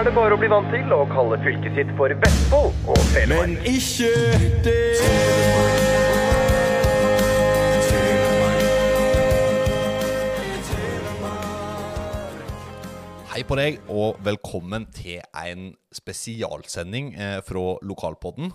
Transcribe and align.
er 0.00 0.06
det 0.08 0.16
bare 0.16 0.32
å 0.32 0.40
bli 0.40 0.48
vant 0.48 0.70
til 0.72 0.92
å 0.96 1.02
kalle 1.10 1.36
fylket 1.44 1.74
sitt 1.76 1.90
for 1.98 2.12
Vestfold 2.22 2.86
og 2.88 3.00
Telemark. 3.12 3.50
Men 3.50 3.58
ikke 3.68 4.08
det. 4.64 4.76
Hei 13.34 13.44
på 13.44 13.60
deg, 13.60 13.76
og 13.92 14.16
velkommen 14.24 14.88
til 14.96 15.20
en 15.36 15.74
spesialsending 15.92 17.12
eh, 17.20 17.36
fra 17.44 17.66
Lokalpodden. 17.84 18.54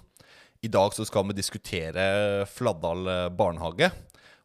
I 0.66 0.74
dag 0.74 0.98
så 0.98 1.06
skal 1.06 1.30
vi 1.30 1.38
diskutere 1.38 2.10
Fladdal 2.50 3.06
eh, 3.06 3.30
barnehage. 3.30 3.94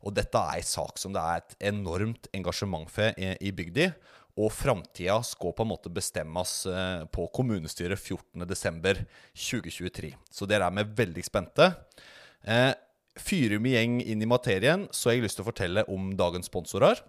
Og 0.05 0.13
dette 0.17 0.37
er 0.37 0.61
en 0.61 0.69
sak 0.69 1.01
som 1.01 1.17
det 1.17 1.25
er 1.25 1.41
et 1.41 1.59
enormt 1.73 2.29
engasjement 2.37 2.93
for 2.93 3.17
i, 3.17 3.53
bygda. 3.57 3.95
Og 4.41 4.49
framtida 4.55 5.19
skal 5.27 5.53
på 5.57 5.65
en 5.65 5.73
måte 5.73 5.91
bestemmes 5.93 6.53
eh, 6.71 7.03
på 7.13 7.27
kommunestyret 7.35 8.01
14.12.2023. 8.01 10.15
Så 10.33 10.49
dere 10.49 10.71
er 10.71 10.77
med 10.81 10.95
veldig 10.97 11.25
spente. 11.27 11.73
Eh, 12.47 12.73
Fyrer 13.21 13.59
vi 13.61 13.75
gjeng 13.75 13.99
inn 14.01 14.23
i 14.23 14.29
materien, 14.29 14.87
så 14.95 15.11
har 15.11 15.17
jeg 15.17 15.25
lyst 15.27 15.37
til 15.41 15.45
å 15.45 15.51
fortelle 15.51 15.83
om 15.93 16.13
dagens 16.17 16.49
sponsorer. 16.49 17.03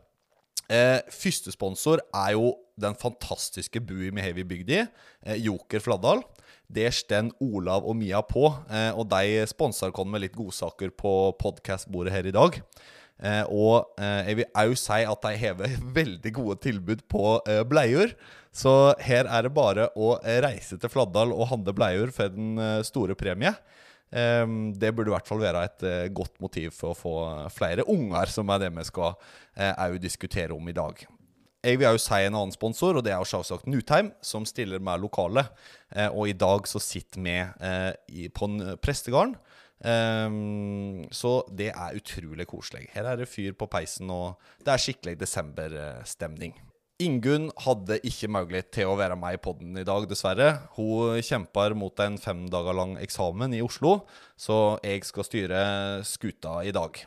Eh, 0.68 1.00
første 1.14 1.54
sponsor 1.54 2.02
er 2.10 2.34
jo 2.36 2.56
den 2.82 2.98
fantastiske 3.00 3.80
bua 3.86 4.10
vi 4.10 4.26
har 4.26 4.36
i 4.36 4.48
bygda, 4.48 4.88
eh, 5.24 5.38
Joker 5.46 5.80
Fladdal. 5.80 6.24
Det 6.72 6.90
står 6.96 7.32
Olav 7.44 7.86
og 7.86 7.96
Mia 8.00 8.22
på, 8.24 8.48
og 8.48 9.10
de 9.12 9.44
sponser 9.46 9.92
oss 9.92 10.08
med 10.08 10.22
litt 10.24 10.38
godsaker 10.40 10.90
på 10.96 11.36
podkastbordet 11.36 12.14
her 12.16 12.26
i 12.26 12.32
dag. 12.32 12.56
Eh, 13.22 13.44
og 13.54 13.92
eh, 14.02 14.32
jeg 14.32 14.40
vil 14.40 14.62
òg 14.64 14.78
si 14.82 15.02
at 15.06 15.26
de 15.28 15.34
har 15.44 15.60
veldig 16.00 16.34
gode 16.34 16.58
tilbud 16.66 17.04
på 17.12 17.36
eh, 17.46 17.62
bleier. 17.70 18.16
Så 18.52 18.72
her 19.00 19.30
er 19.32 19.48
det 19.48 19.54
bare 19.56 19.88
å 19.96 20.18
eh, 20.20 20.42
reise 20.44 20.76
til 20.80 20.92
Fladdal 20.92 21.32
og 21.32 21.48
handle 21.54 21.76
bleier 21.76 22.12
for 22.16 22.34
den 22.34 22.58
eh, 22.60 22.82
store 22.88 23.16
premie. 23.16 23.54
Ehm, 24.12 24.74
det 24.76 24.92
burde 24.92 25.08
i 25.08 25.16
hvert 25.16 25.30
fall 25.30 25.40
være 25.40 25.64
et 25.70 25.86
eh, 25.88 26.10
godt 26.12 26.36
motiv 26.44 26.76
for 26.76 26.92
å 26.92 27.00
få 27.00 27.16
flere 27.56 27.88
unger, 27.88 28.28
som 28.34 28.52
er 28.52 28.66
det 28.66 28.74
vi 28.76 28.88
skal 28.90 29.16
òg 29.56 29.98
diskutere 30.04 30.56
om 30.56 30.68
i 30.68 30.76
dag. 30.76 31.00
Jeg 31.62 31.78
vil 31.78 31.92
òg 31.92 32.00
si 32.02 32.18
en 32.26 32.36
annen 32.36 32.52
sponsor, 32.56 32.98
og 32.98 33.06
det 33.06 33.14
er 33.14 33.28
selvsagt 33.28 33.70
Nutheim, 33.70 34.10
som 34.26 34.48
stiller 34.50 34.82
med 34.84 35.04
lokale. 35.04 35.44
Og 36.16 36.32
i 36.32 36.34
dag 36.34 36.66
så 36.68 36.80
sitter 36.82 37.22
vi 37.22 38.30
på 38.34 38.48
en 38.50 38.80
prestegarden. 38.82 39.36
Ehm, 39.88 41.08
så 41.14 41.42
det 41.50 41.72
er 41.74 41.98
utrolig 41.98 42.48
koselig. 42.50 42.88
Her 42.94 43.12
er 43.12 43.22
det 43.22 43.30
fyr 43.30 43.56
på 43.58 43.70
peisen, 43.72 44.12
og 44.14 44.42
det 44.62 44.74
er 44.74 44.84
skikkelig 44.84 45.18
desemberstemning. 45.22 46.58
Ingunn 47.02 47.48
hadde 47.64 47.98
ikke 48.06 48.30
mulighet 48.30 48.70
til 48.76 48.92
å 48.92 48.98
være 49.00 49.16
med 49.18 49.34
i 49.34 49.42
podden 49.42 49.80
i 49.82 49.86
dag, 49.88 50.06
dessverre. 50.10 50.52
Hun 50.76 51.18
kjemper 51.26 51.74
mot 51.78 52.04
en 52.04 52.20
fem 52.22 52.44
dager 52.52 52.78
lang 52.78 52.94
eksamen 53.02 53.56
i 53.58 53.64
Oslo, 53.66 54.04
så 54.38 54.78
jeg 54.86 55.08
skal 55.08 55.26
styre 55.26 55.64
skuta 56.06 56.60
i 56.68 56.74
dag. 56.76 57.02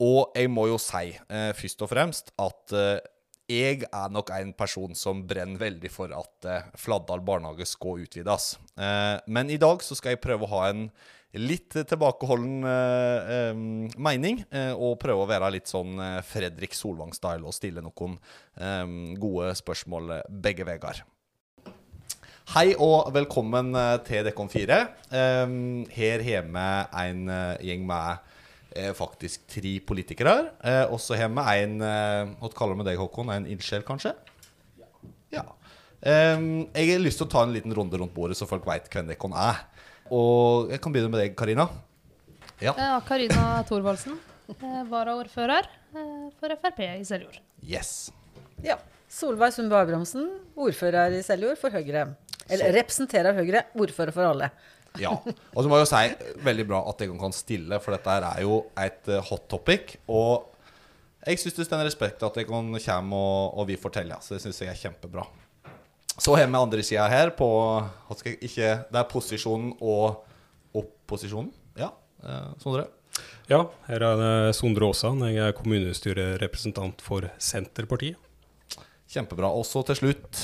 Og 0.00 0.32
jeg 0.36 0.48
må 0.52 0.66
jo 0.70 0.80
si, 0.80 1.12
eh, 1.12 1.52
først 1.56 1.84
og 1.84 1.92
fremst, 1.92 2.32
at 2.40 2.72
eh, 2.76 3.04
jeg 3.46 3.84
er 3.86 4.08
nok 4.10 4.32
en 4.34 4.52
person 4.58 4.96
som 4.98 5.22
brenner 5.28 5.60
veldig 5.60 5.90
for 5.92 6.12
at 6.16 6.48
eh, 6.50 6.64
Fladdal 6.80 7.22
barnehage 7.24 7.68
skal 7.70 8.02
utvides. 8.02 8.56
Eh, 8.74 9.20
men 9.28 9.50
i 9.50 9.60
dag 9.60 9.84
så 9.86 9.94
skal 9.94 10.14
jeg 10.14 10.24
prøve 10.24 10.48
å 10.48 10.52
ha 10.56 10.70
en 10.72 10.88
litt 11.34 11.74
tilbakeholden 11.74 12.64
eh, 12.64 13.32
eh, 13.34 13.58
mening, 13.98 14.44
eh, 14.50 14.72
og 14.72 14.98
prøve 15.02 15.24
å 15.24 15.28
være 15.28 15.50
litt 15.56 15.68
sånn 15.70 15.98
eh, 16.00 16.22
Fredrik 16.26 16.76
Solvang-style 16.76 17.44
og 17.44 17.54
stille 17.56 17.84
noen 17.84 18.16
gode 19.20 19.52
spørsmål 19.58 20.16
eh, 20.16 20.24
begge 20.46 20.66
veier. 20.68 21.02
Hei 22.54 22.70
og 22.78 23.10
velkommen 23.10 23.74
eh, 23.74 23.96
til 24.06 24.24
Dekon 24.28 24.50
4. 24.52 24.78
Eh, 25.10 25.56
her 25.96 26.24
hjemme 26.24 26.66
en 26.94 27.28
eh, 27.28 27.68
gjeng 27.72 27.86
med 27.88 28.32
faktisk 28.92 29.46
tre 29.48 29.70
politikere. 29.88 30.32
Uh, 30.60 30.92
og 30.92 30.98
så 31.00 31.16
har 31.16 31.30
vi 31.32 31.44
en 31.62 31.78
Hva 31.80 32.50
kaller 32.52 32.76
vi 32.76 32.84
deg, 32.84 32.98
Håkon? 33.00 33.30
En 33.32 33.46
ildsjel, 33.48 33.80
kanskje? 33.88 34.10
Ja. 35.32 35.46
Eh, 36.04 36.36
jeg 36.76 36.90
har 36.92 37.00
lyst 37.00 37.22
til 37.22 37.26
å 37.26 37.32
ta 37.32 37.46
en 37.46 37.54
liten 37.54 37.72
runde 37.74 37.96
rundt 37.96 38.14
bordet, 38.14 38.36
så 38.36 38.48
folk 38.48 38.66
veit 38.68 38.90
hvem 38.92 39.08
Dekon 39.08 39.32
er. 39.32 39.64
Og 40.14 40.70
jeg 40.72 40.80
kan 40.82 40.92
begynne 40.94 41.10
med 41.12 41.20
deg, 41.22 41.34
Karina. 41.38 41.68
Ja. 42.62 42.72
Ja, 42.78 43.00
Karina 43.04 43.62
Thorvaldsen, 43.68 44.18
eh, 44.54 44.82
varaordfører 44.90 45.66
eh, 45.66 46.28
for 46.40 46.54
Frp 46.62 46.80
i 46.86 47.04
Seljord. 47.04 47.40
Yes. 47.62 48.10
Ja. 48.64 48.78
Solveig 49.12 49.52
Sundbø 49.54 49.76
Abrahamsen, 49.78 50.26
ordfører 50.58 51.14
i 51.18 51.22
Seljord 51.22 51.58
for 51.60 51.70
Høyre. 51.70 52.14
Eller 52.48 52.70
Så- 52.70 52.74
representerer 52.78 53.34
Høyre, 53.36 53.64
ordfører 53.76 54.12
for 54.16 54.32
alle. 54.32 54.50
Ja. 54.96 55.10
Og 55.12 55.58
så 55.60 55.68
må 55.68 55.76
jeg 55.76 55.84
jo 55.84 55.88
si 55.90 56.38
veldig 56.40 56.64
bra 56.70 56.78
at 56.88 57.02
jeg 57.04 57.10
kan 57.20 57.32
stille, 57.36 57.76
for 57.84 57.92
dette 57.92 58.08
her 58.08 58.24
er 58.30 58.38
jo 58.46 58.62
et 58.80 59.08
eh, 59.12 59.20
hot 59.28 59.42
topic. 59.52 59.98
Og 60.08 60.46
jeg 61.26 61.36
syns 61.42 61.52
det 61.58 61.66
står 61.68 61.82
respekt 61.84 62.22
at 62.24 62.38
jeg 62.40 62.46
kan 62.48 62.70
komme 62.72 63.18
og, 63.18 63.58
og 63.60 63.66
vi 63.68 63.76
forteller. 63.76 64.16
Så 64.24 64.38
det 64.38 64.40
syns 64.46 64.62
jeg 64.62 64.70
er 64.72 64.78
kjempebra. 64.80 65.26
Så 66.18 66.32
har 66.36 66.46
vi 66.48 66.56
andre 66.56 66.82
sida 66.86 67.06
her 67.12 67.30
på 67.36 67.48
skal 68.16 68.32
jeg, 68.32 68.38
ikke, 68.48 68.68
Det 68.90 69.00
er 69.00 69.08
posisjonen 69.10 69.74
og 69.84 70.22
opposisjonen. 70.76 71.50
Ja, 71.76 71.90
eh, 72.24 72.54
Sondre? 72.62 72.86
Ja, 73.48 73.60
her 73.86 74.02
er 74.02 74.16
det 74.20 74.54
Sondre 74.56 74.88
Aasan. 74.88 75.20
Jeg 75.28 75.38
er 75.44 75.52
kommunestyrerepresentant 75.56 77.02
for 77.04 77.28
Senterpartiet. 77.38 78.16
Kjempebra. 79.12 79.52
Også 79.54 79.84
til 79.86 80.00
slutt 80.00 80.40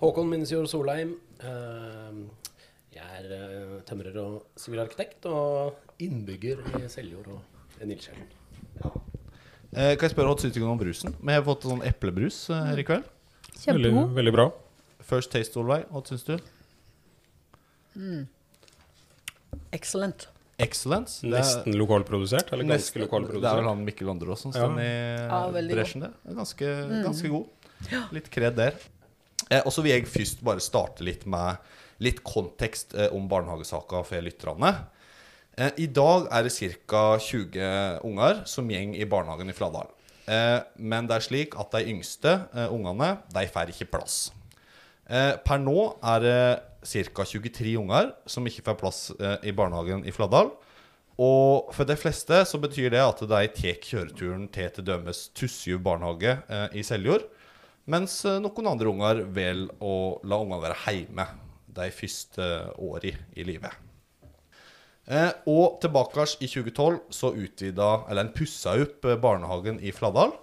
Håkon 0.00 0.30
Minnesjord 0.30 0.70
Solheim. 0.70 1.16
Eh, 1.42 2.22
Jeg 2.94 3.06
er 3.20 3.32
eh, 3.36 3.76
tømrer 3.86 4.16
og 4.22 4.46
sivilarkitekt 4.58 5.26
og 5.30 5.74
innbygger 6.00 6.62
i 6.80 6.88
Seljord 6.88 7.28
og 7.34 7.84
Nilskjellen. 7.84 8.24
ildsjel. 8.78 9.00
eh, 9.74 9.96
Kan 9.96 10.06
jeg 10.06 10.14
spørre 10.14 10.32
hva 10.32 10.38
syns 10.40 10.54
du 10.54 10.62
om 10.64 10.78
brusen? 10.80 11.14
Vi 11.20 11.32
har 11.34 11.44
fått 11.44 11.66
sånn 11.68 11.84
eplebrus 11.86 12.46
her 12.48 12.78
i 12.78 12.86
kveld. 12.86 13.04
Veldig, 13.66 13.90
Kjempegod. 13.90 14.14
veldig 14.16 14.32
bra. 14.32 14.46
First 15.10 15.30
Taste, 15.32 15.52
Solveig. 15.56 15.86
Hva 15.90 16.02
syns 16.06 16.24
du? 16.24 16.36
Excellent. 19.72 20.28
Excellent. 20.60 21.08
Er- 21.24 21.30
Nesten 21.38 21.74
lokalprodusert, 21.78 22.52
eller 22.52 22.64
ganske 22.68 23.00
Nesten. 23.00 23.26
Det 23.40 23.44
er 23.48 23.56
vel 23.60 23.68
han 23.70 23.84
Mikkel 23.86 24.10
Andreas 24.12 24.40
som 24.42 24.52
Ja. 24.52 24.58
står 24.68 24.80
i 24.80 25.28
Ja, 25.28 25.74
bresjen 25.74 26.00
der. 26.02 26.12
Ganske, 26.34 26.62
er 26.62 27.02
Ganske, 27.04 27.28
god. 27.28 27.46
Litt 28.12 28.30
kred 28.30 28.56
der. 28.56 28.74
Eh, 29.50 29.62
og 29.64 29.72
så 29.72 29.82
vil 29.82 29.92
jeg 29.92 30.06
først 30.06 30.42
bare 30.44 30.60
starte 30.60 31.00
litt 31.02 31.24
med 31.26 31.56
litt 31.98 32.22
kontekst 32.22 32.94
eh, 32.94 33.08
om 33.12 33.26
barnehagesaka 33.28 34.04
for 34.04 34.20
lytterne. 34.20 34.86
Eh, 35.56 35.70
I 35.78 35.86
dag 35.86 36.28
er 36.30 36.42
det 36.44 36.52
ca. 36.86 37.18
20 37.18 38.00
unger 38.04 38.44
som 38.46 38.68
gjeng 38.68 38.94
i 38.96 39.04
barnehagen 39.04 39.48
i 39.48 39.52
Fladdal. 39.52 39.88
Eh, 40.30 40.58
men 40.78 41.08
det 41.10 41.16
er 41.16 41.26
slik 41.26 41.56
at 41.58 41.72
de 41.74 41.90
yngste 41.90 42.36
eh, 42.54 42.70
ungene 42.70 43.16
de 43.34 43.46
får 43.50 43.72
ikke 43.74 43.90
plass. 43.90 44.18
Eh, 45.10 45.34
per 45.42 45.58
nå 45.62 45.78
er 46.06 46.24
det 46.24 46.42
ca. 46.86 47.24
23 47.26 47.74
unger 47.80 48.12
som 48.30 48.46
ikke 48.46 48.64
får 48.70 48.76
plass 48.80 49.00
i 49.44 49.52
barnehagen 49.52 50.06
i 50.08 50.14
Fladdal. 50.14 50.52
Og 51.20 51.68
for 51.76 51.84
de 51.84 51.98
fleste 52.00 52.38
så 52.48 52.60
betyr 52.62 52.94
det 52.94 53.02
at 53.04 53.20
de 53.20 53.42
tar 53.52 53.82
kjøreturen 53.84 54.46
til 54.54 54.70
til 54.72 54.86
dømes 54.86 55.26
Tussjuv 55.36 55.82
barnehage 55.84 56.38
eh, 56.48 56.78
i 56.80 56.86
Seljord. 56.86 57.26
Mens 57.90 58.22
noen 58.24 58.70
andre 58.70 58.88
unger 58.88 59.22
velger 59.34 59.74
å 59.82 60.20
la 60.24 60.38
ungene 60.40 60.62
være 60.62 60.80
hjemme 60.86 61.26
de 61.76 61.92
første 61.92 62.50
årene 62.78 63.26
i 63.36 63.46
livet. 63.46 63.89
Eh, 65.10 65.30
og 65.50 65.80
tilbake 65.82 66.22
i 66.38 66.46
2012 66.46 67.00
så 67.10 67.32
utvida, 67.34 67.90
eller 68.06 68.28
en 68.28 68.34
pussa 68.34 68.76
opp 68.78 69.04
eh, 69.08 69.18
barnehagen 69.18 69.80
i 69.82 69.90
Fladdal. 69.94 70.36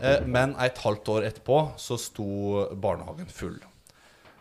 Eh, 0.00 0.24
men 0.26 0.56
et 0.58 0.78
halvt 0.82 1.12
år 1.14 1.26
etterpå 1.28 1.60
så 1.78 1.98
sto 2.00 2.64
barnehagen 2.74 3.30
full. 3.30 3.60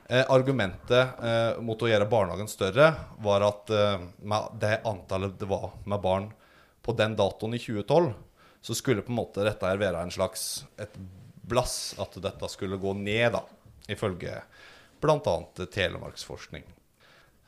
Eh, 0.10 0.26
argumentet 0.34 1.22
eh, 1.22 1.60
mot 1.62 1.78
å 1.86 1.90
gjøre 1.92 2.10
barnehagen 2.10 2.50
større 2.50 2.88
var 3.22 3.46
at 3.46 3.70
eh, 3.70 4.08
med 4.26 4.58
det 4.58 4.80
antallet 4.90 5.38
det 5.38 5.50
var 5.52 5.70
med 5.86 6.02
barn 6.02 6.32
på 6.82 6.96
den 6.98 7.14
datoen 7.20 7.54
i 7.54 7.62
2012, 7.62 8.10
så 8.66 8.76
skulle 8.76 9.06
på 9.06 9.14
en 9.14 9.20
måte 9.20 9.46
dette 9.46 9.70
her 9.70 9.78
være 9.78 10.02
en 10.02 10.14
slags 10.14 10.66
et 10.82 10.98
blass 11.50 11.94
at 12.02 12.18
dette 12.26 12.50
skulle 12.50 12.82
gå 12.82 12.96
ned, 12.98 13.38
da, 13.38 13.46
ifølge 13.86 14.42
bl.a. 15.00 15.38
Telemarksforskning. 15.62 16.66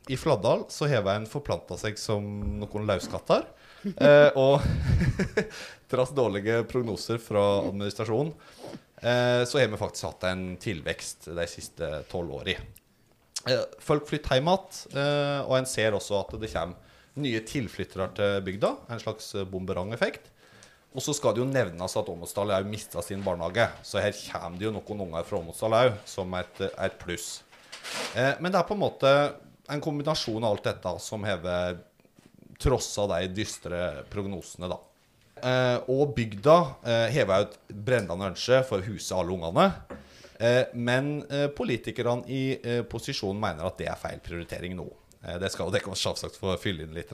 I 0.09 0.17
Fladdal 0.17 0.65
så 0.73 0.87
har 0.89 1.05
en 1.11 1.29
forplanta 1.29 1.77
seg 1.77 1.99
som 2.01 2.25
noen 2.61 2.87
lauskatter. 2.89 3.45
Eh, 3.81 4.29
og 4.37 4.61
trass 5.91 6.13
dårlige 6.17 6.61
prognoser 6.69 7.17
fra 7.21 7.41
administrasjonen, 7.65 8.33
eh, 9.01 9.41
så 9.49 9.61
har 9.61 9.71
vi 9.71 9.79
faktisk 9.81 10.09
hatt 10.09 10.27
en 10.29 10.43
tilvekst 10.61 11.31
de 11.33 11.47
siste 11.49 11.89
tolv 12.11 12.41
årene. 12.41 12.61
Eh, 13.49 13.63
folk 13.81 14.05
flytter 14.09 14.37
hjem 14.37 14.51
igjen, 14.51 14.81
eh, 15.01 15.39
og 15.47 15.55
en 15.57 15.69
ser 15.69 15.97
også 15.97 16.19
at 16.19 16.35
det 16.41 16.51
kommer 16.53 16.89
nye 17.21 17.41
tilflyttere 17.43 18.07
til 18.17 18.37
bygda. 18.45 18.75
En 18.93 19.01
slags 19.01 19.33
bomberangeffekt. 19.51 20.29
og 20.93 21.01
så 21.01 21.13
skal 21.15 21.33
det 21.33 21.39
jo 21.39 21.47
nevnes 21.47 21.93
at 21.95 22.09
Åmotsdal 22.11 22.51
har 22.51 22.67
mista 22.67 23.01
sin 23.01 23.23
barnehage. 23.23 23.69
Så 23.83 24.01
her 24.03 24.11
kommer 24.11 24.59
det 24.59 24.65
jo 24.65 24.73
noen 24.75 25.05
unger 25.07 25.23
fra 25.23 25.39
Åmotsdal 25.39 25.75
òg, 25.77 25.93
som 26.05 26.33
et, 26.35 26.61
et 26.67 26.97
pluss. 26.99 27.43
Eh, 28.15 28.35
men 28.39 28.51
det 28.51 28.59
er 28.59 28.67
på 28.67 28.75
en 28.75 28.83
måte 28.83 29.11
en 29.71 29.81
kombinasjon 29.83 30.43
av 30.43 30.55
alt 30.55 30.67
dette 30.67 30.93
som 31.03 31.23
hever 31.27 31.79
trossa 32.61 33.07
de 33.15 33.27
dystre 33.33 34.03
prognosene, 34.11 34.69
da. 34.69 34.77
Eh, 35.41 35.77
og 35.89 36.13
bygda 36.17 36.57
eh, 36.85 37.07
jo 37.17 37.33
et 37.39 37.55
brennende 37.73 38.29
ønske 38.29 38.61
for 38.67 38.81
å 38.81 38.85
huse 38.91 39.15
alle 39.17 39.33
ungene. 39.33 39.71
Eh, 40.37 40.73
men 40.77 41.15
eh, 41.29 41.47
politikerne 41.53 42.29
i 42.29 42.43
eh, 42.57 42.83
posisjon 42.89 43.39
mener 43.41 43.65
at 43.65 43.79
det 43.81 43.89
er 43.89 43.99
feil 43.99 44.21
prioritering 44.21 44.77
nå. 44.77 44.85
Eh, 45.23 45.39
det 45.41 45.49
skal 45.53 45.67
jo 45.67 45.73
dere 45.73 45.97
selvsagt 45.97 46.37
få 46.41 46.53
fylle 46.61 46.85
inn 46.85 46.93
litt. 46.97 47.13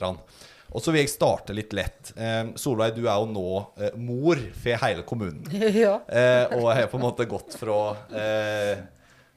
Og 0.68 0.84
så 0.84 0.92
vil 0.92 1.06
jeg 1.06 1.14
starte 1.14 1.56
litt 1.56 1.72
lett. 1.76 2.12
Eh, 2.20 2.52
Solveig, 2.60 2.98
du 2.98 3.08
er 3.08 3.16
jo 3.16 3.30
nå 3.32 3.48
eh, 3.80 3.96
mor 3.96 4.44
for 4.60 4.84
hele 4.84 5.08
kommunen. 5.08 5.48
ja. 5.86 5.98
Eh, 6.08 6.58
og 6.60 6.68
har 6.74 6.92
på 6.92 7.00
en 7.00 7.08
måte 7.08 7.30
gått 7.30 7.56
fra 7.60 7.80
eh, 8.12 8.76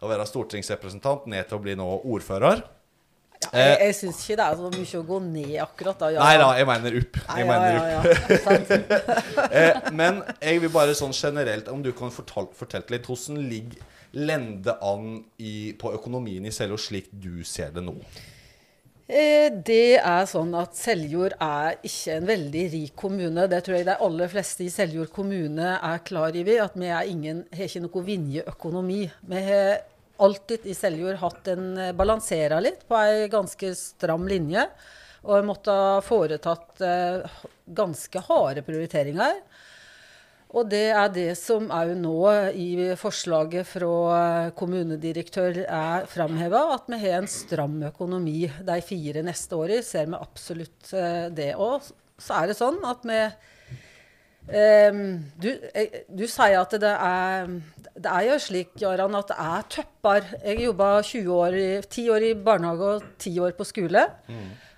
å 0.02 0.10
være 0.10 0.26
stortingsrepresentant 0.26 1.30
ned 1.30 1.46
til 1.46 1.60
å 1.60 1.62
bli 1.62 1.78
nå 1.78 1.88
ordfører. 2.10 2.66
Jeg, 3.40 3.76
jeg 3.80 3.94
syns 3.96 4.18
ikke 4.20 4.36
det 4.36 4.46
er 4.46 4.58
så 4.58 4.70
mye 4.74 4.98
å 4.98 5.04
gå 5.08 5.18
ned 5.24 5.54
akkurat 5.64 6.02
da. 6.02 6.10
Ja. 6.12 6.24
Nei 6.26 6.34
da, 6.42 6.48
jeg 6.58 6.66
mener 6.68 6.98
opp. 7.00 7.20
Jeg 7.24 7.46
ja, 7.46 7.46
mener 7.48 7.78
opp. 7.80 7.94
ja. 7.96 9.06
Eh, 9.60 9.88
men 9.96 10.20
jeg 10.38 10.60
vil 10.62 10.70
bare 10.74 10.92
sånn 10.94 11.14
generelt, 11.16 11.70
om 11.72 11.80
du 11.82 11.90
kan 11.96 12.12
fortelle, 12.14 12.52
fortelle 12.54 12.92
litt, 12.94 13.08
hvordan 13.08 13.40
ligger 13.50 13.80
lende 14.12 14.74
an 14.84 15.22
i, 15.38 15.72
på 15.78 15.92
økonomien 15.96 16.44
i 16.46 16.52
Seljord 16.54 16.82
slik 16.82 17.08
du 17.10 17.42
ser 17.46 17.72
det 17.74 17.82
nå? 17.86 17.96
Eh, 19.10 19.48
Det 19.66 19.96
er 19.98 20.26
sånn 20.30 20.52
at 20.58 20.76
Seljord 20.78 21.34
er 21.42 21.80
ikke 21.82 22.18
en 22.20 22.28
veldig 22.28 22.64
rik 22.76 22.94
kommune. 22.98 23.48
Det 23.50 23.62
tror 23.66 23.80
jeg 23.80 23.88
de 23.88 23.96
aller 24.06 24.30
fleste 24.30 24.66
i 24.66 24.70
Seljord 24.70 25.10
kommune 25.14 25.72
er 25.80 26.04
klar 26.06 26.30
over. 26.30 26.60
At 26.68 26.76
vi 26.78 26.92
er 26.92 27.10
ingen, 27.10 27.44
har 27.56 27.66
ikke 27.66 27.82
noe 27.88 28.04
vinjeøkonomi. 28.06 29.00
Vi 29.32 29.42
har 29.48 29.80
alltid 30.22 30.66
i 30.68 30.74
Seljord 30.76 31.20
hatt 31.22 31.48
en 31.52 31.72
eh, 31.78 31.94
balansera 31.96 32.60
litt 32.62 32.86
på 32.88 32.98
ei 33.00 33.28
ganske 33.32 33.72
stram 33.78 34.28
linje. 34.30 34.66
Og 35.20 35.44
måtte 35.44 35.74
ha 35.74 35.98
foretatt 36.04 36.80
eh, 36.84 37.40
ganske 37.76 38.22
harde 38.28 38.64
prioriteringer. 38.64 39.42
Og 40.50 40.66
det 40.66 40.88
er 40.90 41.10
det 41.14 41.28
som 41.38 41.68
òg 41.70 41.92
nå 42.00 42.16
i 42.58 42.70
forslaget 42.98 43.68
fra 43.70 44.50
kommunedirektør 44.58 45.60
er 45.62 46.08
framheva, 46.10 46.64
at 46.74 46.88
vi 46.90 46.98
har 47.04 47.20
en 47.20 47.30
stram 47.30 47.76
økonomi 47.86 48.48
de 48.66 48.78
fire 48.82 49.22
neste 49.26 49.54
årene. 49.54 49.84
Ser 49.86 50.10
vi 50.10 50.18
absolutt 50.18 50.90
eh, 50.96 51.28
det. 51.30 51.52
òg. 51.54 51.92
så 52.18 52.42
er 52.42 52.50
det 52.50 52.58
sånn 52.58 52.82
at 52.84 53.06
vi 53.06 53.20
Ehm, 54.48 55.30
du, 55.40 55.50
eh, 55.74 56.00
du 56.08 56.24
sier 56.26 56.58
at 56.60 56.70
det 56.80 56.82
er 56.96 57.46
Det 58.00 58.08
er 58.08 58.24
jo 58.30 58.36
slik, 58.40 58.70
Jaran, 58.80 59.14
at 59.14 59.28
det 59.28 59.36
er 59.36 59.62
tøpper. 59.68 60.24
Jeg 60.44 60.60
jobba 60.64 61.02
20 61.02 61.28
år, 61.34 61.52
i- 61.52 61.82
10 61.82 62.08
år 62.08 62.22
i 62.30 62.34
barnehage 62.34 62.80
og 62.94 63.02
10 63.18 63.38
år 63.40 63.52
på 63.52 63.64
skole. 63.66 64.06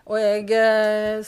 Og 0.07 0.19
jeg, 0.19 0.51
eh, 0.51 1.23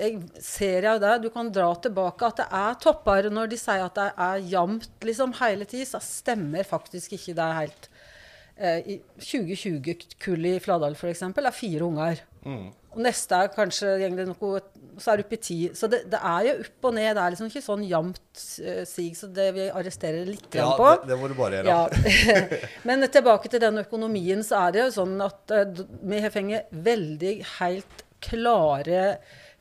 jeg 0.00 0.22
ser 0.40 0.80
jo 0.82 0.98
det. 0.98 1.22
Du 1.22 1.28
kan 1.30 1.50
dra 1.52 1.74
tilbake 1.74 2.22
at 2.26 2.36
det 2.36 2.46
er 2.50 2.74
topper. 2.80 3.28
Når 3.28 3.50
de 3.50 3.56
sier 3.56 3.84
at 3.84 3.94
det 3.94 4.12
er 4.16 4.40
jevnt 4.48 4.88
liksom, 5.02 5.34
hele 5.34 5.66
tida. 5.66 5.84
så 5.84 6.00
stemmer 6.00 6.64
faktisk 6.64 7.12
ikke 7.12 7.34
det 7.34 7.54
helt. 7.54 7.88
Eh, 8.56 8.78
I 8.86 9.00
2020-kullet 9.18 10.56
i 10.56 10.60
Fladal 10.60 10.94
f.eks. 10.94 11.22
er 11.22 11.50
fire 11.50 11.82
unger. 11.82 12.20
Og 12.46 12.98
neste 13.02 13.32
er 13.34 13.48
kanskje 13.48 13.98
går 14.08 14.16
det 14.16 14.26
noe, 14.28 14.60
så 14.98 15.12
er 15.12 15.20
det 15.20 15.26
oppe 15.26 15.36
i 15.38 15.42
ti. 15.46 15.58
Så 15.76 15.88
det, 15.92 16.02
det 16.12 16.20
er 16.20 16.46
jo 16.48 16.54
opp 16.64 16.88
og 16.90 16.94
ned. 16.96 17.10
Det 17.16 17.22
er 17.24 17.34
liksom 17.34 17.48
ikke 17.50 17.62
sånn 17.64 17.84
jevnt 17.88 18.42
uh, 18.64 18.82
sig, 18.88 19.10
så 19.18 19.28
det 19.34 19.48
vil 19.56 19.64
jeg 19.66 19.74
arrestere 19.80 20.24
litt 20.28 20.58
Ja, 20.58 20.70
på. 20.78 20.90
det, 21.02 21.12
det 21.12 21.20
må 21.20 21.30
du 21.32 21.36
bare 21.38 21.60
gjøre. 21.62 21.74
Ja. 21.74 22.68
Men 22.88 23.06
tilbake 23.14 23.50
til 23.52 23.62
den 23.64 23.82
økonomien, 23.84 24.44
så 24.46 24.66
er 24.66 24.76
det 24.76 24.84
jo 24.86 24.90
sånn 25.00 25.16
at 25.24 25.54
uh, 25.54 25.84
vi 26.02 26.20
har 26.24 26.34
fått 26.34 26.76
veldig 26.90 27.34
helt 27.58 28.04
klare 28.24 29.06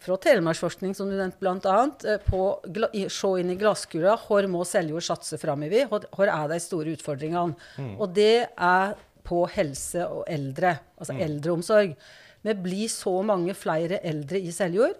fra 0.03 0.17
Telemarksforskning, 0.19 0.91
som 0.95 1.07
du 1.07 1.15
nevnte 1.15 1.39
bl.a., 1.39 2.17
på 2.27 2.41
gla- 2.75 2.89
se 3.07 3.29
inn 3.39 3.53
i 3.53 3.55
glasskula 3.59 4.17
hvor 4.25 4.43
må 4.51 4.65
Seljord 4.67 5.05
satse 5.05 5.39
framover, 5.39 5.85
hvor, 5.91 6.03
hvor 6.11 6.27
er 6.31 6.49
de 6.51 6.59
store 6.59 6.91
utfordringene. 6.97 7.55
Og 7.95 8.11
det 8.15 8.49
er 8.51 8.97
på 9.23 9.45
helse 9.53 10.03
og 10.11 10.25
eldre, 10.27 10.73
altså 10.99 11.15
eldreomsorg. 11.23 11.93
Vi 12.43 12.55
blir 12.65 12.91
så 12.91 13.15
mange 13.25 13.55
flere 13.57 14.01
eldre 14.03 14.41
i 14.41 14.51
Seljord. 14.51 14.97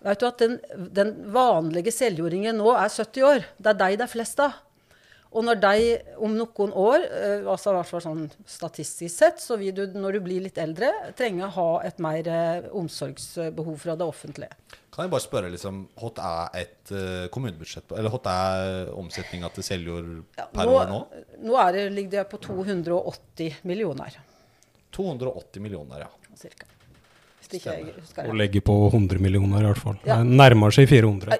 Vet 0.00 0.20
du 0.20 0.26
at 0.26 0.40
den, 0.40 0.56
den 0.96 1.12
vanlige 1.32 1.92
seljordingen 1.92 2.56
nå 2.58 2.72
er 2.72 2.88
70 2.88 3.26
år. 3.28 3.46
Det 3.60 3.74
er 3.74 3.80
de 3.82 3.96
det 4.00 4.06
er 4.06 4.12
flest 4.12 4.42
av. 4.42 4.58
Og 5.30 5.44
når 5.46 5.58
de 5.62 5.90
om 6.26 6.32
noen 6.34 6.72
år, 6.74 7.04
eh, 7.06 7.44
altså 7.46 8.00
sånn 8.02 8.24
statistisk 8.50 9.14
sett, 9.14 9.38
så 9.38 9.54
vil 9.60 9.76
du 9.76 9.84
når 9.94 10.18
du 10.18 10.20
blir 10.24 10.42
litt 10.42 10.58
eldre, 10.58 10.88
trenge 11.18 11.44
å 11.46 11.52
ha 11.54 11.68
et 11.86 12.00
mer 12.02 12.26
eh, 12.26 12.66
omsorgsbehov 12.74 13.76
fra 13.78 13.94
det 13.98 14.08
offentlige. 14.10 14.50
Kan 14.90 15.06
jeg 15.06 15.12
bare 15.12 15.22
spørre 15.22 15.52
liksom, 15.52 15.84
hva 16.00 16.10
er 16.24 16.64
et 16.64 16.90
eh, 16.90 17.28
kommunebudsjett 17.30 17.86
på, 17.86 18.00
eller 18.00 18.10
hva 18.10 18.34
er 18.56 18.90
omsetninga 18.98 19.52
til 19.54 19.68
Seljord 19.68 20.10
Ja, 20.34 20.48
per 20.50 20.72
år 20.74 20.90
nå? 20.90 20.98
nå 21.46 21.62
er 21.62 21.78
det, 21.78 21.86
ligger 21.94 22.16
det 22.18 22.26
på 22.32 22.42
280 22.50 23.62
millioner, 23.70 24.18
280 24.98 25.62
millioner, 25.62 26.08
ja. 26.08 26.34
cirka. 26.34 26.66
Hvis 27.50 27.60
ikke 27.60 27.76
jeg 27.76 27.94
husker 28.00 28.26
Og 28.28 28.34
legger 28.34 28.42
legge 28.44 28.60
på 28.66 28.76
100 28.90 29.22
millioner 29.22 29.62
i 29.64 29.70
hvert 29.70 29.78
fall. 29.82 29.96
Ja. 30.06 30.18
Det 30.22 30.38
nærmer 30.40 30.74
seg 30.74 30.88
400. 30.90 31.38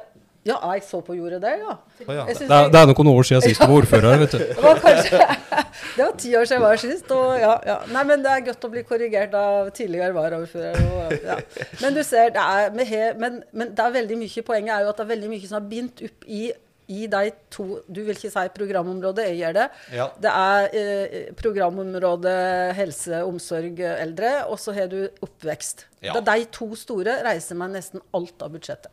Ja, 0.49 0.55
jeg 0.73 0.83
så 0.87 1.03
på 1.05 1.12
jordet 1.12 1.43
der, 1.43 1.59
ja. 1.61 1.75
Det 1.99 2.15
er, 2.17 2.71
det 2.73 2.79
er 2.81 2.87
noen 2.89 3.09
år 3.12 3.27
siden 3.29 3.43
sist 3.45 3.61
du 3.61 3.67
var 3.67 3.75
ordfører. 3.83 4.23
vet 4.23 4.33
du. 4.33 4.39
Det 4.39 4.62
var 4.65 4.79
kanskje 4.81 5.19
Det 5.97 6.01
var 6.07 6.15
ti 6.17 6.31
år 6.39 6.47
siden 6.49 6.57
jeg 6.57 6.65
var 6.65 6.81
sist. 6.81 7.11
Og 7.12 7.35
ja, 7.43 7.51
ja. 7.69 7.77
Nei, 7.93 8.05
men 8.09 8.25
det 8.25 8.33
er 8.33 8.47
godt 8.47 8.65
å 8.65 8.71
bli 8.73 8.83
korrigert 8.89 9.35
av 9.37 9.69
tidligere 9.77 10.17
varaordfører. 10.17 11.12
Ja. 11.27 11.37
Men 11.83 11.99
du 11.99 12.01
ser, 12.09 12.33
det 12.33 12.41
er, 12.41 12.73
har- 12.95 13.21
men, 13.21 13.43
men 13.53 13.75
det 13.77 13.85
er 13.85 13.95
veldig 14.01 14.17
mye 14.23 14.47
Poenget 14.49 14.75
er 14.79 14.87
jo 14.87 14.95
at 14.95 15.03
det 15.03 15.05
er 15.05 15.12
veldig 15.12 15.31
mye 15.35 15.51
som 15.53 15.61
er 15.61 15.69
bindt 15.75 16.03
opp 16.09 16.25
i, 16.27 16.43
i 16.91 17.07
de 17.11 17.31
to 17.53 17.67
Du 17.87 18.03
vil 18.03 18.17
ikke 18.17 18.33
si 18.33 18.47
programområdet, 18.57 19.29
jeg 19.31 19.41
gjør 19.41 19.59
det. 19.61 19.67
Ja. 19.95 20.07
Det 20.21 20.37
er 20.43 20.79
eh, 20.81 21.19
programområdet 21.39 22.39
helse, 22.79 23.25
omsorg, 23.27 23.81
eldre, 23.81 24.33
og 24.51 24.59
så 24.61 24.75
har 24.77 24.91
du 24.91 25.03
oppvekst. 25.23 25.87
Ja. 26.01 26.17
Det 26.17 26.23
er 26.23 26.31
de 26.31 26.49
to 26.55 26.73
store 26.79 27.21
reiser 27.27 27.59
meg 27.61 27.77
nesten 27.77 28.03
alt 28.17 28.43
av 28.43 28.57
budsjettet. 28.57 28.91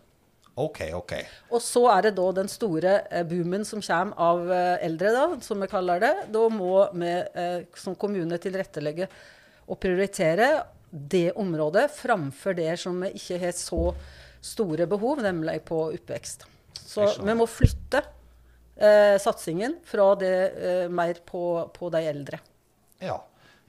OK, 0.57 0.79
OK. 0.97 1.13
Og 1.53 1.61
så 1.61 1.83
er 1.93 2.07
det 2.07 2.15
da 2.17 2.31
den 2.39 2.47
store 2.49 2.95
eh, 3.13 3.25
boomen 3.29 3.65
som 3.67 3.83
kommer 3.83 4.17
av 4.17 4.49
eh, 4.49 4.85
eldre, 4.87 5.11
da, 5.13 5.25
som 5.45 5.61
vi 5.61 5.69
kaller 5.69 6.01
det. 6.01 6.13
Da 6.33 6.47
må 6.49 6.79
vi 6.97 7.11
eh, 7.13 7.59
som 7.77 7.97
kommune 7.99 8.39
tilrettelegge 8.41 9.05
og 9.67 9.77
prioritere 9.83 10.49
det 10.89 11.35
området 11.37 11.85
framfor 11.93 12.57
det 12.57 12.71
som 12.81 13.03
vi 13.03 13.13
ikke 13.19 13.37
har 13.43 13.53
så 13.53 13.91
store 14.41 14.87
behov, 14.89 15.21
nemlig 15.21 15.59
på 15.67 15.83
oppvekst. 15.91 16.47
Så 16.87 17.07
vi 17.19 17.33
må 17.35 17.47
flytte 17.51 17.99
eh, 18.79 19.17
satsingen 19.19 19.75
fra 19.87 20.13
det 20.19 20.35
eh, 20.55 20.85
mer 20.93 21.19
på, 21.27 21.41
på 21.75 21.89
de 21.93 22.05
eldre. 22.07 22.39
Ja. 23.03 23.19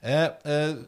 Eh, 0.01 0.29
eh, 0.47 0.79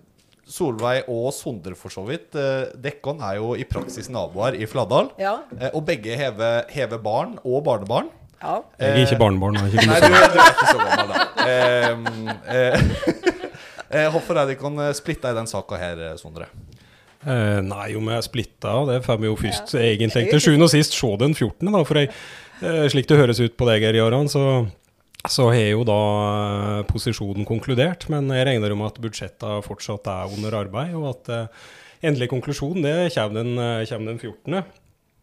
Solveig 0.52 1.08
og 1.12 1.30
Sondre, 1.36 1.76
for 1.80 1.94
så 1.94 2.04
vidt. 2.08 2.36
Eh, 2.40 2.72
Dekkon 2.84 3.22
er 3.24 3.38
jo 3.40 3.54
i 3.60 3.68
praksis 3.68 4.10
naboer 4.12 4.58
i 4.60 4.68
Fladdal. 4.70 5.12
Ja. 5.22 5.38
Eh, 5.58 5.70
og 5.76 5.86
begge 5.88 6.16
hever, 6.20 6.66
hever 6.72 7.02
barn 7.04 7.38
og 7.44 7.64
barnebarn. 7.68 8.10
ja. 8.42 8.58
Jeg 8.80 8.90
er 8.96 9.06
ikke 9.06 9.20
barnebarn. 9.22 9.60
Jeg 9.60 9.68
er 9.68 9.78
ikke 9.78 9.92
Nei, 9.92 10.00
du, 10.02 10.08
du 10.12 10.42
er 10.42 10.52
ikke 10.56 10.72
så 10.72 10.80
gammel, 10.88 11.14
da. 11.14 11.28
Eh, 11.42 11.90
eh, 12.56 12.76
eh, 14.02 14.10
hvorfor 14.14 14.40
er 14.42 14.52
dere 14.52 14.92
splitta 14.98 15.32
i 15.32 15.40
den 15.40 15.50
saka 15.52 15.80
her, 15.82 16.04
Sondre? 16.20 16.50
Eh, 17.22 17.60
nei, 17.62 17.92
om 17.98 18.08
jeg 18.10 18.18
er 18.18 18.26
splitta, 18.26 18.76
det 18.90 19.02
får 19.06 19.20
vi 19.22 19.30
jo 19.30 19.38
først 19.38 19.76
egentlig 19.78 20.26
til 20.32 20.42
sjuende 20.42 20.66
og 20.66 20.74
sist 20.74 20.96
se 20.98 21.10
den 21.22 21.36
14., 21.38 21.70
da. 21.70 21.84
For 21.86 22.00
jeg, 22.02 22.10
eh, 22.66 22.86
slik 22.90 23.10
det 23.12 23.20
høres 23.20 23.42
ut 23.44 23.58
på 23.60 23.68
deg, 23.70 23.86
Geir 23.86 24.00
Jaran, 24.00 24.30
så, 24.32 24.66
så 25.30 25.52
har 25.54 25.70
jo 25.70 25.86
da 25.86 26.00
eh, 26.24 26.82
posisjonen 26.90 27.46
konkludert. 27.46 28.08
Men 28.14 28.32
jeg 28.34 28.48
regner 28.50 28.74
med 28.74 28.90
at 28.90 29.02
budsjetta 29.04 29.60
fortsatt 29.68 30.10
er 30.10 30.34
under 30.34 30.58
arbeid, 30.64 30.98
og 30.98 31.12
at 31.14 31.32
endelig 32.02 32.32
konklusjon 32.32 32.82
det 32.82 33.12
kommer 33.14 33.44
den, 33.44 33.54
kommer 33.92 34.16
den 34.16 34.22
14. 34.22 34.62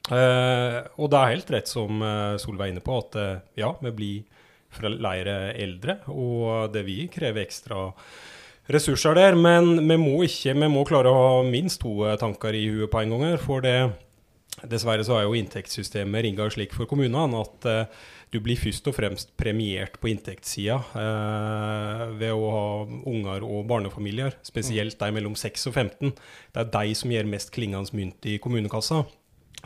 Eh, 0.08 0.80
og 1.02 1.10
det 1.10 1.18
er 1.18 1.34
helt 1.34 1.54
rett 1.56 1.68
som 1.68 1.98
Solveig 2.38 2.70
er 2.70 2.76
inne 2.76 2.86
på, 2.86 3.02
at 3.02 3.22
ja, 3.58 3.74
vi 3.82 3.96
blir 3.98 4.44
flere 4.78 5.38
eldre, 5.56 6.02
og 6.12 6.70
det 6.74 6.84
vil 6.86 7.08
kreve 7.10 7.42
ekstra 7.42 7.88
ressurser 8.72 9.16
der, 9.16 9.38
men 9.38 9.76
vi 9.80 9.96
må, 10.00 10.18
ikke, 10.26 10.54
vi 10.58 10.68
må 10.70 10.84
klare 10.88 11.12
å 11.12 11.16
ha 11.18 11.32
minst 11.46 11.82
to 11.84 12.02
eh, 12.06 12.18
tanker 12.20 12.56
i 12.56 12.66
huet 12.68 12.92
på 12.92 13.02
en 13.02 13.14
gang. 13.14 13.26
her, 13.30 13.42
For 13.42 13.64
det, 13.64 13.76
dessverre 14.68 15.06
så 15.06 15.18
er 15.18 15.26
jo 15.26 15.36
inntektssystemet 15.38 16.24
rigga 16.26 16.48
slik 16.52 16.74
for 16.76 16.90
kommunene 16.90 17.42
at 17.42 17.68
eh, 17.68 18.00
du 18.32 18.40
blir 18.44 18.60
først 18.60 18.88
og 18.90 18.96
fremst 18.96 19.30
premiert 19.40 19.96
på 20.00 20.10
inntektssida 20.10 20.76
eh, 21.00 22.02
ved 22.20 22.34
å 22.34 22.50
ha 22.52 22.66
unger 23.08 23.46
og 23.46 23.64
barnefamilier, 23.70 24.36
spesielt 24.44 24.98
de 25.00 25.12
mellom 25.16 25.36
6 25.38 25.70
og 25.70 25.78
15. 25.78 26.12
Det 26.52 26.64
er 26.64 26.74
de 26.74 26.98
som 26.98 27.14
gjør 27.14 27.30
mest 27.30 27.52
klingende 27.54 27.96
mynt 27.96 28.28
i 28.28 28.36
kommunekassa. 28.42 29.04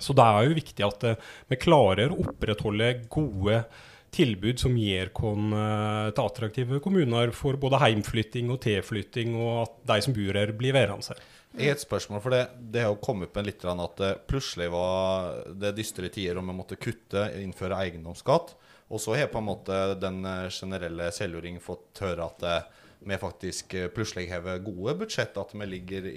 Så 0.01 0.15
det 0.17 0.25
er 0.25 0.47
jo 0.47 0.59
viktig 0.61 0.87
at 0.87 1.09
eh, 1.09 1.33
vi 1.51 1.59
klarer 1.61 2.13
å 2.13 2.21
opprettholde 2.23 2.95
gode 3.13 3.65
tilbud 4.13 4.61
som 4.61 4.75
oss 4.77 5.55
eh, 5.57 6.09
til 6.13 6.25
attraktive 6.25 6.81
kommuner 6.85 7.33
for 7.37 7.59
både 7.61 7.81
heimflytting 7.83 8.51
og 8.53 8.61
tilflytting, 8.65 9.37
og 9.39 9.63
at 9.65 9.79
de 9.93 10.01
som 10.05 10.17
bor 10.17 10.39
her, 10.39 10.53
blir 10.57 10.77
værende 10.77 11.15
her. 11.15 11.23
Jeg 11.53 11.69
har 11.69 11.77
et 11.77 11.85
spørsmål, 11.85 12.21
for 12.25 12.33
det, 12.33 12.43
det 12.73 12.85
har 12.85 12.93
jo 12.95 13.01
kommet 13.05 13.29
opp 13.29 13.37
en 13.37 13.49
litt 13.49 13.65
at 13.69 13.97
det 14.01 14.13
plutselig 14.29 14.71
var 14.73 15.43
det 15.53 15.75
dystre 15.77 16.09
tider 16.09 16.41
om 16.41 16.49
vi 16.49 16.57
måtte 16.57 16.81
kutte, 16.81 17.27
innføre 17.43 17.81
eiendomsskatt. 17.85 18.55
Og 18.93 19.01
så 19.01 19.17
har 19.17 19.29
på 19.33 19.41
en 19.41 19.49
måte 19.49 19.81
den 20.01 20.25
eh, 20.29 20.49
generelle 20.53 21.11
selvjording 21.13 21.61
fått 21.65 22.05
høre 22.05 22.29
at 22.29 22.49
eh, 22.49 22.81
vi 23.05 23.19
faktisk 23.21 23.75
eh, 23.75 23.89
plutselig 23.89 24.31
har 24.31 24.65
gode 24.65 24.97
budsjett, 25.01 25.37
at 25.37 25.55
vi 25.55 25.67
ligger 25.67 26.11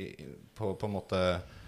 på, 0.56 0.74
på 0.76 0.88
en 0.88 0.96
måte 0.96 1.22
eh, 1.36 1.62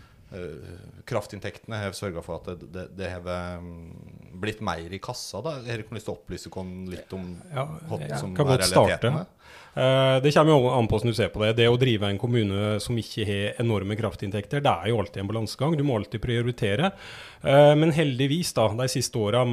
Kraftinntektene 1.08 1.78
har 1.86 1.94
sørga 1.96 2.24
for 2.26 2.42
at 2.42 2.60
det, 2.60 2.68
det, 2.74 2.86
det 3.00 3.12
har 3.14 3.62
mm, 3.64 4.34
blitt 4.42 4.60
mer 4.66 4.92
i 4.92 5.00
kassa. 5.00 5.40
da. 5.44 5.58
Har 5.62 5.68
dere 5.68 5.88
lyst 5.96 6.10
til 6.10 6.14
å 6.14 6.18
opplyse 6.18 6.52
oss 6.52 6.76
litt 6.92 7.16
om 7.16 7.30
Ja, 7.54 7.68
hva 7.88 8.02
som 8.20 8.36
er 8.36 8.52
realiteten 8.58 9.08
realitetene? 9.08 9.26
Eh, 9.78 10.18
det 10.24 10.34
kommer 10.34 10.56
jo 10.56 10.70
an 10.74 10.88
på 10.90 10.98
hvordan 10.98 11.14
du 11.14 11.18
ser 11.18 11.30
på 11.30 11.44
det. 11.44 11.54
Det 11.60 11.68
å 11.70 11.78
drive 11.78 12.10
en 12.10 12.20
kommune 12.20 12.78
som 12.82 12.98
ikke 12.98 13.26
har 13.28 13.60
enorme 13.62 13.98
kraftinntekter, 14.00 14.64
det 14.66 14.74
er 14.74 14.90
jo 14.90 15.00
alltid 15.04 15.22
en 15.22 15.30
balansegang. 15.30 15.78
Du 15.78 15.84
må 15.86 16.00
alltid 16.00 16.24
prioritere. 16.24 16.92
Eh, 17.46 17.74
men 17.78 17.94
heldigvis, 17.94 18.50
da, 18.58 18.66
de 18.80 18.88
siste 18.90 19.20
åra 19.22 19.44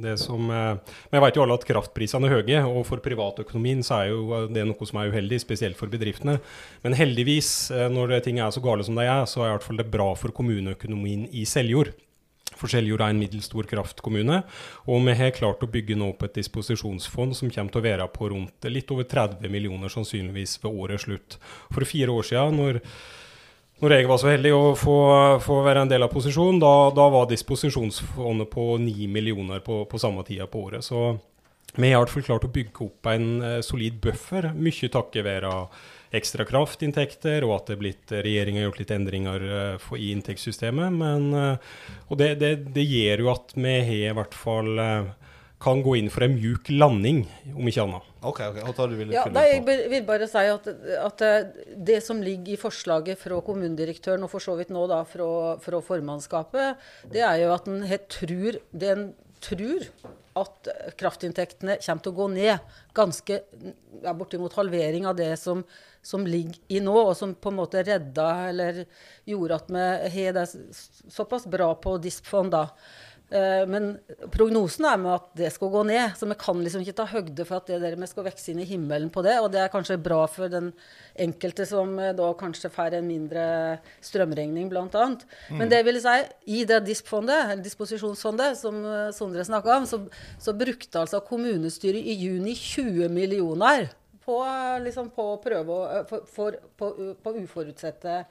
det 0.00 0.14
som 0.22 0.46
eh, 0.48 0.78
Men 1.10 1.18
jeg 1.18 1.24
vet 1.26 1.36
jo 1.36 1.42
alle 1.44 1.58
at 1.58 1.66
kraftprisene 1.68 2.30
er 2.30 2.38
høye, 2.38 2.62
og 2.70 2.86
for 2.88 3.04
privatøkonomien 3.04 3.84
så 3.84 4.00
er 4.00 4.14
jo 4.14 4.46
det 4.48 4.64
noe 4.68 4.88
som 4.88 5.02
er 5.02 5.12
uheldig, 5.12 5.42
spesielt 5.42 5.76
for 5.76 5.92
bedriftene. 5.92 6.38
Men 6.86 6.96
heldigvis, 6.96 7.52
eh, 7.76 7.88
når 7.92 8.16
ting 8.24 8.40
er 8.40 8.54
så 8.54 8.64
gale 8.64 8.86
som 8.86 8.96
de 8.96 9.04
er, 9.04 9.19
så 9.28 9.42
er 9.42 9.50
i 9.50 9.54
hvert 9.56 9.66
fall 9.66 9.80
det 9.80 9.90
bra 9.92 10.12
for 10.18 10.34
kommuneøkonomien 10.36 11.26
i 11.36 11.46
Seljord. 11.48 11.92
For 12.58 12.70
Seljord 12.70 13.02
er 13.04 13.14
en 13.14 13.20
middels 13.20 13.46
stor 13.48 13.66
kraftkommune, 13.68 14.42
og 14.90 15.06
vi 15.06 15.14
har 15.16 15.32
klart 15.36 15.62
å 15.62 15.70
bygge 15.70 15.96
nå 15.98 16.10
opp 16.12 16.26
et 16.26 16.36
disposisjonsfond 16.40 17.36
som 17.38 17.52
kommer 17.52 17.72
til 17.72 17.80
å 17.80 17.86
være 17.86 18.08
på 18.12 18.30
rundt 18.32 18.68
litt 18.68 18.90
over 18.92 19.06
30 19.08 19.52
millioner 19.52 19.92
sannsynligvis 19.92 20.58
ved 20.64 20.82
årets 20.84 21.06
slutt. 21.06 21.38
For 21.70 21.86
fire 21.88 22.12
år 22.12 22.26
siden, 22.26 22.58
når, 22.58 22.80
når 23.84 23.96
jeg 23.96 24.10
var 24.10 24.22
så 24.22 24.32
heldig 24.32 24.54
å 24.56 24.64
få, 24.78 24.96
få 25.46 25.60
være 25.66 25.86
en 25.86 25.92
del 25.92 26.04
av 26.04 26.12
posisjonen, 26.12 26.60
da, 26.62 26.74
da 26.96 27.06
var 27.14 27.30
disposisjonsfondet 27.30 28.50
på 28.52 28.66
9 28.82 29.08
millioner 29.14 29.62
på, 29.64 29.84
på 29.86 30.02
samme 30.02 30.26
tida 30.26 30.50
på 30.50 30.66
året. 30.66 30.84
Så 30.84 31.14
vi 31.76 31.92
har 31.92 32.00
i 32.00 32.02
hvert 32.02 32.12
fall 32.16 32.26
klart 32.26 32.48
å 32.48 32.52
bygge 32.52 32.84
opp 32.88 33.08
en 33.12 33.30
eh, 33.46 33.60
solid 33.62 34.02
buffer, 34.02 34.50
mye 34.58 34.90
takket 34.90 35.26
være 35.26 35.54
ekstra 36.16 36.44
kraftinntekter, 36.48 37.44
og 37.46 37.54
at 37.56 37.70
det 37.70 37.76
er 37.76 37.82
blitt, 37.84 38.12
regjeringen 38.12 38.62
har 38.62 38.70
gjort 38.70 38.82
litt 38.82 38.94
endringer 38.96 39.46
eh, 39.46 39.78
for, 39.82 40.00
i 40.00 40.10
inntektssystemet. 40.14 40.96
Men, 40.96 41.30
eh, 41.38 41.80
og 42.08 42.20
det, 42.20 42.34
det, 42.42 42.52
det 42.74 42.86
gjør 42.86 43.26
jo 43.26 43.32
at 43.34 43.54
vi 43.54 43.76
har 43.78 44.10
i 44.10 44.16
hvert 44.18 44.36
fall 44.36 44.82
eh, 44.82 45.10
kan 45.60 45.82
gå 45.84 45.94
inn 46.00 46.08
for 46.10 46.24
en 46.24 46.34
mjuk 46.38 46.70
landing, 46.72 47.22
om 47.52 47.68
ikke 47.68 47.84
annet. 47.84 48.06
OK, 48.24 48.38
ok, 48.46 48.58
hva 48.64 48.72
tar 48.76 48.90
du 48.90 48.96
vil 48.98 49.12
Ja, 49.12 49.26
nei, 49.32 49.46
jeg 49.52 49.64
vil- 49.92 50.06
bare 50.08 50.28
si 50.28 50.44
at, 50.50 50.68
at 51.04 51.24
eh, 51.24 51.66
det 51.76 52.00
som 52.04 52.22
ligger 52.24 52.56
i 52.56 52.60
forslaget 52.60 53.20
fra 53.20 53.40
kommunedirektøren, 53.44 54.24
og 54.24 54.32
for 54.32 54.44
så 54.44 54.56
vidt 54.58 54.72
nå 54.74 54.86
da 54.90 55.02
fra, 55.08 55.28
fra 55.62 55.82
formannskapet, 55.84 56.80
det 57.12 57.22
er 57.26 57.44
jo 57.44 57.52
at 57.54 57.68
en 57.68 57.84
helt 57.86 58.08
tror, 58.12 58.58
det 58.72 58.96
en 58.96 59.06
tror 59.44 59.86
at 60.40 60.68
kraftinntektene 61.00 61.76
kommer 61.82 62.04
til 62.04 62.12
å 62.12 62.18
gå 62.18 62.26
ned. 62.32 62.74
Ganske 62.96 63.40
ja, 64.00 64.12
bortimot 64.16 64.56
halvering 64.56 65.08
av 65.10 65.16
det 65.18 65.32
som, 65.40 65.64
som 66.02 66.24
ligger 66.26 66.56
i 66.68 66.80
nå, 66.80 66.96
og 66.96 67.14
som 67.16 67.34
på 67.34 67.52
en 67.52 67.60
måte 67.60 67.84
redda 67.84 68.30
eller 68.48 68.84
gjorde 69.28 69.60
at 69.60 69.70
vi 69.70 70.16
har 70.16 70.34
det 70.38 70.48
såpass 71.12 71.46
bra 71.50 71.74
på 71.76 71.98
DISP-fond 72.00 72.52
da. 72.56 72.66
Eh, 73.30 73.62
Men 73.68 73.92
prognosen 74.34 74.88
er 74.90 74.96
med 74.98 75.12
at 75.14 75.28
det 75.38 75.52
skal 75.54 75.70
gå 75.70 75.84
ned, 75.86 76.16
så 76.18 76.26
vi 76.26 76.36
kan 76.40 76.62
liksom 76.64 76.82
ikke 76.82 76.96
ta 76.98 77.06
høgde 77.12 77.44
for 77.46 77.60
at 77.60 77.68
det 77.70 77.78
der 77.84 77.94
vi 78.00 78.08
skal 78.10 78.26
vokse 78.26 78.50
inn 78.50 78.62
i 78.64 78.66
himmelen 78.66 79.12
på 79.12 79.22
det. 79.22 79.36
Og 79.38 79.52
det 79.52 79.60
er 79.62 79.70
kanskje 79.70 80.00
bra 80.02 80.24
for 80.26 80.50
den 80.50 80.72
enkelte 81.14 81.66
som 81.68 81.94
eh, 82.00 82.14
da 82.16 82.32
kanskje 82.40 82.72
får 82.74 82.98
en 82.98 83.06
mindre 83.06 83.44
strømregning, 84.02 84.66
bl.a. 84.72 85.06
Men 85.54 85.70
det 85.70 85.84
vil 85.86 86.00
si, 86.02 86.16
i 86.58 86.64
det 86.66 86.82
DISP-fondet, 86.88 87.52
eller 87.52 87.64
disposisjonsfondet, 87.64 88.58
som 88.58 88.82
eh, 88.82 89.12
Sondre 89.14 89.46
snakka 89.46 89.78
om, 89.78 89.86
så, 89.86 90.02
så 90.40 90.56
brukte 90.56 91.04
altså 91.04 91.22
kommunestyret 91.28 92.02
i 92.02 92.18
juni 92.24 92.56
20 92.58 93.12
millioner 93.14 93.92
på, 94.30 94.38
liksom 94.86 95.10
på 95.16 95.32
å 95.34 95.40
prøve 95.42 95.80
å 95.80 96.04
for, 96.08 96.30
for, 96.30 96.62
på, 96.78 96.94
på 97.20 97.36
uforutsette 97.42 98.22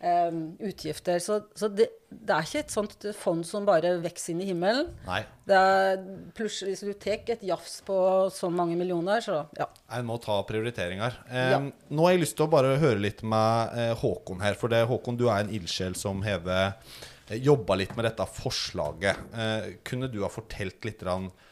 Um, 0.00 0.54
utgifter. 0.64 1.18
Så, 1.20 1.34
så 1.52 1.68
det, 1.68 1.90
det 2.08 2.32
er 2.32 2.46
ikke 2.46 2.60
et 2.62 2.72
sånt 2.72 3.02
fond 3.20 3.44
som 3.44 3.66
bare 3.68 3.90
vokser 4.00 4.32
inn 4.32 4.38
i 4.40 4.46
himmelen. 4.48 4.94
Nei. 5.04 5.18
Det 5.44 5.58
er 5.58 5.98
plutselig, 6.32 6.72
Hvis 6.72 6.86
du 6.88 6.94
tar 6.96 7.28
et 7.34 7.42
jafs 7.44 7.82
på 7.84 7.98
så 8.32 8.48
mange 8.48 8.78
millioner, 8.80 9.20
så 9.20 9.42
ja. 9.58 9.66
En 9.92 10.08
må 10.08 10.16
ta 10.24 10.38
prioriteringer. 10.48 11.20
Um, 11.28 11.36
Ja. 11.36 11.60
Nå 11.92 12.06
har 12.06 12.16
jeg 12.16 12.22
lyst 12.22 12.38
til 12.40 12.46
å 12.48 12.52
bare 12.56 12.78
høre 12.80 12.96
litt 12.96 13.20
med 13.20 13.76
eh, 13.76 13.92
Håkon 14.00 14.40
her. 14.40 14.56
For 14.56 14.72
det, 14.72 14.86
Håkon, 14.88 15.20
du 15.20 15.26
er 15.28 15.44
en 15.44 15.52
ildsjel 15.60 15.92
som 16.00 16.24
har 16.24 16.48
eh, 16.48 16.96
jobba 17.36 17.76
litt 17.82 17.92
med 17.92 18.08
dette 18.08 18.24
forslaget. 18.40 19.20
Eh, 19.36 19.70
kunne 19.84 20.08
du 20.08 20.22
ha 20.24 20.32
fortalt 20.32 20.88
litt 20.88 21.04
grann, 21.04 21.28
eh, 21.28 21.49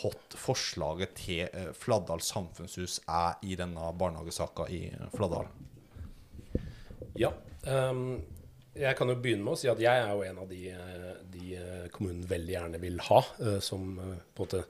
hot 0.00 0.36
forslaget 0.40 1.14
til 1.20 1.42
eh, 1.46 1.70
Fladdal 1.76 2.22
samfunnshus 2.24 3.00
er 3.04 3.36
i 3.44 3.56
denne 3.60 3.90
barnehagesaka 4.00 4.68
i 4.72 4.86
eh, 4.88 5.08
Fladdal? 5.12 5.50
Ja. 7.18 7.32
Um, 7.66 8.22
jeg 8.72 8.94
kan 8.96 9.10
jo 9.10 9.16
begynne 9.20 9.44
med 9.44 9.56
å 9.56 9.58
si 9.60 9.68
at 9.68 9.80
jeg 9.82 10.00
er 10.00 10.12
jo 10.14 10.22
en 10.24 10.38
av 10.40 10.48
de, 10.48 10.60
eh, 10.72 11.10
de 11.34 11.56
eh, 11.58 11.88
kommunen 11.92 12.22
veldig 12.30 12.54
gjerne 12.54 12.80
vil 12.80 13.02
ha, 13.10 13.18
eh, 13.42 13.58
som 13.60 13.98
eh, 13.98 14.14
på 14.32 14.46
en 14.46 14.46
måte 14.46 14.62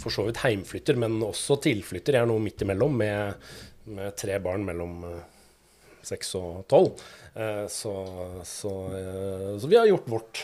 for 0.00 0.10
så 0.10 0.24
vidt 0.26 0.40
heimflytter, 0.42 0.98
men 0.98 1.20
også 1.22 1.60
tilflytter. 1.62 2.16
Jeg 2.16 2.26
er 2.26 2.32
noe 2.32 2.42
midt 2.42 2.64
imellom 2.64 2.96
med, 3.04 3.46
med 3.94 4.16
tre 4.18 4.40
barn 4.42 4.64
mellom 4.66 5.04
eh, 5.12 5.22
seks 6.04 6.34
og 6.40 6.64
tolv. 6.72 6.98
Eh, 7.36 7.66
Så, 7.70 7.94
så, 8.48 8.74
eh, 8.96 9.54
så 9.60 9.70
vi 9.70 9.78
har 9.78 9.86
gjort 9.92 10.10
vårt. 10.10 10.42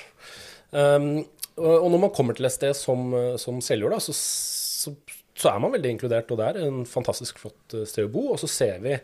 Um, 0.70 1.24
og 1.60 1.88
når 1.92 2.00
man 2.06 2.12
kommer 2.16 2.36
til 2.36 2.48
et 2.48 2.54
sted 2.54 2.76
som, 2.78 3.12
som 3.40 3.60
Seljord, 3.64 3.98
så, 4.02 4.14
så, 4.14 4.94
så 5.40 5.52
er 5.52 5.60
man 5.62 5.74
veldig 5.74 5.94
inkludert. 5.94 6.30
Og 6.32 6.40
det 6.40 6.48
er 6.48 6.64
en 6.64 6.82
fantastisk 6.88 7.40
flott 7.42 7.76
eh, 7.76 7.86
sted 7.88 8.08
å 8.08 8.12
bo. 8.12 8.26
Og 8.34 8.40
så 8.42 8.50
ser 8.50 8.80
vi 8.84 8.96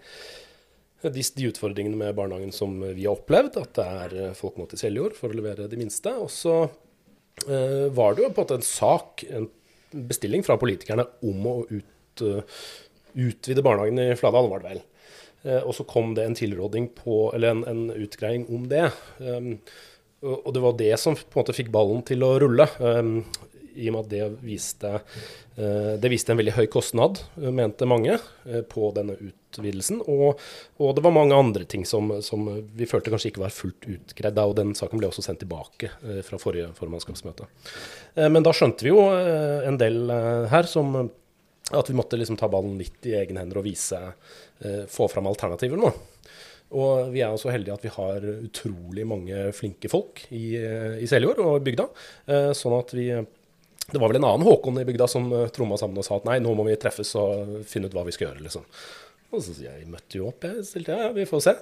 de, 1.04 1.22
de 1.22 1.50
utfordringene 1.50 1.98
med 1.98 2.16
barnehagen 2.18 2.54
som 2.54 2.78
vi 2.82 3.06
har 3.06 3.14
opplevd, 3.16 3.60
at 3.62 3.76
det 3.78 3.86
er 4.00 4.16
eh, 4.22 4.34
folk 4.38 4.58
må 4.60 4.68
til 4.70 4.82
Seljord 4.82 5.16
for 5.18 5.32
å 5.32 5.38
levere 5.38 5.68
de 5.70 5.80
minste. 5.80 6.12
Og 6.22 6.30
så 6.32 6.56
eh, 6.64 7.86
var 7.94 8.16
det 8.16 8.26
jo 8.26 8.32
på 8.32 8.42
en 8.42 8.44
måte 8.44 8.60
en 8.60 8.68
sak, 8.68 9.26
en 9.30 9.48
bestilling 9.96 10.44
fra 10.44 10.58
politikerne 10.60 11.06
om 11.24 11.48
å 11.48 11.56
ut, 11.70 12.24
eh, 12.26 12.62
utvide 13.16 13.64
barnehagen 13.64 14.02
i 14.02 14.14
Fladal, 14.18 14.50
var 14.52 14.64
det 14.64 14.74
vel. 14.74 14.84
Eh, 15.46 15.60
og 15.62 15.76
så 15.78 15.86
kom 15.88 16.14
det 16.16 16.26
en 16.26 16.38
tilråding 16.38 16.90
på, 16.98 17.20
eller 17.36 17.54
en, 17.54 17.66
en 17.70 17.84
utgreiing 17.94 18.48
om 18.52 18.66
det. 18.72 18.88
Um, 19.22 19.54
og 20.24 20.54
det 20.54 20.62
var 20.64 20.78
det 20.78 20.94
som 21.00 21.16
på 21.16 21.34
en 21.34 21.42
måte 21.42 21.56
fikk 21.56 21.68
ballen 21.74 22.00
til 22.06 22.24
å 22.24 22.36
rulle. 22.40 22.66
Um, 22.80 23.18
I 23.76 23.90
og 23.90 23.92
med 23.92 24.06
at 24.06 24.08
det 24.08 24.26
viste, 24.40 24.90
eh, 25.60 25.90
det 26.00 26.08
viste 26.08 26.32
en 26.32 26.38
veldig 26.40 26.54
høy 26.56 26.64
kostnad, 26.72 27.20
eh, 27.36 27.52
mente 27.52 27.84
mange, 27.84 28.14
eh, 28.48 28.62
på 28.64 28.88
denne 28.96 29.18
utvidelsen. 29.20 30.00
Og, 30.08 30.40
og 30.80 30.94
det 30.96 31.04
var 31.04 31.12
mange 31.12 31.36
andre 31.36 31.66
ting 31.68 31.84
som, 31.84 32.14
som 32.24 32.48
vi 32.72 32.88
følte 32.88 33.12
kanskje 33.12 33.34
ikke 33.34 33.44
var 33.44 33.52
fullt 33.52 33.84
utgreid. 33.84 34.40
Og 34.40 34.56
den 34.56 34.72
saken 34.78 35.02
ble 35.02 35.10
også 35.10 35.26
sendt 35.26 35.44
tilbake 35.44 35.92
fra 36.24 36.40
forrige 36.40 36.72
formannskapsmøte. 36.78 37.50
Men 38.16 38.44
da 38.44 38.56
skjønte 38.56 38.88
vi 38.88 38.94
jo 38.94 39.04
en 39.04 39.76
del 39.80 40.08
her 40.48 40.68
som 40.70 40.96
at 41.74 41.88
vi 41.90 41.96
måtte 41.98 42.16
liksom 42.16 42.38
ta 42.40 42.48
ballen 42.48 42.78
litt 42.80 43.04
i 43.10 43.16
egne 43.18 43.42
hender 43.42 43.58
og 43.60 43.66
vise, 43.66 43.98
få 44.88 45.08
fram 45.10 45.26
alternativer 45.28 45.80
nå. 45.80 45.90
Og 46.74 47.12
vi 47.14 47.22
er 47.22 47.30
også 47.30 47.52
heldige 47.54 47.76
at 47.76 47.84
vi 47.86 47.92
har 47.94 48.24
utrolig 48.40 49.06
mange 49.06 49.50
flinke 49.54 49.90
folk 49.90 50.24
i, 50.34 50.56
eh, 50.58 50.98
i 51.02 51.06
Seljord 51.06 51.38
og 51.44 51.62
bygda. 51.66 51.86
Eh, 52.26 52.52
sånn 52.58 52.78
at 52.78 52.94
vi 52.96 53.10
Det 53.86 54.00
var 54.02 54.10
vel 54.10 54.16
en 54.18 54.24
annen 54.26 54.42
Håkon 54.42 54.80
i 54.80 54.84
bygda 54.84 55.06
som 55.06 55.30
eh, 55.30 55.46
tromma 55.54 55.76
sammen 55.78 55.98
og 55.98 56.04
sa 56.04 56.16
at 56.16 56.24
nei, 56.26 56.40
nå 56.42 56.50
må 56.58 56.64
vi 56.66 56.74
treffes 56.74 57.14
og 57.14 57.62
finne 57.62 57.86
ut 57.86 57.94
hva 57.94 58.02
vi 58.02 58.10
skal 58.10 58.32
gjøre, 58.32 58.42
liksom. 58.42 58.64
Og 59.30 59.38
så 59.38 59.54
sier 59.54 59.70
jeg, 59.70 59.84
jeg 59.84 59.92
møtte 59.92 60.18
jo 60.18 60.26
opp, 60.26 60.42
jeg 60.42 60.64
stilte 60.66 60.96
ja, 60.98 61.12
vi 61.14 61.26
får 61.28 61.44
se. 61.44 61.54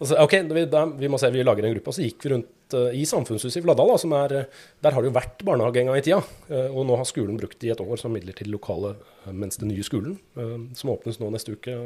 Og 0.00 0.08
så, 0.08 0.16
ok, 0.24 0.34
vi, 0.56 0.64
da, 0.72 0.86
vi 0.96 1.10
må 1.12 1.20
se, 1.20 1.28
vi 1.28 1.44
lager 1.44 1.66
en 1.68 1.74
gruppe. 1.74 1.92
Og 1.92 1.96
så 1.98 2.06
gikk 2.06 2.24
vi 2.24 2.32
rundt 2.32 2.76
uh, 2.76 2.88
i 2.96 3.02
samfunnshuset 3.04 3.60
i 3.60 3.64
Fladdal, 3.64 3.92
som 4.00 4.14
er, 4.16 4.36
der 4.80 4.96
har 4.96 5.04
det 5.04 5.10
jo 5.10 5.16
vært 5.18 5.44
barnehage 5.44 5.82
en 5.82 5.90
gang 5.90 6.00
i 6.00 6.04
tida. 6.06 6.22
Uh, 6.48 6.72
og 6.72 6.86
nå 6.88 6.96
har 6.96 7.08
skolen 7.08 7.36
brukt 7.36 7.58
det 7.60 7.68
i 7.68 7.74
et 7.74 7.82
år 7.84 8.00
som 8.00 8.14
midler 8.16 8.36
til 8.36 8.48
lokale, 8.54 8.94
mens 9.28 9.60
den 9.60 9.68
nye 9.68 9.84
skolen, 9.84 10.16
uh, 10.40 10.56
som 10.78 10.94
åpnes 10.94 11.20
nå 11.20 11.28
neste 11.34 11.52
uke, 11.52 11.76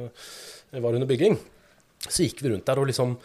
var 0.71 0.95
under 0.95 1.11
bygging. 1.11 1.41
Så 2.09 2.27
gikk 2.27 2.45
vi 2.45 2.53
rundt 2.53 2.67
der 2.69 2.81
og 2.81 2.91
liksom 2.91 3.17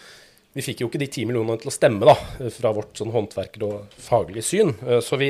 Vi 0.55 0.63
fikk 0.65 0.81
jo 0.81 0.89
ikke 0.89 1.01
de 1.03 1.11
ti 1.13 1.27
millionene 1.29 1.59
til 1.61 1.69
å 1.69 1.75
stemme, 1.75 2.01
da, 2.09 2.15
fra 2.55 2.71
vårt 2.73 2.97
sånn 2.97 3.13
håndverker- 3.13 3.67
og 3.67 3.93
faglige 4.01 4.41
syn. 4.43 4.73
Eh, 4.87 4.99
Så 4.99 5.17
vi, 5.21 5.29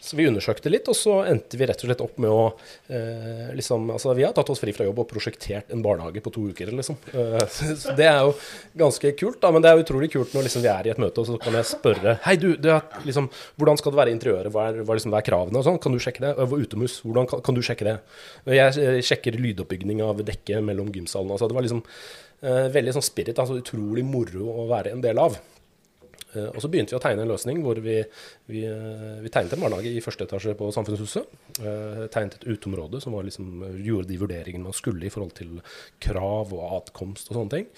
Så 0.00 0.14
vi 0.14 0.28
undersøkte 0.28 0.70
litt, 0.70 0.86
og 0.86 0.94
så 0.94 1.26
endte 1.26 1.58
vi 1.58 1.66
rett 1.66 1.80
og 1.82 1.88
slett 1.88 2.02
opp 2.04 2.20
med 2.22 2.30
å 2.30 2.54
eh, 2.86 3.48
liksom, 3.58 3.88
altså 3.90 4.14
Vi 4.14 4.22
har 4.22 4.32
tatt 4.32 4.48
oss 4.48 4.60
fri 4.62 4.70
fra 4.72 4.84
jobb 4.86 5.00
og 5.02 5.08
prosjektert 5.10 5.72
en 5.74 5.82
barnehage 5.82 6.22
på 6.22 6.30
to 6.30 6.44
uker, 6.52 6.70
liksom. 6.70 7.00
Eh, 7.10 7.42
så 7.82 7.96
det 7.98 8.06
er 8.06 8.20
jo 8.22 8.36
ganske 8.78 9.10
kult, 9.18 9.40
da. 9.42 9.50
Men 9.50 9.60
det 9.60 9.72
er 9.72 9.82
utrolig 9.82 10.12
kult 10.12 10.30
når 10.36 10.46
liksom, 10.46 10.62
vi 10.62 10.70
er 10.70 10.86
i 10.86 10.92
et 10.94 11.02
møte, 11.02 11.18
og 11.18 11.26
så 11.26 11.40
kan 11.42 11.58
jeg 11.58 11.66
spørre 11.66 12.14
Hei, 12.22 12.36
du, 12.38 12.52
du 12.54 12.70
er, 12.76 12.86
liksom, 13.10 13.26
hvordan 13.58 13.82
skal 13.82 13.90
det 13.90 14.00
være 14.04 14.14
i 14.14 14.16
interiøret? 14.20 14.52
Hva 14.54 14.68
er, 14.70 14.80
hva 14.86 15.00
liksom, 15.00 15.10
hva 15.10 15.18
er 15.18 15.26
kravene? 15.32 15.58
og 15.58 15.66
sånn? 15.66 15.82
Kan 15.82 15.98
du 15.98 15.98
sjekke 15.98 16.22
det? 16.28 16.32
Utemus, 16.46 17.00
hvordan 17.02 17.26
kan, 17.26 17.42
kan, 17.42 17.58
du 17.58 17.66
sjekke 17.66 17.90
det? 17.90 17.98
Jeg 18.54 19.02
sjekker 19.10 19.34
lydoppbygging 19.34 20.06
av 20.06 20.22
dekket 20.22 20.62
mellom 20.62 20.94
gymsalene. 20.94 21.34
Altså, 21.34 21.50
det 21.50 21.58
var 21.58 21.66
liksom 21.66 21.82
veldig 22.40 22.92
sånn 22.94 23.04
spirit. 23.06 23.38
altså 23.38 23.58
Utrolig 23.58 24.04
moro 24.06 24.50
å 24.62 24.66
være 24.70 24.92
en 24.94 25.02
del 25.02 25.18
av. 25.18 25.38
Eh, 26.36 26.48
og 26.52 26.60
så 26.60 26.68
begynte 26.68 26.92
vi 26.92 26.98
å 26.98 27.02
tegne 27.02 27.24
en 27.24 27.30
løsning 27.30 27.62
hvor 27.64 27.78
vi, 27.80 27.96
vi, 28.50 28.64
eh, 28.68 29.20
vi 29.22 29.32
tegnet 29.32 29.54
en 29.56 29.64
barnehage 29.64 29.94
i 29.94 30.02
første 30.04 30.26
etasje 30.28 30.54
på 30.58 30.68
Samfunnshuset. 30.74 31.36
Tegnet 32.12 32.38
et 32.38 32.46
uteområde 32.48 33.00
som 33.02 33.16
liksom, 33.24 33.64
gjorde 33.84 34.10
de 34.10 34.20
vurderingene 34.20 34.68
man 34.68 34.76
skulle 34.76 35.08
i 35.08 35.12
forhold 35.12 35.34
til 35.38 35.58
krav 36.04 36.52
og 36.54 36.76
atkomst 36.82 37.30
og 37.30 37.38
sånne 37.38 37.56
ting. 37.56 37.68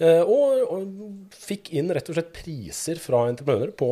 Og, 0.00 0.62
og, 0.64 0.92
fikk 1.36 1.74
inn 1.76 1.90
rett 1.92 2.06
og 2.08 2.16
slett 2.16 2.30
priser 2.32 2.96
fra 3.02 3.26
entreprenører 3.28 3.74
på, 3.76 3.90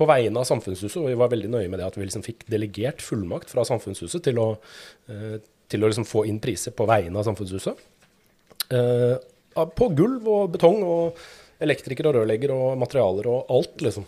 på 0.00 0.06
vegne 0.08 0.40
av 0.40 0.48
Samfunnshuset. 0.48 0.96
Og 1.02 1.10
vi 1.10 1.18
var 1.20 1.32
veldig 1.32 1.50
nøye 1.52 1.68
med 1.68 1.80
det 1.80 1.90
at 1.90 1.98
vi 1.98 2.06
liksom 2.06 2.24
fikk 2.24 2.46
delegert 2.52 3.04
fullmakt 3.04 3.52
fra 3.52 3.64
Samfunnshuset 3.68 4.24
til 4.24 4.40
å, 4.40 4.46
til 5.68 5.84
å 5.84 5.90
liksom 5.92 6.08
få 6.08 6.24
inn 6.30 6.40
priser 6.40 6.72
på 6.76 6.88
vegne 6.88 7.20
av 7.20 7.28
Samfunnshuset. 7.28 7.84
På 8.72 9.88
gulv 9.92 10.28
og 10.32 10.52
betong 10.54 10.78
og 10.86 11.18
elektriker 11.62 12.08
og 12.08 12.16
rørlegger 12.18 12.54
og 12.54 12.78
materialer 12.80 13.28
og 13.30 13.52
alt, 13.52 13.82
liksom. 13.84 14.06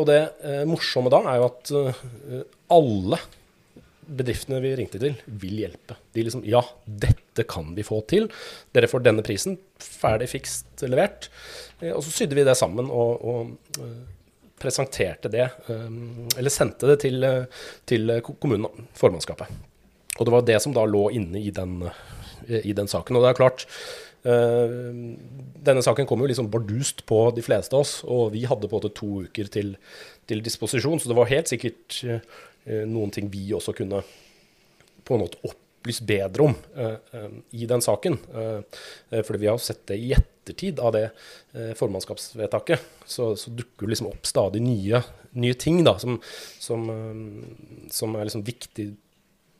Og 0.00 0.08
det 0.08 0.18
eh, 0.44 0.64
morsomme 0.68 1.12
da 1.12 1.20
er 1.28 1.38
jo 1.38 1.48
at 1.50 1.72
eh, 1.76 2.42
alle 2.72 3.18
bedriftene 4.12 4.60
vi 4.64 4.72
ringte 4.76 5.00
til, 5.00 5.18
vil 5.26 5.60
hjelpe. 5.62 5.96
De 6.14 6.24
liksom 6.24 6.44
Ja, 6.48 6.62
dette 6.84 7.44
kan 7.48 7.72
vi 7.76 7.84
få 7.86 8.00
til. 8.08 8.28
Dere 8.74 8.90
får 8.90 9.04
denne 9.04 9.24
prisen. 9.24 9.58
Ferdig, 9.80 10.30
fikst, 10.32 10.70
levert. 10.88 11.28
Eh, 11.80 11.92
og 11.92 12.02
så 12.06 12.14
sydde 12.16 12.38
vi 12.38 12.46
det 12.48 12.56
sammen 12.58 12.88
og, 12.90 13.20
og 13.20 13.84
eh, 13.84 14.00
presenterte 14.62 15.30
det, 15.32 15.48
eh, 15.68 15.86
eller 16.38 16.54
sendte 16.54 16.88
det 16.92 17.00
til, 17.04 17.22
eh, 17.26 17.62
til 17.88 18.16
kommunen, 18.32 18.88
formannskapet. 18.98 19.52
Og 20.18 20.26
det 20.28 20.34
var 20.34 20.48
det 20.48 20.58
som 20.62 20.74
da 20.76 20.84
lå 20.88 21.06
inne 21.16 21.40
i 21.40 21.52
den, 21.54 21.80
i 22.48 22.74
den 22.76 22.90
saken. 22.90 23.18
Og 23.18 23.24
det 23.24 23.32
er 23.32 23.38
klart, 23.38 23.66
Eh, 24.22 24.74
denne 25.66 25.82
saken 25.82 26.06
kom 26.06 26.20
jo 26.22 26.28
liksom 26.30 26.50
bardust 26.50 27.02
på 27.08 27.24
de 27.34 27.42
fleste 27.42 27.74
av 27.74 27.82
oss, 27.82 27.94
og 28.06 28.30
vi 28.36 28.44
hadde 28.46 28.68
på 28.68 28.76
en 28.76 28.84
måte 28.84 28.94
to 28.94 29.24
uker 29.26 29.50
til, 29.50 29.74
til 30.30 30.44
disposisjon, 30.46 31.02
så 31.02 31.10
det 31.10 31.18
var 31.18 31.30
helt 31.32 31.50
sikkert 31.50 31.98
uh, 32.06 32.20
noen 32.86 33.10
ting 33.14 33.26
vi 33.32 33.48
også 33.56 33.74
kunne 33.74 34.04
på 35.02 35.16
en 35.16 35.24
måte 35.24 35.40
opplyst 35.42 36.04
bedre 36.06 36.46
om 36.46 36.52
i 37.50 37.66
den 37.66 37.82
saken. 37.82 38.14
fordi 39.10 39.40
vi 39.42 39.48
har 39.50 39.58
sett 39.58 39.80
det 39.90 39.96
i 39.98 40.12
ettertid 40.14 40.78
av 40.78 40.92
det 40.94 41.08
formannskapsvedtaket, 41.80 42.84
så, 43.02 43.32
så 43.34 43.50
dukker 43.50 43.88
det 43.88 43.96
liksom 43.96 44.12
opp 44.12 44.30
stadig 44.30 44.62
nye, 44.62 45.02
nye 45.42 45.58
ting 45.58 45.82
da, 45.82 45.96
som, 45.98 46.20
som, 46.62 46.86
som 47.90 48.14
er 48.14 48.30
liksom 48.30 48.46
viktig 48.46 48.86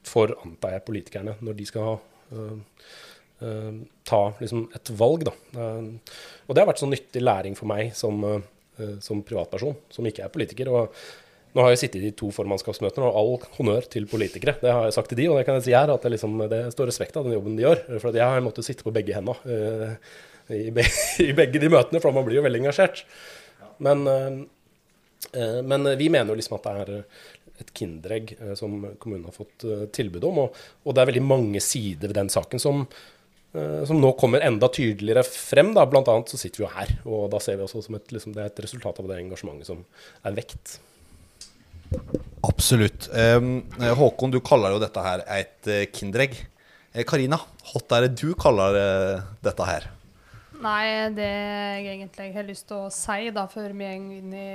for, 0.07 0.37
antar 0.47 0.77
jeg, 0.77 0.87
politikerne 0.87 1.35
når 1.43 1.59
de 1.59 1.67
skal 1.67 1.89
ha 1.91 1.99
ta 4.09 4.21
liksom, 4.39 4.69
et 4.77 4.93
valg. 4.95 5.25
Da. 5.27 5.33
Uh, 5.57 6.15
og 6.47 6.55
det 6.55 6.63
har 6.63 6.69
vært 6.69 6.83
sånn 6.83 6.93
nyttig 6.95 7.25
læring 7.25 7.57
for 7.59 7.67
meg 7.71 7.91
som, 7.99 8.23
som, 9.03 9.23
privatperson, 9.27 9.75
som 9.91 10.07
ikke 10.07 10.27
er 10.27 10.33
politiker. 10.33 10.71
og 10.71 10.95
nå 11.53 11.61
har 11.61 11.75
jeg 11.75 11.83
sittet 11.83 12.05
i 12.09 12.15
to 12.17 12.31
formannskapsmøter, 12.33 13.05
og 13.05 13.17
all 13.19 13.57
honnør 13.59 13.85
til 13.93 14.07
politikere. 14.09 14.55
Det 14.63 14.73
har 14.73 14.87
jeg 14.87 14.95
sagt 14.97 15.11
til 15.13 15.19
de, 15.21 15.27
og 15.29 15.37
det 15.37 15.45
kan 15.45 15.59
jeg 15.59 15.67
si 15.67 15.75
her, 15.77 15.91
at 15.93 16.05
det, 16.05 16.15
liksom, 16.15 16.39
det 16.49 16.63
står 16.73 16.89
respekt 16.89 17.19
av 17.21 17.27
den 17.27 17.35
jobben 17.37 17.59
de 17.59 17.67
gjør. 17.67 17.83
For 18.01 18.17
jeg 18.17 18.25
har 18.25 18.45
måttet 18.45 18.65
sitte 18.65 18.87
på 18.87 18.95
begge 18.95 19.13
hendene 19.13 19.37
i, 20.49 20.71
be 20.73 20.87
i, 21.27 21.29
begge 21.37 21.61
de 21.61 21.69
møtene, 21.73 22.01
for 22.01 22.17
man 22.17 22.25
blir 22.25 22.41
jo 22.41 22.47
veldig 22.47 22.63
engasjert. 22.63 23.05
Men, 23.85 24.07
men 25.69 25.93
vi 26.01 26.09
mener 26.09 26.33
jo 26.33 26.39
liksom 26.41 26.57
at 26.57 26.69
det 26.71 26.73
er 26.87 27.05
et 27.61 27.73
kinderegg 27.77 28.33
som 28.59 28.79
kommunen 29.03 29.27
har 29.29 29.35
fått 29.37 29.67
tilbud 29.93 30.25
om. 30.25 30.45
Og, 30.47 30.63
og, 30.85 30.95
det 30.95 31.03
er 31.03 31.11
veldig 31.13 31.25
mange 31.27 31.61
sider 31.63 32.09
ved 32.09 32.17
den 32.17 32.31
saken 32.33 32.63
som, 32.63 32.87
Eh, 33.53 33.85
som 33.85 33.99
nå 34.01 34.15
kommer 34.17 34.41
enda 34.41 34.69
tydeligere 34.73 35.25
frem. 35.27 35.75
Da. 35.77 35.85
Blant 35.87 36.09
annet 36.09 36.33
så 36.33 36.41
sitter 36.41 36.63
vi 36.63 36.67
jo 36.67 36.73
her, 36.73 36.95
og 37.05 37.29
da 37.35 37.41
ser 37.43 37.59
vi 37.59 37.67
også 37.67 37.85
som 37.85 37.99
et, 37.99 38.09
liksom, 38.15 38.35
det 38.37 38.45
er 38.45 38.53
et 38.53 38.63
resultat 38.65 39.01
av 39.03 39.11
det 39.11 39.21
engasjementet 39.21 39.69
som 39.69 39.83
er 40.25 40.39
vekt. 40.39 40.79
Absolutt. 42.49 43.11
Håkon, 43.13 44.33
du 44.33 44.41
kaller 44.45 44.73
jo 44.73 44.81
dette 44.81 45.05
her 45.05 45.25
et 45.37 45.73
kinderegg. 45.93 46.39
Eh, 46.93 47.05
Karina, 47.09 47.43
hva 47.73 47.83
er 47.99 48.09
det 48.09 48.17
du 48.23 48.33
kaller 48.41 48.79
dette 49.45 49.69
her? 49.69 49.91
Nei, 50.63 51.11
det 51.13 51.27
jeg 51.27 51.87
egentlig 51.97 52.33
har 52.37 52.47
lyst 52.47 52.69
til 52.71 52.87
å 52.87 52.93
si 52.95 53.33
da, 53.35 53.49
før 53.51 53.75
vi 53.75 53.85
går 53.85 54.21
inn 54.21 54.33
i 54.33 54.49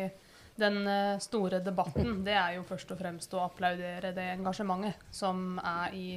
den 0.59 0.81
uh, 0.87 1.19
store 1.21 1.61
debatten, 1.63 2.21
det 2.25 2.35
er 2.37 2.57
jo 2.57 2.65
først 2.67 2.91
og 2.93 2.99
fremst 2.99 3.33
å 3.37 3.43
applaudere 3.45 4.13
det 4.15 4.25
engasjementet 4.33 5.07
som 5.13 5.59
er 5.61 5.95
i, 5.97 6.07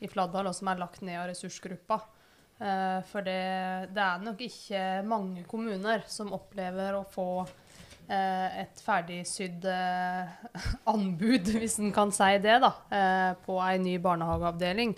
i 0.00 0.10
Fladdal, 0.10 0.50
og 0.50 0.56
som 0.56 0.70
er 0.70 0.80
lagt 0.80 1.02
ned 1.06 1.18
av 1.20 1.28
ressursgruppa. 1.30 2.00
Uh, 2.60 3.00
for 3.10 3.24
det, 3.26 3.40
det, 3.94 4.04
er 4.04 4.22
nok 4.24 4.44
ikke 4.44 4.84
mange 5.08 5.46
kommuner 5.48 6.04
som 6.10 6.34
opplever 6.36 6.98
å 6.98 7.06
få 7.08 7.28
uh, 7.42 8.48
et 8.60 8.84
ferdigsydd 8.84 9.66
anbud, 10.94 11.54
hvis 11.56 11.80
en 11.82 11.94
kan 11.94 12.14
si 12.14 12.36
det, 12.42 12.60
da, 12.62 12.74
på 13.46 13.58
en 13.64 13.86
ny 13.86 13.98
barnehageavdeling. 14.02 14.96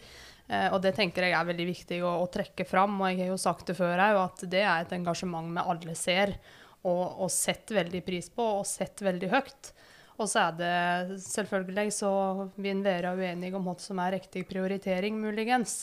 og 0.72 0.80
det 0.84 0.90
tenker 0.96 1.24
jeg 1.24 1.36
er 1.36 1.46
veldig 1.48 1.66
viktig 1.68 2.00
å, 2.04 2.16
å, 2.24 2.26
trekke 2.32 2.64
fram. 2.68 2.98
Og 3.00 3.12
jeg 3.12 3.22
har 3.22 3.30
jo 3.30 3.38
sagt 3.40 3.70
det 3.70 3.76
før 3.78 4.00
òg, 4.00 4.18
at 4.26 4.42
det 4.52 4.64
er 4.64 4.82
et 4.82 4.96
engasjement 4.96 5.48
vi 5.52 5.64
alle 5.72 5.94
ser 5.96 6.34
og, 6.82 7.04
og 7.24 7.30
setter 7.32 7.82
veldig 7.82 8.02
pris 8.06 8.28
på, 8.32 8.46
og 8.60 8.68
setter 8.68 9.12
veldig 9.12 9.30
høyt. 9.32 9.72
Og 10.20 10.28
så 10.28 10.46
er 10.46 10.58
det 10.58 11.20
selvfølgelig 11.24 11.94
så 11.96 12.12
vil 12.54 12.74
en 12.74 12.84
være 12.84 13.14
uenig 13.18 13.52
om 13.56 13.64
hva 13.66 13.74
som 13.80 14.00
er 14.02 14.18
riktig 14.18 14.44
prioritering, 14.50 15.18
muligens. 15.22 15.82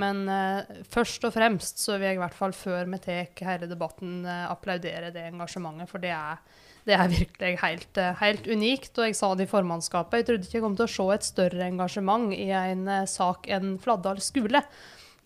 Men 0.00 0.26
eh, 0.28 0.82
først 0.92 1.24
og 1.24 1.34
fremst 1.36 1.80
så 1.80 1.96
vil 1.96 2.10
jeg 2.10 2.18
i 2.18 2.22
hvert 2.22 2.36
fall 2.36 2.54
før 2.56 2.88
vi 2.92 3.00
tar 3.02 3.44
hele 3.48 3.68
debatten 3.70 4.24
eh, 4.28 4.46
applaudere 4.50 5.12
det 5.14 5.28
engasjementet. 5.30 5.90
For 5.90 6.02
det 6.02 6.12
er, 6.16 6.42
det 6.88 6.96
er 6.96 7.12
virkelig 7.12 7.52
helt, 7.62 8.00
uh, 8.00 8.12
helt, 8.20 8.46
unikt. 8.46 8.92
Og 8.98 9.08
jeg 9.08 9.18
sa 9.18 9.32
det 9.34 9.48
i 9.48 9.50
formannskapet, 9.50 10.20
jeg 10.20 10.28
trodde 10.28 10.48
ikke 10.48 10.58
jeg 10.58 10.66
kom 10.66 10.76
til 10.78 10.88
å 10.88 10.94
se 10.96 11.08
et 11.16 11.30
større 11.30 11.70
engasjement 11.70 12.28
i 12.36 12.50
en 12.54 12.86
sak 13.10 13.48
enn 13.52 13.76
Fladdal 13.82 14.20
skole. 14.24 14.62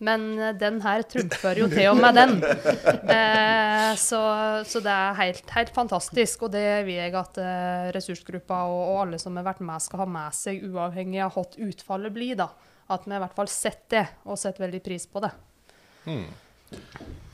Men 0.01 0.23
den 0.57 0.79
her 0.81 1.03
trumfer 1.05 1.59
jo 1.61 1.67
til 1.69 1.91
og 1.91 1.99
med 2.01 2.17
den. 2.17 2.39
Så, 4.01 4.21
så, 4.71 4.81
det 4.81 4.93
er 4.95 5.17
helt, 5.19 5.51
helt, 5.51 5.71
fantastisk. 5.75 6.47
Og 6.47 6.53
det 6.55 6.63
vil 6.87 6.95
jeg 6.95 7.13
at 7.19 7.41
ressursgruppa 7.97 8.63
og, 8.71 8.81
og, 8.81 8.99
alle 9.03 9.19
som 9.21 9.37
har 9.37 9.45
vært 9.49 9.61
med, 9.67 9.83
skal 9.83 10.05
ha 10.05 10.07
med 10.09 10.37
seg, 10.39 10.63
uavhengig 10.71 11.21
av 11.25 11.35
hva 11.35 11.45
utfallet 11.67 12.15
blir. 12.15 12.39
da 12.39 12.49
at 12.91 13.07
vi 13.07 13.15
i 13.15 13.23
hvert 13.23 13.37
fall 13.37 13.51
setter 13.51 14.01
det, 14.01 14.07
og 14.27 14.39
setter 14.41 14.67
veldig 14.67 14.83
pris 14.85 15.07
på 15.11 15.23
det. 15.23 15.31
Mm. 16.11 16.27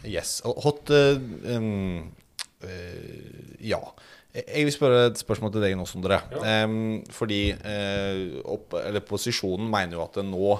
Yes. 0.06 0.38
Hot 0.44 0.92
uh, 0.92 1.16
um, 1.56 2.12
uh, 2.64 3.64
Ja. 3.64 3.82
Jeg 4.36 4.66
vil 4.66 4.74
spørre 4.74 5.06
et 5.08 5.16
spørsmål 5.16 5.54
til 5.54 5.62
deg 5.64 5.74
nå, 5.78 5.86
Sondre. 5.88 6.18
Ja. 6.28 6.64
Um, 6.66 6.98
fordi 7.08 7.40
uh, 7.56 8.36
opp, 8.52 8.76
posisjonen 9.08 9.70
mener 9.72 9.96
jo 9.96 10.02
at 10.04 10.18
det 10.18 10.26
nå 10.28 10.50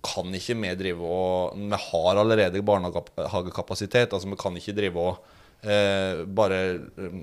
kan 0.00 0.32
ikke 0.34 0.56
vi 0.58 0.72
drive 0.78 1.06
og 1.06 1.58
Vi 1.58 1.78
har 1.84 2.16
allerede 2.16 2.62
barnehagekapasitet. 2.62 4.12
altså 4.12 4.28
Vi 4.28 4.36
kan 4.40 4.56
ikke 4.56 4.76
drive 4.76 4.98
og 4.98 5.22
eh, 5.62 6.24
bare 6.26 6.80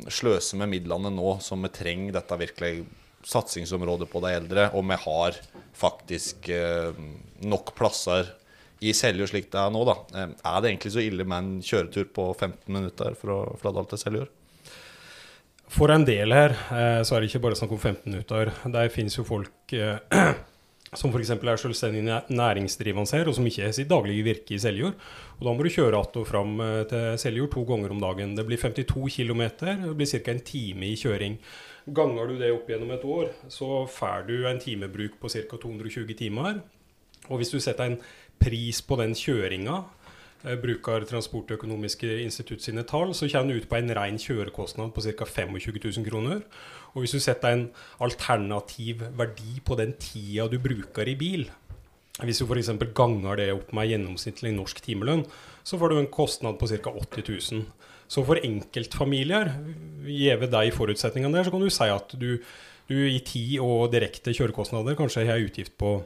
sløse 0.07 0.57
med 0.57 0.69
midlene 0.69 1.11
nå 1.13 1.37
som 1.41 1.61
vi 1.63 1.69
trenger 1.69 2.19
dette 2.19 2.37
virkelig 2.37 2.85
satsingsområdet 3.27 4.07
på 4.09 4.21
de 4.23 4.33
eldre, 4.33 4.69
og 4.73 4.85
vi 4.87 4.95
har 4.95 5.39
faktisk 5.75 6.49
eh, 6.49 6.93
nok 7.43 7.73
plasser 7.75 8.35
i 8.79 8.93
Seljord 8.95 9.31
slik 9.33 9.49
det 9.51 9.59
er 9.59 9.71
nå, 9.73 9.83
da. 9.87 9.95
Eh, 10.15 10.35
er 10.51 10.59
det 10.61 10.71
egentlig 10.71 10.93
så 10.95 11.03
ille 11.03 11.25
med 11.27 11.39
en 11.43 11.63
kjøretur 11.63 12.11
på 12.15 12.29
15 12.33 12.59
minutter 12.71 13.17
fra 13.19 13.41
Fladdal 13.59 13.89
til 13.91 14.01
Seljord? 14.01 14.35
For 15.69 15.91
en 15.93 16.05
del 16.07 16.33
her 16.33 16.55
eh, 16.73 17.01
så 17.05 17.15
er 17.15 17.21
det 17.21 17.29
ikke 17.29 17.43
bare 17.43 17.57
snakk 17.59 17.75
om 17.75 17.81
15 17.81 18.07
minutter. 18.09 18.53
Der 18.73 18.93
finnes 18.93 19.17
jo 19.19 19.27
folk 19.27 19.75
eh, 19.75 19.99
som 20.97 21.11
f.eks. 21.13 21.29
er 21.29 21.61
selvstendig 21.61 22.01
næringsdrivende 22.33 23.17
her, 23.17 23.27
og 23.29 23.35
som 23.37 23.45
ikke 23.45 23.67
har 23.67 23.73
sitt 23.75 23.89
daglige 23.89 24.25
virke 24.25 24.55
i 24.55 24.61
Seljord. 24.61 24.95
Og 25.37 25.45
Da 25.45 25.53
må 25.53 25.63
du 25.63 25.69
kjøre 25.69 25.99
att 25.99 26.15
og 26.17 26.27
fram 26.27 26.59
eh, 26.61 26.83
til 26.85 27.17
Seljord 27.17 27.51
to 27.51 27.63
ganger 27.63 27.91
om 27.91 27.99
dagen. 27.99 28.35
Det 28.35 28.45
blir 28.45 28.57
52 28.57 29.09
km, 29.09 29.41
det 29.59 29.95
blir 29.95 30.07
ca. 30.07 30.31
en 30.31 30.39
time 30.39 30.85
i 30.85 30.95
kjøring. 30.95 31.37
Ganger 31.93 32.27
du 32.27 32.37
det 32.39 32.51
opp 32.51 32.67
gjennom 32.67 32.91
et 32.91 33.05
år, 33.05 33.29
så 33.49 33.85
får 33.87 34.27
du 34.27 34.47
en 34.47 34.59
timebruk 34.59 35.19
på 35.19 35.29
ca. 35.29 35.57
220 35.57 36.13
timer. 36.17 36.61
Og 37.29 37.37
hvis 37.37 37.49
du 37.49 37.59
setter 37.59 37.85
en 37.85 38.01
pris 38.39 38.81
på 38.81 38.95
den 38.95 39.13
kjøringa, 39.13 39.83
eh, 40.43 40.55
bruker 40.55 41.05
Transportøkonomiske 41.05 42.23
institutt 42.23 42.61
sine 42.61 42.83
tall, 42.83 43.13
så 43.13 43.29
kommer 43.29 43.53
du 43.53 43.59
ut 43.59 43.69
på 43.69 43.77
en 43.77 43.93
ren 43.95 44.17
kjørekostnad 44.17 44.91
på 44.93 45.01
ca. 45.01 45.25
25 45.25 45.79
000 45.97 46.09
kroner. 46.09 46.41
Og 46.93 47.03
hvis 47.03 47.15
du 47.15 47.21
setter 47.23 47.53
en 47.53 47.65
alternativ 48.03 49.03
verdi 49.17 49.59
på 49.65 49.77
den 49.79 49.95
tida 50.01 50.47
du 50.49 50.57
bruker 50.61 51.09
i 51.09 51.17
bil, 51.19 51.49
hvis 52.19 52.41
du 52.41 52.47
f.eks. 52.49 52.71
ganger 52.95 53.39
det 53.39 53.51
opp 53.53 53.69
med 53.75 53.91
gjennomsnittlig 53.93 54.51
norsk 54.55 54.81
timelønn, 54.83 55.23
så 55.63 55.79
får 55.79 55.93
du 55.93 55.99
en 56.01 56.11
kostnad 56.11 56.59
på 56.59 56.67
ca. 56.67 56.91
80 56.91 57.29
000. 57.55 57.65
Så 58.09 58.23
for 58.25 58.41
enkeltfamilier, 58.41 59.53
gitt 60.09 60.47
deg 60.51 60.73
forutsetningene 60.75 61.37
der, 61.37 61.47
så 61.47 61.53
kan 61.53 61.63
du 61.63 61.71
si 61.71 61.89
at 61.93 62.15
du, 62.19 62.31
du 62.89 62.97
i 63.05 63.19
tid 63.23 63.59
og 63.63 63.91
direkte 63.93 64.33
kjørekostnader 64.35 64.97
kanskje 64.99 65.27
har 65.29 65.45
utgift 65.45 65.77
på, 65.79 65.99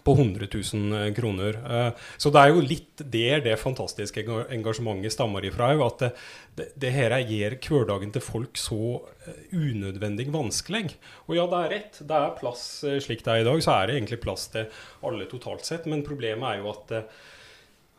på 0.00 0.14
100 0.16 0.48
000 0.48 1.12
kroner. 1.16 1.58
Eh, 1.68 1.90
Så 2.16 2.30
det 2.32 2.40
er 2.40 2.52
jo 2.54 2.64
litt 2.64 3.02
der 3.12 3.42
det 3.44 3.58
fantastiske 3.60 4.24
engasjementet 4.24 5.12
stammer 5.12 5.44
ifra. 5.44 5.72
At 5.84 5.98
det, 6.00 6.12
det, 6.56 6.68
det 6.80 6.94
her 6.94 7.16
gjør 7.20 7.58
hverdagen 7.66 8.14
til 8.14 8.24
folk 8.24 8.56
så 8.56 9.02
eh, 9.26 9.42
unødvendig 9.52 10.30
vanskelig. 10.32 10.96
Og 11.28 11.36
ja, 11.36 11.46
det 11.50 11.60
er 11.60 11.76
rett. 11.76 12.00
Det 12.00 12.16
er 12.16 12.38
plass 12.40 12.64
eh, 12.88 12.98
slik 13.04 13.24
det 13.26 13.34
er 13.34 13.44
i 13.44 13.48
dag, 13.50 13.60
så 13.62 13.76
er 13.76 13.86
det 13.90 14.00
egentlig 14.00 14.22
plass 14.24 14.48
til 14.54 14.66
alle 15.04 15.28
totalt 15.30 15.68
sett. 15.68 15.86
Men 15.90 16.06
problemet 16.06 16.48
er 16.54 16.62
jo 16.62 16.72
at 16.72 16.96
eh, 16.96 17.06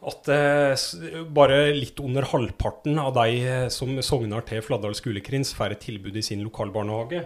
at 0.04 0.28
eh, 0.34 1.22
bare 1.32 1.72
litt 1.76 2.00
under 2.04 2.26
halvparten 2.28 3.00
av 3.00 3.14
de 3.16 3.38
eh, 3.48 3.70
som 3.72 3.96
sogner 4.04 4.44
til 4.48 4.64
Fladdal 4.66 4.96
skolekrins, 5.00 5.54
får 5.56 5.78
et 5.78 5.86
tilbud 5.86 6.18
i 6.20 6.26
sin 6.26 6.44
lokalbarnehage. 6.44 7.24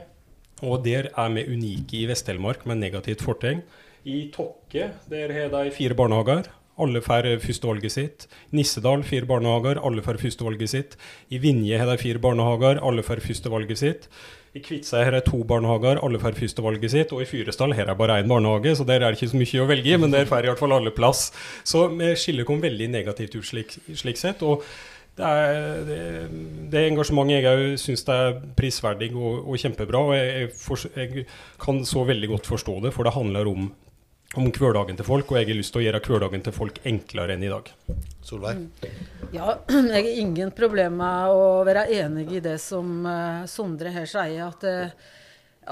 Og 0.65 0.83
der 0.85 1.09
er 1.13 1.33
vi 1.33 1.45
unike 1.53 1.99
i 1.99 2.05
Vest-Telemark 2.09 2.65
med 2.69 2.81
negativt 2.81 3.23
fortegn. 3.25 3.63
I 4.05 4.29
Tokke 4.33 4.91
der 5.09 5.33
har 5.33 5.51
de 5.53 5.71
fire 5.75 5.97
barnehager. 5.97 6.51
Alle 6.77 7.01
får 7.01 7.25
eh, 7.25 7.39
førstevalget 7.41 7.93
sitt. 7.93 8.25
Nissedal 8.53 9.03
fire 9.07 9.25
barnehager. 9.25 9.79
Alle 9.81 10.03
får 10.05 10.19
førstevalget 10.21 10.69
sitt. 10.69 10.97
I 11.33 11.39
Vinje 11.41 11.79
har 11.79 11.89
de 11.89 11.97
fire 11.97 12.21
barnehager. 12.21 12.81
Alle 12.85 13.05
får 13.05 13.23
førstevalget 13.25 13.81
sitt. 13.81 14.05
I 14.53 14.61
Kviteseid 14.63 15.07
har 15.07 15.17
de 15.17 15.23
to 15.25 15.41
barnehager. 15.47 16.01
Alle 16.05 16.21
får 16.21 16.37
førstevalget 16.37 16.93
sitt. 16.93 17.15
Og 17.15 17.23
i 17.23 17.29
Fyresdal 17.29 17.73
her 17.77 17.89
er 17.89 17.97
bare 17.97 18.19
én 18.21 18.29
barnehage, 18.29 18.75
så 18.77 18.85
der 18.85 19.01
er 19.01 19.09
det 19.09 19.17
ikke 19.17 19.33
så 19.33 19.41
mye 19.41 19.63
å 19.63 19.71
velge 19.71 19.93
i. 19.93 19.97
Men 19.97 20.13
der 20.13 20.29
får 20.29 20.45
i 20.45 20.51
hvert 20.51 20.61
fall 20.61 20.77
alle 20.77 20.93
plass. 20.93 21.31
Så 21.65 21.87
vi 21.95 22.13
skiller 22.15 22.45
oss 22.45 22.61
veldig 22.67 22.91
negativt 22.93 23.35
ut 23.39 23.49
slik, 23.49 23.73
slik 23.97 24.21
sett. 24.21 24.45
og 24.45 24.63
det, 25.17 25.25
er, 25.25 25.79
det, 25.87 26.01
det 26.69 26.81
engasjementet 26.91 27.39
jeg 27.39 27.49
òg 27.49 27.79
syns 27.81 28.03
er 28.13 28.35
prisverdig 28.57 29.09
og, 29.15 29.47
og 29.49 29.57
kjempebra. 29.57 30.01
og 30.11 30.13
jeg, 30.13 30.27
jeg, 30.43 30.51
for, 30.61 30.83
jeg 30.93 31.25
kan 31.61 31.81
så 31.89 32.03
veldig 32.05 32.29
godt 32.35 32.49
forstå 32.53 32.75
det, 32.85 32.93
for 32.93 33.07
det 33.07 33.15
handler 33.17 33.49
om, 33.49 33.71
om 34.35 34.49
hverdagen 34.51 34.97
til 34.97 35.07
folk. 35.07 35.31
Og 35.31 35.39
jeg 35.39 35.49
har 35.49 35.59
lyst 35.59 35.73
til 35.75 35.81
å 35.81 35.85
gjøre 35.87 36.01
hverdagen 36.03 36.45
til 36.45 36.55
folk 36.55 36.79
enklere 36.87 37.35
enn 37.37 37.45
i 37.47 37.51
dag. 37.51 37.69
Solveig? 38.25 38.65
Ja, 39.35 39.59
jeg 39.93 39.93
har 39.93 40.09
ingen 40.23 40.51
problemer 40.55 40.97
med 40.97 41.35
å 41.35 41.45
være 41.67 41.87
enig 41.95 42.27
i 42.35 42.43
det 42.43 42.57
som 42.63 43.05
eh, 43.07 43.45
Sondre 43.49 43.93
her 43.95 44.09
sier. 44.09 44.49
At, 44.49 44.67
eh, 44.67 45.15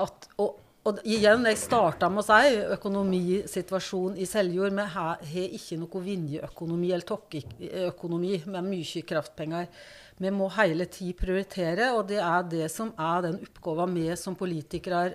at, 0.06 0.30
og, 0.39 0.62
og 0.86 1.04
igjen, 1.04 1.46
jeg 1.50 1.60
starta 1.60 2.10
med 2.13 2.24
å 2.24 2.28
si 2.30 2.56
økonomisituasjonen 2.78 4.22
i 4.22 4.30
Seljord. 4.30 4.76
Vi 4.78 4.88
har 4.96 5.13
har 5.26 5.54
ikke 5.60 5.80
noe 5.82 6.06
Vinje-økonomi 6.08 6.94
eller 6.94 7.08
tokkeøkonomi 7.12 8.34
med 8.54 8.72
mye 8.72 9.06
kraftpenger. 9.12 9.70
Vi 10.15 10.32
må 10.32 10.48
hele 10.56 10.86
tida 10.88 11.18
prioritere, 11.20 11.89
og 11.91 12.06
det 12.08 12.22
er 12.24 12.46
det 12.48 12.70
som 12.72 12.94
er 12.96 13.26
den 13.26 13.41
oppgaven 13.44 13.98
vi 13.98 14.08
som 14.15 14.38
politikere 14.39 15.10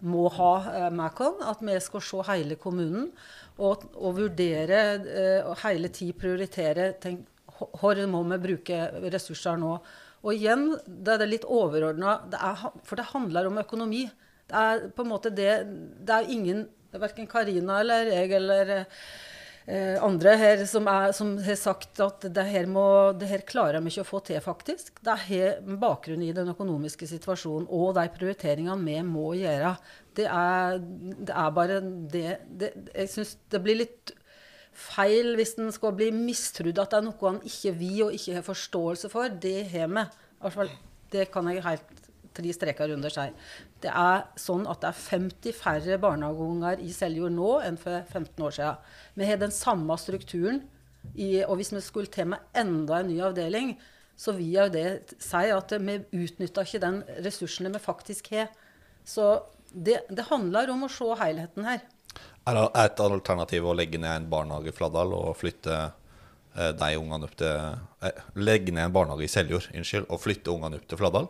må 0.00 0.28
ha 0.36 0.52
eh, 0.74 0.90
oss. 0.90 1.42
At 1.52 1.62
vi 1.64 1.78
skal 1.82 2.04
se 2.04 2.22
hele 2.30 2.58
kommunen 2.60 3.08
og, 3.58 3.88
og 3.96 4.18
vurdere 4.20 4.82
eh, 4.98 5.40
og 5.46 5.58
hele 5.64 5.90
tid 5.94 6.14
prioritere 6.18 6.92
tenk, 7.02 7.26
hvor 7.80 7.98
må 8.06 8.22
vi 8.30 8.42
bruke 8.44 8.82
ressurser 9.10 9.58
nå. 9.58 9.76
Og 10.22 10.34
igjen, 10.34 10.72
det 10.86 11.14
er 11.14 11.30
litt 11.30 11.46
overordna, 11.46 12.18
for 12.86 12.98
det 12.98 13.10
handler 13.12 13.48
om 13.48 13.60
økonomi. 13.62 14.04
Det 14.48 14.58
er 14.58 14.88
på 14.94 15.04
en 15.04 15.10
måte 15.10 15.30
det 15.30 15.52
Det 16.06 16.14
er 16.14 16.30
ingen, 16.32 16.64
verken 16.90 17.28
Karina 17.28 17.80
eller 17.82 18.08
jeg 18.14 18.32
eller 18.38 18.70
eh, 19.68 19.96
andre 20.04 20.34
her 20.40 20.62
som, 20.70 20.88
er, 20.90 21.12
som 21.16 21.34
har 21.44 21.58
sagt 21.60 22.00
at 22.04 22.26
det 22.34 22.44
her, 22.48 22.68
må, 22.70 22.84
det 23.18 23.28
her 23.30 23.44
klarer 23.48 23.82
vi 23.84 23.92
ikke 23.92 24.06
å 24.06 24.08
få 24.08 24.20
til, 24.26 24.40
faktisk. 24.44 24.98
Det 25.04 25.16
har 25.28 25.60
bakgrunn 25.80 26.24
i 26.24 26.32
den 26.36 26.50
økonomiske 26.54 27.08
situasjonen 27.10 27.68
og 27.68 27.92
de 27.98 28.06
prioriteringene 28.14 28.80
vi 28.84 28.98
må 29.06 29.32
gjøre. 29.38 29.74
Det 30.18 30.26
er, 30.26 30.80
det 30.80 31.34
er 31.34 31.52
bare 31.54 31.82
det, 32.10 32.24
det 32.58 32.72
Jeg 32.94 33.12
syns 33.12 33.36
det 33.52 33.62
blir 33.62 33.82
litt 33.84 34.16
feil 34.78 35.34
hvis 35.38 35.56
en 35.58 35.72
skal 35.74 35.94
bli 35.98 36.10
mistrodd 36.14 36.78
at 36.78 36.92
det 36.92 37.00
er 37.00 37.06
noe 37.08 37.30
han 37.30 37.40
ikke 37.46 37.74
vil 37.78 38.02
og 38.08 38.18
ikke 38.18 38.36
har 38.38 38.46
forståelse 38.46 39.10
for. 39.12 39.30
Det 39.30 39.62
har 39.72 39.90
vi. 39.94 40.68
Det 41.08 41.30
kan 41.32 41.48
jeg 41.50 41.64
helt 41.64 42.04
tre 42.38 42.52
streker 42.54 42.94
under 42.94 43.12
si. 43.12 43.26
Det 43.82 43.90
er 43.92 44.24
sånn 44.40 44.66
at 44.70 44.80
det 44.82 44.90
er 44.90 45.02
50 45.04 45.54
færre 45.54 45.98
barnehageunger 46.02 46.80
i 46.82 46.90
Seljord 46.94 47.34
nå 47.36 47.52
enn 47.62 47.78
for 47.78 48.00
15 48.10 48.46
år 48.48 48.56
siden. 48.56 48.80
Vi 49.14 49.28
har 49.28 49.38
den 49.38 49.54
samme 49.54 49.98
strukturen. 50.00 50.64
I, 51.14 51.44
og 51.46 51.56
hvis 51.56 51.70
vi 51.72 51.80
skulle 51.80 52.10
til 52.12 52.26
med 52.32 52.42
enda 52.58 52.98
en 53.00 53.08
ny 53.08 53.20
avdeling, 53.24 53.76
så 54.18 54.34
vil 54.34 54.50
jo 54.56 54.64
det 54.74 55.14
si 55.22 55.44
at 55.54 55.72
vi 55.78 55.94
utnytta 56.18 56.64
ikke 56.66 56.82
den 56.82 56.98
ressursene 57.24 57.70
vi 57.72 57.80
faktisk 57.82 58.32
har. 58.34 58.50
Så 59.06 59.30
det, 59.70 60.02
det 60.10 60.26
handler 60.28 60.72
om 60.74 60.84
å 60.84 60.90
se 60.92 61.06
helheten 61.22 61.68
her. 61.68 61.84
Er 62.48 62.60
et 62.82 63.00
alternativ 63.04 63.66
å 63.68 63.76
legge 63.76 64.00
ned 64.00 64.10
en 64.10 64.28
barnehage 64.30 64.72
i 64.72 64.74
Fladdal 64.74 65.12
og 65.14 65.36
flytte 65.38 65.76
eh, 65.78 66.72
de 66.74 66.90
ungene 66.98 67.28
opp 67.28 67.36
til 67.38 67.52
eh, 67.52 68.22
Legge 68.40 68.74
ned 68.74 68.88
en 68.88 68.94
barnehage 68.94 69.28
i 69.28 69.32
Seljord, 69.32 69.68
unnskyld, 69.76 70.08
og 70.08 70.22
flytte 70.22 70.54
ungene 70.54 70.80
opp 70.80 70.88
til 70.88 71.00
Fladdal? 71.00 71.28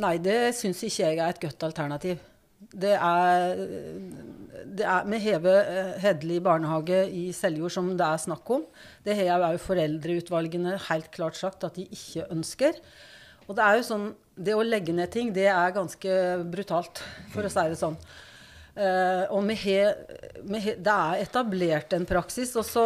Nei, 0.00 0.16
det 0.22 0.54
syns 0.58 0.82
ikke 0.86 1.08
jeg 1.08 1.18
er 1.18 1.32
et 1.32 1.42
godt 1.42 1.64
alternativ. 1.66 2.20
Det 2.60 2.92
er, 2.92 3.60
det 4.68 4.84
er 4.84 5.06
Vi 5.08 5.18
hever 5.24 5.60
eh, 5.64 5.94
Hedli 6.02 6.38
barnehage 6.44 7.02
i 7.08 7.30
Seljord, 7.32 7.72
som 7.72 7.88
det 7.96 8.06
er 8.06 8.20
snakk 8.20 8.50
om. 8.52 8.66
Det 9.04 9.16
har 9.16 9.42
jo 9.42 9.62
foreldreutvalgene 9.64 10.76
helt 10.88 11.10
klart 11.10 11.40
sagt 11.40 11.64
at 11.64 11.80
de 11.80 11.88
ikke 11.88 12.28
ønsker. 12.30 12.78
Og 13.48 13.56
det 13.56 13.64
er 13.64 13.78
jo 13.80 13.86
sånn, 13.88 14.10
det 14.36 14.54
å 14.54 14.62
legge 14.62 14.94
ned 14.94 15.10
ting, 15.10 15.32
det 15.34 15.48
er 15.50 15.74
ganske 15.74 16.10
brutalt, 16.52 17.00
for 17.32 17.48
å 17.48 17.50
si 17.50 17.64
det 17.72 17.80
sånn. 17.80 17.96
Uh, 18.76 19.26
og 19.34 19.42
vi 19.48 19.56
har, 19.64 19.96
det 20.46 20.92
er 20.92 21.24
etablert 21.24 21.96
en 21.96 22.06
praksis, 22.06 22.52
og 22.54 22.68
så 22.68 22.84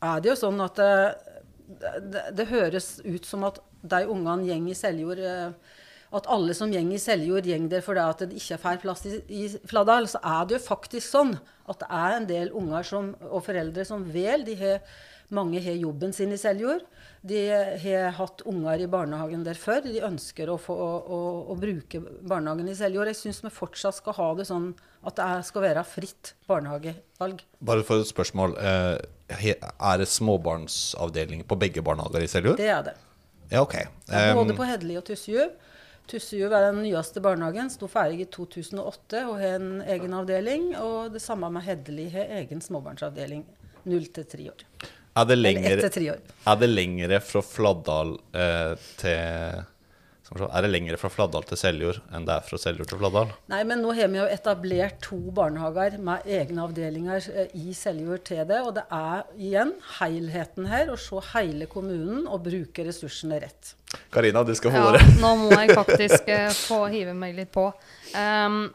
er 0.00 0.22
det 0.22 0.30
jo 0.30 0.38
sånn 0.40 0.62
at 0.64 0.78
det, 0.78 1.90
det, 2.00 2.22
det 2.38 2.48
høres 2.48 2.94
ut 3.04 3.28
som 3.28 3.44
at 3.50 3.60
de 3.82 4.00
ungene 4.08 4.46
går 4.48 4.72
i 4.72 4.76
Seljord 4.78 5.20
eh, 5.22 5.76
at 6.14 6.26
alle 6.32 6.54
som 6.56 6.70
gjeng 6.72 6.92
i 6.94 6.98
Seljord, 7.02 7.44
gjeng 7.44 7.66
der 7.68 7.82
fordi 7.84 8.00
at 8.00 8.22
det 8.24 8.38
ikke 8.40 8.54
er 8.56 8.62
fair 8.62 8.78
plass 8.80 9.04
i, 9.06 9.18
i 9.28 9.48
Fladdal, 9.68 10.08
så 10.08 10.20
er 10.24 10.46
det 10.48 10.56
jo 10.58 10.64
faktisk 10.64 11.04
sånn 11.10 11.34
at 11.68 11.82
det 11.82 11.88
er 11.92 12.16
en 12.16 12.26
del 12.30 12.50
unger 12.56 12.82
som, 12.88 13.12
og 13.28 13.44
foreldre 13.44 13.84
som 13.84 14.06
vel 14.14 14.46
de 14.48 14.56
har, 14.62 14.80
Mange 15.28 15.60
har 15.60 15.74
jobben 15.76 16.08
sin 16.16 16.30
i 16.32 16.38
Seljord. 16.40 16.86
De 17.20 17.36
har 17.52 18.14
hatt 18.16 18.40
unger 18.48 18.80
i 18.80 18.86
barnehagen 18.88 19.42
der 19.44 19.58
før. 19.60 19.82
De 19.84 20.00
ønsker 20.00 20.48
å, 20.48 20.54
få, 20.56 20.72
å, 20.72 20.86
å, 21.04 21.18
å 21.52 21.56
bruke 21.60 22.00
barnehagen 22.00 22.70
i 22.72 22.76
Seljord. 22.78 23.10
Jeg 23.12 23.18
syns 23.18 23.42
vi 23.44 23.50
fortsatt 23.52 23.98
skal 23.98 24.16
ha 24.16 24.28
det 24.38 24.46
sånn 24.48 24.70
at 25.04 25.20
det 25.20 25.26
skal 25.50 25.66
være 25.66 25.84
fritt 25.84 26.32
barnehagevalg. 26.48 27.44
Bare 27.60 27.84
for 27.84 28.00
et 28.00 28.08
spørsmål. 28.08 28.56
eh, 28.56 29.52
Er 29.76 30.00
det 30.00 30.08
småbarnsavdeling 30.08 31.44
på 31.44 31.60
begge 31.60 31.84
barnehager 31.84 32.24
i 32.24 32.32
Seljord? 32.32 32.56
Det 32.56 32.72
er 32.72 32.88
det. 32.88 32.96
Ja, 33.52 33.62
OK. 33.66 33.76
Um, 34.08 34.32
både 34.46 34.56
på 34.56 34.64
Hedli 34.68 34.96
og 34.96 35.04
Tussjuv. 35.08 35.52
Tussjuv 36.08 36.52
er 36.56 36.70
den 36.70 36.78
nyeste 36.86 37.20
barnehagen, 37.20 37.68
sto 37.68 37.84
ferdig 37.90 38.22
i 38.24 38.26
2008 38.32 39.24
og 39.28 39.34
har 39.42 39.58
en 39.58 39.82
egen 39.84 40.14
avdeling. 40.16 40.70
Og 40.80 41.12
det 41.12 41.20
samme 41.20 41.50
med 41.52 41.66
Hedli 41.66 42.08
har 42.14 42.30
egen 42.40 42.62
småbarnsavdeling. 42.64 43.42
0 43.88 44.06
til 44.16 44.24
3 44.24 44.46
år. 44.52 44.62
er, 45.16 45.26
det 45.28 45.36
lengre, 45.38 45.74
1 45.76 45.82
til 45.84 45.92
3 45.96 46.06
år. 46.14 46.22
er 46.52 46.60
det 46.62 46.68
lengre 46.70 47.18
fra 47.24 47.42
Fladdal 47.44 48.14
eh, 48.36 48.86
til 49.00 49.66
Er 50.28 50.64
det 50.64 50.70
lengre 50.70 50.98
fra 51.00 51.08
Fladdal 51.12 51.44
til 51.48 51.60
Seljord 51.60 52.00
enn 52.12 52.26
det 52.28 52.34
er 52.34 52.44
fra 52.44 52.58
Seljord 52.60 52.90
til 52.90 53.00
Fladdal? 53.00 53.32
Nei, 53.52 53.62
men 53.68 53.80
nå 53.84 53.94
har 53.96 54.10
vi 54.12 54.20
jo 54.20 54.26
etablert 54.28 55.00
to 55.04 55.18
barnehager 55.32 55.96
med 56.04 56.24
egne 56.24 56.64
avdelinger 56.64 57.28
eh, 57.32 57.52
i 57.52 57.76
Seljord 57.76 58.24
til 58.28 58.44
det. 58.48 58.62
Og 58.64 58.74
det 58.80 58.86
er 58.88 59.28
igjen 59.36 59.76
helheten 60.00 60.68
her, 60.72 60.88
å 60.88 60.96
se 61.00 61.20
hele 61.34 61.68
kommunen 61.68 62.24
og 62.24 62.48
bruke 62.48 62.88
ressursene 62.88 63.40
rett. 63.44 63.76
Karina, 64.12 64.42
du 64.44 64.54
skal 64.54 64.74
holde 64.74 64.98
Ja, 64.98 65.04
ordet. 65.06 65.20
nå 65.22 65.30
må 65.46 65.52
jeg 65.56 65.74
faktisk 65.76 66.28
eh, 66.28 66.50
få 66.52 66.82
hive 66.92 67.14
meg 67.16 67.34
litt 67.38 67.50
på. 67.54 67.70
Um, 68.14 68.66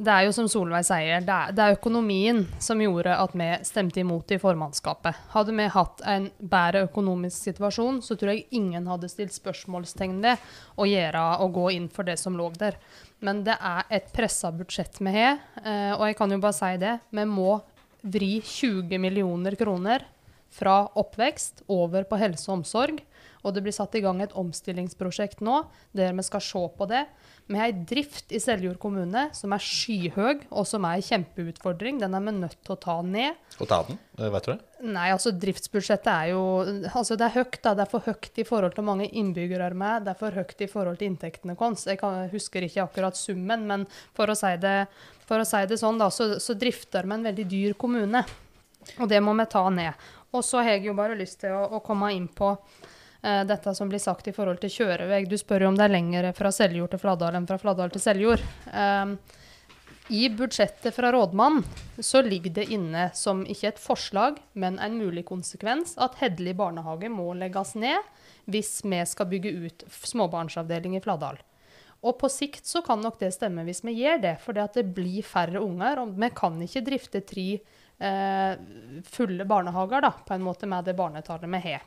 det 0.00 0.08
er 0.14 0.24
jo 0.24 0.32
som 0.32 0.46
Solveig 0.48 0.86
sier, 0.86 1.20
det 1.26 1.34
er, 1.34 1.50
det 1.52 1.60
er 1.64 1.74
økonomien 1.74 2.38
som 2.62 2.80
gjorde 2.80 3.12
at 3.20 3.34
vi 3.36 3.48
stemte 3.68 4.00
imot 4.00 4.30
i 4.32 4.38
formannskapet. 4.40 5.18
Hadde 5.34 5.52
vi 5.58 5.66
hatt 5.74 6.00
en 6.08 6.30
bedre 6.40 6.86
økonomisk 6.86 7.36
situasjon, 7.50 7.98
så 8.06 8.16
tror 8.16 8.32
jeg 8.32 8.46
ingen 8.56 8.86
hadde 8.88 9.10
stilt 9.12 9.34
spørsmålstegn 9.36 10.22
ved 10.24 10.40
å 10.80 10.86
gjøre 10.88 11.24
og 11.44 11.52
gå 11.58 11.66
inn 11.76 11.90
for 11.92 12.08
det 12.08 12.16
som 12.22 12.38
lå 12.38 12.48
der. 12.56 12.78
Men 13.20 13.42
det 13.44 13.58
er 13.60 13.84
et 13.92 14.08
pressa 14.16 14.48
budsjett 14.56 14.96
vi 15.04 15.12
har, 15.18 15.42
eh, 15.66 15.92
og 15.98 16.06
jeg 16.08 16.16
kan 16.22 16.32
jo 16.32 16.40
bare 16.40 16.56
si 16.56 16.72
det. 16.80 16.94
Vi 17.12 17.26
må 17.28 17.58
vri 18.00 18.38
20 18.40 18.96
millioner 19.02 19.58
kroner 19.60 20.06
fra 20.50 20.86
oppvekst 20.96 21.66
over 21.68 22.08
på 22.08 22.16
helse 22.22 22.48
og 22.48 22.62
omsorg. 22.62 23.02
Og 23.44 23.54
det 23.54 23.62
blir 23.64 23.74
satt 23.74 23.94
i 23.96 24.02
gang 24.04 24.20
et 24.22 24.34
omstillingsprosjekt 24.36 25.40
nå 25.44 25.62
der 25.96 26.14
vi 26.16 26.24
skal 26.26 26.42
se 26.44 26.64
på 26.76 26.88
det. 26.90 27.04
Vi 27.50 27.58
har 27.58 27.66
ei 27.66 27.84
drift 27.88 28.30
i 28.30 28.38
Seljord 28.38 28.78
kommune 28.78 29.24
som 29.34 29.50
er 29.50 29.62
skyhøy, 29.64 30.44
og 30.54 30.66
som 30.70 30.84
er 30.86 31.00
en 31.00 31.06
kjempeutfordring. 31.06 31.98
Den 31.98 32.14
er 32.14 32.22
vi 32.22 32.34
nødt 32.36 32.58
til 32.62 32.76
å 32.76 32.78
ta 32.78 32.94
ned. 33.02 33.40
Og 33.58 33.66
ta 33.66 33.80
den, 33.88 33.98
eh, 34.18 34.28
vet 34.30 34.46
du 34.46 34.52
det? 34.52 34.60
Nei, 34.86 35.08
altså 35.10 35.32
driftsbudsjettet 35.34 36.12
er 36.12 36.28
jo 36.30 36.42
Altså 36.94 37.16
det 37.18 37.26
er 37.26 37.34
høyt, 37.40 37.58
da. 37.62 37.74
Det 37.74 37.82
er 37.82 37.90
for 37.90 38.06
høyt 38.06 38.38
i 38.38 38.44
forhold 38.46 38.74
til 38.76 38.86
mange 38.86 39.08
innbyggere 39.10 39.74
med. 39.74 40.04
Det 40.04 40.14
er 40.14 40.20
for 40.20 40.30
høyt 40.30 40.60
i 40.60 40.70
forhold 40.70 40.98
til 40.98 41.10
inntektene 41.10 41.56
våre. 41.58 41.74
Jeg 41.90 41.98
kan, 41.98 42.28
husker 42.30 42.62
ikke 42.62 42.84
akkurat 42.84 43.18
summen, 43.18 43.66
men 43.66 43.86
for 44.14 44.30
å 44.30 44.38
si 44.38 44.54
det, 44.62 44.86
for 45.26 45.42
å 45.42 45.48
si 45.48 45.64
det 45.66 45.80
sånn, 45.80 45.98
da, 45.98 46.08
så, 46.10 46.38
så 46.38 46.54
drifter 46.54 47.02
vi 47.02 47.18
en 47.18 47.26
veldig 47.26 47.48
dyr 47.50 47.74
kommune. 47.74 48.24
Og 49.00 49.08
det 49.08 49.20
må 49.20 49.34
vi 49.34 49.50
ta 49.50 49.66
ned. 49.70 49.92
Og 50.30 50.44
så 50.46 50.62
har 50.62 50.76
jeg 50.76 50.86
jo 50.86 50.94
bare 50.94 51.18
lyst 51.18 51.40
til 51.42 51.50
å, 51.50 51.66
å 51.76 51.82
komme 51.82 52.12
inn 52.14 52.28
på 52.30 52.54
dette 53.20 53.74
som 53.76 53.90
blir 53.90 54.00
sagt 54.00 54.30
i 54.30 54.32
forhold 54.32 54.62
til 54.62 54.72
kjørevei. 54.72 55.24
Du 55.28 55.36
spør 55.36 55.66
jo 55.66 55.68
om 55.72 55.76
det 55.76 55.84
er 55.84 55.92
lengre 55.92 56.30
fra 56.32 56.48
Seljord 56.54 56.94
til 56.94 57.02
Fladdal 57.02 57.36
enn 57.36 57.48
fra 57.48 57.58
Fladdal 57.60 57.92
til 57.92 58.00
Seljord. 58.00 58.44
Um, 58.72 59.18
i 60.10 60.24
budsjettet 60.34 60.94
fra 60.94 61.12
rådmannen 61.12 61.62
så 62.02 62.18
ligger 62.22 62.50
det 62.56 62.64
inne 62.74 63.04
som 63.14 63.44
ikke 63.46 63.68
et 63.68 63.78
forslag, 63.78 64.40
men 64.58 64.80
en 64.82 64.96
mulig 64.98 65.22
konsekvens 65.28 65.92
at 66.02 66.16
Hedli 66.18 66.50
barnehage 66.58 67.06
må 67.12 67.28
legges 67.38 67.76
ned 67.78 68.08
hvis 68.50 68.80
vi 68.82 68.98
skal 69.06 69.28
bygge 69.30 69.52
ut 69.68 69.84
småbarnsavdeling 69.94 70.96
i 70.98 71.02
Fladdal. 71.04 71.38
Og 72.02 72.16
på 72.18 72.30
sikt 72.32 72.66
så 72.66 72.82
kan 72.82 72.98
nok 73.04 73.20
det 73.20 73.30
stemme 73.36 73.62
hvis 73.68 73.84
vi 73.86 74.00
gjør 74.00 74.18
det, 74.24 74.34
for 74.42 74.56
det 74.56 74.86
blir 74.96 75.22
færre 75.22 75.62
unger. 75.62 76.00
Og 76.02 76.18
vi 76.18 76.30
kan 76.34 76.58
ikke 76.64 76.82
drifte 76.88 77.22
tre 77.28 77.46
eh, 77.54 78.52
fulle 79.06 79.46
barnehager 79.46 80.08
da, 80.08 80.10
på 80.26 80.34
en 80.34 80.46
måte 80.46 80.66
med 80.66 80.88
det 80.88 80.96
barnetallet 80.98 81.54
vi 81.54 81.62
har. 81.68 81.84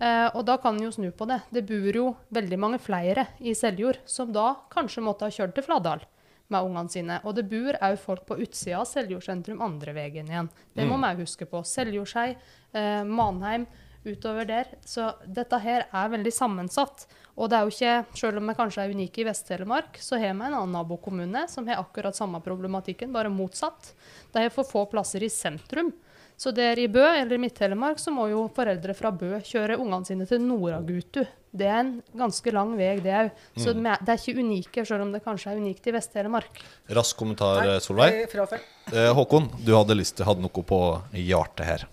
Eh, 0.00 0.28
og 0.34 0.44
da 0.48 0.56
kan 0.60 0.78
en 0.78 0.86
jo 0.88 0.94
snu 0.94 1.10
på 1.12 1.28
det. 1.30 1.40
Det 1.52 1.64
bor 1.68 2.00
jo 2.00 2.06
veldig 2.32 2.58
mange 2.60 2.80
flere 2.82 3.26
i 3.40 3.54
Seljord 3.58 4.00
som 4.08 4.32
da 4.32 4.54
kanskje 4.72 5.04
måtte 5.04 5.28
ha 5.28 5.34
kjørt 5.34 5.56
til 5.56 5.66
Fladdal 5.66 6.06
med 6.50 6.66
ungene 6.66 6.90
sine. 6.92 7.20
Og 7.24 7.36
det 7.36 7.46
bor 7.50 7.76
òg 7.78 7.98
folk 8.00 8.24
på 8.28 8.40
utsida 8.42 8.80
av 8.80 8.88
Seljord 8.90 9.26
sentrum 9.26 9.62
andre 9.64 9.94
veien 9.96 10.26
igjen. 10.26 10.50
Det 10.74 10.88
må 10.88 10.98
vi 10.98 11.12
òg 11.12 11.22
huske 11.24 11.46
på. 11.48 11.62
Seljordskei, 11.66 12.34
eh, 12.72 13.04
Manheim, 13.04 13.68
utover 14.04 14.46
der. 14.48 14.66
Så 14.86 15.12
dette 15.26 15.58
her 15.60 15.86
er 15.92 16.12
veldig 16.12 16.32
sammensatt. 16.32 17.06
Og 17.36 17.50
det 17.50 17.56
er 17.56 17.64
jo 17.64 17.74
ikke, 17.74 18.18
selv 18.18 18.40
om 18.40 18.50
vi 18.50 18.56
kanskje 18.58 18.84
er 18.84 18.94
unike 18.94 19.22
i 19.22 19.26
Vest-Telemark, 19.28 20.00
så 20.02 20.18
har 20.18 20.34
vi 20.34 20.44
en 20.44 20.54
annen 20.54 20.74
nabokommune 20.74 21.46
som 21.48 21.68
har 21.68 21.80
akkurat 21.80 22.16
samme 22.16 22.40
problematikken, 22.44 23.12
bare 23.12 23.32
motsatt. 23.32 23.92
De 24.32 24.42
har 24.42 24.52
for 24.54 24.64
få 24.68 24.86
plasser 24.90 25.24
i 25.24 25.32
sentrum. 25.32 25.92
Så 26.40 26.54
der 26.56 26.78
i 26.80 26.86
Bø 26.88 27.02
eller 27.04 27.36
i 27.36 27.40
Midt-Telemark 27.42 27.98
så 28.00 28.12
må 28.16 28.24
jo 28.30 28.46
foreldre 28.56 28.94
fra 28.96 29.10
Bø 29.12 29.34
kjøre 29.44 29.76
ungene 29.76 30.06
sine 30.08 30.24
til 30.28 30.40
Noragutu. 30.40 31.26
Det 31.52 31.66
er 31.68 31.80
en 31.82 31.90
ganske 32.16 32.52
lang 32.54 32.70
vei, 32.78 32.94
det 33.02 33.12
òg. 33.12 33.30
Så 33.60 33.74
Mm. 33.74 33.82
det 34.06 34.08
er 34.14 34.16
ikke 34.22 34.38
unike, 34.40 34.86
selv 34.86 35.02
om 35.04 35.12
det 35.12 35.20
kanskje 35.24 35.50
er 35.52 35.58
unikt 35.60 35.86
i 35.86 35.92
Vest-Telemark. 35.92 36.62
Rask 36.96 37.16
kommentar, 37.18 37.60
Nei, 37.66 37.78
Solveig. 37.84 38.22
Eh, 38.22 38.26
frafall. 38.32 38.60
Eh, 38.92 39.12
Håkon, 39.12 39.50
du 39.66 39.74
hadde, 39.76 39.98
lyst 39.98 40.16
til, 40.16 40.24
hadde 40.24 40.40
noe 40.40 40.48
på 40.64 40.80
hjertet 41.12 41.66
her. 41.66 41.84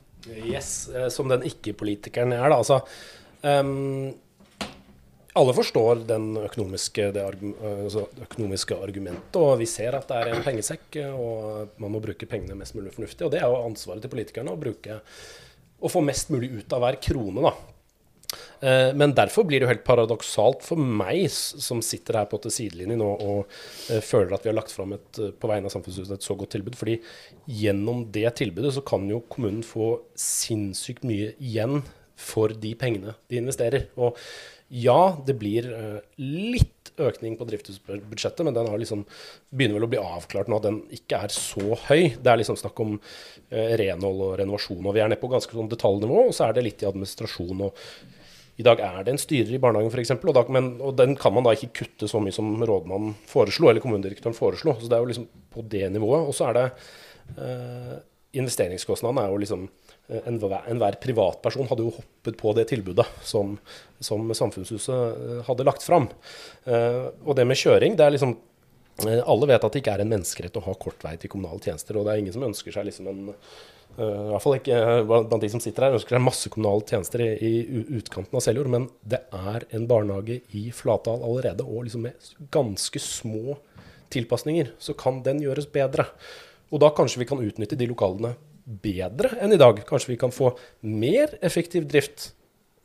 Yes, 0.45 0.87
eh, 0.95 1.09
som 1.09 1.27
den 1.27 1.41
ikke-politikeren 1.41 2.31
jeg 2.31 2.39
er, 2.39 2.49
da. 2.49 2.55
Altså, 2.61 2.81
ehm, 3.43 4.13
alle 5.37 5.53
forstår 5.55 6.03
økonomiske, 6.47 7.09
det 7.15 7.23
altså 7.23 8.07
økonomiske 8.25 8.77
argumentet, 8.83 9.39
og 9.39 9.57
vi 9.61 9.69
ser 9.69 9.95
at 9.97 10.09
det 10.09 10.19
er 10.19 10.33
en 10.33 10.45
pengesekk, 10.45 10.99
og 11.13 11.79
man 11.81 11.93
må 11.93 12.01
bruke 12.03 12.29
pengene 12.29 12.57
mest 12.57 12.75
mulig 12.77 12.93
fornuftig. 12.95 13.25
Og 13.25 13.33
det 13.33 13.41
er 13.41 13.47
jo 13.47 13.63
ansvaret 13.63 14.03
til 14.03 14.13
politikerne 14.13 14.53
å 14.53 14.59
bruke 14.59 15.01
å 15.77 15.91
få 15.91 16.01
mest 16.05 16.31
mulig 16.33 16.51
ut 16.57 16.73
av 16.73 16.83
hver 16.83 16.97
krone, 17.03 17.43
da. 17.45 17.55
Eh, 18.59 18.93
Men 18.95 19.13
derfor 19.15 19.45
blir 19.47 19.59
det 19.61 19.67
jo 19.67 19.71
helt 19.71 19.85
paradoksalt 19.87 20.65
for 20.65 20.79
meg, 20.79 21.27
som 21.31 21.81
sitter 21.85 22.21
her 22.21 22.29
på 22.29 22.39
til 22.43 22.53
sidelinjen 22.53 23.03
og, 23.05 23.21
og 23.21 23.93
eh, 23.93 24.01
føler 24.03 24.35
at 24.35 24.45
vi 24.45 24.51
har 24.51 24.57
lagt 24.57 24.73
fram 24.73 24.95
et, 24.97 25.21
eh, 25.21 25.31
på 25.31 25.51
vegne 25.51 25.69
av 25.69 25.75
samfunnshuset 25.75 26.17
et 26.17 26.27
så 26.27 26.35
godt 26.37 26.55
tilbud. 26.57 26.75
fordi 26.75 26.97
gjennom 27.47 28.05
det 28.11 28.27
tilbudet 28.41 28.73
så 28.75 28.83
kan 28.85 29.07
jo 29.09 29.23
kommunen 29.29 29.63
få 29.63 30.01
sinnssykt 30.17 31.07
mye 31.07 31.33
igjen 31.37 31.83
for 32.17 32.49
de 32.49 32.73
pengene 32.75 33.13
de 33.29 33.37
investerer. 33.39 33.87
Og 33.95 34.17
ja, 34.67 35.17
det 35.25 35.37
blir 35.39 35.69
eh, 35.71 35.99
litt 36.19 36.91
økning 36.97 37.37
på 37.37 37.45
driftsbudsjettet, 37.47 38.43
men 38.43 38.55
den 38.55 38.67
liksom, 38.81 39.05
begynner 39.53 39.77
vel 39.77 39.87
å 39.87 39.91
bli 39.91 40.01
avklart 40.01 40.49
nå 40.51 40.59
at 40.59 40.67
den 40.67 40.81
ikke 40.97 41.21
er 41.27 41.33
så 41.33 41.77
høy. 41.87 42.17
Det 42.19 42.31
er 42.31 42.41
liksom 42.41 42.57
snakk 42.59 42.81
om 42.83 42.97
eh, 42.97 43.77
renhold 43.79 44.23
og 44.25 44.35
renovasjon, 44.41 44.83
og 44.83 44.97
vi 44.97 45.03
er 45.03 45.11
nede 45.11 45.21
på 45.21 45.31
ganske 45.31 45.55
sånn 45.55 45.71
detaljnivå, 45.71 46.27
og 46.27 46.35
så 46.35 46.47
er 46.47 46.57
det 46.57 46.65
litt 46.67 46.83
i 46.83 46.89
administrasjon. 46.89 47.65
og 47.69 47.83
i 48.57 48.65
dag 48.65 48.79
er 48.81 49.03
det 49.05 49.13
en 49.13 49.21
styrer 49.21 49.53
i 49.53 49.59
barnehagen 49.61 49.91
f.eks., 49.93 50.15
og, 50.17 50.37
og 50.81 50.93
den 50.97 51.13
kan 51.19 51.35
man 51.35 51.45
da 51.45 51.53
ikke 51.53 51.83
kutte 51.83 52.09
så 52.09 52.19
mye 52.23 52.33
som 52.33 52.55
rådmannen 52.57 53.13
foreslo, 53.29 53.69
eller 53.69 53.83
kommunedirektøren 53.83 54.35
foreslo. 54.35 54.73
Så 54.81 54.89
det 54.89 54.97
er 54.97 55.03
jo 55.03 55.11
liksom 55.11 55.27
på 55.53 55.65
det 55.69 55.85
nivået. 55.93 56.25
Og 56.25 56.33
så 56.33 56.49
er 56.49 56.57
det 56.57 56.63
eh, 57.37 57.93
Investeringskostnadene 58.41 59.23
er 59.23 59.31
jo 59.31 59.43
liksom 59.43 59.67
Enhver, 60.07 60.61
enhver 60.71 60.95
privatperson 61.03 61.67
hadde 61.67 61.83
jo 61.83 61.95
hoppet 61.97 62.37
på 62.39 62.53
det 62.55 62.63
tilbudet 62.69 63.03
som, 63.27 63.57
som 63.99 64.29
Samfunnshuset 64.31 64.93
eh, 64.95 65.41
hadde 65.49 65.65
lagt 65.67 65.83
fram. 65.83 66.07
Eh, 66.63 67.09
og 67.25 67.35
det 67.35 67.43
med 67.47 67.59
kjøring, 67.59 67.97
det 67.99 68.05
er 68.05 68.13
liksom 68.15 68.37
eh, 69.03 69.19
Alle 69.19 69.49
vet 69.51 69.65
at 69.67 69.73
det 69.75 69.81
ikke 69.83 69.97
er 69.97 70.05
en 70.05 70.13
menneskerett 70.13 70.61
å 70.61 70.63
ha 70.69 70.77
kort 70.79 71.03
vei 71.03 71.17
til 71.19 71.33
kommunale 71.33 71.59
tjenester, 71.59 71.99
og 71.99 72.07
det 72.07 72.13
er 72.13 72.23
ingen 72.23 72.37
som 72.37 72.47
ønsker 72.47 72.77
seg 72.77 72.87
liksom 72.87 73.11
en 73.11 73.33
Eh, 73.97 74.05
I 74.05 74.31
hvert 74.31 74.43
fall 74.43 74.57
ikke 74.59 74.77
eh, 74.77 75.03
blant 75.09 75.41
de 75.41 75.49
som 75.49 75.61
sitter 75.63 75.87
her, 75.87 75.95
ønsker 75.97 76.17
seg 76.17 76.23
masse 76.23 76.51
kommunale 76.53 76.85
tjenester 76.85 77.23
i, 77.23 77.53
i 77.65 77.83
utkanten 77.97 78.37
av 78.37 78.43
Seljord. 78.45 78.69
Men 78.73 78.89
det 79.01 79.23
er 79.33 79.65
en 79.73 79.87
barnehage 79.89 80.41
i 80.57 80.67
Flatdal 80.75 81.23
allerede, 81.25 81.65
og 81.65 81.87
liksom 81.87 82.05
med 82.05 82.27
ganske 82.53 83.01
små 83.01 83.57
tilpasninger 84.13 84.71
så 84.79 84.95
kan 84.97 85.23
den 85.25 85.41
gjøres 85.43 85.69
bedre. 85.73 86.07
Og 86.71 86.83
da 86.83 86.91
kanskje 86.93 87.23
vi 87.23 87.29
kan 87.29 87.41
utnytte 87.41 87.79
de 87.79 87.89
lokalene 87.89 88.35
bedre 88.67 89.31
enn 89.41 89.55
i 89.55 89.59
dag. 89.59 89.79
Kanskje 89.87 90.13
vi 90.13 90.19
kan 90.19 90.33
få 90.33 90.51
mer 90.83 91.37
effektiv 91.45 91.87
drift 91.89 92.31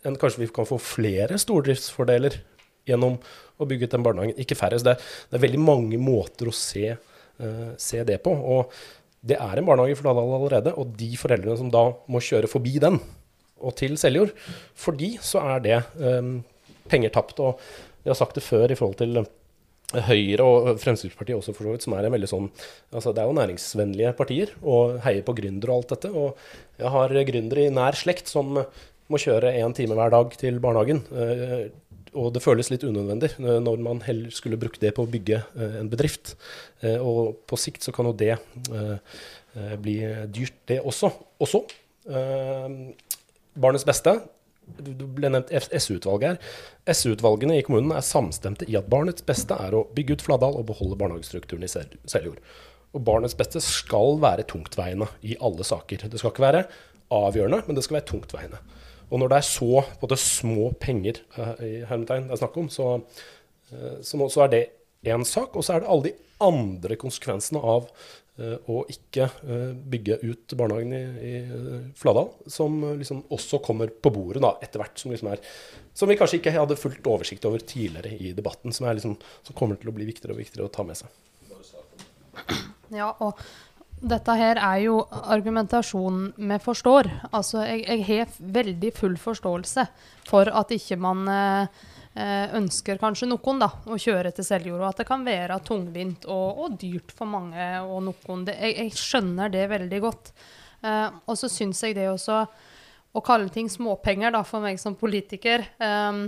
enn 0.06 0.18
kanskje 0.18 0.44
vi 0.44 0.50
kan 0.54 0.66
få 0.66 0.78
flere 0.82 1.38
stordriftsfordeler 1.38 2.40
gjennom 2.88 3.18
å 3.62 3.68
bygge 3.68 3.86
ut 3.86 3.94
den 3.94 4.04
barnehagen. 4.06 4.38
Ikke 4.42 4.58
færre. 4.58 4.78
Så 4.78 4.88
det 4.88 4.96
er, 4.96 5.10
det 5.30 5.38
er 5.38 5.44
veldig 5.44 5.62
mange 5.62 6.00
måter 6.02 6.50
å 6.50 6.56
se, 6.56 6.96
uh, 6.96 7.70
se 7.78 8.02
det 8.06 8.18
på. 8.24 8.32
Og 8.34 8.72
det 9.22 9.38
er 9.38 9.58
en 9.58 9.68
barnehage 9.68 9.94
i 9.94 9.98
Flatdal 9.98 10.34
allerede, 10.34 10.72
og 10.74 10.96
de 10.98 11.12
foreldrene 11.18 11.58
som 11.60 11.70
da 11.70 11.84
må 12.10 12.22
kjøre 12.22 12.50
forbi 12.50 12.74
den 12.82 12.98
og 13.62 13.76
til 13.78 13.94
Seljord, 14.00 14.32
for 14.74 14.98
de 14.98 15.12
så 15.22 15.44
er 15.52 15.60
det 15.62 15.76
um, 16.02 16.40
penger 16.90 17.12
tapt. 17.14 17.38
Og 17.38 17.62
vi 18.02 18.10
har 18.10 18.18
sagt 18.18 18.34
det 18.38 18.42
før 18.42 18.72
i 18.74 18.78
forhold 18.78 18.98
til 18.98 19.22
Høyre 19.92 20.44
og 20.46 20.80
Fremskrittspartiet 20.80 21.36
også, 21.36 21.52
for 21.56 21.68
så 21.68 21.74
vidt, 21.74 21.84
som 21.84 21.96
er 21.96 22.06
en 22.08 22.14
veldig 22.14 22.30
sånn 22.30 22.48
altså 22.92 23.12
Det 23.12 23.22
er 23.22 23.28
jo 23.28 23.36
næringsvennlige 23.36 24.14
partier 24.16 24.54
og 24.62 24.98
heier 25.04 25.24
på 25.26 25.34
gründere 25.36 25.74
og 25.74 25.82
alt 25.82 25.94
dette. 25.94 26.10
Og 26.12 26.80
jeg 26.80 26.92
har 26.94 27.14
gründere 27.28 27.66
i 27.66 27.74
nær 27.74 27.98
slekt 27.98 28.32
som 28.32 28.56
må 29.12 29.20
kjøre 29.20 29.52
én 29.60 29.74
time 29.76 29.96
hver 29.98 30.12
dag 30.14 30.34
til 30.40 30.60
barnehagen. 30.62 31.02
eh, 31.12 31.70
Og 32.14 32.32
det 32.34 32.42
føles 32.44 32.68
litt 32.70 32.84
unødvendig 32.84 33.30
eh, 33.38 33.60
når 33.60 33.80
man 33.84 34.02
heller 34.04 34.30
skulle 34.30 34.60
brukt 34.60 34.80
det 34.80 34.94
på 34.96 35.04
å 35.04 35.10
bygge 35.10 35.42
eh, 35.56 35.78
en 35.80 35.90
bedrift. 35.92 36.36
Og 36.82 37.36
på 37.46 37.56
sikt 37.60 37.84
så 37.84 37.92
kan 37.94 38.08
jo 38.08 38.12
det 38.16 38.36
bli 39.82 39.96
dyrt, 40.32 40.56
det 40.66 40.80
også. 40.80 41.12
Også 41.44 41.60
Barnets 43.52 43.84
beste. 43.86 44.16
Du 44.80 45.04
ble 45.06 45.28
nevnt 45.30 45.52
SU-utvalget 45.52 46.32
her. 46.32 46.52
SU-utvalgene 46.90 47.60
i 47.60 47.62
kommunen 47.62 47.94
er 47.94 48.02
samstemte 48.02 48.66
i 48.66 48.74
at 48.78 48.88
barnets 48.90 49.22
beste 49.26 49.54
er 49.54 49.74
å 49.76 49.84
bygge 49.94 50.16
ut 50.16 50.24
Fladdal 50.26 50.56
og 50.58 50.66
beholde 50.72 50.98
barnehagestrukturen 50.98 51.62
i 51.62 51.70
Seljord. 51.70 52.40
Og 52.92 53.04
barnets 53.06 53.36
beste 53.38 53.62
skal 53.64 54.18
være 54.22 54.46
tungtveiende 54.50 55.06
i 55.22 55.36
alle 55.40 55.64
saker. 55.64 56.08
Det 56.10 56.20
skal 56.20 56.34
ikke 56.34 56.44
være 56.44 56.64
avgjørende, 57.12 57.62
men 57.66 57.78
det 57.78 57.84
skal 57.86 58.00
være 58.00 58.08
tungtveiende. 58.10 58.60
Og 59.12 59.20
når 59.20 59.30
det 59.30 59.38
er 59.38 59.46
så 59.46 59.84
både 60.00 60.18
små 60.20 60.72
penger 60.80 61.20
uh, 61.36 61.54
i 61.62 61.72
hermetegn 61.88 62.28
det 62.28 62.36
er 62.36 62.42
snakk 62.42 62.58
om, 62.58 62.68
så, 62.72 62.94
uh, 63.72 63.96
så, 64.02 64.28
så 64.32 64.46
er 64.46 64.52
det 64.52 64.62
én 65.02 65.24
sak. 65.26 65.56
Og 65.56 65.64
så 65.64 65.76
er 65.76 65.82
det 65.82 65.92
alle 65.92 66.10
de 66.10 66.14
andre 66.42 66.98
konsekvensene 66.98 67.62
av 67.62 67.88
eh, 68.40 68.56
å 68.70 68.82
ikke 68.90 69.28
eh, 69.28 69.72
bygge 69.94 70.18
ut 70.24 70.54
barnehagen 70.58 70.94
i, 70.96 71.02
i 71.02 71.34
eh, 71.42 71.88
Fladal, 71.98 72.32
som 72.50 72.78
liksom 72.98 73.24
også 73.34 73.62
kommer 73.64 73.92
på 73.92 74.12
bordet 74.14 74.44
da, 74.44 74.54
etter 74.64 74.82
hvert. 74.82 74.96
Som, 74.98 75.14
liksom 75.14 75.32
er, 75.34 75.42
som 75.94 76.10
vi 76.10 76.18
kanskje 76.20 76.40
ikke 76.40 76.54
hadde 76.56 76.78
fullt 76.80 77.10
oversikt 77.14 77.48
over 77.48 77.62
tidligere 77.62 78.16
i 78.18 78.32
debatten. 78.36 78.74
Som, 78.74 78.90
liksom, 78.90 79.18
som 79.46 79.58
kommer 79.58 79.80
til 79.80 79.92
å 79.92 79.96
bli 79.96 80.08
viktigere 80.08 80.36
og 80.36 80.42
viktigere 80.42 80.70
å 80.70 80.74
ta 80.74 80.86
med 80.86 80.98
seg. 81.00 81.20
Ja, 82.92 83.12
og 83.24 83.38
dette 84.02 84.34
her 84.34 84.58
er 84.58 84.80
jo 84.82 84.96
argumentasjonen 85.12 86.32
vi 86.34 86.58
forstår. 86.62 87.08
Altså, 87.30 87.62
jeg, 87.68 87.84
jeg 87.86 88.06
har 88.08 88.32
veldig 88.58 88.90
full 88.96 89.14
forståelse 89.20 89.86
for 90.26 90.50
at 90.50 90.74
ikke 90.74 90.98
man 91.00 91.22
eh, 91.30 91.82
ønsker 92.12 92.98
kanskje 93.00 93.24
noen 93.30 93.62
da, 93.62 93.70
å 93.88 93.96
kjøre 93.96 94.34
til 94.36 94.44
Seljord, 94.44 94.82
og 94.82 94.90
at 94.90 94.98
det 95.00 95.06
kan 95.08 95.22
være 95.24 95.56
tungvint 95.64 96.26
og, 96.28 96.58
og 96.60 96.74
dyrt 96.80 97.14
for 97.16 97.30
mange 97.30 97.68
og 97.86 98.02
noen. 98.10 98.42
Det, 98.44 98.58
jeg, 98.60 98.74
jeg 98.82 98.98
skjønner 99.00 99.54
det 99.54 99.62
veldig 99.72 100.00
godt. 100.04 100.34
Eh, 100.82 101.08
og 101.30 101.38
så 101.38 101.50
syns 101.50 101.82
jeg 101.84 101.96
det 101.98 102.08
også 102.10 102.42
å 103.12 103.20
kalle 103.24 103.52
ting 103.52 103.68
småpenger 103.70 104.32
da, 104.34 104.42
for 104.46 104.64
meg 104.64 104.80
som 104.82 104.96
politiker 104.98 105.62
eh, 105.62 106.22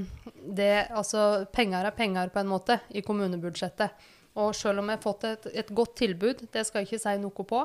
det, 0.44 0.74
altså, 0.94 1.44
Penger 1.54 1.88
er 1.88 1.96
penger, 1.96 2.30
på 2.32 2.42
en 2.42 2.52
måte, 2.52 2.78
i 2.94 3.02
kommunebudsjettet. 3.04 4.10
Og 4.40 4.50
selv 4.58 4.82
om 4.82 4.88
jeg 4.90 4.98
har 4.98 5.02
fått 5.02 5.24
et, 5.28 5.44
et 5.62 5.68
godt 5.70 5.92
tilbud, 6.00 6.40
det 6.50 6.64
skal 6.66 6.82
jeg 6.82 6.88
ikke 6.88 7.02
si 7.04 7.12
noe 7.22 7.46
på. 7.46 7.60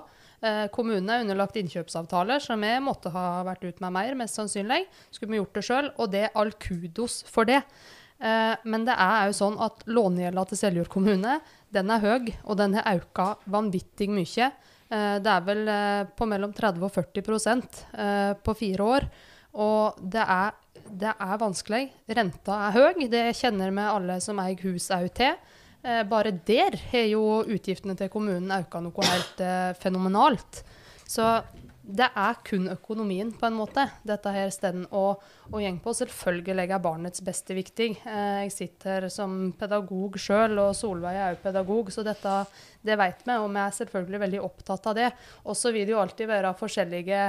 Eh, 0.46 0.66
kommunen 0.74 1.10
er 1.10 1.24
underlagt 1.24 1.58
innkjøpsavtaler, 1.60 2.42
så 2.44 2.58
vi 2.62 2.74
måtte 2.86 3.12
ha 3.14 3.42
vært 3.48 3.66
ut 3.66 3.82
med 3.84 3.96
mer, 3.96 4.18
mest 4.20 4.38
sannsynlig. 4.38 4.84
Skulle 5.10 5.34
vi 5.34 5.42
gjort 5.42 5.58
det 5.58 5.66
sjøl, 5.66 5.90
og 5.98 6.14
det 6.14 6.28
er 6.28 6.38
all 6.38 6.54
kudos 6.62 7.24
for 7.30 7.50
det. 7.50 7.64
Eh, 8.20 8.56
men 8.68 8.88
det 8.88 8.96
er 9.00 9.30
jo 9.30 9.38
sånn 9.38 9.60
at 9.64 9.86
lånegjelda 9.88 10.44
til 10.50 10.60
Seljord 10.60 10.92
kommune 10.92 11.40
den 11.74 11.92
er 11.94 12.02
høy, 12.04 12.34
og 12.44 12.58
den 12.60 12.76
har 12.78 12.98
økt 12.98 13.46
vanvittig 13.50 14.10
mye. 14.12 14.50
Eh, 14.90 15.18
det 15.22 15.30
er 15.32 15.46
vel 15.46 15.68
eh, 15.70 16.08
på 16.18 16.26
mellom 16.30 16.54
30 16.56 16.86
og 16.88 16.94
40 16.96 17.22
eh, 17.94 18.34
på 18.42 18.56
fire 18.58 18.88
år. 18.96 19.08
Og 19.62 20.02
det 20.02 20.24
er, 20.24 20.58
det 20.90 21.14
er, 21.14 21.36
vanskelig. 21.42 21.84
Renta 22.18 22.58
er 22.68 22.78
høy. 22.78 23.08
Det 23.12 23.24
kjenner 23.38 23.74
vi 23.74 23.86
alle 23.86 24.20
som 24.24 24.42
eier 24.42 24.62
hus 24.66 24.90
òg 24.94 25.10
til. 25.14 25.38
bare 26.10 26.32
der 26.46 26.76
har 26.92 27.06
jo 27.08 27.42
utgiftene 27.48 27.96
til 27.96 28.10
kommunen 28.12 28.52
økt 28.52 28.76
noe 28.84 29.06
helt 29.08 29.42
fenomenalt. 29.80 30.64
Så 31.08 31.24
det 31.90 32.06
er 32.06 32.36
kun 32.46 32.68
økonomien, 32.70 33.32
på 33.34 33.48
en 33.48 33.56
måte, 33.58 33.88
dette 34.06 34.32
her 34.34 34.52
stedet 34.54 34.86
å, 34.94 35.04
å 35.50 35.62
gjeng 35.62 35.80
på. 35.82 35.94
Selvfølgelig 35.98 36.68
er 36.68 36.82
barnets 36.84 37.24
beste 37.26 37.56
viktig. 37.58 37.88
Eh, 38.06 38.42
jeg 38.46 38.52
sitter 38.54 39.08
som 39.10 39.50
pedagog 39.58 40.20
sjøl, 40.22 40.54
og 40.62 40.76
Solveig 40.78 41.18
er 41.18 41.34
òg 41.34 41.40
pedagog, 41.42 41.90
så 41.94 42.06
dette 42.06 42.36
det 42.86 42.98
vet 43.00 43.24
vi, 43.26 43.34
og 43.34 43.50
vi 43.50 43.64
er 43.64 43.74
selvfølgelig 43.80 44.20
veldig 44.22 44.42
opptatt 44.46 44.86
av 44.92 45.00
det. 45.00 45.08
Og 45.50 45.58
så 45.58 45.74
vil 45.74 45.88
det 45.88 45.96
jo 45.96 46.02
alltid 46.04 46.30
være 46.30 46.52
forskjellige 46.60 47.24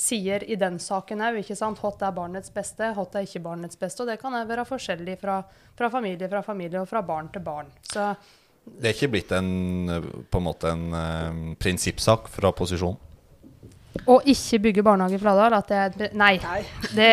sider 0.00 0.46
i 0.46 0.58
den 0.62 0.78
saken 0.82 1.24
òg. 1.26 1.40
Hva 1.50 1.90
er 1.90 2.14
barnets 2.14 2.54
beste, 2.54 2.92
hva 2.94 3.06
er 3.10 3.26
ikke 3.26 3.42
barnets 3.42 3.80
beste? 3.80 4.04
Og 4.04 4.12
det 4.12 4.20
kan 4.22 4.36
òg 4.38 4.46
være 4.50 4.66
forskjellig 4.68 5.18
fra, 5.24 5.40
fra, 5.74 5.90
familie 5.90 6.30
fra 6.30 6.44
familie 6.46 6.84
og 6.84 6.90
fra 6.90 7.02
barn 7.02 7.32
til 7.34 7.42
barn. 7.42 7.74
Så 7.90 8.12
det 8.64 8.88
er 8.88 8.94
ikke 8.94 9.10
blitt 9.12 9.34
en, 9.36 9.90
på 10.30 10.40
en 10.40 10.46
måte 10.46 10.70
en 10.70 10.86
uh, 10.94 11.58
prinsippsak 11.60 12.30
fra 12.32 12.54
posisjonen? 12.56 13.10
Å 14.04 14.18
ikke 14.28 14.60
bygge 14.66 14.84
barnehage 14.84 15.16
i 15.16 15.22
Fladal, 15.22 15.54
at 15.56 15.70
det 15.70 16.08
er 16.10 16.14
Nei. 16.18 16.34
Det, 16.94 17.10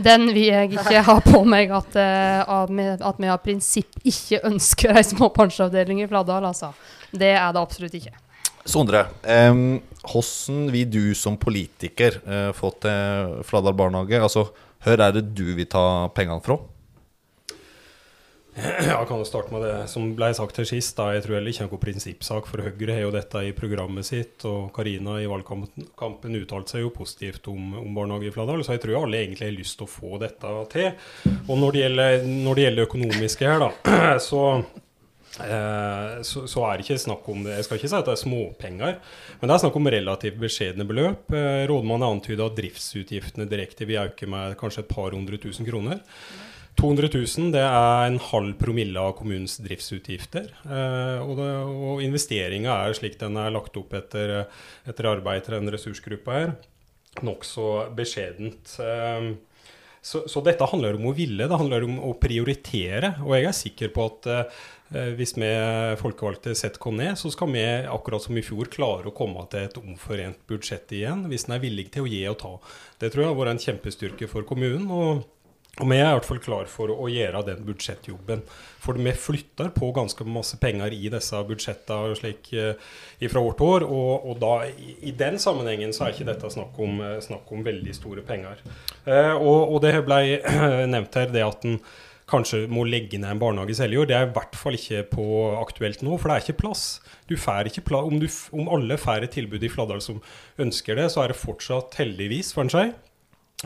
den 0.00 0.30
vil 0.30 0.46
jeg 0.46 0.72
ikke 0.76 1.02
ha 1.06 1.16
på 1.24 1.42
meg, 1.48 1.72
at, 1.74 1.98
uh, 1.98 2.64
at 3.10 3.20
vi 3.20 3.30
av 3.30 3.42
prinsipp 3.44 4.00
ikke 4.06 4.42
ønsker 4.48 4.96
ei 4.96 5.04
småbarnsavdeling 5.10 6.04
i 6.04 6.08
Fladal, 6.10 6.46
altså. 6.52 6.72
Det 7.10 7.34
er 7.34 7.52
det 7.52 7.62
absolutt 7.62 7.96
ikke. 7.98 8.14
Sondre, 8.70 9.06
um, 9.50 9.80
hvordan 10.04 10.66
vil 10.72 10.90
du 10.92 11.02
som 11.18 11.38
politiker 11.40 12.20
uh, 12.24 12.50
få 12.56 12.72
til 12.80 13.40
Fladal 13.48 13.76
barnehage? 13.76 14.20
Altså, 14.20 14.46
hvor 14.80 15.04
er 15.04 15.16
det 15.16 15.26
du 15.36 15.50
vil 15.56 15.68
ta 15.68 16.08
pengene 16.16 16.40
fra? 16.44 16.56
Jeg 18.90 19.06
kan 19.08 19.24
starte 19.28 19.54
med 19.54 19.64
det 19.64 19.74
som 19.92 20.10
ble 20.18 20.30
sagt 20.36 20.60
her 20.60 20.68
sist. 20.68 20.96
Da. 20.98 21.10
Jeg 21.14 21.24
tror 21.24 21.38
heller 21.38 21.54
ikke 21.54 21.66
noen 21.68 21.82
prinsippsak, 21.84 22.50
for 22.50 22.64
Høyre 22.66 22.96
har 22.96 23.04
jo 23.06 23.14
dette 23.14 23.44
i 23.46 23.54
programmet 23.56 24.08
sitt. 24.08 24.44
Og 24.48 24.68
Karina 24.76 25.16
i 25.22 25.28
valgkampen 25.30 26.38
uttalte 26.42 26.76
seg 26.76 26.84
jo 26.84 26.92
positivt 26.94 27.48
om, 27.52 27.72
om 27.80 27.96
barnehage 27.96 28.30
i 28.30 28.34
Fladal, 28.34 28.64
så 28.66 28.76
jeg 28.76 28.84
tror 28.84 29.02
alle 29.04 29.24
egentlig 29.24 29.48
har 29.48 29.56
lyst 29.56 29.78
til 29.80 29.88
å 29.88 29.94
få 29.94 30.20
dette 30.22 30.54
til. 30.74 30.92
Og 31.46 31.56
når 31.58 31.74
det 31.74 31.82
gjelder, 31.86 32.28
når 32.30 32.60
det 32.60 32.68
gjelder 32.68 32.88
økonomiske 32.90 33.50
her, 33.50 33.66
da, 33.66 33.98
så 34.30 34.44
Eh, 35.38 36.22
så, 36.22 36.42
så, 36.50 36.64
er 36.66 36.76
det 36.78 36.84
ikke 36.84 37.00
snakk 37.04 37.28
om 37.30 37.44
det. 37.46 37.54
Jeg 37.58 37.66
skal 37.66 37.78
ikke 37.78 37.90
si 37.92 37.98
at 37.98 38.08
det 38.08 38.14
er 38.16 38.20
småpenger, 38.24 38.96
men 39.38 39.48
det 39.48 39.54
er 39.54 39.62
snakk 39.62 39.76
om 39.78 39.90
relativt 39.94 40.40
beskjedne 40.42 40.86
beløp. 40.88 41.30
Eh, 41.36 41.62
Rådmannen 41.70 42.08
antyder 42.08 42.48
at 42.48 42.58
driftsutgiftene 42.58 43.46
direkte 43.50 43.86
vil 43.88 44.02
øke 44.02 44.28
med 44.30 44.58
kanskje 44.60 44.84
et 44.84 44.90
par 44.90 45.14
hundre 45.14 45.38
tusen 45.40 45.68
kroner. 45.68 46.02
200 46.80 47.10
000 47.12 47.50
det 47.52 47.60
er 47.60 48.06
en 48.06 48.16
halv 48.30 48.54
promille 48.60 49.02
av 49.02 49.12
kommunens 49.18 49.58
driftsutgifter. 49.60 50.48
Eh, 50.64 51.18
og, 51.20 51.34
det, 51.36 51.50
og 51.68 52.00
investeringa 52.04 52.72
er 52.86 52.96
slik 52.96 53.18
den 53.20 53.36
er 53.36 53.52
lagt 53.52 53.76
opp 53.76 53.92
etter, 53.98 54.46
etter 54.88 55.08
arbeid 55.10 55.44
til 55.44 55.58
den 55.58 55.72
ressursgruppa 55.74 56.38
her, 56.38 56.54
nokså 57.26 57.68
beskjedent. 57.96 58.78
Eh, 58.80 59.30
så, 60.00 60.22
så, 60.24 60.40
dette 60.40 60.64
handler 60.70 60.96
om 60.96 61.10
å 61.10 61.16
ville, 61.16 61.44
det 61.50 61.58
handler 61.60 61.84
om 61.84 61.98
å 62.08 62.14
prioritere. 62.16 63.18
Og 63.26 63.34
jeg 63.36 63.50
er 63.50 63.58
sikker 63.58 63.90
på 63.92 64.06
at 64.08 64.28
eh, 64.32 65.10
hvis 65.18 65.36
vi 65.36 65.50
folkevalgte 66.00 66.54
setter 66.56 66.80
oss 66.80 66.96
ned, 66.96 67.12
så 67.20 67.32
skal 67.34 67.52
vi 67.52 67.66
akkurat 67.92 68.24
som 68.24 68.38
i 68.40 68.44
fjor 68.46 68.72
klare 68.72 69.10
å 69.10 69.16
komme 69.16 69.44
til 69.52 69.68
et 69.68 69.76
omforent 69.82 70.40
budsjett 70.48 70.96
igjen, 70.96 71.26
hvis 71.28 71.44
en 71.44 71.58
er 71.58 71.62
villig 71.66 71.90
til 71.92 72.08
å 72.08 72.10
gi 72.10 72.24
og 72.32 72.40
ta. 72.40 72.54
Det 73.04 73.12
tror 73.12 73.26
jeg 73.26 73.34
har 73.34 73.38
vært 73.42 73.54
en 73.58 73.62
kjempestyrke 73.66 74.30
for 74.32 74.48
kommunen. 74.48 74.88
og 74.88 75.28
og 75.78 75.86
vi 75.88 75.96
er 76.00 76.10
i 76.10 76.16
hvert 76.16 76.26
fall 76.26 76.40
klar 76.42 76.66
for 76.68 76.90
å 76.92 77.06
gjøre 77.08 77.44
den 77.46 77.62
budsjettjobben. 77.64 78.42
For 78.82 78.98
vi 79.00 79.12
flytter 79.16 79.70
på 79.72 79.92
ganske 79.96 80.26
masse 80.28 80.58
penger 80.60 80.92
i 80.92 81.08
disse 81.12 81.40
budsjettene 81.46 82.32
eh, 82.58 82.90
fra 83.30 83.44
vårt 83.44 83.62
år. 83.64 83.86
Og, 83.86 84.28
og 84.28 84.42
da, 84.42 84.52
i, 84.66 85.14
den 85.16 85.38
sammenhengen 85.40 85.94
så 85.96 86.06
er 86.06 86.14
ikke 86.14 86.28
dette 86.28 86.52
snakk 86.52 86.76
om, 86.82 87.00
eh, 87.06 87.18
snakk 87.24 87.48
om 87.54 87.64
veldig 87.64 87.96
store 87.96 88.24
penger. 88.26 88.60
Eh, 89.06 89.32
og, 89.32 89.70
og, 89.70 89.80
det 89.86 89.96
ble 90.04 90.20
nevnt 90.94 91.20
her 91.20 91.32
det 91.32 91.46
at 91.46 91.68
en 91.68 91.80
kanskje 92.30 92.66
må 92.70 92.84
legge 92.86 93.18
ned 93.18 93.32
en 93.32 93.40
barnehage 93.42 93.74
i 93.74 93.78
Seljord. 93.80 94.10
Det 94.10 94.18
er 94.18 94.28
i 94.28 94.34
hvert 94.34 94.58
fall 94.58 94.76
ikke 94.76 95.04
på 95.16 95.28
aktuelt 95.58 96.04
nå, 96.06 96.18
for 96.18 96.30
det 96.30 96.36
er 96.36 96.44
ikke 96.44 96.60
plass. 96.66 96.84
Du 97.30 97.36
ikke 97.36 97.86
plass. 97.88 98.10
Om, 98.10 98.20
du, 98.20 98.28
om, 98.58 98.68
alle 98.76 98.98
får 99.00 99.26
et 99.26 99.38
tilbud 99.38 99.64
i 99.64 99.72
Fladdal 99.72 100.02
som 100.04 100.20
ønsker 100.60 100.98
det, 100.98 101.08
så 101.14 101.24
er 101.24 101.32
det 101.32 101.40
fortsatt 101.40 101.96
heldigvis 102.02 102.52
for 102.54 102.66
en 102.66 102.74
seg 102.74 102.98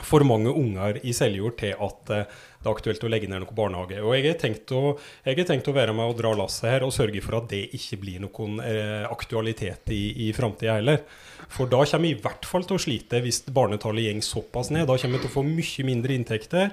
for 0.03 0.25
mange 0.27 0.51
unger 0.51 0.99
i 1.07 1.13
Seljord 1.15 1.55
til 1.61 1.77
at 1.79 2.11
eh, 2.11 2.27
det 2.65 2.67
er 2.67 2.73
aktuelt 2.73 3.05
å 3.05 3.11
legge 3.13 3.29
ned 3.31 3.45
noen 3.45 3.55
barnehage. 3.57 4.01
Og 4.03 4.15
jeg 4.17 4.27
har 4.27 4.39
tenkt 4.41 4.73
å, 4.75 4.97
tenkt 5.23 5.69
å 5.71 5.75
være 5.77 5.95
med 5.95 6.11
og 6.11 6.17
dra 6.19 6.33
lasset 6.35 6.71
her 6.73 6.87
og 6.87 6.95
sørge 6.97 7.23
for 7.23 7.39
at 7.39 7.51
det 7.53 7.63
ikke 7.77 8.01
blir 8.03 8.23
noen 8.25 8.59
eh, 8.65 9.05
aktualitet 9.07 9.93
i, 9.95 10.03
i 10.27 10.33
framtida 10.35 10.79
heller. 10.81 11.05
For 11.53 11.71
da 11.71 11.85
kommer 11.85 12.09
vi 12.09 12.15
i 12.17 12.23
hvert 12.25 12.49
fall 12.49 12.67
til 12.67 12.79
å 12.79 12.83
slite 12.83 13.21
hvis 13.23 13.45
barnetallet 13.55 14.09
går 14.09 14.25
såpass 14.27 14.73
ned. 14.75 14.89
Da 14.91 14.99
kommer 14.99 15.21
vi 15.21 15.27
til 15.27 15.31
å 15.31 15.37
få 15.37 15.47
mye 15.47 15.87
mindre 15.87 16.17
inntekter. 16.17 16.73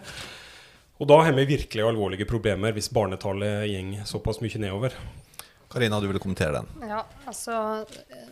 Og 1.01 1.09
da 1.09 1.19
har 1.25 1.35
vi 1.37 1.49
virkelig 1.49 1.85
alvorlige 1.85 2.29
problemer 2.29 2.73
hvis 2.73 2.89
barnetallet 2.93 3.67
går 3.69 4.07
såpass 4.09 4.41
mye 4.41 4.63
nedover. 4.63 4.97
Karina, 5.71 5.99
du 5.99 6.07
ville 6.07 6.19
kommentere 6.19 6.51
den? 6.51 6.89
Ja, 6.89 7.05
altså 7.25 7.85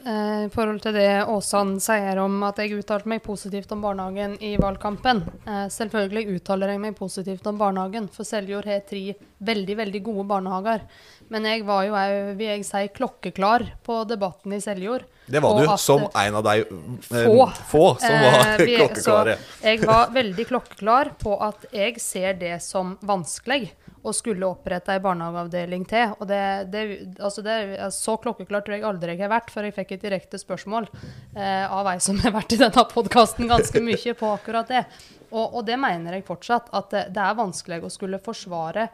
eh, 0.04 0.45
I 0.45 0.49
forhold 0.52 0.82
til 0.84 0.95
det 0.97 1.23
Åsan 1.32 1.78
sier 1.84 2.19
om 2.19 2.36
at 2.43 2.60
jeg 2.60 2.82
uttalte 2.82 3.08
meg 3.08 3.21
positivt 3.23 3.71
om 3.71 3.84
barnehagen 3.86 4.36
i 4.43 4.58
valgkampen. 4.60 5.23
Eh, 5.47 5.67
selvfølgelig 5.71 6.36
uttaler 6.36 6.73
jeg 6.73 6.82
meg 6.84 6.97
positivt 6.99 7.47
om 7.47 7.62
barnehagen, 7.62 8.10
for 8.12 8.28
Seljord 8.28 8.67
har 8.67 8.84
tre 8.89 9.13
veldig, 9.39 9.78
veldig 9.80 10.02
gode 10.04 10.28
barnehager. 10.28 10.84
Men 11.32 11.47
jeg 11.47 11.63
var 11.63 11.86
jo 11.88 11.95
òg, 11.95 12.17
vil 12.39 12.52
jeg 12.52 12.67
si, 12.67 12.84
klokkeklar 12.99 13.69
på 13.88 14.02
debatten 14.10 14.58
i 14.58 14.62
Seljord. 14.63 15.08
Det 15.30 15.39
var 15.45 15.62
du, 15.62 15.67
som 15.80 16.08
en 16.10 16.39
av 16.41 16.43
de 16.49 16.56
eh, 16.65 16.99
få, 17.08 17.49
få 17.71 17.86
som 18.04 18.23
var 18.25 18.63
klokkeklare. 18.65 19.38
Så 19.39 19.69
jeg 19.69 19.84
var 19.86 20.12
veldig 20.15 20.47
klokkeklar 20.52 21.13
på 21.21 21.39
at 21.45 21.69
jeg 21.71 22.02
ser 22.04 22.36
det 22.41 22.58
som 22.65 22.97
vanskelig 22.99 23.69
og 24.00 24.16
skulle 24.16 24.48
opprette 24.48 24.94
ei 24.94 25.02
barnehageavdeling 25.04 25.84
til. 25.90 26.14
Og 26.20 26.28
det, 26.30 26.42
det, 26.72 26.84
altså 27.20 27.44
det, 27.46 27.58
Så 27.96 28.16
klokkeklart 28.22 28.68
tror 28.68 28.78
jeg 28.78 28.88
aldri 28.88 29.16
jeg 29.16 29.24
har 29.26 29.34
vært, 29.34 29.52
for 29.52 29.68
jeg 29.68 29.76
fikk 29.76 29.96
et 29.96 30.06
direkte 30.08 30.40
spørsmål 30.40 30.88
eh, 31.36 31.66
av 31.66 31.90
ei 31.92 31.98
som 32.04 32.20
har 32.24 32.36
vært 32.36 32.56
i 32.56 32.62
denne 32.62 32.86
podkasten 32.94 33.50
ganske 33.50 33.84
mye 33.84 34.16
på 34.16 34.32
akkurat 34.32 34.72
det. 34.72 34.86
Og, 35.30 35.44
og, 35.44 35.62
det 35.68 35.78
mener 35.82 36.18
jeg 36.18 36.28
fortsatt, 36.28 36.72
at 36.74 36.96
det, 37.14 37.22
er 37.22 37.38
vanskelig 37.38 37.84
å 37.86 37.94
skulle 37.94 38.22
forsvare 38.24 38.88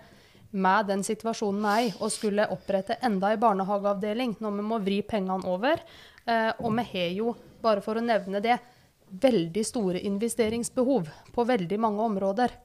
med 0.56 0.88
den 0.90 1.04
situasjonen 1.04 1.64
vi 1.64 1.72
er 1.72 1.88
i, 1.88 1.96
og 2.00 2.14
skulle 2.14 2.50
opprette 2.52 3.00
enda 3.04 3.32
ei 3.32 3.40
barnehageavdeling 3.40 4.38
når 4.44 4.58
vi 4.58 4.70
må 4.70 4.80
vri 4.84 5.02
pengene 5.06 5.52
over. 5.52 5.84
Eh, 6.26 6.52
og 6.60 6.72
vi 6.80 6.88
har 6.92 7.12
jo, 7.20 7.36
bare 7.62 7.84
for 7.86 8.00
å 8.00 8.04
nevne 8.04 8.42
det, 8.44 8.58
veldig 9.06 9.64
store 9.64 10.02
investeringsbehov 10.08 11.10
på 11.34 11.44
veldig 11.46 11.78
mange 11.80 12.08
områder. 12.10 12.56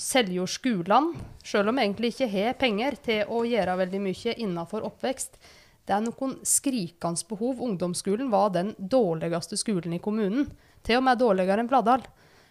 Seljord 0.00 0.48
skolene, 0.48 1.24
selv 1.44 1.70
om 1.70 1.76
vi 1.76 1.84
egentlig 1.84 2.14
ikke 2.14 2.30
har 2.32 2.56
penger 2.60 2.96
til 3.04 3.28
å 3.28 3.42
gjøre 3.44 3.76
veldig 3.82 4.00
mye 4.00 4.36
innenfor 4.40 4.86
oppvekst. 4.88 5.36
Det 5.84 5.96
er 5.96 6.04
noen 6.04 6.38
skrikende 6.46 7.26
behov. 7.28 7.60
Ungdomsskolen 7.66 8.30
var 8.32 8.52
den 8.54 8.72
dårligste 8.78 9.58
skolen 9.60 9.96
i 9.96 10.02
kommunen. 10.02 10.48
Til 10.86 11.00
og 11.00 11.06
med 11.08 11.20
dårligere 11.20 11.60
enn 11.60 11.68
Fladdal. 11.68 12.04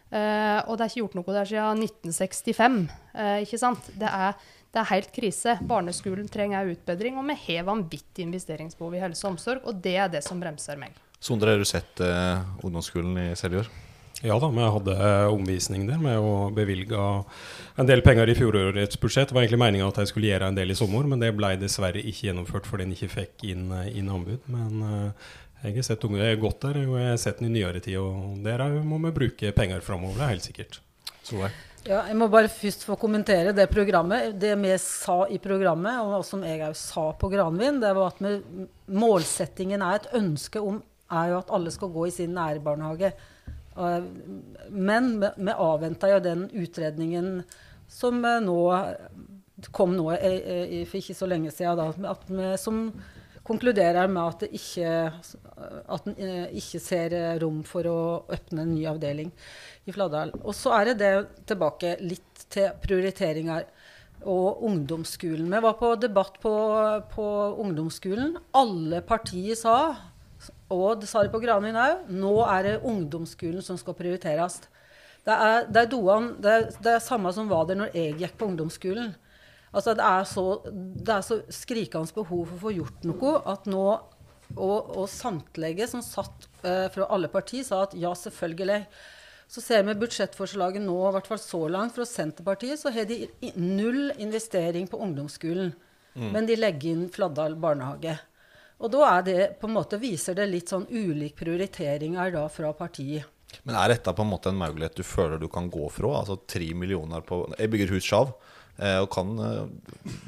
Eh, 0.10 0.60
og 0.66 0.78
det 0.78 0.86
er 0.86 0.90
ikke 0.90 1.04
gjort 1.04 1.18
noe 1.20 1.36
der 1.36 1.50
siden 1.50 1.84
1965. 1.86 2.80
Uh, 3.14 3.20
eh, 3.24 3.36
ikke 3.46 3.62
sant? 3.62 3.92
Det 4.02 4.10
er, 4.10 4.38
det 4.74 4.82
er, 4.82 4.90
helt 4.94 5.12
krise. 5.16 5.58
Barneskolen 5.70 6.30
trenger 6.30 6.70
utbedring, 6.74 7.18
og 7.22 7.30
vi 7.30 7.38
har 7.46 7.68
vanvittig 7.70 8.26
investeringsbehov 8.26 8.98
i 8.98 9.04
helse 9.04 9.26
og 9.26 9.36
omsorg. 9.36 9.70
Og 9.70 9.82
det 9.86 9.98
er 10.02 10.10
det 10.14 10.26
som 10.26 10.42
bremser 10.42 10.82
meg. 10.82 10.98
Sondre, 11.20 11.54
har 11.54 11.62
du 11.62 11.68
sett 11.68 12.02
eh, 12.02 12.42
ungdomsskolen 12.64 13.18
i 13.22 13.30
Seljord? 13.38 13.70
Ja 14.22 14.36
da, 14.40 14.50
vi 14.52 14.64
hadde 14.76 14.96
omvisning 15.32 15.86
der 15.88 16.00
med 16.02 16.20
å 16.20 16.50
bevilge 16.52 17.00
en 17.80 17.88
del 17.88 18.02
penger 18.04 18.28
i 18.28 18.36
fjorårets 18.36 19.00
budsjett. 19.00 19.30
Det 19.30 19.36
var 19.38 19.46
egentlig 19.46 19.62
meninga 19.62 19.88
at 19.88 20.02
jeg 20.02 20.12
skulle 20.12 20.28
gjøre 20.28 20.50
en 20.52 20.58
del 20.58 20.74
i 20.74 20.76
sommer, 20.76 21.08
men 21.08 21.22
det 21.24 21.30
ble 21.38 21.54
dessverre 21.62 22.02
ikke 22.04 22.28
gjennomført 22.28 22.68
fordi 22.68 22.84
en 22.84 22.96
ikke 22.98 23.14
fikk 23.14 23.46
inn, 23.48 23.70
inn, 23.94 24.12
anbud. 24.12 24.44
Men 24.52 25.14
Jeg 25.60 25.76
har 25.76 25.84
sett 25.84 26.04
unge 26.08 26.28
godt 26.40 26.62
der, 26.64 26.78
og 26.88 26.94
jeg 26.96 27.10
har 27.10 27.18
sett 27.20 27.40
den 27.42 27.50
i 27.50 27.58
nyere 27.60 27.82
tid. 27.84 27.98
Og 28.00 28.38
der 28.44 28.62
er- 28.64 28.84
må 28.84 29.00
vi 29.04 29.12
bruke 29.12 29.52
penger 29.56 29.82
framover, 29.82 30.16
det 30.16 30.22
er 30.24 30.36
helt 30.36 30.48
sikkert. 30.48 30.80
Jeg. 31.30 31.52
Ja, 31.86 32.08
jeg 32.08 32.16
må 32.16 32.30
bare 32.30 32.48
først 32.48 32.86
få 32.86 32.98
kommentere 32.98 33.54
det 33.54 33.70
programmet. 33.70 34.40
Det 34.40 34.58
vi 34.58 34.78
sa 34.78 35.26
i 35.26 35.38
programmet, 35.38 36.00
og 36.00 36.26
som 36.26 36.42
jeg 36.44 36.62
òg 36.62 36.76
sa 36.76 37.12
på 37.12 37.30
Granvin, 37.30 37.80
det 37.80 37.94
var 37.94 38.08
at 38.08 38.20
vi, 38.20 38.68
målsettingen 38.90 39.82
er 39.82 39.96
et 39.96 40.08
ønske 40.14 40.62
om 40.62 40.82
er 41.12 41.30
jo 41.30 41.38
at 41.40 41.50
alle 41.50 41.72
skal 41.72 41.90
gå 41.90 42.08
i 42.08 42.12
sin 42.12 42.34
nærbarnehage. 42.34 43.14
Men 44.70 45.12
vi- 45.22 45.56
avventa 45.56 46.10
jo 46.12 46.20
den 46.24 46.48
utredningen 46.52 47.44
som 47.90 48.24
eh, 48.26 48.40
nå 48.44 48.58
kom 49.76 49.96
nå 49.98 50.12
eh, 50.16 50.36
eh, 50.56 50.84
for 50.88 51.00
ikke 51.02 51.16
så 51.18 51.28
lenge 51.28 51.52
siden, 51.52 51.80
da, 51.80 52.16
vi, 52.28 52.52
som 52.62 52.84
konkluderer 53.50 54.08
med 54.12 54.22
at 54.22 54.44
det 54.44 54.50
ikke, 54.54 54.90
ikke 56.60 56.82
ser 56.84 57.16
rom 57.42 57.64
for 57.66 57.88
å 57.90 58.00
åpne 58.30 58.62
en 58.62 58.76
ny 58.76 58.84
avdeling 58.92 59.32
i 59.90 59.96
Fladdal. 59.96 60.36
Og 60.44 60.54
så 60.54 60.76
er 60.78 60.92
det 60.92 61.00
det 61.02 61.14
tilbake 61.50 61.96
litt 62.04 62.44
til 62.54 62.70
prioriteringer 62.84 63.66
og 64.30 64.62
ungdomsskolen. 64.68 65.50
Vi 65.50 65.64
var 65.66 65.80
på 65.80 65.96
debatt 65.98 66.38
på, 66.44 66.54
på 67.16 67.26
ungdomsskolen. 67.64 68.36
Alle 68.60 69.02
partier 69.08 69.58
sa, 69.58 69.76
og 70.70 71.02
det 71.02 71.10
sa 71.10 71.24
de 71.26 71.32
på 71.34 71.42
Granvin 71.42 71.78
òg, 71.80 72.10
nå 72.14 72.34
er 72.46 72.66
det 72.66 72.76
ungdomsskolen 72.86 73.64
som 73.66 73.78
skal 73.80 73.98
prioriteres. 73.98 74.62
Det 75.26 75.34
er, 75.34 75.66
det 75.68 75.82
er, 75.82 75.90
doan, 75.92 76.30
det 76.42 76.52
er, 76.54 76.70
det 76.80 76.94
er 76.96 77.04
samme 77.04 77.32
som 77.36 77.50
var 77.50 77.66
der 77.70 77.78
når 77.82 77.98
jeg 77.98 78.20
gikk 78.22 78.38
på 78.40 78.48
ungdomsskolen. 78.52 79.12
Altså 79.70 79.94
det, 79.98 80.06
er 80.06 80.24
så, 80.26 80.46
det 80.70 81.14
er 81.14 81.26
så 81.26 81.42
skrikende 81.54 82.16
behov 82.16 82.48
for 82.48 82.56
å 82.56 82.64
få 82.64 82.72
gjort 82.74 83.04
noe 83.06 83.36
at 83.52 83.68
nå 83.70 83.84
Og, 84.58 84.96
og 84.98 85.06
samtlige 85.06 85.86
som 85.86 86.02
satt 86.02 86.48
eh, 86.66 86.88
fra 86.90 87.06
alle 87.14 87.28
partier, 87.30 87.62
sa 87.62 87.84
at 87.86 87.92
ja, 87.94 88.10
selvfølgelig. 88.18 88.80
Så 89.46 89.62
ser 89.62 89.84
vi 89.86 89.94
budsjettforslaget 90.02 90.82
nå, 90.82 90.96
i 91.06 91.12
hvert 91.14 91.30
fall 91.30 91.38
så 91.38 91.60
langt, 91.70 91.94
fra 91.94 92.06
Senterpartiet, 92.10 92.80
så 92.82 92.90
har 92.90 93.06
de 93.06 93.28
null 93.62 94.10
investering 94.18 94.90
på 94.90 94.98
ungdomsskolen. 95.06 95.70
Men 96.34 96.50
de 96.50 96.58
legger 96.58 96.96
inn 96.96 97.06
Fladdal 97.14 97.60
barnehage. 97.62 98.16
Og 98.80 98.92
da 98.94 99.02
er 99.18 99.26
det, 99.28 99.40
på 99.60 99.68
en 99.68 99.76
måte, 99.76 100.00
viser 100.00 100.38
det 100.38 100.46
litt 100.48 100.72
sånn 100.72 100.86
ulik 100.88 101.36
prioriteringer 101.40 102.32
da 102.32 102.46
fra 102.52 102.72
partiet. 102.78 103.28
Men 103.66 103.76
er 103.76 103.96
dette 103.96 104.14
på 104.14 104.24
en 104.24 104.30
måte 104.30 104.52
en 104.54 104.60
mulighet 104.60 104.96
du 105.00 105.04
føler 105.04 105.40
du 105.42 105.48
kan 105.52 105.68
gå 105.74 105.88
fra? 105.92 106.20
Altså 106.22 106.38
tre 106.48 106.68
millioner 106.78 107.24
på 107.26 107.42
Jeg 107.58 107.72
bygger 107.74 107.92
hus 107.96 108.06
sjav. 108.06 108.32
eh, 108.78 109.00
og 109.02 109.10
kan 109.12 109.32
eh, 109.42 109.66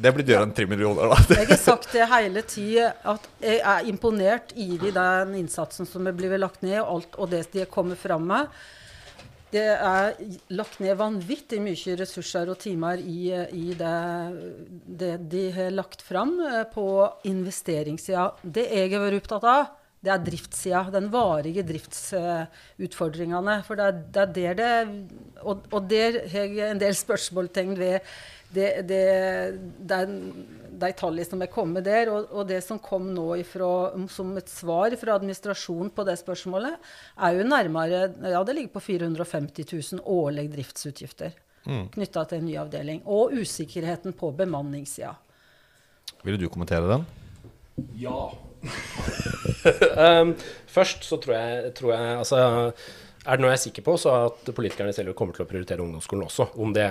Det 0.01 0.11
blir 0.15 0.25
dyrere 0.25 0.47
enn 0.49 0.55
tre 0.57 0.65
millioner, 0.67 1.13
da. 1.13 1.37
Jeg 1.37 1.47
har 1.53 1.61
sagt 1.61 1.93
det 1.93 2.09
hele 2.11 2.41
tida, 2.43 2.89
at 3.13 3.29
jeg 3.39 3.61
er 3.61 3.87
imponert 3.93 4.51
i 4.57 4.75
den 4.81 5.35
innsatsen 5.37 5.87
som 5.87 6.09
er 6.09 6.17
blitt 6.17 6.33
lagt 6.41 6.65
ned, 6.65 6.81
og 6.81 6.95
alt 6.97 7.19
og 7.21 7.29
det 7.31 7.45
de 7.53 7.63
har 7.63 7.71
kommet 7.71 8.01
fram 8.01 8.25
med. 8.33 8.49
Det 9.51 9.65
er 9.67 10.13
lagt 10.55 10.79
ned 10.79 10.95
vanvittig 10.99 11.59
mye 11.63 11.95
ressurser 11.99 12.47
og 12.53 12.59
timer 12.61 13.01
i, 13.03 13.33
i 13.35 13.73
det, 13.75 13.95
det 15.01 15.11
de 15.33 15.43
har 15.57 15.73
lagt 15.75 16.03
fram 16.07 16.37
eh, 16.45 16.63
på 16.71 16.85
investeringssida. 17.27 18.29
Det 18.41 18.63
jeg 18.69 18.93
har 18.93 19.03
vært 19.03 19.19
opptatt 19.19 19.47
av, 19.51 19.73
det 20.01 20.13
er 20.13 20.23
driftssida. 20.25 20.85
Den 20.93 21.09
varige 21.13 21.65
driftsutfordringene. 21.67 23.59
For 23.67 23.77
det 23.77 23.89
er, 23.89 23.99
det 24.15 24.21
er 24.23 24.31
der 24.37 24.55
det 24.61 25.41
Og, 25.41 25.67
og 25.71 25.89
der 25.89 26.21
har 26.31 26.47
jeg 26.47 26.71
en 26.71 26.81
del 26.81 26.95
spørsmålstegn 26.97 27.75
ved 27.77 27.99
det, 28.53 28.69
det, 28.89 29.03
det 29.79 29.97
er 29.97 30.15
de 30.81 30.89
tallene 30.97 31.27
som 31.27 31.43
er 31.43 31.51
kommet 31.51 31.85
der, 31.85 32.09
og, 32.11 32.31
og 32.31 32.47
det 32.49 32.61
som 32.65 32.79
kom 32.81 33.11
nå 33.13 33.27
ifra, 33.43 33.69
som 34.11 34.33
et 34.39 34.49
svar 34.51 34.95
fra 34.99 35.19
administrasjonen 35.19 35.91
på 35.95 36.05
det 36.07 36.17
spørsmålet, 36.21 36.91
er 37.21 37.37
jo 37.37 37.47
nærmere 37.47 38.03
Ja, 38.33 38.43
det 38.47 38.57
ligger 38.57 38.75
på 38.79 38.85
450 38.87 39.71
000 39.93 40.03
årlige 40.05 40.53
driftsutgifter 40.57 41.39
Mm. 41.61 41.89
knytta 41.93 42.23
til 42.25 42.41
en 42.41 42.47
ny 42.49 42.55
avdeling. 42.57 43.01
Og 43.05 43.35
usikkerheten 43.37 44.15
på 44.17 44.31
bemanningssida. 44.33 45.13
Vil 46.25 46.39
du 46.41 46.47
kommentere 46.49 46.87
den? 46.89 47.05
Ja. 47.97 48.31
um, 50.21 50.33
først 50.69 51.05
så 51.07 51.17
tror 51.21 51.35
jeg, 51.37 51.73
tror 51.77 51.93
jeg 51.93 52.17
altså, 52.17 52.41
Er 53.21 53.37
det 53.37 53.43
noe 53.43 53.51
jeg 53.51 53.59
er 53.59 53.61
sikker 53.67 53.83
på, 53.85 53.93
så 54.01 54.13
at 54.31 54.47
politikerne 54.57 54.93
selv 54.97 55.13
kommer 55.17 55.35
til 55.37 55.43
å 55.43 55.49
prioritere 55.49 55.83
ungdomsskolen 55.83 56.25
også. 56.25 56.47
Det, 56.73 56.85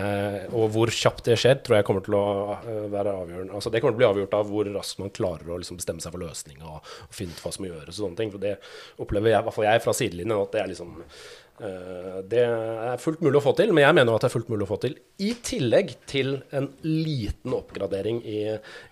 og 0.55 0.69
hvor 0.77 0.93
kjapt 0.95 1.27
det 1.27 1.35
skjer, 1.43 1.59
tror 1.67 1.81
jeg 1.81 1.87
kommer 1.89 2.05
til 2.07 2.15
å 2.15 2.27
uh, 2.55 2.69
være 2.93 3.15
avgjørende. 3.25 3.57
Altså, 3.59 3.73
det 3.75 3.81
kommer 3.83 3.97
til 3.97 3.99
å 3.99 4.03
bli 4.03 4.09
avgjort 4.11 4.37
av 4.39 4.53
hvor 4.53 4.71
raskt 4.77 5.03
man 5.03 5.11
klarer 5.17 5.51
å 5.51 5.59
liksom, 5.59 5.81
bestemme 5.81 6.05
seg 6.05 6.15
for 6.15 6.23
løsninga 6.23 6.71
og, 6.71 6.93
og 7.09 7.19
finne 7.19 7.35
ut 7.35 7.43
hva 7.43 7.51
som 7.57 7.67
må 7.67 7.73
gjøres 7.73 7.97
og 7.97 8.05
sånne 8.05 8.21
ting. 8.21 8.31
For 8.31 8.47
det 8.47 8.55
opplever 9.03 9.33
jeg, 9.33 9.43
i 9.43 9.49
hvert 9.49 9.59
fall 9.59 9.67
jeg 9.67 9.85
fra 9.89 9.97
sidelinjen, 9.99 10.37
at 10.39 10.55
det 10.55 10.63
er 10.63 10.71
liksom 10.71 10.95
det 12.31 12.41
er 12.41 13.01
fullt 13.03 13.21
mulig 13.25 13.37
å 13.41 13.43
få 13.45 13.53
til, 13.59 13.73
men 13.77 13.85
jeg 13.85 13.97
mener 13.97 14.15
at 14.15 14.25
det 14.25 14.31
er 14.31 14.33
fullt 14.33 14.51
mulig 14.53 14.65
å 14.65 14.71
få 14.71 14.79
til. 14.81 14.95
I 15.21 15.31
tillegg 15.45 15.93
til 16.09 16.33
en 16.57 16.71
liten 16.87 17.53
oppgradering 17.57 18.23
i, 18.25 18.39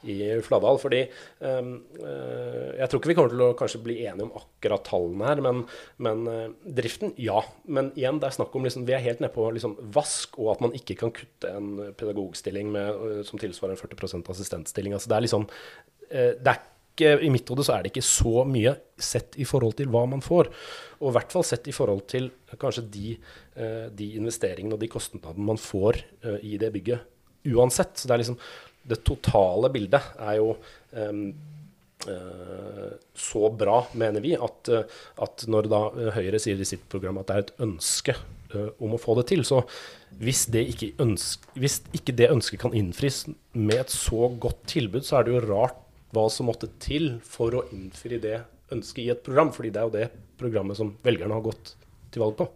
i 0.04 0.16
Fladdal. 0.44 0.80
Fordi 0.82 1.00
um, 1.40 1.72
jeg 1.96 2.88
tror 2.90 3.00
ikke 3.00 3.12
vi 3.12 3.16
kommer 3.18 3.32
til 3.32 3.80
å 3.80 3.82
bli 3.86 3.98
enige 4.04 4.28
om 4.28 4.34
akkurat 4.40 4.84
tallene 4.88 5.30
her, 5.30 5.42
men, 5.44 5.64
men 6.04 6.24
uh, 6.28 6.72
driften, 6.78 7.14
ja. 7.20 7.40
Men 7.64 7.92
igjen, 7.98 8.20
det 8.20 8.30
er 8.30 8.38
snakk 8.38 8.56
om 8.58 8.68
liksom, 8.68 8.86
vi 8.88 8.96
er 8.96 9.04
helt 9.06 9.22
nede 9.24 9.34
på 9.34 9.48
liksom, 9.56 9.78
vask, 9.96 10.36
og 10.40 10.54
at 10.56 10.64
man 10.66 10.76
ikke 10.76 10.98
kan 11.02 11.14
kutte 11.16 11.52
en 11.54 11.74
pedagogstilling 11.98 12.72
med, 12.74 13.22
som 13.28 13.40
tilsvarer 13.40 13.76
en 13.78 13.80
40 13.80 14.34
assistentstilling. 14.34 14.96
Altså, 14.98 15.12
det 15.12 15.18
er 15.18 15.28
liksom 15.28 15.48
det 16.08 16.52
er 16.52 16.60
ikke, 16.98 17.14
I 17.22 17.30
mitt 17.32 17.48
hode 17.48 17.64
så 17.66 17.76
er 17.76 17.84
det 17.84 17.92
ikke 17.92 18.06
så 18.06 18.44
mye 18.48 18.74
sett 18.98 19.38
i 19.38 19.46
forhold 19.48 19.78
til 19.78 19.90
hva 19.92 20.04
man 20.10 20.22
får. 20.24 20.50
Og 20.98 21.10
i 21.10 21.14
hvert 21.16 21.34
fall 21.34 21.46
sett 21.46 21.68
i 21.70 21.74
forhold 21.74 22.04
til 22.10 22.30
kanskje 22.58 22.86
de, 22.90 23.12
eh, 23.56 23.86
de 23.94 24.14
investeringene 24.18 24.74
og 24.74 24.82
de 24.82 24.90
kostnadene 24.90 25.50
man 25.52 25.60
får 25.60 26.00
eh, 26.24 26.40
i 26.42 26.58
det 26.58 26.72
bygget 26.74 27.54
uansett. 27.54 27.94
Så 27.96 28.08
det 28.08 28.16
er 28.16 28.24
liksom 28.24 28.42
Det 28.88 29.04
totale 29.04 29.68
bildet 29.68 30.00
er 30.16 30.36
jo 30.38 30.54
eh, 30.96 31.12
så 33.18 33.50
bra, 33.50 33.82
mener 33.92 34.22
vi, 34.22 34.30
at, 34.32 34.70
at 35.18 35.42
når 35.50 35.66
da 35.68 35.80
Høyre 36.14 36.38
sier 36.40 36.56
i 36.56 36.64
sitt 36.64 36.86
program 36.88 37.18
at 37.18 37.28
det 37.28 37.34
er 37.34 37.42
et 37.42 37.58
ønske 37.66 38.14
om 38.80 38.94
å 38.94 39.00
få 39.02 39.16
det 39.18 39.26
til, 39.28 39.42
så 39.44 39.58
hvis 40.22 40.46
det 40.54 40.62
ikke, 40.70 40.92
ønske, 41.04 41.50
hvis 41.58 41.82
ikke 41.92 42.14
det 42.16 42.30
ønsket 42.32 42.62
kan 42.62 42.72
innfris 42.78 43.26
med 43.52 43.82
et 43.82 43.92
så 43.92 44.30
godt 44.40 44.62
tilbud, 44.70 45.04
så 45.04 45.18
er 45.18 45.26
det 45.26 45.34
jo 45.34 45.42
rart 45.50 45.82
hva 46.14 46.26
som 46.32 46.48
måtte 46.48 46.70
til 46.82 47.16
for 47.24 47.54
å 47.58 47.66
innfri 47.74 48.20
det 48.22 48.40
ønsket 48.74 49.04
i 49.04 49.10
et 49.12 49.24
program. 49.24 49.52
fordi 49.52 49.70
det 49.70 49.80
er 49.80 49.88
jo 49.88 49.96
det 49.96 50.08
programmet 50.38 50.76
som 50.78 50.94
velgerne 51.02 51.34
har 51.34 51.44
gått 51.44 51.74
til 52.12 52.22
valg 52.24 52.38
på. 52.38 52.48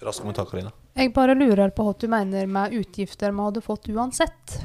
Rask 0.00 0.22
kommentar, 0.22 0.46
Karina. 0.48 0.72
Jeg 0.96 1.12
bare 1.14 1.36
lurer 1.36 1.70
på 1.74 1.84
hva 1.86 1.94
du 1.98 2.08
mener 2.10 2.46
med 2.50 2.74
utgifter 2.76 3.32
vi 3.34 3.46
hadde 3.46 3.62
fått 3.64 3.88
uansett. 3.92 4.60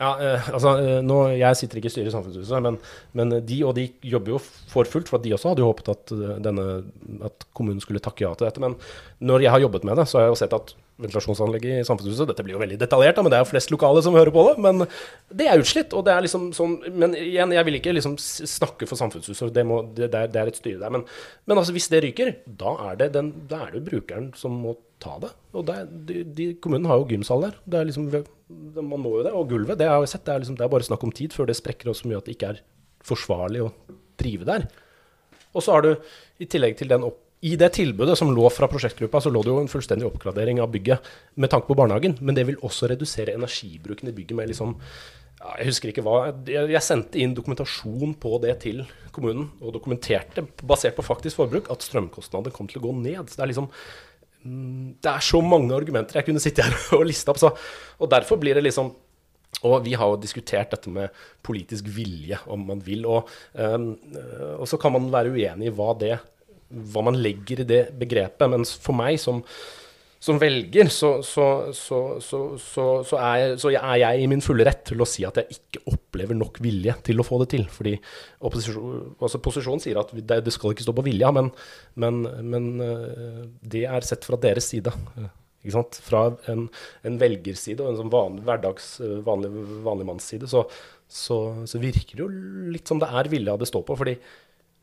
Ja, 0.00 0.14
eh, 0.16 0.46
altså, 0.48 0.78
eh, 0.80 1.02
nå, 1.04 1.16
Jeg 1.36 1.56
sitter 1.58 1.76
ikke 1.76 1.90
i 1.90 1.92
styret 1.92 2.08
i 2.08 2.14
Samfunnshuset, 2.14 2.62
men, 2.64 2.78
men 3.12 3.34
de 3.44 3.58
og 3.68 3.74
de 3.76 3.90
jobber 4.00 4.32
jo 4.32 4.38
for 4.40 4.88
fullt. 4.88 5.10
For 5.10 5.20
at 5.20 5.26
de 5.26 5.34
også 5.36 5.52
hadde 5.52 5.60
jo 5.60 5.68
håpet 5.68 5.90
at, 5.92 6.12
eh, 6.16 6.38
denne, 6.40 6.64
at 7.26 7.44
kommunen 7.52 7.82
skulle 7.84 8.00
takke 8.00 8.24
ja 8.24 8.32
til 8.32 8.48
dette. 8.48 8.62
Men 8.64 8.78
når 9.20 9.44
jeg 9.44 9.52
har 9.52 9.64
jobbet 9.66 9.84
med 9.84 10.00
det, 10.00 10.08
så 10.08 10.18
har 10.18 10.26
jeg 10.26 10.32
jo 10.32 10.40
sett 10.40 10.56
at 10.56 10.72
ventilasjonsanlegget 11.02 11.80
i 11.80 11.86
Samfunnshuset 11.86 12.28
Dette 12.30 12.44
blir 12.46 12.56
jo 12.56 12.62
veldig 12.62 12.78
detaljert, 12.80 13.16
da, 13.16 13.24
men 13.24 13.32
det 13.32 13.38
er 13.38 13.44
jo 13.44 13.50
flest 13.50 13.72
lokale 13.74 14.02
som 14.04 14.16
hører 14.16 14.32
på 14.34 14.44
det. 14.48 14.54
Men 14.64 14.84
det 15.40 15.48
er 15.48 15.62
utslitt. 15.62 15.94
og 15.96 16.04
det 16.06 16.14
er 16.14 16.26
liksom 16.26 16.50
sånn, 16.56 16.78
Men 16.92 17.16
igjen, 17.18 17.54
jeg 17.56 17.68
vil 17.68 17.78
ikke 17.80 17.96
liksom 17.96 18.18
snakke 18.20 18.88
for 18.90 19.00
Samfunnshuset, 19.00 19.52
det, 19.54 19.64
må, 19.66 19.82
det, 19.96 20.10
det, 20.12 20.28
er, 20.30 20.50
et 20.50 20.60
styre 20.60 20.82
der. 20.82 20.94
Men, 20.94 21.06
men 21.46 21.60
altså, 21.60 21.74
hvis 21.76 21.90
det 21.92 22.02
ryker, 22.04 22.34
da 22.46 22.76
er 22.90 23.00
det, 23.00 23.12
den, 23.16 23.32
da 23.50 23.64
er 23.66 23.76
det 23.76 23.86
brukeren 23.88 24.30
som 24.38 24.60
må 24.64 24.76
ta 25.00 25.16
det. 25.22 25.32
Og 25.56 25.64
det 25.68 25.78
de, 26.08 26.20
de, 26.36 26.50
kommunen 26.62 26.90
har 26.90 27.00
jo 27.00 27.08
gymsal 27.10 27.46
der. 27.48 27.56
Det 27.64 27.80
er 27.80 27.88
liksom, 27.88 28.10
man 28.76 29.00
må 29.00 29.16
jo 29.18 29.24
det. 29.26 29.34
Og 29.36 29.48
gulvet, 29.50 29.78
det 29.80 29.88
har 29.88 30.02
jeg 30.04 30.14
sett, 30.14 30.26
det 30.28 30.34
er, 30.34 30.44
liksom, 30.44 30.60
det 30.60 30.66
er 30.66 30.74
bare 30.76 30.86
snakk 30.86 31.06
om 31.06 31.14
tid 31.16 31.34
før 31.36 31.48
det 31.50 31.58
sprekker 31.58 31.92
så 31.96 32.10
mye 32.10 32.20
at 32.20 32.28
det 32.28 32.36
ikke 32.36 32.54
er 32.54 32.62
forsvarlig 33.06 33.64
å 33.64 33.72
drive 34.20 34.46
der. 34.48 34.68
Og 35.56 35.64
så 35.64 35.74
har 35.74 35.86
du, 35.86 35.94
i 36.40 36.48
tillegg 36.48 36.76
til 36.78 36.90
den 36.90 37.04
opp, 37.06 37.18
i 37.40 37.54
det 37.56 37.70
tilbudet 37.72 38.18
som 38.18 38.28
lå 38.36 38.48
fra 38.52 38.68
prosjektgruppa, 38.68 39.20
så 39.24 39.30
lå 39.32 39.40
det 39.44 39.52
jo 39.52 39.62
en 39.62 39.70
fullstendig 39.70 40.04
oppgradering 40.04 40.58
av 40.60 40.68
bygget 40.74 41.06
med 41.40 41.48
tanke 41.52 41.70
på 41.70 41.76
barnehagen. 41.78 42.18
Men 42.20 42.36
det 42.36 42.44
vil 42.50 42.60
også 42.66 42.90
redusere 42.90 43.32
energibruken 43.38 44.10
i 44.10 44.14
bygget 44.16 44.36
med 44.36 44.52
liksom 44.52 44.76
Jeg 45.40 45.70
husker 45.70 45.88
ikke 45.88 46.02
hva 46.04 46.34
jeg, 46.44 46.82
sendte 46.84 47.16
inn 47.16 47.32
dokumentasjon 47.32 48.12
på 48.20 48.36
det 48.42 48.58
til 48.60 48.82
kommunen, 49.10 49.46
og 49.64 49.72
dokumenterte, 49.72 50.44
basert 50.60 50.98
på 50.98 51.06
faktisk 51.06 51.40
forbruk, 51.40 51.70
at 51.72 51.80
strømkostnadene 51.80 52.52
kom 52.52 52.68
til 52.68 52.82
å 52.82 52.90
gå 52.90 52.92
ned. 52.98 53.24
Så 53.24 53.40
det 53.40 53.46
er 53.46 53.52
liksom 53.54 53.70
mm, 54.44 55.00
Det 55.00 55.14
er 55.14 55.24
så 55.24 55.40
mange 55.40 55.72
argumenter 55.72 56.20
jeg 56.20 56.28
kunne 56.28 56.42
sitte 56.44 56.66
her 56.66 56.76
og 56.98 57.06
liste 57.08 57.32
opp. 57.32 57.40
Så, 57.40 57.54
og 57.96 58.12
derfor 58.12 58.36
blir 58.42 58.58
det 58.58 58.68
liksom 58.68 58.92
og 59.66 59.82
vi 59.84 59.96
har 59.98 60.08
jo 60.08 60.20
diskutert 60.20 60.70
dette 60.72 60.88
med 60.92 61.10
politisk 61.44 61.88
vilje, 61.92 62.38
om 62.48 62.62
man 62.68 62.78
vil. 62.84 63.02
Og, 63.10 63.28
um, 63.58 63.90
og 64.56 64.68
så 64.70 64.78
kan 64.80 64.94
man 64.94 65.10
være 65.12 65.32
uenig 65.34 65.68
i 65.68 65.72
hva, 65.74 65.90
det, 65.98 66.14
hva 66.70 67.04
man 67.06 67.18
legger 67.18 67.62
i 67.62 67.68
det 67.68 67.84
begrepet. 67.98 68.48
Men 68.50 68.66
for 68.66 68.96
meg 68.96 69.20
som 69.22 69.44
som 70.20 70.36
velger, 70.36 70.90
så, 70.92 71.14
så, 71.24 71.44
så, 71.72 71.98
så, 72.60 73.16
er, 73.16 73.54
så 73.56 73.70
er 73.72 73.94
jeg 74.02 74.20
i 74.20 74.26
min 74.28 74.42
fulle 74.44 74.66
rett 74.68 74.82
til 74.90 75.00
å 75.00 75.08
si 75.08 75.24
at 75.24 75.38
jeg 75.40 75.56
ikke 75.56 75.80
opplever 75.94 76.36
nok 76.36 76.60
vilje 76.60 76.92
til 77.06 77.22
å 77.22 77.24
få 77.24 77.38
det 77.40 77.48
til. 77.54 77.64
Fordi 77.72 77.94
altså 78.44 79.40
posisjonen 79.40 79.80
sier 79.80 80.00
at 80.02 80.12
det, 80.12 80.42
det 80.44 80.52
skal 80.52 80.74
ikke 80.74 80.84
stå 80.84 80.94
på 80.98 81.06
vilja, 81.08 81.32
men, 81.32 81.48
men, 82.04 82.20
men 82.52 82.68
eh, 82.84 83.40
det 83.72 83.86
er 83.88 84.04
sett 84.04 84.28
fra 84.28 84.36
deres 84.44 84.68
side. 84.74 84.92
Ikke 85.64 85.78
sant? 85.78 86.02
Fra 86.04 86.26
en, 86.52 86.66
en 87.08 87.18
velgerside 87.20 87.80
og 87.80 87.94
en 87.94 88.02
sånn 88.02 88.12
vanlig, 88.12 88.44
hverdags, 88.44 88.92
eh, 89.00 89.16
vanlig, 89.24 89.54
vanlig 89.88 90.10
manns 90.12 90.28
side, 90.34 90.52
så, 90.52 90.66
så, 91.08 91.40
så 91.64 91.80
virker 91.80 92.20
det 92.20 92.26
jo 92.26 92.30
litt 92.76 92.92
som 92.92 93.00
det 93.00 93.08
er 93.08 93.32
vilja 93.32 93.56
det 93.56 93.72
står 93.72 93.88
på. 93.88 93.96
fordi 94.04 94.18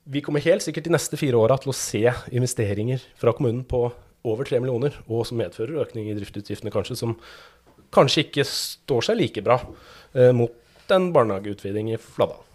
vi 0.07 0.21
kommer 0.23 0.43
helt 0.43 0.63
sikkert 0.63 0.87
de 0.87 0.95
neste 0.95 1.19
fire 1.19 1.39
åra 1.39 1.57
til 1.59 1.73
å 1.73 1.75
se 1.75 2.03
investeringer 2.31 3.03
fra 3.19 3.33
kommunen 3.35 3.65
på 3.67 3.89
over 4.27 4.47
3 4.47 4.61
millioner, 4.63 4.95
og 5.07 5.25
som 5.27 5.39
medfører 5.39 5.83
økning 5.83 6.09
i 6.09 6.15
driftsutgiftene 6.17 6.71
kanskje, 6.73 6.97
som 6.99 7.15
kanskje 7.95 8.25
ikke 8.25 8.47
står 8.47 9.07
seg 9.07 9.19
like 9.19 9.43
bra 9.43 9.59
eh, 10.15 10.33
mot 10.35 10.55
en 10.95 11.11
barnehageutviding 11.15 11.91
i 11.93 11.99
Fladdal. 12.01 12.46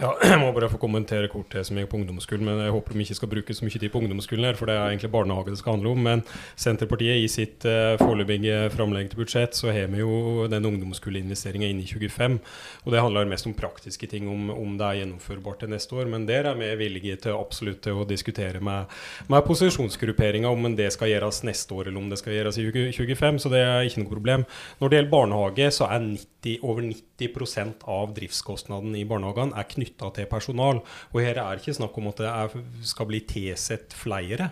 Ja, 0.00 0.14
jeg 0.24 0.38
må 0.40 0.48
bare 0.56 0.70
få 0.72 0.78
kommentere 0.80 1.28
kort 1.28 1.52
det 1.52 1.66
som 1.68 1.76
gikk 1.76 1.90
på 1.92 1.98
ungdomsskolen. 1.98 2.46
Men 2.48 2.62
jeg 2.64 2.72
håper 2.72 2.96
de 2.96 3.04
ikke 3.04 3.16
skal 3.18 3.30
bruke 3.34 3.56
så 3.56 3.66
mye 3.66 3.80
tid 3.82 3.90
på 3.92 4.00
ungdomsskolen 4.00 4.46
her, 4.48 4.56
for 4.56 4.70
det 4.70 4.76
er 4.78 4.94
egentlig 4.94 5.10
barnehage 5.12 5.52
det 5.52 5.60
skal 5.60 5.76
handle 5.76 5.92
om. 5.92 6.00
Men 6.06 6.22
Senterpartiet 6.56 7.20
i 7.20 7.26
sitt 7.28 7.66
uh, 7.68 8.00
foreløpige 8.00 8.70
framlegg 8.72 9.10
til 9.12 9.20
budsjett, 9.20 9.58
så 9.58 9.74
har 9.76 9.90
vi 9.92 10.00
jo 10.00 10.46
den 10.48 10.68
ungdomsskoleinvesteringa 10.70 11.68
inn 11.68 11.82
i 11.84 11.88
25. 11.90 12.38
Og 12.86 12.94
det 12.94 13.02
handler 13.04 13.28
mest 13.28 13.48
om 13.50 13.56
praktiske 13.58 14.08
ting, 14.08 14.30
om, 14.32 14.48
om, 14.54 14.78
det 14.80 14.86
er 14.86 15.02
gjennomførbart 15.02 15.60
til 15.66 15.74
neste 15.74 16.00
år. 16.00 16.08
Men 16.14 16.24
der 16.30 16.48
er 16.48 16.56
vi 16.56 16.70
villige 16.80 17.20
til 17.26 17.36
absolutt 17.36 17.90
å 17.92 18.08
diskutere 18.08 18.64
med, 18.64 18.88
med 19.28 19.44
posisjonsgrupperinga 19.50 20.48
om 20.48 20.70
det 20.80 20.88
skal 20.96 21.12
gjøres 21.12 21.42
neste 21.44 21.76
år, 21.76 21.90
eller 21.90 22.00
om 22.00 22.08
det 22.08 22.22
skal 22.22 22.38
gjøres 22.38 22.56
i 22.56 22.66
2025. 22.72 23.42
Så 23.44 23.52
det 23.52 23.62
er 23.66 23.84
ikke 23.84 24.06
noe 24.06 24.14
problem. 24.14 24.48
Når 24.80 24.88
det 24.88 25.00
gjelder 25.02 25.14
barnehage, 25.18 25.70
så 25.76 25.92
er 25.92 26.08
90, 26.08 26.58
over 26.64 26.88
90% 26.88 27.88
av 28.00 28.16
driftskostnaden 28.16 28.96
i 28.96 29.04
barnehagene 29.04 29.60
er 29.60 29.68
knyttet 29.68 29.89
knytta 29.90 30.10
til 30.14 30.28
personal. 30.30 30.80
Og 31.12 31.20
her 31.20 31.36
er 31.36 31.56
det 31.56 31.64
ikke 31.64 31.80
snakk 31.80 31.98
om 31.98 32.08
at 32.10 32.22
det 32.22 32.30
er, 32.30 32.62
skal 32.86 33.08
bli 33.10 33.20
tilsett 33.26 33.92
flere. 33.96 34.50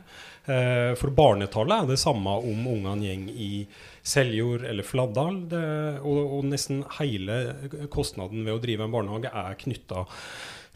Eh, 0.49 0.95
for 0.99 1.13
barnetallet 1.13 1.85
er 1.85 1.89
det 1.93 2.01
samme 2.01 2.31
om 2.41 2.67
ungene 2.67 3.05
går 3.05 3.33
i 3.33 3.67
Seljord 4.03 4.65
eller 4.65 4.87
Fladdal. 4.87 5.43
Det, 5.49 5.65
og, 6.03 6.21
og, 6.39 6.45
nesten 6.49 6.85
hele 6.99 7.89
kostnaden 7.93 8.45
ved 8.45 8.57
å 8.57 8.63
drive 8.63 8.87
en 8.87 8.95
barnehage 8.95 9.33
er 9.33 9.59
knytta 9.61 10.07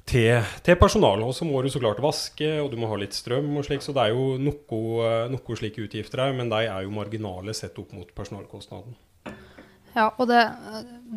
til, 0.04 0.42
til 0.62 0.76
personalet. 0.80 1.24
Og 1.24 1.34
så 1.34 1.48
må 1.48 1.62
du 1.62 1.70
så 1.72 1.80
klart 1.82 2.02
vaske, 2.02 2.58
og 2.60 2.70
du 2.72 2.78
må 2.80 2.90
ha 2.90 2.98
litt 3.00 3.16
strøm 3.16 3.54
og 3.56 3.66
slik. 3.68 3.84
Så 3.84 3.94
det 3.96 4.08
er 4.08 4.16
jo 4.16 4.36
noe, 4.40 5.14
noe 5.32 5.58
slike 5.58 5.86
utgifter 5.86 6.26
her, 6.26 6.36
men 6.36 6.52
de 6.52 6.66
er 6.66 6.84
jo 6.84 6.94
marginale 6.94 7.56
sett 7.56 7.78
opp 7.80 7.96
mot 7.96 8.12
personalkostnaden. 8.16 8.96
Ja, 9.93 10.07
og 10.16 10.28
det, 10.30 10.40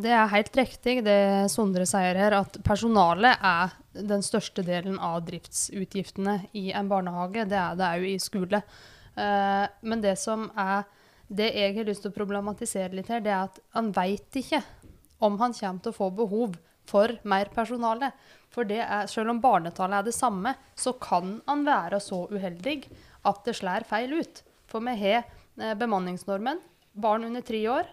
det, 0.03 0.11
er 0.11 0.31
helt 0.33 0.57
riktig 0.59 0.97
det 1.05 1.47
Sondre 1.53 1.85
sier 1.87 2.17
her, 2.19 2.35
at 2.41 2.59
personalet 2.65 3.39
er 3.39 3.71
den 3.95 4.23
største 4.25 4.65
delen 4.67 4.97
av 4.99 5.21
driftsutgiftene 5.29 6.41
i 6.59 6.67
en 6.75 6.91
barnehage. 6.91 7.47
Det 7.47 7.59
er 7.59 7.79
det 7.79 7.93
òg 7.95 8.07
i 8.09 8.19
skole. 8.19 8.61
Uh, 9.15 9.63
men 9.87 10.03
det 10.03 10.17
som 10.19 10.49
er 10.59 10.83
det 11.31 11.53
jeg 11.55 11.77
har 11.77 11.87
lyst 11.87 12.03
til 12.03 12.11
å 12.11 12.17
problematisere 12.17 12.91
litt 12.97 13.09
her, 13.09 13.23
det 13.23 13.31
er 13.31 13.47
at 13.47 13.61
han 13.77 13.93
veit 13.95 14.35
ikke 14.43 14.59
om 15.23 15.39
han 15.39 15.55
kommer 15.55 15.81
til 15.81 15.95
å 15.95 15.99
få 16.03 16.11
behov 16.19 16.59
for 16.85 17.15
mer 17.23 17.49
personale. 17.55 18.11
For 18.53 18.67
er, 18.69 19.07
selv 19.09 19.31
om 19.31 19.41
barnetallet 19.41 20.01
er 20.01 20.09
det 20.09 20.19
samme, 20.19 20.51
så 20.75 20.97
kan 21.01 21.39
han 21.47 21.63
være 21.65 22.03
så 22.03 22.25
uheldig 22.27 22.81
at 23.25 23.45
det 23.47 23.55
slår 23.57 23.87
feil 23.87 24.19
ut. 24.19 24.43
For 24.69 24.83
vi 24.83 24.93
har 24.99 25.23
eh, 25.23 25.73
bemanningsnormen. 25.79 26.59
Barn 26.93 27.25
under 27.27 27.43
tre 27.43 27.63
år 27.71 27.89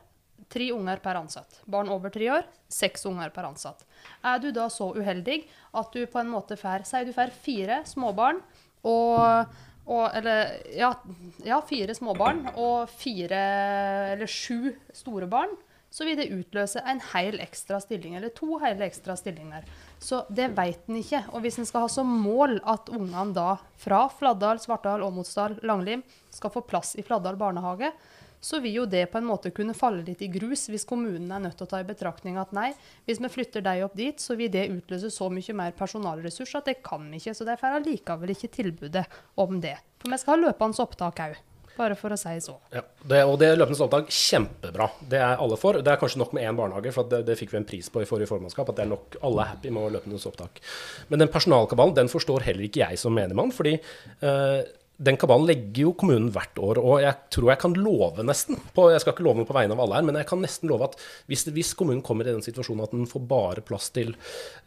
tre 0.51 0.71
unger 0.75 1.03
per 1.03 1.19
ansatt. 1.21 1.61
Barn 1.71 1.91
over 1.93 2.13
tre 2.13 2.31
år, 2.33 2.47
seks 2.73 3.07
unger 3.09 3.33
per 3.35 3.49
ansatt. 3.51 3.85
Er 4.25 4.41
du 4.43 4.51
da 4.55 4.69
så 4.73 4.91
uheldig 4.97 5.43
at 5.79 5.93
du 5.95 6.07
på 6.07 6.23
en 6.23 6.33
måte 6.33 6.59
får 6.59 6.87
Si 6.89 7.05
du 7.07 7.13
får 7.15 7.35
fire 7.45 7.83
småbarn 7.87 8.41
og, 8.89 9.53
og 9.87 10.17
Eller 10.19 10.57
ja, 10.75 10.93
ja, 11.47 11.61
fire 11.67 11.95
småbarn 11.95 12.49
og 12.55 12.91
fire 12.91 13.43
eller 14.15 14.31
sju 14.31 14.73
store 14.95 15.29
barn. 15.31 15.55
Så 15.93 16.07
vil 16.09 16.17
det 16.17 16.31
utløse 16.33 16.81
en 16.89 17.03
hel 17.11 17.37
ekstra 17.45 17.77
stilling, 17.83 18.15
eller 18.17 18.33
to 18.33 18.57
hele 18.63 18.87
ekstra 18.87 19.13
stillinger. 19.19 19.67
Så 20.01 20.23
det 20.33 20.47
vet 20.57 20.89
en 20.89 20.97
ikke. 20.97 21.21
Og 21.37 21.45
hvis 21.45 21.59
en 21.61 21.69
skal 21.69 21.85
ha 21.85 21.91
som 21.93 22.09
mål 22.23 22.57
at 22.65 22.89
ungene 22.89 23.37
da 23.37 23.59
fra 23.77 24.07
Fladdal, 24.09 24.63
Svartdal, 24.63 25.05
Åmotsdal, 25.05 25.59
Langlim 25.69 26.01
skal 26.33 26.55
få 26.55 26.65
plass 26.65 26.95
i 26.97 27.05
Fladdal 27.05 27.37
barnehage, 27.37 27.93
så 28.43 28.59
vil 28.63 28.81
jo 28.81 28.87
det 28.91 29.05
på 29.13 29.21
en 29.21 29.29
måte 29.29 29.53
kunne 29.55 29.77
falle 29.77 30.03
litt 30.07 30.23
i 30.25 30.31
grus 30.33 30.67
hvis 30.73 30.87
kommunen 30.89 31.31
er 31.31 31.45
nødt 31.45 31.55
til 31.61 31.69
å 31.69 31.71
ta 31.71 31.81
i 31.83 31.87
betraktning 31.87 32.41
at 32.43 32.51
nei, 32.57 32.73
hvis 33.07 33.23
vi 33.23 33.31
flytter 33.31 33.63
deg 33.65 33.85
opp 33.87 33.95
dit, 33.99 34.19
så 34.19 34.35
vil 34.39 34.51
det 34.53 34.67
utløse 34.73 35.13
så 35.15 35.31
mye 35.31 35.57
mer 35.57 35.77
personalressurs 35.79 36.57
at 36.59 36.73
det 36.73 36.81
kan 36.85 37.07
vi 37.13 37.23
ikke. 37.23 37.37
Så 37.39 37.47
derfor 37.47 37.71
er 37.71 37.79
allikevel 37.79 38.35
ikke 38.35 38.51
tilbudet 38.59 39.07
om 39.39 39.63
det. 39.63 39.79
For 40.03 40.11
vi 40.11 40.19
skal 40.19 40.37
ha 40.37 40.49
løpende 40.49 40.83
opptak 40.83 41.23
òg. 41.29 41.41
Bare 41.73 41.95
for 41.97 42.13
å 42.13 42.19
si 42.21 42.35
så. 42.45 42.59
Ja, 42.75 42.83
det, 43.09 43.23
og 43.25 43.39
det 43.41 43.55
løpende 43.57 43.81
opptak, 43.87 44.11
kjempebra. 44.13 44.91
Det 45.09 45.23
er 45.23 45.41
alle 45.41 45.57
for. 45.61 45.79
Det 45.81 45.89
er 45.89 46.01
kanskje 46.01 46.21
nok 46.21 46.35
med 46.37 46.45
én 46.45 46.59
barnehage, 46.59 46.93
for 46.93 47.09
det, 47.09 47.23
det, 47.29 47.39
fikk 47.41 47.55
vi 47.55 47.61
en 47.63 47.69
pris 47.69 47.89
på 47.89 48.03
i 48.03 48.09
forrige 48.09 48.29
formannskap. 48.29 48.69
At 48.69 48.81
det 48.81 48.85
er 48.85 48.93
nok, 48.93 49.17
alle 49.25 49.47
er 49.47 49.55
happy 49.55 49.73
med 49.73 49.97
løpende 49.97 50.21
opptak. 50.29 50.61
Men 51.09 51.23
den 51.23 51.33
personalkabalen 51.33 51.97
den 51.97 52.13
forstår 52.13 52.45
heller 52.51 52.69
ikke 52.69 52.85
jeg 52.85 53.01
som 53.01 53.17
menigmann. 53.17 53.55
fordi 53.57 53.79
uh, 54.21 54.61
den 55.03 55.19
kabalen 55.21 55.49
legger 55.49 55.89
jo 55.89 55.93
kommunen 55.99 56.31
hvert 56.35 56.59
år, 56.63 56.79
og 56.83 57.01
jeg 57.03 57.15
tror 57.35 57.51
jeg 57.51 57.61
kan 57.63 57.75
love 57.79 58.25
nesten 58.27 58.59
på, 58.75 58.89
Jeg 58.93 59.03
skal 59.03 59.15
ikke 59.15 59.25
love 59.27 59.41
noe 59.41 59.49
på 59.49 59.57
vegne 59.57 59.75
av 59.75 59.83
alle 59.83 59.99
her, 59.99 60.07
men 60.07 60.19
jeg 60.21 60.29
kan 60.31 60.43
nesten 60.43 60.71
love 60.71 60.87
at 60.87 60.97
hvis, 61.31 61.45
hvis 61.55 61.73
kommunen 61.79 62.03
kommer 62.07 62.29
i 62.29 62.35
den 62.35 62.45
situasjonen 62.45 62.85
at 62.85 62.95
den 62.95 63.09
får 63.11 63.25
bare 63.31 63.65
plass 63.67 63.91
til 63.95 64.13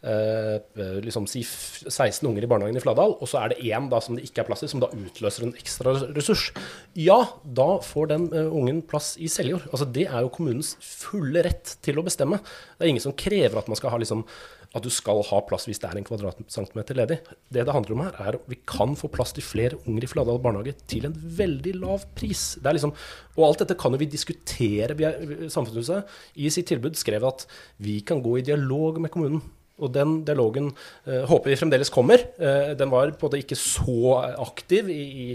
eh, 0.02 0.58
liksom 1.04 1.28
si 1.30 1.44
16 1.46 2.26
unger 2.28 2.44
i 2.44 2.50
barnehagen 2.50 2.76
i 2.76 2.84
Fladal, 2.84 3.16
og 3.16 3.30
så 3.30 3.42
er 3.42 3.54
det 3.54 3.62
én 3.64 3.88
som 4.02 4.18
det 4.18 4.26
ikke 4.26 4.42
er 4.44 4.48
plass 4.50 4.64
til, 4.64 4.72
som 4.72 4.82
da 4.82 4.90
utløser 4.92 5.46
en 5.46 5.56
ekstra 5.56 5.94
ressurs, 6.16 6.50
ja, 6.98 7.18
da 7.44 7.68
får 7.84 8.12
den 8.12 8.28
eh, 8.32 8.50
ungen 8.50 8.82
plass 8.86 9.14
i 9.22 9.30
Seljord. 9.32 9.68
Altså, 9.72 9.88
det 9.88 10.08
er 10.10 10.26
jo 10.26 10.32
kommunens 10.34 10.74
fulle 10.82 11.44
rett 11.46 11.76
til 11.84 12.00
å 12.00 12.04
bestemme. 12.06 12.42
Det 12.76 12.84
er 12.84 12.92
ingen 12.92 13.04
som 13.04 13.16
krever 13.16 13.60
at 13.60 13.70
man 13.70 13.78
skal 13.78 13.94
ha 13.94 14.00
liksom 14.02 14.26
at 14.74 14.84
du 14.84 14.90
skal 14.92 15.22
ha 15.28 15.40
plass 15.46 15.66
hvis 15.68 15.80
det 15.82 15.88
er 15.88 16.00
en 16.00 16.06
kvadratcentimeter 16.06 16.98
ledig. 16.98 17.18
Det 17.52 17.64
det 17.66 17.74
handler 17.74 17.96
om 17.96 18.04
her, 18.04 18.16
er 18.20 18.38
at 18.38 18.48
vi 18.50 18.58
kan 18.68 18.96
få 18.98 19.10
plass 19.12 19.34
til 19.36 19.46
flere 19.46 19.78
unger 19.86 20.06
i 20.06 20.10
Fladal 20.10 20.40
barnehage 20.42 20.76
til 20.90 21.08
en 21.08 21.14
veldig 21.14 21.76
lav 21.80 22.06
pris. 22.18 22.56
Liksom, 22.64 22.94
og 23.36 23.46
alt 23.48 23.64
dette 23.64 23.78
kan 23.78 23.94
jo 23.94 24.00
vi 24.02 24.10
diskutere. 24.10 24.96
Er, 24.96 25.48
Samfunnshuset 25.52 26.16
i 26.36 26.50
sitt 26.52 26.68
tilbud 26.72 26.98
skrev 26.98 27.24
at 27.28 27.46
vi 27.82 28.00
kan 28.06 28.22
gå 28.24 28.38
i 28.38 28.46
dialog 28.46 29.00
med 29.02 29.12
kommunen. 29.14 29.44
Og 29.76 29.90
den 29.92 30.22
dialogen 30.24 30.70
uh, 30.72 31.24
håper 31.28 31.52
vi 31.52 31.58
fremdeles 31.60 31.92
kommer. 31.92 32.22
Uh, 32.40 32.72
den 32.78 32.92
var 32.92 33.12
på 33.20 33.28
det 33.28 33.42
ikke 33.44 33.58
så 33.60 34.22
aktiv 34.40 34.88
i, 34.88 35.02
i, 35.04 35.26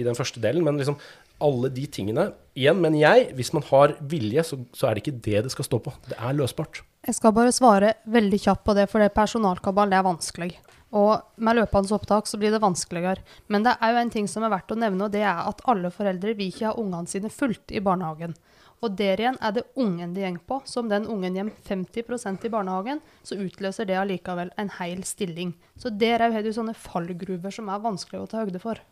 i 0.00 0.06
den 0.06 0.16
første 0.16 0.40
delen, 0.40 0.64
men 0.64 0.80
liksom 0.80 0.96
alle 1.42 1.72
de 1.74 1.84
tingene 1.90 2.30
Igjen, 2.52 2.80
men 2.84 2.96
jeg, 3.00 3.30
hvis 3.32 3.50
man 3.56 3.64
har 3.70 3.94
vilje, 4.04 4.42
så, 4.44 4.58
så 4.76 4.86
er 4.86 4.94
det 4.94 5.02
ikke 5.02 5.20
det 5.24 5.44
det 5.46 5.52
skal 5.54 5.64
stå 5.64 5.78
på. 5.80 5.92
Det 6.04 6.18
er 6.18 6.34
løsbart. 6.36 6.82
Jeg 7.02 7.16
skal 7.18 7.34
bare 7.34 7.50
svare 7.54 7.96
veldig 8.14 8.38
kjapt 8.44 8.62
på 8.66 8.74
det, 8.78 8.86
for 8.90 9.02
det 9.02 9.14
personalkabal 9.16 9.90
det 9.90 9.98
er 9.98 10.06
vanskelig. 10.06 10.52
Og 10.94 11.42
med 11.42 11.56
løpende 11.56 11.96
opptak 11.96 12.28
så 12.28 12.38
blir 12.38 12.52
det 12.54 12.60
vanskeligere. 12.62 13.24
Men 13.50 13.64
det 13.66 13.72
er 13.80 13.94
jo 13.94 14.02
en 14.02 14.12
ting 14.12 14.28
som 14.30 14.44
er 14.44 14.52
verdt 14.52 14.70
å 14.70 14.78
nevne, 14.78 15.08
og 15.08 15.14
det 15.14 15.24
er 15.24 15.40
at 15.48 15.64
alle 15.70 15.90
foreldre 15.90 16.36
vil 16.38 16.52
ikke 16.52 16.68
ha 16.68 16.76
ungene 16.78 17.10
sine 17.10 17.32
fullt 17.32 17.74
i 17.74 17.82
barnehagen. 17.82 18.36
Og 18.82 18.94
der 18.98 19.20
igjen 19.20 19.38
er 19.42 19.54
det 19.54 19.64
ungen 19.78 20.14
det 20.14 20.26
går 20.26 20.38
på. 20.46 20.60
Så 20.66 20.82
om 20.82 20.88
den 20.90 21.06
ungen 21.10 21.38
kommer 21.38 21.84
50% 21.96 22.46
i 22.46 22.52
barnehagen, 22.52 23.02
så 23.22 23.38
utløser 23.38 23.86
det 23.86 23.98
allikevel 23.98 24.50
en 24.58 24.72
hel 24.78 25.04
stilling. 25.06 25.54
Så 25.78 25.90
der 25.90 26.22
har 26.22 26.42
du 26.42 26.52
sånne 26.52 26.74
fallgruver 26.74 27.54
som 27.54 27.70
er 27.70 27.82
vanskelig 27.82 28.22
å 28.22 28.30
ta 28.30 28.42
høyde 28.42 28.62
for. 28.62 28.82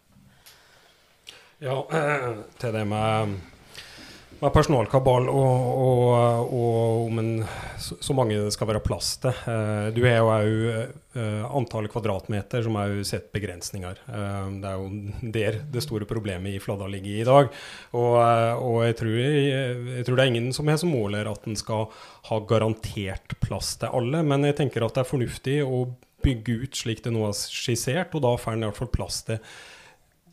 Ja, 1.61 1.83
til 2.63 2.75
det 2.75 2.87
med, 2.89 3.35
med 4.41 4.53
personalkabal 4.55 5.29
og, 5.29 5.67
og, 5.85 6.53
og 6.57 7.07
om 7.07 7.21
en, 7.21 7.31
så 7.79 8.15
mange 8.17 8.39
det 8.39 8.55
skal 8.55 8.71
være 8.71 8.83
plass 8.85 9.13
til. 9.21 9.37
Eh, 9.53 9.89
du 9.93 10.01
har 10.07 10.17
jo 10.17 10.31
òg 10.33 10.61
eh, 11.21 11.43
antall 11.59 11.89
kvadratmeter 11.93 12.65
som 12.65 12.79
òg 12.81 13.03
setter 13.05 13.35
begrensninger. 13.37 14.01
Eh, 14.09 14.47
det 14.63 14.71
er 14.71 14.81
jo 14.81 15.33
der 15.37 15.59
det 15.75 15.85
store 15.85 16.09
problemet 16.09 16.57
i 16.57 16.63
Fladda 16.63 16.89
ligger 16.89 17.19
i 17.21 17.27
dag. 17.29 17.51
Og, 17.93 18.17
og 18.17 18.79
jeg, 18.87 18.97
tror, 19.01 19.17
jeg, 19.21 19.43
jeg, 19.99 20.07
tror, 20.09 20.17
det 20.17 20.25
er 20.25 20.33
ingen 20.33 20.55
som 20.57 20.73
har 20.73 20.81
som 20.81 20.95
måler 20.95 21.29
at 21.29 21.49
en 21.51 21.59
skal 21.59 21.91
ha 22.31 22.41
garantert 22.49 23.37
plass 23.45 23.75
til 23.81 23.93
alle, 23.93 24.25
men 24.25 24.49
jeg 24.49 24.57
tenker 24.63 24.87
at 24.87 24.97
det 24.97 25.05
er 25.05 25.13
fornuftig 25.13 25.59
å 25.67 25.85
bygge 26.25 26.63
ut 26.65 26.81
slik 26.81 27.05
det 27.05 27.13
nå 27.13 27.27
er 27.29 27.37
skissert, 27.37 28.17
og 28.17 28.25
da 28.25 28.35
får 28.41 28.57
en 28.57 28.65
i 28.65 28.69
hvert 28.69 28.81
fall 28.81 28.93
plass 28.93 29.23
til 29.29 29.41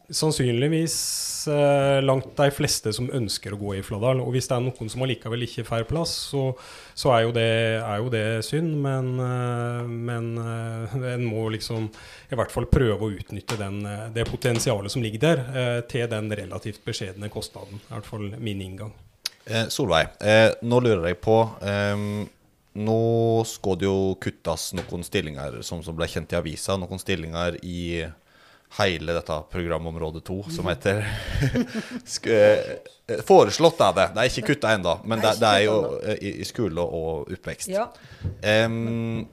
sannsynligvis 0.10 1.48
eh, 1.52 2.02
langt 2.04 2.30
de 2.38 2.48
fleste 2.56 2.94
som 2.96 3.10
ønsker 3.12 3.54
å 3.54 3.60
gå 3.60 3.74
i 3.78 3.84
Fladdal. 3.84 4.22
Og 4.24 4.32
hvis 4.36 4.48
det 4.48 4.56
er 4.56 4.64
noen 4.64 4.92
som 4.92 5.04
allikevel 5.04 5.44
ikke 5.44 5.66
får 5.68 5.88
plass, 5.90 6.14
så, 6.32 6.44
så 6.96 7.12
er, 7.16 7.26
jo 7.26 7.34
det, 7.36 7.50
er, 7.82 7.98
jo 8.00 8.12
det, 8.14 8.24
synd. 8.48 8.78
Men, 8.84 9.10
eh, 9.24 9.90
men 10.10 10.30
eh, 10.44 10.96
en 11.14 11.26
må 11.28 11.48
liksom 11.54 11.90
i 12.32 12.40
hvert 12.40 12.54
fall 12.54 12.70
prøve 12.72 13.04
å 13.04 13.12
utnytte 13.18 13.60
den, 13.60 13.82
eh, 13.88 14.06
det 14.16 14.28
potensialet 14.30 14.94
som 14.94 15.04
ligger 15.04 15.26
der, 15.26 15.44
eh, 15.52 15.82
til 15.92 16.08
den 16.12 16.32
relativt 16.40 16.80
beskjedne 16.88 17.32
kostnaden. 17.34 17.82
I 17.90 17.98
hvert 17.98 18.08
fall 18.08 18.32
min 18.38 18.64
inngang. 18.64 18.96
Eh, 19.48 19.68
Solveig, 19.72 20.16
nå 20.68 20.82
lurer 20.84 21.14
jeg 21.14 21.22
på 21.24 21.38
Nå 22.78 23.02
skal 23.50 23.78
det 23.82 23.88
jo 23.88 24.14
kuttes 24.22 24.68
noen 24.78 25.02
stillinger, 25.02 25.56
som, 25.66 25.80
som 25.82 25.96
ble 25.98 26.06
kjent 26.12 26.36
i 26.36 26.38
avisa. 26.38 26.76
Noen 26.78 27.00
stillinger 27.02 27.56
i 27.66 28.06
hele 28.76 29.14
dette 29.16 29.38
programområdet 29.52 30.24
2, 30.28 30.44
som 30.50 30.68
heter 30.68 30.98
eh, 32.32 33.22
Foreslått 33.26 33.80
er 33.82 33.96
det. 33.96 34.08
Det 34.14 34.24
er 34.24 34.32
ikke 34.32 34.52
kutta 34.52 34.74
ennå, 34.76 34.98
men 35.08 35.24
det, 35.24 35.38
det 35.42 35.54
er 35.54 35.64
jo 35.66 35.78
eh, 36.02 36.20
i, 36.20 36.34
i 36.44 36.48
skole 36.48 36.84
og 36.84 37.32
oppvekst. 37.32 37.72
Ja. 37.72 37.88
Um, 38.68 39.26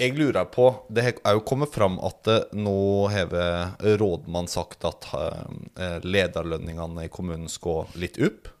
jeg 0.00 0.14
lurer 0.16 0.46
på 0.48 0.64
Det 0.88 1.04
har 1.04 1.34
jo 1.36 1.42
kommet 1.44 1.74
fram 1.74 1.98
at 2.02 2.30
eh, 2.32 2.54
nå 2.56 2.78
har 3.12 3.34
rådmann 4.00 4.48
sagt 4.50 4.86
at 4.88 5.10
lederlønningene 6.02 7.06
i 7.06 7.12
kommunen 7.12 7.50
skal 7.52 7.86
litt 8.00 8.18
opp. 8.24 8.56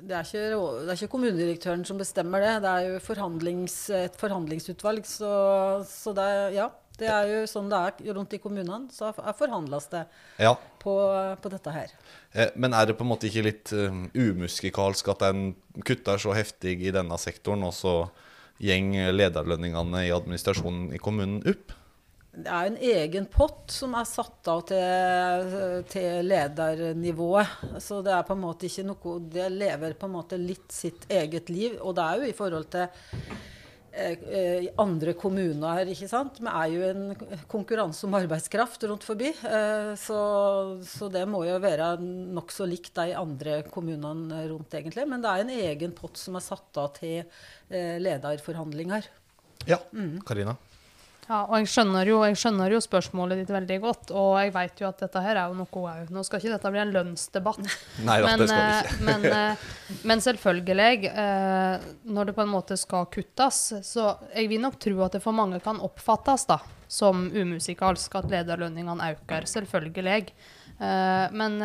Det 0.00 0.16
er, 0.16 0.24
ikke, 0.24 0.60
det 0.84 0.92
er 0.92 0.96
ikke 0.96 1.12
kommunedirektøren 1.12 1.82
som 1.86 1.98
bestemmer 2.00 2.42
det. 2.42 2.52
Det 2.64 2.70
er 2.70 2.86
jo 2.86 3.00
forhandlings, 3.04 3.74
et 3.94 4.16
forhandlingsutvalg. 4.18 5.04
Så, 5.06 5.30
så 5.86 6.14
det, 6.16 6.24
er, 6.24 6.54
ja, 6.56 6.68
det 7.00 7.08
er 7.10 7.30
jo 7.32 7.40
sånn 7.48 7.70
det 7.72 7.80
er 7.80 8.14
rundt 8.16 8.36
i 8.36 8.40
kommunene. 8.42 8.90
Så 8.94 9.10
forhandles 9.16 9.88
det 9.92 10.04
Ja. 10.38 10.54
på, 10.82 10.94
på 11.42 11.52
dette 11.52 11.72
her. 11.74 11.90
Eh, 12.32 12.50
Men 12.54 12.74
er 12.76 12.86
det 12.90 12.98
på 12.98 13.04
en 13.06 13.12
måte 13.12 13.26
ikke 13.30 13.44
litt 13.48 13.72
um, 13.72 14.06
umusikalsk 14.14 15.08
at 15.16 15.26
en 15.32 15.50
kutter 15.84 16.20
så 16.22 16.34
heftig 16.36 16.78
i 16.86 16.92
denne 16.94 17.18
sektoren, 17.18 17.64
og 17.66 17.72
så 17.76 17.94
gjeng 18.60 18.92
lederlønningene 19.16 20.06
i 20.06 20.12
administrasjonen 20.12 20.90
i 20.94 21.00
kommunen 21.00 21.40
opp? 21.48 21.72
Det 22.30 22.46
er 22.46 22.68
en 22.68 22.76
egen 22.78 23.24
pott 23.26 23.72
som 23.74 23.94
er 23.98 24.04
satt 24.06 24.46
av 24.52 24.60
til, 24.68 25.80
til 25.90 26.28
ledernivået. 26.30 27.56
Så 27.82 27.98
det 28.06 28.12
er 28.14 28.22
på 28.28 28.36
en 28.36 28.44
måte 28.44 28.68
ikke 28.68 28.84
noe 28.86 29.16
Det 29.34 29.48
lever 29.50 29.96
på 29.98 30.06
en 30.06 30.14
måte 30.14 30.38
litt 30.38 30.70
sitt 30.72 31.08
eget 31.10 31.50
liv. 31.50 31.74
Og 31.82 31.96
det 31.98 32.04
er 32.04 32.20
jo 32.22 32.28
i 32.30 32.36
forhold 32.36 32.68
til 32.70 32.86
andre 34.80 35.14
kommuner, 35.18 35.88
ikke 35.90 36.08
sant. 36.10 36.38
Vi 36.38 36.46
er 36.46 36.72
jo 36.72 36.82
en 36.86 37.40
konkurranse 37.50 38.06
om 38.06 38.14
arbeidskraft 38.18 38.86
rundt 38.86 39.06
forbi. 39.06 39.32
Eh, 39.34 39.92
så, 39.98 40.20
så 40.86 41.10
det 41.12 41.26
må 41.28 41.42
jo 41.48 41.58
være 41.62 41.92
nokså 42.00 42.68
likt 42.70 42.94
de 43.00 43.16
andre 43.18 43.60
kommunene 43.70 44.44
rundt, 44.52 44.74
egentlig. 44.78 45.06
Men 45.10 45.24
det 45.24 45.32
er 45.32 45.44
en 45.44 45.54
egen 45.56 45.94
pott 45.96 46.20
som 46.20 46.38
er 46.38 46.46
satt 46.46 46.80
av 46.80 46.92
til 47.00 47.22
eh, 47.22 47.96
lederforhandlinger. 48.02 49.10
Ja. 49.68 49.82
Karina? 50.26 50.56
Ja, 51.30 51.44
og 51.46 51.60
jeg 51.60 51.68
skjønner, 51.70 52.08
jo, 52.10 52.16
jeg 52.26 52.38
skjønner 52.40 52.72
jo 52.74 52.78
spørsmålet 52.82 53.38
ditt 53.38 53.50
veldig 53.54 53.76
godt, 53.84 54.08
og 54.18 54.32
jeg 54.40 54.50
vet 54.50 54.80
jo 54.82 54.88
at 54.88 55.02
dette 55.04 55.20
her 55.22 55.38
er 55.38 55.52
jo 55.52 55.60
noe 55.60 55.82
òg. 55.92 56.08
Nå 56.10 56.24
skal 56.26 56.40
ikke 56.40 56.56
dette 56.56 56.72
bli 56.74 56.80
en 56.82 56.94
lønnsdebatt, 56.96 57.60
Nei 58.08 58.16
da, 58.18 58.32
men, 58.32 58.40
det 58.40 58.48
skal 58.50 58.64
det 58.64 58.72
eh, 58.72 58.88
ikke. 58.88 59.04
men, 59.06 59.26
eh, 59.36 60.00
men 60.10 60.24
selvfølgelig, 60.24 61.12
eh, 61.22 61.86
når 62.16 62.30
det 62.30 62.34
på 62.34 62.42
en 62.42 62.50
måte 62.50 62.78
skal 62.80 63.06
kuttes, 63.14 63.60
så 63.86 64.08
jeg 64.34 64.50
vil 64.50 64.64
nok 64.64 64.80
tro 64.82 65.04
at 65.06 65.14
det 65.14 65.22
for 65.22 65.38
mange 65.38 65.60
kan 65.62 65.78
oppfattes 65.86 66.48
da, 66.50 66.58
som 66.90 67.28
umusikalsk 67.30 68.18
at 68.18 68.26
lederlønningene 68.32 69.12
øker, 69.14 69.46
selvfølgelig. 69.46 70.32
Men 70.80 71.58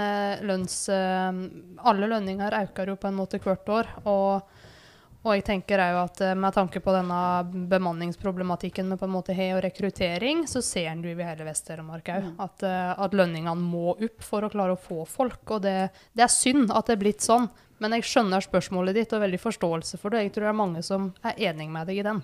lønns, 0.46 0.74
alle 0.92 2.10
lønninger 2.12 2.58
øker 2.60 2.92
jo 2.92 2.98
på 3.00 3.08
en 3.10 3.18
måte 3.18 3.40
hvert 3.42 3.70
år, 3.72 3.90
og 4.12 4.65
og 5.26 5.34
jeg 5.34 5.46
tenker 5.48 5.82
jo 5.82 6.00
at 6.04 6.22
eh, 6.22 6.36
med 6.38 6.54
tanke 6.54 6.80
på 6.84 6.94
denne 6.94 7.20
bemanningsproblematikken 7.72 8.92
med 8.92 9.00
på 9.02 9.08
en 9.08 9.16
måte 9.16 9.34
he 9.34 9.50
og 9.56 9.64
rekruttering, 9.66 10.44
så 10.50 10.62
ser 10.62 10.92
en 10.92 11.02
det 11.02 11.16
i 11.16 11.26
hele 11.26 11.48
Vest-Telemark 11.48 12.12
òg 12.14 12.28
at, 12.46 12.66
eh, 12.68 12.92
at 12.94 13.18
lønningene 13.18 13.58
må 13.58 13.96
opp 13.96 14.26
for 14.26 14.46
å 14.46 14.52
klare 14.54 14.76
å 14.76 14.82
få 14.82 15.02
folk. 15.10 15.42
Og 15.58 15.64
det, 15.66 15.90
det 16.14 16.28
er 16.28 16.34
synd 16.34 16.70
at 16.70 16.86
det 16.86 16.98
er 16.98 17.02
blitt 17.02 17.26
sånn, 17.26 17.50
men 17.82 17.98
jeg 17.98 18.06
skjønner 18.12 18.46
spørsmålet 18.46 19.00
ditt 19.00 19.16
og 19.18 19.24
veldig 19.26 19.42
forståelse 19.42 20.00
for 20.00 20.14
det. 20.14 20.28
Jeg 20.28 20.36
tror 20.36 20.48
det 20.48 20.52
er 20.54 20.62
mange 20.62 20.86
som 20.86 21.10
er 21.26 21.42
enig 21.50 21.68
med 21.74 21.90
deg 21.90 22.04
i 22.04 22.06
den. 22.06 22.22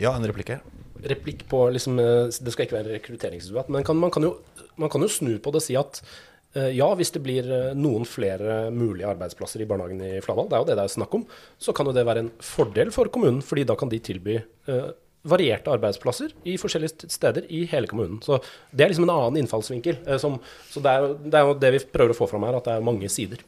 Ja, 0.00 0.14
en 0.14 0.28
replikk 0.30 0.54
her. 0.54 0.62
replikk 0.98 1.44
på 1.50 1.68
liksom, 1.70 1.98
eh, 1.98 2.30
Det 2.30 2.54
skal 2.54 2.66
ikke 2.66 2.78
være 2.78 2.94
rekrutteringsdebatt, 2.96 3.68
men 3.68 3.84
kan, 3.84 3.98
man, 3.98 4.14
kan 4.14 4.22
jo, 4.22 4.36
man 4.76 4.90
kan 4.90 5.02
jo 5.02 5.10
snu 5.10 5.34
på 5.38 5.50
det 5.50 5.62
og 5.62 5.66
si 5.66 5.76
at 5.78 6.02
ja, 6.74 6.88
hvis 6.98 7.10
det 7.14 7.22
blir 7.24 7.46
eh, 7.52 7.74
noen 7.78 8.04
flere 8.08 8.70
mulige 8.74 9.08
arbeidsplasser 9.10 9.62
i 9.62 9.66
barnehagen 9.70 10.00
i 10.04 10.20
Fladal, 10.24 10.48
det 10.50 10.56
er 10.58 10.62
jo 10.64 10.68
det 10.70 10.76
det 10.78 10.84
er 10.86 10.94
snakk 10.94 11.14
om, 11.18 11.26
så 11.60 11.74
kan 11.76 11.86
jo 11.86 11.92
det 11.96 12.06
være 12.08 12.24
en 12.26 12.30
fordel 12.44 12.90
for 12.94 13.10
kommunen, 13.14 13.42
fordi 13.44 13.64
da 13.68 13.76
kan 13.78 13.88
de 13.92 13.98
tilby 14.00 14.38
eh, 14.38 14.88
varierte 15.28 15.72
arbeidsplasser 15.74 16.30
i 16.48 16.54
forskjellige 16.60 17.08
steder 17.10 17.44
i 17.52 17.64
hele 17.68 17.88
kommunen. 17.90 18.20
Så 18.24 18.38
det 18.72 18.84
er 18.86 18.92
liksom 18.92 19.04
en 19.08 19.14
annen 19.16 19.40
innfallsvinkel. 19.42 19.98
eh, 20.06 20.16
som, 20.22 20.38
så 20.70 20.80
det 20.84 20.92
er, 20.94 21.06
jo- 21.06 21.18
det 21.26 21.34
er 21.40 21.46
jo 21.50 21.54
det 21.66 21.72
vi 21.74 21.84
prøver 21.98 22.14
å 22.14 22.18
få 22.22 22.28
fram 22.30 22.46
her, 22.48 22.56
at 22.60 22.64
det 22.70 22.76
er 22.78 22.86
mange 22.86 23.10
sider. 23.12 23.42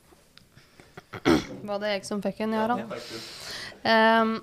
Var 1.66 1.78
det 1.82 1.88
jeg 1.94 2.04
som 2.06 2.20
fikk 2.22 2.42
en, 2.44 2.52
Jarand? 2.54 2.92
Ehm, 3.88 4.34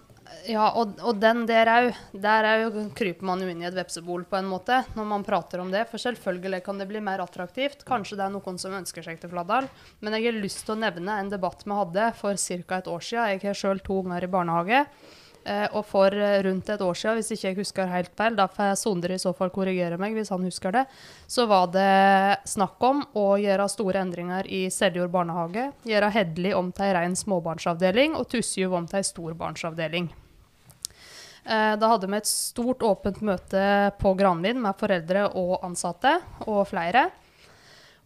ja, 0.47 0.69
og, 0.79 0.95
og 1.03 1.19
den 1.21 1.45
der 1.49 1.69
òg. 1.71 1.89
Der 2.15 2.47
òg 2.49 2.77
kryper 2.97 3.27
man 3.27 3.41
jo 3.43 3.49
inn 3.51 3.61
i 3.63 3.67
et 3.69 3.75
vepsebol 3.77 4.25
på 4.29 4.39
en 4.39 4.49
måte, 4.49 4.79
når 4.97 5.07
man 5.09 5.25
prater 5.27 5.61
om 5.63 5.71
det. 5.73 5.85
For 5.91 6.01
selvfølgelig 6.01 6.63
kan 6.65 6.81
det 6.81 6.87
bli 6.89 7.01
mer 7.03 7.23
attraktivt. 7.23 7.85
Kanskje 7.87 8.19
det 8.19 8.25
er 8.27 8.33
noen 8.33 8.59
som 8.61 8.75
ønsker 8.77 9.05
seg 9.05 9.21
til 9.21 9.31
Fladdal. 9.33 9.69
Men 9.99 10.17
jeg 10.17 10.29
har 10.29 10.41
lyst 10.41 10.65
til 10.65 10.77
å 10.77 10.81
nevne 10.85 11.19
en 11.21 11.31
debatt 11.33 11.65
vi 11.67 11.77
hadde 11.77 12.09
for 12.19 12.39
ca. 12.39 12.81
et 12.81 12.91
år 12.91 13.07
siden. 13.09 13.31
Jeg 13.35 13.45
har 13.45 13.61
sjøl 13.61 13.83
to 13.83 14.01
unger 14.03 14.23
i 14.27 14.31
barnehage. 14.31 14.83
Eh, 15.47 15.67
og 15.79 15.85
for 15.87 16.11
eh, 16.11 16.41
rundt 16.43 16.67
et 16.73 16.81
år 16.83 16.97
siden, 16.97 17.21
hvis 17.21 17.29
ikke 17.31 17.47
jeg 17.47 17.57
husker 17.61 17.87
helt 17.87 18.11
feil, 18.19 18.35
da 18.35 18.49
får 18.51 18.73
Sondre 18.81 19.15
i 19.15 19.21
så 19.21 19.31
fall 19.35 19.51
korrigere 19.55 19.95
meg 19.99 20.17
hvis 20.17 20.31
han 20.33 20.43
husker 20.43 20.75
det, 20.75 20.83
så 21.23 21.45
var 21.47 21.69
det 21.71 22.43
snakk 22.51 22.83
om 22.83 23.05
å 23.15 23.27
gjøre 23.39 23.69
store 23.71 24.01
endringer 24.03 24.49
i 24.51 24.65
Seljord 24.73 25.13
barnehage. 25.13 25.69
Gjøre 25.87 26.11
Hedli 26.17 26.51
om 26.57 26.73
til 26.75 26.89
ei 26.89 26.95
rein 26.97 27.15
småbarnsavdeling 27.15 28.17
og 28.19 28.27
Tussjuv 28.33 28.75
om 28.75 28.89
til 28.91 28.99
ei 28.99 29.07
storbarnsavdeling. 29.07 30.09
Eh, 31.47 31.73
Da 31.79 31.93
hadde 31.93 32.11
vi 32.11 32.19
et 32.19 32.27
stort 32.27 32.83
åpent 32.83 33.23
møte 33.23 33.63
på 34.01 34.15
Granvin 34.19 34.59
med 34.59 34.75
foreldre 34.75 35.29
og 35.31 35.61
ansatte 35.63 36.17
og 36.43 36.65
flere. 36.67 37.07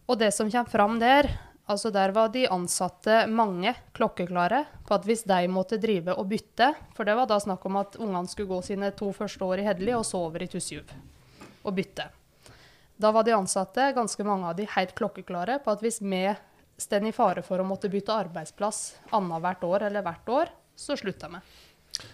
Og 0.06 0.18
det 0.20 0.30
som 0.36 0.50
kommer 0.50 0.70
fram 0.70 1.00
der, 1.02 1.26
altså 1.70 1.92
der 1.94 2.12
var 2.14 2.32
de 2.34 2.46
ansatte 2.50 3.26
mange 3.30 3.74
klokkeklare 3.96 4.64
på 4.86 4.96
at 4.96 5.06
hvis 5.08 5.24
de 5.28 5.40
måtte 5.50 5.78
drive 5.82 6.14
og 6.16 6.28
bytte, 6.30 6.72
for 6.96 7.08
det 7.08 7.16
var 7.18 7.28
da 7.30 7.38
snakk 7.42 7.64
om 7.68 7.78
at 7.82 7.98
ungene 8.00 8.30
skulle 8.30 8.50
gå 8.50 8.60
sine 8.66 8.90
to 8.98 9.12
første 9.16 9.44
år 9.46 9.62
i 9.62 9.66
Hedli 9.68 9.94
og 9.96 10.06
så 10.08 10.24
over 10.26 10.42
i 10.42 10.50
Tussjuv 10.50 10.92
og 11.62 11.74
bytte. 11.76 12.08
Da 13.02 13.10
var 13.14 13.26
de 13.26 13.34
ansatte, 13.34 13.92
ganske 13.96 14.24
mange 14.26 14.48
av 14.50 14.56
de, 14.58 14.66
helt 14.76 14.94
klokkeklare 14.98 15.58
på 15.62 15.72
at 15.72 15.82
hvis 15.82 16.00
vi 16.02 16.24
står 16.82 17.08
i 17.08 17.14
fare 17.14 17.42
for 17.46 17.62
å 17.62 17.66
måtte 17.66 17.90
bytte 17.90 18.14
arbeidsplass 18.14 18.82
annethvert 19.14 19.64
år 19.66 19.86
eller 19.88 20.04
hvert 20.06 20.32
år, 20.32 20.52
så 20.78 20.96
slutter 20.98 21.30
vi. 21.34 21.42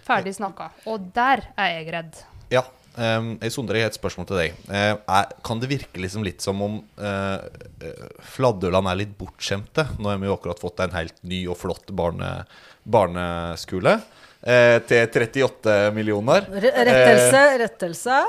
Ferdig 0.05 0.35
snakka. 0.37 0.69
Og 0.91 1.09
der 1.15 1.49
er 1.57 1.73
jeg 1.77 1.89
redd. 1.95 2.21
Ja. 2.53 2.65
Um, 2.99 3.29
Sondre, 3.53 3.77
jeg 3.79 3.85
har 3.87 3.91
et 3.93 3.97
spørsmål 3.99 4.25
til 4.27 4.39
deg. 4.41 4.57
Eh, 4.75 4.91
er, 4.97 5.29
kan 5.47 5.61
det 5.61 5.69
virke 5.71 6.01
liksom 6.03 6.25
litt 6.25 6.43
som 6.43 6.59
om 6.65 6.73
eh, 6.99 7.93
Fladderland 8.35 8.89
er 8.91 8.99
litt 9.05 9.13
bortskjemte? 9.19 9.85
Nå 10.01 10.11
har 10.11 10.19
vi 10.19 10.27
jo 10.27 10.35
akkurat 10.35 10.59
fått 10.59 10.83
en 10.83 10.91
helt 10.97 11.15
ny 11.23 11.45
og 11.47 11.55
flott 11.61 11.93
barne, 11.95 12.33
barneskole 12.83 13.95
eh, 14.43 14.77
til 14.89 15.07
38 15.07 15.79
millioner. 15.95 16.49
Re- 16.51 16.75
Rettelse, 16.91 17.45
rettelse. 17.63 18.19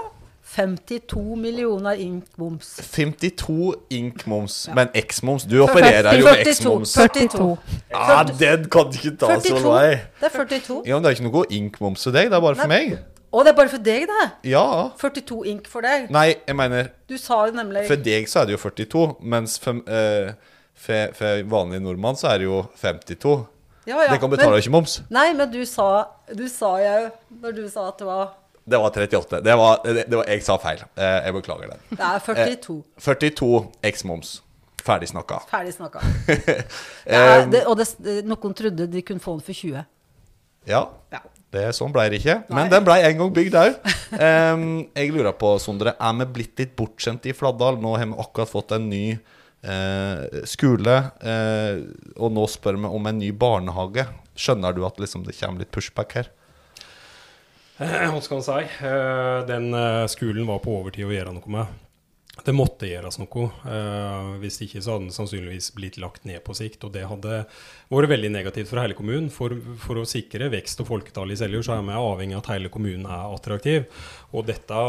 52 0.51 1.37
millioner 1.39 1.99
ink-moms. 2.03 2.73
52 2.91 3.75
ink-moms, 3.95 4.57
men 4.75 4.89
X-moms 4.99 5.45
Du 5.47 5.61
opererer 5.63 6.17
jo 6.19 6.25
med 6.27 6.41
42. 6.43 6.51
X-moms. 6.57 6.95
42. 6.99 7.47
Ah, 7.95 8.25
den 8.27 8.65
kan 8.73 8.91
du 8.91 8.99
ikke 8.99 9.13
ta, 9.21 9.29
42. 9.37 9.53
Solveig. 9.61 10.01
Det 10.19 10.27
er 10.27 10.35
42. 10.35 10.81
Ja, 10.91 10.97
men 10.99 11.05
det 11.07 11.13
er 11.13 11.19
ikke 11.21 11.29
noe 11.29 11.45
ink-moms 11.55 12.03
til 12.03 12.17
deg, 12.17 12.33
det 12.33 12.39
er 12.41 12.43
bare 12.43 12.59
for 12.59 12.73
meg. 12.73 12.97
Å, 13.31 13.43
det 13.47 13.53
er 13.53 13.57
bare 13.61 13.71
for 13.71 13.83
deg, 13.87 14.09
det. 14.11 14.25
Ja. 14.51 14.65
42 14.99 15.45
ink 15.53 15.69
for 15.71 15.87
deg. 15.87 16.09
Nei, 16.11 16.33
jeg 16.35 16.57
mener 16.59 16.91
Du 17.07 17.15
sa 17.21 17.45
jo 17.47 17.55
nemlig 17.55 17.85
For 17.87 18.01
deg 18.03 18.27
så 18.31 18.43
er 18.43 18.49
det 18.49 18.57
jo 18.57 18.63
42, 18.65 19.05
mens 19.23 19.55
for, 19.63 19.79
eh, 19.87 20.33
for, 20.75 21.15
for 21.15 21.45
vanlig 21.53 21.79
nordmann 21.85 22.19
så 22.19 22.33
er 22.33 22.43
det 22.43 22.49
jo 22.49 22.65
52. 22.81 23.37
ja, 23.87 23.95
ja. 24.03 24.11
Det 24.11 24.19
kan 24.25 24.35
betale 24.35 24.57
men, 24.57 24.65
ikke 24.65 24.75
moms. 24.75 24.99
Nei, 25.15 25.29
men 25.39 25.51
du 25.53 25.63
sa, 25.69 25.87
du 26.35 26.45
sa 26.51 26.75
jo 26.83 26.99
Når 27.45 27.57
du 27.61 27.65
sa 27.71 27.87
at 27.93 28.03
det 28.03 28.11
var 28.11 28.35
Det 28.67 28.83
var 28.83 28.99
38. 28.99 29.43
Det 29.47 29.57
var, 29.63 29.81
det, 29.87 30.05
det 30.11 30.19
var, 30.19 30.27
jeg 30.35 30.47
sa 30.47 30.59
feil. 30.63 30.83
Eh, 30.99 31.19
jeg 31.29 31.39
beklager 31.39 31.71
den. 31.71 31.89
Det 31.95 32.07
er 32.11 32.23
42. 32.27 32.81
42 32.99 33.55
X-moms. 33.95 34.41
Ferdig 34.83 35.09
snakka. 35.13 35.43
Ferdig 35.51 35.75
snakka. 35.79 36.03
Um, 37.11 37.51
det, 37.51 37.65
og 37.67 37.81
noen 38.29 38.55
trodde 38.55 38.87
de 38.91 39.03
kunne 39.03 39.23
få 39.23 39.39
den 39.39 39.43
for 39.45 39.57
20. 39.57 39.87
Ja. 40.69 40.83
Ja. 41.11 41.23
Det, 41.51 41.65
sånn 41.75 41.91
ble 41.91 42.05
det 42.13 42.21
ikke. 42.21 42.37
Men 42.55 42.69
den 42.71 42.85
ble 42.87 42.95
en 43.03 43.17
gang 43.19 43.31
bygd 43.35 43.57
òg. 43.59 43.79
jeg 44.15 45.11
lurer 45.11 45.35
på, 45.35 45.49
Sondre, 45.59 45.97
er 45.99 46.19
vi 46.21 46.27
blitt 46.37 46.61
litt 46.63 46.77
bortskjemt 46.79 47.27
i 47.27 47.35
Fladdal? 47.35 47.81
Nå 47.83 47.97
har 47.99 48.07
vi 48.07 48.19
akkurat 48.23 48.53
fått 48.53 48.75
en 48.77 48.87
ny 48.91 49.05
eh, 49.17 50.43
skole, 50.47 50.95
eh, 51.27 51.81
og 52.23 52.31
nå 52.37 52.47
spør 52.51 52.79
vi 52.79 52.93
om 53.01 53.11
en 53.11 53.19
ny 53.19 53.33
barnehage. 53.35 54.07
Skjønner 54.39 54.77
du 54.77 54.85
at 54.87 55.03
liksom, 55.03 55.27
det 55.27 55.35
kommer 55.41 55.65
litt 55.65 55.75
pushback 55.75 56.15
her? 56.21 56.31
Eh, 57.83 58.07
Hva 58.13 58.23
skal 58.23 58.39
man 58.39 58.47
si? 58.47 58.63
Eh, 58.87 59.39
Den 59.51 59.71
skolen 60.13 60.47
var 60.47 60.63
på 60.63 60.79
overtid 60.79 61.09
å 61.09 61.15
gjøre 61.17 61.35
noe 61.35 61.57
med. 61.59 61.79
Det 62.45 62.55
måtte 62.57 62.89
gjøres 62.89 63.19
noe. 63.21 63.49
Uh, 63.65 64.37
hvis 64.41 64.61
ikke 64.65 64.81
så 64.81 64.95
hadde 64.95 65.09
den 65.09 65.15
sannsynligvis 65.15 65.71
blitt 65.77 65.99
lagt 66.01 66.27
ned 66.29 66.41
på 66.47 66.55
sikt. 66.57 66.85
Og 66.87 66.95
det 66.95 67.05
hadde 67.11 67.43
vært 67.91 68.13
veldig 68.13 68.31
negativt 68.33 68.71
for 68.71 68.81
hele 68.81 68.97
kommunen. 68.97 69.29
For, 69.35 69.55
for 69.83 70.01
å 70.01 70.07
sikre 70.09 70.51
vekst 70.53 70.81
og 70.83 70.89
folketall 70.91 71.35
i 71.35 71.39
Seljord, 71.39 71.67
så 71.67 71.77
er 71.77 71.85
vi 71.87 71.97
avhengig 71.99 72.39
av 72.39 72.45
at 72.45 72.53
hele 72.55 72.73
kommunen 72.73 73.07
er 73.09 73.35
attraktiv. 73.35 74.07
Og 74.31 74.47
dette 74.47 74.81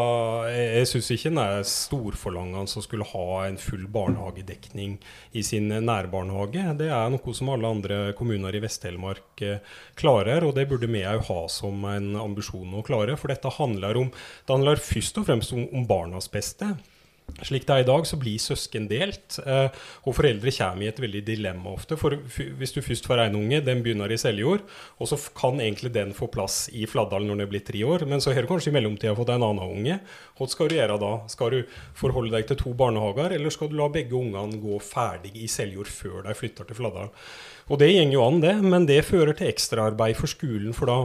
Jeg, 0.52 0.68
jeg 0.78 0.90
syns 0.92 1.10
ikke 1.16 1.32
den 1.32 1.42
er 1.42 1.66
storforlangende 1.68 2.70
som 2.70 2.86
skulle 2.86 3.08
ha 3.10 3.28
en 3.48 3.58
full 3.62 3.88
barnehagedekning 3.92 4.98
i 5.34 5.44
sin 5.46 5.72
nærbarnehage. 5.72 6.68
Det 6.80 6.92
er 6.94 7.12
noe 7.12 7.36
som 7.38 7.52
alle 7.52 7.74
andre 7.76 8.00
kommuner 8.18 8.56
i 8.56 8.62
Vest-Telemark 8.64 9.44
eh, 9.46 9.60
klarer, 10.00 10.46
og 10.46 10.56
det 10.58 10.68
burde 10.70 10.90
vi 10.92 11.04
òg 11.08 11.26
ha 11.32 11.42
som 11.52 11.84
en 11.90 12.14
ambisjon 12.22 12.78
å 12.78 12.86
klare. 12.86 13.18
For 13.20 13.34
dette 13.34 13.58
handler 13.58 14.00
om 14.00 14.12
Det 14.12 14.54
handler 14.54 14.82
først 14.82 15.18
og 15.18 15.28
fremst 15.28 15.54
om, 15.56 15.66
om 15.74 15.88
barnas 15.90 16.30
beste. 16.32 16.76
Slik 17.46 17.66
det 17.68 17.76
er 17.76 17.84
i 17.84 17.88
dag, 17.88 18.06
så 18.08 18.18
blir 18.20 18.42
søsken 18.42 18.88
delt, 18.90 19.38
eh, 19.46 19.70
og 20.06 20.16
foreldre 20.18 20.54
kommer 20.56 20.86
i 20.86 20.90
et 20.92 21.02
veldig 21.02 21.22
dilemma 21.26 21.74
ofte. 21.74 21.98
For 21.98 22.18
Hvis 22.60 22.74
du 22.76 22.82
først 22.82 23.08
får 23.08 23.26
en 23.26 23.38
unge, 23.40 23.62
den 23.66 23.84
begynner 23.84 24.12
i 24.12 24.18
Seljord, 24.18 24.66
og 25.00 25.08
så 25.08 25.18
kan 25.38 25.60
egentlig 25.60 25.94
den 25.94 26.14
få 26.14 26.28
plass 26.32 26.70
i 26.74 26.86
Fladdal 26.86 27.26
når 27.26 27.44
den 27.44 27.50
blitt 27.50 27.68
tre 27.70 27.84
år, 27.84 28.06
men 28.06 28.22
så 28.22 28.34
har 28.34 28.42
du 28.44 28.52
kanskje 28.52 28.72
i 28.72 28.76
mellomtida 28.76 29.16
fått 29.16 29.30
en 29.30 29.44
annen 29.48 29.64
unge. 29.78 30.00
Hva 30.38 30.50
skal 30.50 30.70
du 30.70 30.76
gjøre 30.76 31.00
da? 31.02 31.14
Skal 31.32 31.52
du 31.52 31.64
forholde 31.98 32.36
deg 32.36 32.48
til 32.48 32.60
to 32.60 32.74
barnehager, 32.74 33.32
eller 33.38 33.50
skal 33.54 33.72
du 33.72 33.78
la 33.80 33.90
begge 33.90 34.18
ungene 34.18 34.62
gå 34.62 34.82
ferdig 34.84 35.34
i 35.36 35.48
Seljord 35.48 35.90
før 35.92 36.28
de 36.28 36.38
flytter 36.38 36.68
til 36.68 36.82
Fladdal? 36.82 37.10
Og 37.72 37.80
det 37.80 37.94
går 37.94 38.12
jo 38.12 38.24
an, 38.26 38.42
det, 38.44 38.56
men 38.66 38.86
det 38.90 39.04
fører 39.08 39.34
til 39.38 39.48
ekstraarbeid 39.48 40.18
for 40.20 40.28
skolen, 40.28 40.74
for 40.76 40.90
da 40.90 41.00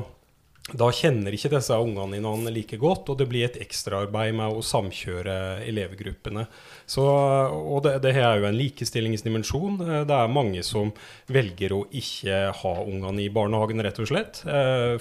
da 0.75 0.89
kjenner 0.91 1.31
ikke 1.31 1.53
disse 1.53 1.77
ungene 1.79 2.19
hverandre 2.19 2.51
like 2.51 2.75
godt, 2.83 3.13
og 3.13 3.21
det 3.21 3.29
blir 3.31 3.45
et 3.47 3.59
ekstraarbeid 3.63 4.35
med 4.35 4.51
å 4.51 4.65
samkjøre 4.67 5.37
elevgruppene. 5.63 6.43
Så, 6.91 7.05
og 7.07 7.85
det, 7.85 7.93
det 8.03 8.17
har 8.17 8.41
jo 8.41 8.49
en 8.49 8.59
likestillingsdimensjon. 8.59 9.79
Eh, 9.85 10.03
Det 10.09 10.17
er 10.17 10.33
mange 10.35 10.65
som 10.67 10.91
velger 11.31 11.77
å 11.77 11.85
ikke 11.95 12.41
ha 12.65 12.75
ungene 12.83 13.23
i 13.23 13.31
barnehagen, 13.31 13.85
rett 13.87 14.01
og 14.03 14.11
slett. 14.11 14.43
Eh, 14.43 14.99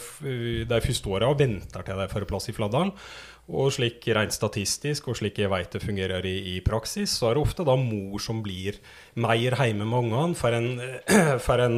De 0.70 0.82
første 0.86 1.10
åra 1.10 1.34
og 1.34 1.42
venter 1.42 1.82
til 1.88 1.98
de 1.98 2.12
får 2.14 2.30
plass 2.30 2.52
i 2.54 2.56
Fladdal. 2.58 2.94
Og 3.46 3.70
slik 3.76 4.02
rent 4.18 4.34
statistisk, 4.34 5.12
og 5.12 5.20
slik 5.20 5.38
jeg 5.38 5.52
vet 5.52 5.76
det 5.76 5.84
fungerer 5.84 6.26
i, 6.26 6.34
i 6.56 6.62
praksis, 6.66 7.12
så 7.14 7.30
er 7.30 7.38
det 7.38 7.44
ofte 7.46 7.66
da 7.68 7.76
mor 7.78 8.18
som 8.24 8.40
blir 8.42 8.80
mer 9.22 9.54
hjemme 9.60 9.86
med 9.86 10.00
ungene, 10.00 10.38
får 10.40 10.58
en, 10.58 10.70
en 11.68 11.78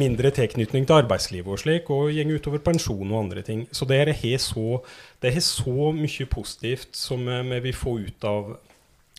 mindre 0.00 0.32
tilknytning 0.32 0.88
til 0.88 1.02
arbeidslivet 1.02 1.52
og 1.52 1.60
slik, 1.60 1.92
og 1.92 2.16
går 2.16 2.32
utover 2.38 2.64
pensjon 2.64 3.12
og 3.12 3.20
andre 3.26 3.44
ting. 3.44 3.66
Så 3.68 3.84
det 3.84 4.00
er 4.00 4.14
har 4.16 4.40
så, 4.40 4.80
har 5.22 5.40
så 5.44 5.92
mye 5.92 6.28
positivt 6.32 6.96
som 6.96 7.28
eh, 7.28 7.44
vi 7.52 7.60
vil 7.68 7.76
få 7.76 7.98
ut 8.08 8.28
av 8.28 8.54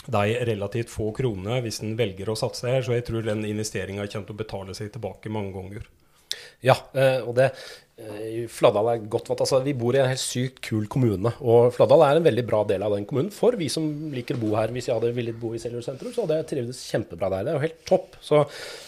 de 0.04 0.38
relativt 0.50 0.90
få 0.92 1.12
kronene 1.16 1.62
hvis 1.64 1.80
en 1.86 1.94
velger 1.96 2.32
å 2.32 2.36
satse 2.36 2.68
her, 2.68 2.82
så 2.84 2.98
jeg 2.98 3.06
tror 3.08 3.22
den 3.24 3.46
investeringa 3.48 4.08
kommer 4.08 4.28
til 4.28 4.36
å 4.36 4.42
betale 4.42 4.76
seg 4.76 4.90
tilbake 4.92 5.32
mange 5.32 5.54
ganger. 5.56 5.86
Ja, 6.66 6.76
eh, 6.98 7.22
og 7.22 7.36
det 7.38 7.52
Fladdal 8.50 8.88
er 8.90 9.04
godt 9.06 9.28
vant. 9.30 9.44
Altså, 9.46 9.60
vi 9.62 9.76
bor 9.78 9.94
i 9.94 10.00
en 10.02 10.10
helt 10.10 10.22
sykt 10.22 10.64
kul 10.66 10.88
kommune. 10.92 11.30
Og 11.46 11.70
Fladdal 11.76 12.02
er 12.08 12.18
en 12.18 12.26
veldig 12.26 12.46
bra 12.50 12.64
del 12.66 12.82
av 12.86 12.96
den 12.96 13.06
kommunen 13.10 13.30
for 13.34 13.54
vi 13.60 13.68
som 13.70 13.86
liker 14.14 14.40
å 14.40 14.42
bo 14.42 14.54
her. 14.58 14.74
Hvis 14.74 14.90
jeg 14.90 14.98
hadde 14.98 15.14
villet 15.14 15.38
bo 15.40 15.54
i 15.54 15.62
Seljord 15.62 15.86
sentrum, 15.86 16.14
så 16.16 16.26
hadde 16.26 16.40
jeg 16.40 16.50
trivdes 16.50 16.82
kjempebra 16.90 17.30
der. 17.36 17.46
Det 17.46 17.54
er 17.54 17.60
jo 17.60 17.66
helt 17.68 17.84
topp. 17.90 18.18
Så 18.26 18.42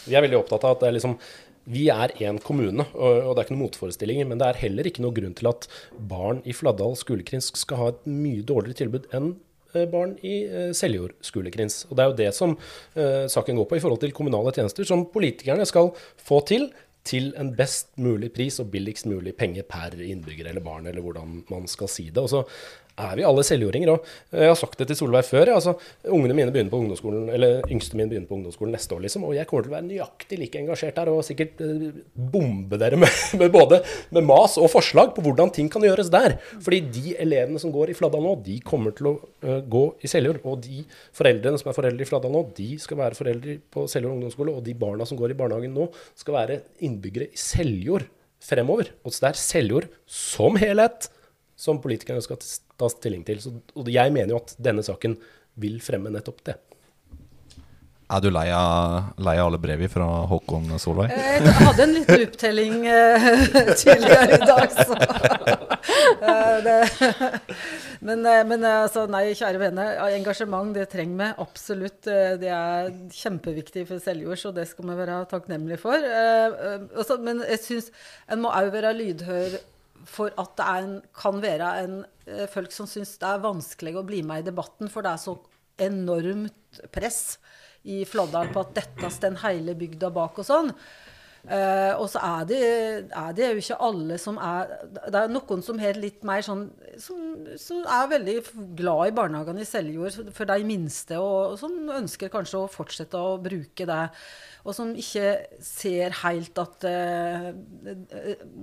vi 0.07 0.17
er 0.17 0.25
veldig 0.25 0.41
opptatt 0.41 0.65
av 0.65 0.77
at 0.77 0.87
er 0.89 0.97
liksom 0.97 1.19
vi 1.65 1.87
er 1.89 2.13
én 2.21 2.37
kommune, 2.41 2.85
og, 2.93 3.31
det 3.33 3.41
er 3.41 3.47
ikke 3.47 3.55
noen 3.55 3.65
motforestillinger. 3.65 4.29
Men 4.29 4.41
det 4.41 4.49
er 4.49 4.61
heller 4.65 4.89
ikke 4.89 5.05
noe 5.05 5.15
grunn 5.15 5.33
til 5.37 5.49
at 5.49 5.67
barn 5.97 6.43
i 6.45 6.53
Fladdal 6.53 6.97
skolekrins 6.99 7.51
skal 7.57 7.81
ha 7.81 7.91
et 7.93 8.05
mye 8.09 8.45
dårligere 8.45 8.83
tilbud 8.83 9.07
enn 9.17 9.31
eh, 9.73 9.87
barn 9.89 10.13
i 10.21 10.35
eh, 10.45 10.71
Seljord 10.77 11.15
skolekrins. 11.25 11.83
Og 11.89 11.97
det 11.97 12.05
er 12.05 12.11
jo 12.11 12.19
det 12.21 12.31
som 12.37 12.53
eh, 12.53 13.25
saken 13.31 13.61
går 13.61 13.69
på 13.69 13.79
i 13.79 13.83
forhold 13.85 14.03
til 14.03 14.13
kommunale 14.17 14.53
tjenester, 14.53 14.85
som 14.85 15.07
politikerne 15.13 15.65
skal 15.69 15.89
få 16.21 16.43
til 16.49 16.69
til 17.05 17.33
en 17.37 17.51
best 17.57 17.93
mulig 18.01 18.31
pris 18.33 18.57
og 18.63 18.71
billigst 18.73 19.05
mulig 19.09 19.35
penge 19.37 19.63
per 19.69 19.93
innbygger 20.01 20.49
eller 20.49 20.65
barn, 20.65 20.87
eller 20.89 21.05
hvordan 21.05 21.43
man 21.51 21.67
skal 21.69 21.91
si 21.91 22.09
det. 22.09 22.23
Og 22.23 22.31
så 22.31 22.43
er 22.95 23.17
vi 23.19 23.25
alle 23.27 23.43
selvjordinger 23.43 23.91
Og 23.91 24.05
jeg 24.31 24.47
har 24.47 24.57
sagt 24.59 24.79
det 24.79 24.87
til 24.89 24.97
Solveig 24.99 25.25
før. 25.27 25.49
ja, 25.51 25.55
altså, 25.59 25.75
Ungene 26.07 26.35
mine 26.37 26.53
begynner 26.53 26.71
på 26.71 26.79
ungdomsskolen, 26.79 27.27
eller 27.33 27.65
yngste 27.71 27.97
min 27.99 28.09
begynner 28.11 28.29
på 28.29 28.37
ungdomsskolen 28.37 28.75
neste 28.75 28.95
år, 28.95 29.03
liksom. 29.05 29.25
Og 29.27 29.35
jeg 29.35 29.47
kommer 29.49 29.65
til 29.65 29.73
å 29.73 29.75
være 29.75 29.87
nøyaktig 29.89 30.39
like 30.39 30.61
engasjert 30.61 30.99
der, 30.99 31.11
og 31.11 31.25
sikkert 31.27 31.61
eh, 31.65 31.99
bombe 32.15 32.79
dere 32.79 32.99
med, 33.01 33.19
med 33.41 33.51
både 33.53 33.81
med 34.15 34.27
mas 34.27 34.57
og 34.61 34.69
forslag 34.71 35.13
på 35.15 35.25
hvordan 35.25 35.51
ting 35.55 35.69
kan 35.71 35.83
gjøres 35.85 36.11
der. 36.13 36.37
Fordi 36.63 36.81
de 36.95 37.15
elevene 37.21 37.61
som 37.61 37.73
går 37.75 37.91
i 37.91 37.97
Fladda 37.97 38.21
nå, 38.23 38.35
de 38.45 38.59
kommer 38.65 38.95
til 38.95 39.11
å 39.11 39.15
uh, 39.45 39.59
gå 39.59 39.85
i 40.05 40.11
Seljord. 40.11 40.39
Og 40.47 40.61
de 40.63 40.85
foreldrene 41.15 41.59
som 41.61 41.71
er 41.71 41.77
foreldre 41.77 42.05
i 42.05 42.09
Fladda 42.09 42.31
nå, 42.31 42.45
de 42.55 42.69
skal 42.81 43.01
være 43.01 43.19
foreldre 43.19 43.57
på 43.75 43.87
Seljord 43.91 44.19
ungdomsskole. 44.19 44.55
Og 44.55 44.63
de 44.65 44.77
barna 44.85 45.07
som 45.07 45.19
går 45.19 45.35
i 45.35 45.39
barnehagen 45.39 45.75
nå, 45.75 45.89
skal 46.15 46.39
være 46.39 46.61
innbyggere 46.85 47.31
i 47.33 47.39
Seljord 47.39 48.07
fremover. 48.45 48.93
Og 49.03 49.13
så 49.13 49.25
det 49.25 49.33
er 49.33 49.41
Seljord 49.41 49.91
som 50.07 50.59
helhet 50.61 51.09
som 51.55 51.81
politikerne 51.83 52.23
skal 52.23 52.39
ta 52.39 52.89
stilling 52.91 53.25
til. 53.27 53.41
Så, 53.43 53.53
og 53.75 53.91
jeg 53.91 54.13
mener 54.13 54.35
jo 54.35 54.41
at 54.43 54.55
denne 54.59 54.83
saken 54.85 55.17
vil 55.61 55.79
fremme 55.83 56.11
nettopp 56.13 56.43
det. 56.47 56.57
Er 58.05 58.21
du 58.21 58.27
lei 58.29 58.51
av, 58.53 59.15
lei 59.17 59.33
av 59.39 59.47
alle 59.47 59.57
brevi 59.57 59.87
fra 59.89 60.05
Håkon 60.29 60.67
Solveig? 60.77 61.09
Eh, 61.09 61.39
Jeg 61.41 61.55
hadde 61.57 61.85
en 61.87 61.95
liten 61.95 62.25
opptelling 62.27 62.75
uh, 62.85 63.29
tidligere 63.81 64.35
i 64.35 64.41
dag, 64.45 64.75
så 64.77 64.93
uh, 66.21 66.57
det, 66.67 66.77
Men, 68.05 68.25
eh, 68.25 68.43
men 68.45 68.63
eh, 68.63 68.81
altså, 68.85 69.05
nei, 69.11 69.29
kjære 69.37 69.61
venner. 69.61 69.99
Engasjement, 70.13 70.73
det 70.75 70.87
trenger 70.91 71.21
vi 71.21 71.29
absolutt. 71.45 72.09
Eh, 72.11 72.35
Det 72.41 72.51
er 72.53 72.91
kjempeviktig 73.15 73.85
for 73.89 74.03
Seljord, 74.03 74.37
så 74.41 74.51
det 74.55 74.67
skal 74.69 74.89
vi 74.91 74.97
være 74.99 75.21
takknemlige 75.31 75.81
for. 75.81 75.95
Uh, 75.95 76.53
eh, 76.53 76.83
altså, 76.97 77.17
Men 77.21 77.41
jeg 77.47 77.61
syns 77.63 77.89
en 78.29 78.43
må 78.43 78.51
òg 78.53 78.69
være 78.75 78.93
lydhør 78.97 79.57
for 80.09 80.33
at 80.41 80.55
det 80.59 80.69
en, 80.79 80.95
kan 81.17 81.41
være 81.43 81.71
en, 81.83 81.99
eh, 82.27 82.45
folk 82.51 82.73
som 82.73 82.87
syns 82.89 83.15
det 83.21 83.29
er 83.29 83.43
vanskelig 83.43 83.95
å 83.97 84.05
bli 84.07 84.21
med 84.25 84.43
i 84.43 84.49
debatten, 84.49 84.91
for 84.91 85.05
det 85.05 85.13
er 85.13 85.23
så 85.23 85.37
enormt 85.85 86.81
press 86.95 87.37
i 87.85 88.01
Flåddal 88.07 88.49
på 88.53 88.63
at 88.63 88.73
dette 88.77 89.09
står 89.13 89.41
hele 89.43 89.75
bygda 89.77 90.09
bak 90.13 90.39
og 90.41 90.47
sånn. 90.47 90.71
Eh, 91.45 91.93
og 91.99 92.07
så 92.09 92.21
er 92.25 92.45
det, 92.49 92.59
er 93.13 93.33
det 93.37 93.49
jo 93.51 93.61
ikke 93.61 93.75
alle 93.85 94.15
som 94.17 94.39
er 94.41 94.71
Det 95.11 95.19
er 95.19 95.29
noen 95.29 95.61
som 95.61 95.77
har 95.77 95.99
litt 95.99 96.23
mer 96.25 96.41
sånn 96.41 96.63
som, 96.97 97.19
som 97.61 97.83
er 97.85 98.09
veldig 98.15 98.35
glad 98.79 99.11
i 99.11 99.13
barnehagene 99.19 99.61
i 99.61 99.67
Seljord 99.69 100.31
for 100.33 100.49
de 100.49 100.65
minste, 100.65 101.19
og, 101.21 101.53
og 101.53 101.59
som 101.61 101.75
ønsker 101.99 102.33
kanskje 102.33 102.63
å 102.63 102.71
fortsette 102.71 103.19
å 103.19 103.37
bruke 103.43 103.85
det. 103.85 104.01
Og 104.65 104.73
som 104.73 104.95
ikke 104.97 105.35
ser 105.61 106.15
helt 106.23 106.57
at 106.57 106.87
uh, 106.89 107.51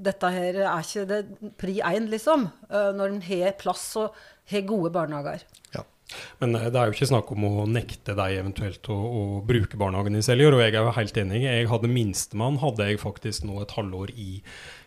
dette 0.08 0.32
her 0.34 0.62
er 0.64 0.82
ikke 0.82 1.06
det 1.12 1.22
pri 1.60 1.78
én, 1.86 2.08
liksom. 2.10 2.48
Uh, 2.72 2.90
når 2.96 3.14
en 3.14 3.24
har 3.28 3.54
plass 3.60 3.84
og 4.00 4.16
har 4.50 4.66
gode 4.66 4.90
barnehager. 4.96 5.44
Ja. 5.76 5.84
Men 6.42 6.56
eh, 6.58 6.68
det 6.72 6.78
er 6.78 6.88
jo 6.88 6.96
ikke 6.96 7.10
snakk 7.12 7.32
om 7.34 7.46
å 7.48 7.66
nekte 7.70 8.16
deg 8.18 8.38
eventuelt 8.40 8.88
å, 8.92 8.96
å 8.96 9.22
bruke 9.46 9.78
barnehagen 9.80 10.18
i 10.18 10.24
Seljord, 10.24 10.58
og 10.58 10.64
jeg 10.64 10.74
er 10.74 10.80
jo 10.80 10.94
helt 10.96 11.20
enig. 11.24 11.42
Jeg 11.46 11.70
hadde 11.70 11.92
minstemann 11.92 12.60
hadde 12.62 12.88
jeg 12.90 13.02
faktisk 13.02 13.46
nå 13.48 13.60
et 13.62 13.74
halvår 13.76 14.14
i 14.16 14.30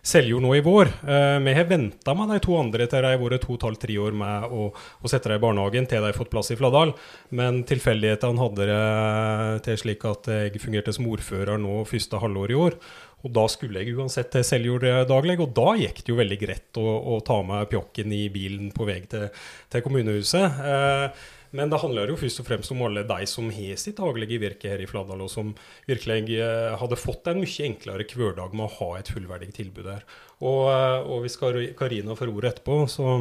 Seljord 0.05 0.45
nå 0.45 0.51
i 0.57 0.63
vår. 0.65 0.91
Eh, 1.07 1.37
vi 1.47 1.55
har 1.57 1.69
venta 1.69 2.13
med 2.17 2.33
de 2.33 2.41
to 2.45 2.57
andre 2.59 2.89
til 2.91 3.05
de 3.05 3.13
har 3.15 3.21
vært 3.21 3.45
to 3.47 3.55
og 3.55 3.79
tre 3.81 3.97
år 4.01 4.13
med 4.17 4.51
å, 4.53 4.67
å 4.75 5.09
sette 5.09 5.31
dem 5.31 5.39
i 5.39 5.45
barnehagen 5.47 5.89
til 5.89 6.03
de 6.03 6.11
har 6.11 6.17
fått 6.17 6.33
plass 6.33 6.53
i 6.53 6.59
Fladdal. 6.59 6.93
Men 7.35 7.63
tilfeldighetene 7.67 8.43
hadde 8.43 8.69
det 8.69 8.83
til 9.65 9.81
slik 9.81 10.05
at 10.09 10.29
jeg 10.29 10.61
fungerte 10.61 10.93
som 10.93 11.09
ordfører 11.09 11.57
nå 11.61 11.81
første 11.89 12.21
halvår 12.21 12.53
i 12.53 12.63
år. 12.67 12.79
Og 13.25 13.31
da 13.33 13.45
skulle 13.49 13.81
jeg 13.81 13.95
uansett 13.97 14.29
til 14.33 14.45
Seljord 14.45 14.85
daglig, 15.09 15.39
og 15.41 15.55
da 15.57 15.71
gikk 15.79 16.03
det 16.03 16.13
jo 16.13 16.19
veldig 16.19 16.37
greit 16.41 16.77
å, 16.77 16.85
å 17.15 17.21
ta 17.25 17.39
med 17.45 17.71
pjokken 17.71 18.13
i 18.13 18.27
bilen 18.33 18.69
på 18.75 18.85
vei 18.85 18.99
til, 19.09 19.31
til 19.73 19.85
kommunehuset. 19.85 20.59
Eh, 20.61 21.25
men 21.55 21.71
det 21.71 21.79
handler 21.81 22.11
jo 22.11 22.17
først 22.19 22.41
og 22.41 22.47
fremst 22.49 22.73
om 22.73 22.83
alle 22.85 23.05
de 23.07 23.27
som 23.29 23.47
har 23.53 23.79
sitt 23.79 23.97
daglige 24.01 24.41
virke 24.41 24.69
her 24.71 24.81
i 24.83 24.89
Fladdal, 24.89 25.23
og 25.25 25.31
som 25.31 25.53
virkelig 25.87 26.37
eh, 26.37 26.75
hadde 26.81 26.99
fått 26.99 27.31
en 27.31 27.41
mye 27.41 27.69
enklere 27.69 28.07
hverdag 28.11 28.53
med 28.53 28.67
å 28.67 28.73
ha 28.79 28.91
et 28.99 29.09
fullverdig 29.13 29.53
tilbud 29.55 29.89
her. 29.89 30.05
Og, 30.43 30.61
eh, 30.73 30.99
og 31.07 31.25
hvis 31.25 31.39
Karina 31.39 32.17
får 32.17 32.33
ordet 32.33 32.53
etterpå, 32.53 32.79
så 32.91 33.17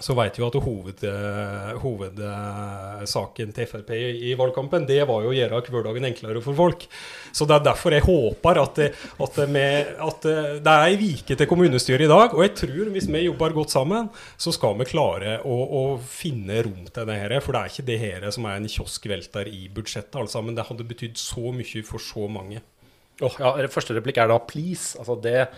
så 0.00 0.14
vet 0.16 0.38
vi 0.38 0.44
at 0.46 0.56
hoved, 0.64 1.02
eh, 1.08 1.72
hovedsaken 1.82 3.52
til 3.56 3.68
Frp 3.68 3.92
i, 3.96 4.32
valgkampen, 4.38 4.86
det 4.88 5.00
var 5.08 5.24
jo 5.24 5.32
å 5.32 5.36
gjøre 5.36 5.60
hverdagen 5.68 6.08
enklere 6.08 6.42
for 6.44 6.56
folk. 6.56 6.86
Så 7.32 7.46
det 7.48 7.56
er 7.56 7.66
derfor 7.66 7.96
jeg 7.96 8.06
håper 8.06 8.60
at 8.62 8.80
det, 8.80 8.88
at 8.94 9.38
det, 9.40 9.48
med, 9.52 9.92
at 10.08 10.26
det, 10.26 10.72
er 10.72 10.86
ei 10.86 10.98
vike 11.00 11.36
til 11.38 11.50
kommunestyret 11.50 12.06
i 12.06 12.10
dag. 12.10 12.34
Og 12.36 12.44
jeg 12.46 12.54
tror 12.62 12.92
hvis 12.94 13.08
vi 13.10 13.24
jobber 13.26 13.56
godt 13.56 13.74
sammen, 13.74 14.10
så 14.40 14.54
skal 14.54 14.76
vi 14.80 14.88
klare 14.90 15.38
å, 15.44 15.58
å 15.62 15.82
finne 16.00 16.62
rom 16.66 16.86
til 16.88 17.08
det 17.08 17.20
her. 17.22 17.38
For 17.44 17.54
det 17.54 17.62
er 17.62 17.74
ikke 17.74 17.88
det 17.92 18.00
her 18.02 18.28
som 18.34 18.48
er 18.48 18.60
en 18.60 18.70
kioskvelter 18.70 19.50
i 19.50 19.66
budsjettet, 19.72 20.18
alle 20.18 20.32
sammen. 20.32 20.56
det 20.56 20.68
hadde 20.68 20.88
betydd 20.88 21.20
så 21.20 21.52
mye 21.54 21.86
for 21.86 22.02
så 22.02 22.28
mange. 22.30 22.62
Åh, 23.22 23.38
ja, 23.38 23.54
Første 23.70 23.94
replikk 23.96 24.18
er 24.18 24.30
da 24.30 24.38
'please'. 24.38 24.96
Altså 24.98 25.16
det 25.22 25.48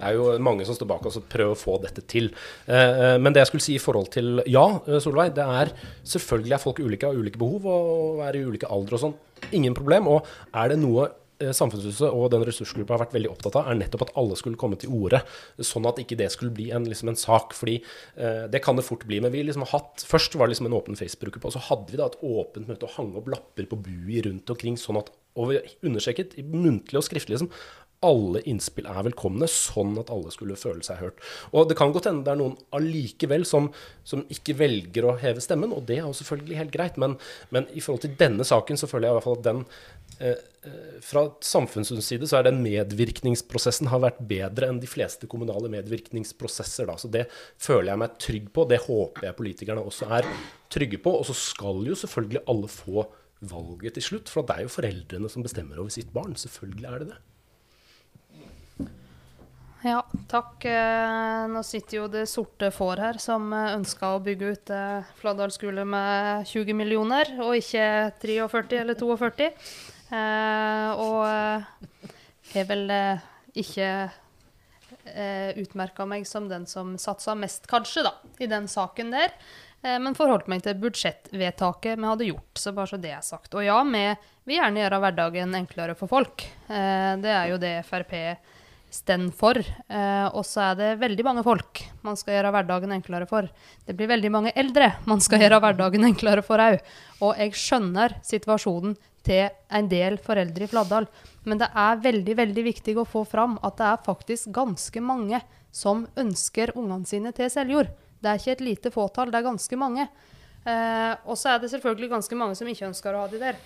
er 0.00 0.16
jo 0.16 0.30
mange 0.42 0.66
som 0.68 0.76
står 0.76 0.90
bak 0.90 1.06
oss 1.08 1.18
og 1.20 1.28
prøver 1.32 1.56
å 1.56 1.58
få 1.58 1.76
dette 1.82 2.04
til. 2.08 2.30
Eh, 2.68 3.16
men 3.20 3.32
det 3.32 3.44
jeg 3.44 3.52
skulle 3.52 3.66
si 3.66 3.76
i 3.76 3.82
forhold 3.82 4.10
til 4.14 4.42
Ja, 4.46 4.66
eh, 4.86 5.00
Solveig. 5.02 5.34
Det 5.36 5.44
er 5.44 5.72
selvfølgelig 6.04 6.56
er 6.56 6.62
folk 6.62 6.80
ulike, 6.80 7.06
har 7.08 7.16
ulike 7.16 7.40
behov 7.40 7.66
og 7.66 8.26
er 8.26 8.36
i 8.36 8.44
ulike 8.44 8.68
alder 8.68 8.98
og 8.98 9.04
sånn. 9.06 9.16
Ingen 9.56 9.76
problem. 9.76 10.08
Og 10.08 10.26
er 10.52 10.72
det 10.72 10.78
noe 10.82 11.08
eh, 11.40 11.52
Samfunnshuset 11.56 12.08
og 12.12 12.30
den 12.32 12.44
ressursgruppa 12.44 12.96
har 12.96 13.04
vært 13.06 13.16
veldig 13.16 13.32
opptatt 13.32 13.56
av, 13.56 13.70
er 13.70 13.80
nettopp 13.80 14.06
at 14.08 14.14
alle 14.20 14.36
skulle 14.36 14.60
komme 14.60 14.76
til 14.80 14.92
orde. 14.92 15.22
Sånn 15.64 15.88
at 15.88 16.00
ikke 16.02 16.18
det 16.20 16.30
skulle 16.34 16.54
bli 16.56 16.70
en, 16.76 16.88
liksom 16.88 17.12
en 17.12 17.20
sak. 17.20 17.56
fordi 17.56 17.80
eh, 18.16 18.44
det 18.52 18.62
kan 18.64 18.76
det 18.76 18.84
fort 18.84 19.06
bli. 19.08 19.20
Men 19.24 19.32
vi 19.32 19.44
liksom 19.46 19.64
har 19.64 19.78
hatt 19.80 20.04
Først 20.06 20.36
var 20.36 20.46
det 20.46 20.56
liksom 20.56 20.68
en 20.68 20.76
åpen 20.76 20.96
Facebook-gruppe, 20.96 21.48
og 21.48 21.56
så 21.56 21.68
hadde 21.70 21.92
vi 21.92 22.00
da 22.00 22.10
et 22.10 22.20
åpent 22.20 22.68
møte 22.68 22.84
og 22.84 22.98
hang 22.98 23.14
opp 23.16 23.32
lapper 23.32 23.64
på 23.70 23.80
bui 23.80 24.20
rundt 24.28 24.52
omkring, 24.52 24.76
sånn 24.76 25.00
at 25.00 25.08
og 25.36 25.50
vi 25.50 25.58
understreket 25.84 26.36
muntlig 26.48 26.96
og 26.96 27.04
skriftlig 27.04 27.36
liksom, 27.36 27.50
alle 28.04 28.42
innspill 28.48 28.86
er 28.90 29.04
velkomne, 29.06 29.48
sånn 29.50 29.96
at 30.00 30.10
alle 30.12 30.32
skulle 30.34 30.58
føle 30.60 30.84
seg 30.84 31.00
hørt. 31.00 31.22
Og 31.52 31.68
Det 31.70 31.76
kan 31.78 31.92
godt 31.94 32.08
hende 32.10 32.26
det 32.26 32.34
er 32.34 32.40
noen 32.40 32.56
allikevel 32.76 33.46
som, 33.48 33.70
som 34.04 34.24
ikke 34.32 34.56
velger 34.58 35.06
å 35.08 35.16
heve 35.20 35.42
stemmen, 35.44 35.72
og 35.72 35.86
det 35.88 36.00
er 36.00 36.04
jo 36.04 36.16
selvfølgelig 36.18 36.60
helt 36.60 36.74
greit. 36.74 36.98
Men, 37.00 37.16
men 37.54 37.68
i 37.72 37.82
forhold 37.84 38.04
til 38.04 38.16
denne 38.20 38.44
saken 38.46 38.80
så 38.80 38.88
føler 38.90 39.08
jeg 39.08 39.14
i 39.14 39.18
hvert 39.18 39.28
fall 39.28 39.38
at 39.40 39.46
den 39.46 39.62
eh, 40.20 40.44
eh, 40.68 40.96
Fra 41.04 41.24
samfunnets 41.44 41.94
side 42.06 42.28
så 42.28 42.40
er 42.40 42.48
den 42.48 42.62
medvirkningsprosessen 42.64 43.90
har 43.92 44.04
vært 44.04 44.20
bedre 44.28 44.70
enn 44.70 44.80
de 44.82 44.90
fleste 44.90 45.28
kommunale 45.30 45.70
medvirkningsprosesser. 45.72 46.88
Da. 46.90 46.98
Så 47.00 47.12
det 47.12 47.26
føler 47.32 47.92
jeg 47.94 48.02
meg 48.04 48.18
trygg 48.22 48.50
på. 48.52 48.66
Det 48.68 48.82
håper 48.86 49.30
jeg 49.30 49.38
politikerne 49.40 49.84
også 49.84 50.10
er 50.20 50.28
trygge 50.72 51.00
på. 51.02 51.16
Og 51.20 51.28
så 51.30 51.36
skal 51.38 51.80
jo 51.88 51.96
selvfølgelig 51.96 52.44
alle 52.50 52.70
få 52.72 53.06
valget 53.46 53.96
til 53.96 54.04
slutt. 54.10 54.32
For 54.32 54.46
det 54.46 54.56
er 54.56 54.66
jo 54.66 54.74
foreldrene 54.76 55.32
som 55.32 55.44
bestemmer 55.46 55.80
over 55.80 55.92
sitt 55.92 56.12
barn. 56.14 56.36
Selvfølgelig 56.38 56.90
er 56.90 57.02
det 57.02 57.14
det. 57.14 57.22
Ja, 59.86 60.00
takk. 60.26 60.64
Eh, 60.64 61.46
Nå 61.52 61.62
sitter 61.62 62.00
jo 62.00 62.06
det 62.10 62.24
sorte 62.30 62.72
får 62.74 63.02
her, 63.04 63.18
som 63.22 63.52
ønska 63.54 64.14
å 64.16 64.22
bygge 64.24 64.48
ut 64.56 64.72
eh, 64.74 65.10
Fladdal 65.20 65.52
skole 65.54 65.84
med 65.86 66.48
20 66.50 66.74
millioner, 66.74 67.30
og 67.44 67.54
ikke 67.60 67.84
43 68.22 68.80
eller 68.82 68.98
42. 68.98 69.50
Eh, 70.16 71.02
og 71.02 72.56
jeg 72.56 72.66
vel 72.70 72.90
eh, 72.94 73.28
ikke 73.62 73.90
eh, 75.12 75.54
utmerka 75.62 76.08
meg 76.08 76.26
som 76.26 76.50
den 76.50 76.66
som 76.70 76.96
satsa 76.98 77.36
mest, 77.38 77.70
kanskje, 77.70 78.08
da, 78.08 78.16
i 78.42 78.50
den 78.50 78.66
saken 78.70 79.14
der. 79.14 79.38
Eh, 79.84 80.00
men 80.02 80.18
forholdt 80.18 80.50
meg 80.50 80.66
til 80.66 80.80
budsjettvedtaket 80.82 81.94
vi 82.00 82.10
hadde 82.10 82.30
gjort, 82.32 82.58
så 82.58 82.74
bare 82.74 82.90
så 82.90 82.98
det 82.98 83.14
er 83.20 83.22
sagt. 83.22 83.54
Og 83.54 83.62
ja, 83.68 83.78
vi 83.86 84.04
vil 84.50 84.58
gjerne 84.58 84.82
gjøre 84.82 85.02
hverdagen 85.04 85.54
enklere 85.62 85.94
for 85.98 86.10
folk. 86.10 86.48
Eh, 86.66 87.12
det 87.22 87.38
er 87.38 87.54
jo 87.54 87.62
det 87.62 87.76
Frp 87.86 88.16
står 88.90 89.30
for. 89.36 89.58
Eh, 89.58 90.26
og 90.32 90.44
så 90.46 90.70
er 90.70 90.76
det 90.76 91.00
veldig 91.00 91.24
mange 91.24 91.44
folk 91.44 91.82
man 92.02 92.16
skal 92.16 92.36
gjøre 92.36 92.52
hverdagen 92.54 92.92
enklere 92.92 93.26
for. 93.26 93.48
Det 93.86 93.94
blir 93.96 94.08
veldig 94.08 94.30
mange 94.30 94.52
eldre 94.56 94.94
man 95.06 95.20
skal 95.20 95.40
gjøre 95.40 95.60
hverdagen 95.60 96.04
enklere 96.04 96.42
for 96.42 96.58
òg. 96.58 96.78
Og 97.20 97.36
jeg 97.36 97.54
skjønner 97.54 98.18
situasjonen 98.24 98.96
til 99.26 99.50
en 99.74 99.88
del 99.90 100.18
foreldre 100.22 100.64
i 100.64 100.70
Fladdal. 100.70 101.06
Men 101.44 101.58
det 101.58 101.68
er 101.74 102.02
veldig 102.02 102.36
veldig 102.36 102.64
viktig 102.64 102.96
å 102.98 103.06
få 103.06 103.24
fram 103.24 103.58
at 103.62 103.76
det 103.78 103.86
er 103.90 104.04
faktisk 104.06 104.50
ganske 104.54 105.00
mange 105.02 105.40
som 105.70 106.06
ønsker 106.16 106.72
ungene 106.76 107.06
sine 107.06 107.32
til 107.36 107.50
Seljord. 107.52 107.90
Det 108.22 108.30
er 108.30 108.40
ikke 108.40 108.56
et 108.56 108.64
lite 108.64 108.90
fåtall, 108.90 109.30
det 109.30 109.40
er 109.40 109.50
ganske 109.50 109.76
mange. 109.78 110.08
Eh, 110.66 111.14
og 111.26 111.36
så 111.38 111.52
er 111.52 111.62
det 111.62 111.70
selvfølgelig 111.70 112.14
ganske 112.16 112.38
mange 112.38 112.56
som 112.58 112.68
ikke 112.70 112.88
ønsker 112.88 113.14
å 113.14 113.24
ha 113.24 113.30
de 113.30 113.42
der. 113.42 113.58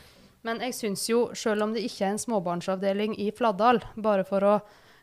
Men 0.44 0.60
jeg 0.64 0.74
syns 0.74 1.04
jo, 1.08 1.28
selv 1.36 1.66
om 1.66 1.74
det 1.76 1.84
ikke 1.84 2.06
er 2.06 2.14
en 2.14 2.20
småbarnsavdeling 2.20 3.14
i 3.20 3.28
Fladdal, 3.36 3.82
bare 4.00 4.24
for 4.28 4.46
å 4.48 4.54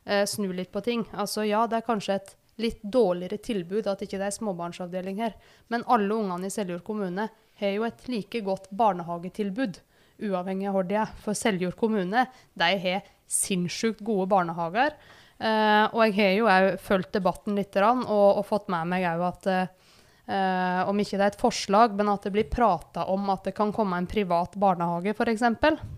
eh, 0.08 0.24
snu 0.26 0.49
litt 0.55 0.72
på 0.74 0.82
ting 0.86 1.03
Altså 1.12 1.45
ja, 1.47 1.66
det 1.68 1.82
er 1.82 1.88
kanskje 1.88 2.18
et 2.18 2.36
litt 2.58 2.80
dårligere 2.82 3.38
tilbud 3.43 3.89
at 3.89 4.01
ikke 4.01 4.18
det 4.18 4.32
er 4.32 4.34
småbarnsavdeling 4.34 5.20
her, 5.22 5.36
men 5.70 5.86
alle 5.86 6.10
ungene 6.16 6.49
i 6.49 6.53
Seljord 6.53 6.82
kommune 6.88 7.28
har 7.62 7.76
jo 7.76 7.86
et 7.86 8.08
like 8.10 8.41
godt 8.45 8.66
barnehagetilbud, 8.78 9.78
uavhengig 10.26 10.70
av 10.70 10.78
hvor 10.78 10.88
de 10.89 10.97
er. 11.03 11.14
For 11.22 11.38
Seljord 11.38 11.78
kommune 11.78 12.26
de 12.58 12.72
har 12.82 13.05
sinnssykt 13.30 14.01
gode 14.05 14.26
barnehager. 14.32 14.95
Eh, 15.38 15.86
og 15.93 16.01
jeg 16.08 16.16
har 16.18 16.32
jo 16.34 16.47
òg 16.49 16.80
fulgt 16.82 17.14
debatten 17.18 17.58
litt 17.58 17.78
og, 17.78 18.08
og 18.10 18.45
fått 18.47 18.72
med 18.74 18.89
meg 18.89 19.05
òg 19.05 19.26
at 19.28 19.49
eh, 19.53 20.82
om 20.89 20.97
ikke 20.97 21.20
det 21.20 21.28
er 21.28 21.34
et 21.34 21.41
forslag, 21.41 21.93
men 21.97 22.10
at 22.10 22.26
det 22.26 22.34
blir 22.34 22.49
prata 22.49 23.05
om 23.14 23.30
at 23.34 23.45
det 23.45 23.53
kan 23.58 23.74
komme 23.76 23.99
en 23.99 24.10
privat 24.10 24.58
barnehage 24.58 25.14
f.eks., 25.14 25.45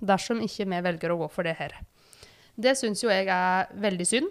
dersom 0.04 0.44
ikke 0.44 0.68
vi 0.68 0.84
velger 0.90 1.16
å 1.16 1.22
gå 1.24 1.32
for 1.32 1.48
det 1.48 1.56
her. 1.60 1.80
Det 2.60 2.76
syns 2.76 3.04
jo 3.04 3.12
jeg 3.12 3.30
er 3.32 3.70
veldig 3.80 4.08
synd. 4.08 4.30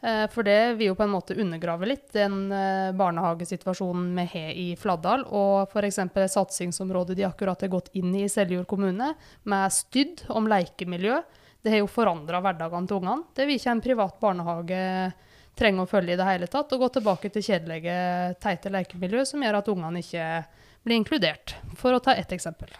eh, 0.00 0.24
For 0.32 0.46
det 0.46 0.78
vil 0.78 0.90
jo 0.90 0.96
på 0.98 1.04
en 1.04 1.12
måte 1.12 1.36
undergrave 1.36 1.88
litt 1.88 2.08
den 2.16 2.50
eh, 2.52 2.92
barnehagesituasjonen 2.96 4.14
vi 4.16 4.26
har 4.32 4.50
i 4.56 4.66
Fladdal. 4.80 5.26
Og 5.28 5.68
f.eks. 5.68 6.00
satsingsområdet 6.32 7.18
de 7.18 7.28
akkurat 7.28 7.60
har 7.60 7.72
gått 7.72 7.92
inn 7.94 8.14
i 8.14 8.24
i 8.24 8.32
Seljord 8.32 8.66
kommune, 8.70 9.12
med 9.44 9.72
Stydd 9.72 10.24
om 10.32 10.48
lekemiljø. 10.48 11.20
Det 11.62 11.72
har 11.74 11.82
jo 11.82 11.90
forandra 11.90 12.40
hverdagen 12.40 12.86
til 12.86 13.00
ungene. 13.00 13.24
Det 13.34 13.46
vil 13.46 13.58
ikke 13.58 13.72
en 13.74 13.84
privat 13.84 14.20
barnehage 14.22 14.82
trenge 15.56 15.82
å 15.82 15.88
følge 15.88 16.14
i 16.14 16.18
det 16.20 16.28
hele 16.28 16.46
tatt. 16.46 16.72
Og 16.72 16.84
gå 16.84 16.88
tilbake 16.94 17.30
til 17.32 17.42
kjedelige, 17.42 17.96
teite 18.44 18.70
lekemiljø 18.70 19.24
som 19.26 19.42
gjør 19.42 19.58
at 19.58 19.70
ungene 19.72 20.02
ikke 20.04 20.28
blir 20.86 21.00
inkludert. 21.02 21.56
For 21.76 21.96
å 21.96 22.00
ta 22.02 22.14
ett 22.16 22.32
eksempel. 22.32 22.70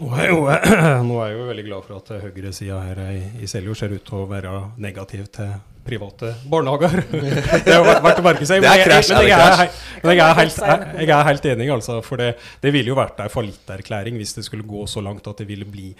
Nå 0.00 0.12
er, 0.16 0.30
jo, 0.30 0.44
nå 1.08 1.18
er 1.20 1.32
jeg 1.32 1.38
jo 1.40 1.48
veldig 1.50 1.66
glad 1.66 1.88
for 1.88 1.98
at 1.98 2.12
høyresida 2.22 2.80
her 2.84 3.02
i, 3.10 3.20
i 3.44 3.48
Seljord 3.50 3.80
ser 3.80 3.92
ut 3.96 4.04
til 4.06 4.22
å 4.22 4.28
være 4.30 4.52
negativ 4.80 5.26
til 5.34 5.56
private 5.90 6.32
barnehager. 6.50 6.94
det 7.66 7.74
har 7.74 7.84
vært 7.88 8.04
verdt 8.06 8.22
å 8.22 8.26
merke 8.30 8.48
seg. 8.48 8.62
Det 8.64 8.70
er 8.70 8.78
Men 8.78 8.80
jeg- 8.80 8.88
krasj, 8.88 9.10
Men 9.12 9.20
er 9.20 9.28
jeg 9.28 9.40
er, 9.50 9.76
men 10.00 10.16
jeg 10.16 10.24
er 10.24 10.38
helt, 10.40 10.62
jeg, 11.02 11.10
er 11.18 11.28
helt 11.28 11.48
enig, 11.52 11.68
altså. 11.76 11.98
For 12.06 12.22
det, 12.22 12.30
det 12.62 12.72
ville 12.74 12.92
jo 12.94 12.98
vært 12.98 13.20
en 13.24 13.32
fallitterklæring 13.32 14.16
hvis 14.20 14.36
det 14.38 14.46
skulle 14.46 14.66
gå 14.70 14.86
så 14.88 15.02
langt 15.04 15.26
at 15.28 15.42
det 15.42 15.48
ville 15.50 15.66
bli 15.68 15.90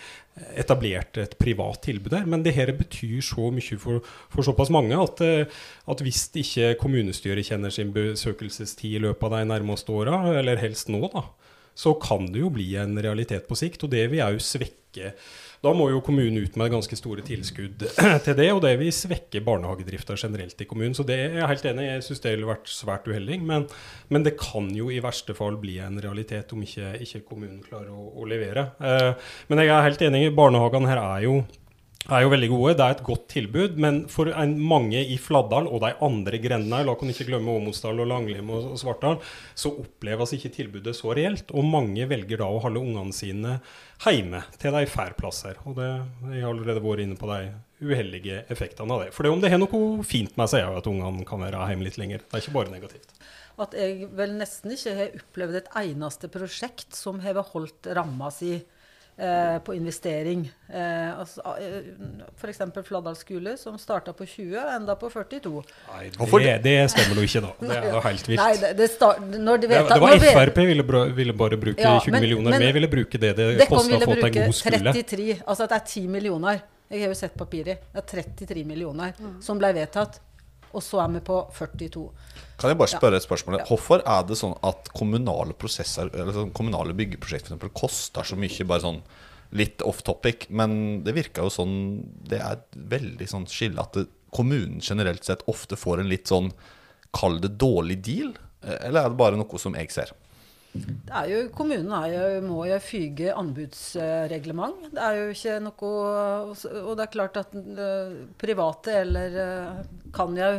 etablert 0.56 1.18
et 1.20 1.34
privat 1.40 1.82
tilbud 1.84 2.14
der. 2.14 2.24
Men 2.30 2.44
det 2.46 2.54
her 2.56 2.72
betyr 2.78 3.20
så 3.24 3.50
mye 3.52 3.78
for, 3.82 4.00
for 4.32 4.46
såpass 4.46 4.70
mange 4.72 4.96
at, 4.96 5.20
eh, 5.26 5.60
at 5.90 6.04
hvis 6.06 6.22
ikke 6.40 6.72
kommunestyret 6.80 7.46
kjenner 7.50 7.74
sin 7.74 7.92
besøkelsestid 7.96 8.96
i 8.96 9.02
løpet 9.04 9.28
av 9.28 9.36
de 9.38 9.44
nærmeste 9.50 9.92
åra, 9.92 10.22
eller 10.40 10.60
helst 10.62 10.88
nå, 10.92 11.02
da, 11.12 11.26
så 11.80 11.94
kan 12.02 12.26
det 12.32 12.42
jo 12.42 12.50
bli 12.52 12.72
en 12.80 12.96
realitet 13.00 13.46
på 13.48 13.56
sikt. 13.58 13.84
Og 13.86 13.92
det 13.92 14.06
vil 14.12 14.24
òg 14.24 14.40
svekke 14.44 15.12
Da 15.60 15.74
må 15.76 15.90
jo 15.92 15.98
kommunen 16.00 16.40
ut 16.40 16.54
med 16.56 16.70
ganske 16.72 16.96
store 16.96 17.20
tilskudd 17.26 17.82
til 18.24 18.36
det, 18.38 18.46
og 18.54 18.62
det 18.64 18.72
vil 18.80 18.92
svekke 18.96 19.42
barnehagedrifta 19.44 20.16
generelt 20.16 20.62
i 20.64 20.66
kommunen. 20.68 20.96
Så 20.96 21.04
det 21.04 21.18
er 21.20 21.36
jeg 21.36 21.50
helt 21.50 21.66
enig 21.68 21.84
i. 21.84 21.90
Jeg 21.90 22.06
syns 22.06 22.22
det 22.24 22.32
ville 22.32 22.48
vært 22.48 22.70
svært 22.72 23.10
uheldig. 23.10 23.36
Men, 23.44 23.66
men 24.08 24.24
det 24.24 24.38
kan 24.40 24.70
jo 24.72 24.88
i 24.88 25.02
verste 25.04 25.36
fall 25.36 25.60
bli 25.60 25.76
en 25.84 26.00
realitet 26.00 26.54
om 26.56 26.64
ikke, 26.64 26.94
ikke 27.04 27.26
kommunen 27.28 27.60
klarer 27.66 27.92
å, 27.92 28.06
å 28.16 28.28
levere. 28.30 28.70
Eh, 28.80 29.34
men 29.52 29.60
jeg 29.60 29.74
er 29.74 29.84
helt 29.90 30.06
enig. 30.08 30.22
Barnehagene 30.38 30.88
her 30.88 31.02
er 31.02 31.26
jo 31.28 31.36
er 32.08 32.22
jo 32.24 32.30
veldig 32.32 32.48
gode. 32.48 32.74
Det 32.78 32.84
er 32.84 32.94
et 32.94 33.02
godt 33.04 33.26
tilbud, 33.28 33.76
men 33.82 33.98
for 34.08 34.30
mange 34.56 35.02
i 35.12 35.18
Fladdal 35.20 35.68
og 35.68 35.82
de 35.84 35.90
andre 36.06 36.40
grendene, 36.40 36.80
la 36.86 36.94
oss 36.94 37.12
ikke 37.12 37.28
glemme 37.28 37.52
Åmosdal 37.58 38.00
og 38.00 38.08
Langlim 38.08 38.48
og, 38.56 38.70
Svartdal, 38.80 39.18
så 39.58 39.72
oppleves 39.82 40.32
ikke 40.36 40.52
tilbudet 40.54 40.96
så 40.96 41.12
reelt. 41.16 41.52
Og 41.52 41.68
mange 41.68 42.08
velger 42.08 42.40
da 42.40 42.48
å 42.48 42.62
holde 42.64 42.80
ungene 42.80 43.12
sine 43.16 43.58
hjemme 44.06 44.40
til 44.56 44.74
de 44.78 44.86
får 44.88 45.12
plasser. 45.20 45.60
Og 45.68 45.76
det, 45.76 45.90
jeg 46.32 46.46
har 46.46 46.54
allerede 46.54 46.84
vært 46.84 47.04
inne 47.04 47.20
på 47.20 47.28
de 47.30 47.52
uheldige 47.84 48.44
effektene 48.52 48.96
av 48.96 49.04
det. 49.04 49.12
For 49.16 49.26
det 49.26 49.34
om 49.34 49.44
det 49.44 49.52
har 49.52 49.60
noe 49.60 49.84
fint 50.06 50.34
med 50.40 50.50
seg, 50.50 50.64
er 50.64 50.72
jo 50.72 50.80
at 50.80 50.90
ungene 50.90 51.28
kan 51.28 51.44
være 51.44 51.68
hjemme 51.68 51.88
litt 51.88 52.00
lenger. 52.00 52.24
Det 52.24 52.38
er 52.38 52.46
ikke 52.46 52.56
bare 52.56 52.74
negativt. 52.74 53.14
At 53.60 53.76
jeg 53.76 54.08
vel 54.16 54.38
nesten 54.40 54.72
ikke 54.72 54.96
har 54.96 55.16
opplevd 55.20 55.60
et 55.60 55.72
eneste 55.82 56.32
prosjekt 56.32 56.96
som 56.96 57.20
har 57.20 57.42
holdt 57.52 57.90
ramma 57.92 58.32
si 58.32 58.54
eh, 59.20 59.58
på 59.64 59.74
investering. 59.74 60.52
Eh, 60.72 61.18
altså, 61.20 61.40
eh, 61.60 61.90
F.eks. 62.36 62.60
Fladdal 62.86 63.16
skole, 63.16 63.56
som 63.60 63.76
starta 63.78 64.12
på 64.16 64.26
20 64.26 64.56
og 64.62 64.72
enda 64.74 64.96
på 64.98 65.10
42. 65.12 65.52
Nei, 65.92 66.08
det, 66.10 66.54
det 66.64 66.76
stemmer 66.94 67.20
jo 67.20 67.26
ikke, 67.28 67.42
da. 67.44 67.52
Det 67.60 67.76
er 67.76 67.88
jo 67.90 68.02
helt 68.06 68.30
vilt. 68.32 68.42
Nei, 68.42 68.54
det, 68.62 68.72
det, 68.78 68.88
start, 68.94 69.20
når 69.36 69.62
de 69.62 69.70
Det, 69.70 69.82
det 69.92 70.00
var 70.06 70.26
Frp 70.30 70.60
ville, 70.70 71.04
ville 71.20 71.36
bare 71.44 71.60
bruke 71.60 71.84
Ja, 71.84 71.98
20 72.00 72.16
men- 72.16 72.26
millioner. 72.26 72.58
Vi 72.58 72.72
ville 72.78 72.88
bruke 72.88 73.20
det 73.20 73.36
det 73.36 73.68
kosta 73.68 74.00
å 74.00 74.04
få 74.06 74.16
til 74.16 74.30
en 74.30 74.38
god 74.40 74.58
skole. 74.62 74.94
33, 74.94 75.30
altså 75.46 75.68
at 75.68 75.76
det 75.76 75.80
er 75.82 75.86
10 75.86 76.08
millioner. 76.08 76.64
Jeg 76.90 77.04
har 77.04 77.12
jo 77.12 77.20
sett 77.20 77.36
papiret. 77.38 77.86
Det 77.92 78.02
er 78.02 78.22
33 78.24 78.64
millioner 78.66 79.14
som 79.44 79.58
ble 79.60 79.72
vedtatt. 79.76 80.20
Og 80.70 80.82
så 80.86 81.00
er 81.02 81.08
vi 81.16 81.20
på 81.26 81.36
42. 81.54 82.02
Kan 82.60 82.72
jeg 82.72 82.78
bare 82.80 82.92
spørre 82.92 83.18
et 83.18 83.24
spørsmål? 83.24 83.58
Ja. 83.60 83.66
Hvorfor 83.70 84.04
er 84.04 84.28
det 84.28 84.36
sånn 84.40 84.54
at 84.66 84.90
kommunale 84.96 85.56
prosesser 85.56 86.10
Eller 86.12 86.36
sånn 86.36 86.54
kommunale 86.56 86.96
byggeprosjekt 86.98 87.48
for 87.48 87.54
eksempel, 87.54 87.72
koster 87.76 88.26
så 88.26 88.38
mye? 88.40 88.66
Bare 88.68 88.84
sånn 88.84 89.02
litt 89.56 89.82
off 89.82 90.04
topic, 90.06 90.46
men 90.54 91.00
det 91.06 91.16
virker 91.16 91.48
jo 91.48 91.50
sånn 91.50 91.74
Det 92.28 92.38
er 92.38 92.60
et 92.60 92.80
veldig 92.92 93.26
sånn 93.32 93.48
skille 93.50 93.82
at 93.82 93.96
det, 93.98 94.06
kommunen 94.30 94.78
generelt 94.84 95.26
sett 95.26 95.42
ofte 95.50 95.78
får 95.80 96.04
en 96.04 96.12
litt 96.12 96.30
sånn 96.30 96.52
Kall 97.16 97.40
det 97.42 97.56
dårlig 97.58 97.98
deal? 98.06 98.34
Eller 98.62 99.06
er 99.06 99.10
det 99.10 99.18
bare 99.18 99.38
noe 99.40 99.58
som 99.58 99.74
jeg 99.74 99.90
ser? 99.90 100.12
Det 100.70 101.10
er 101.10 101.26
jo, 101.32 101.38
kommunen 101.50 101.90
er 101.96 102.12
jo, 102.12 102.26
må 102.46 102.60
jo 102.68 102.76
fyge 102.78 103.32
anbudsreglement. 103.34 104.92
Det 104.94 105.02
er 105.02 105.16
jo 105.18 105.32
ikke 105.34 105.56
noe 105.64 105.88
Og 106.84 106.92
det 106.94 107.06
er 107.06 107.10
klart 107.10 107.40
at 107.40 107.56
eh, 107.56 108.12
private 108.38 108.94
eller 109.00 109.40
eh, 109.44 109.80
kan 110.14 110.38
jo 110.38 110.52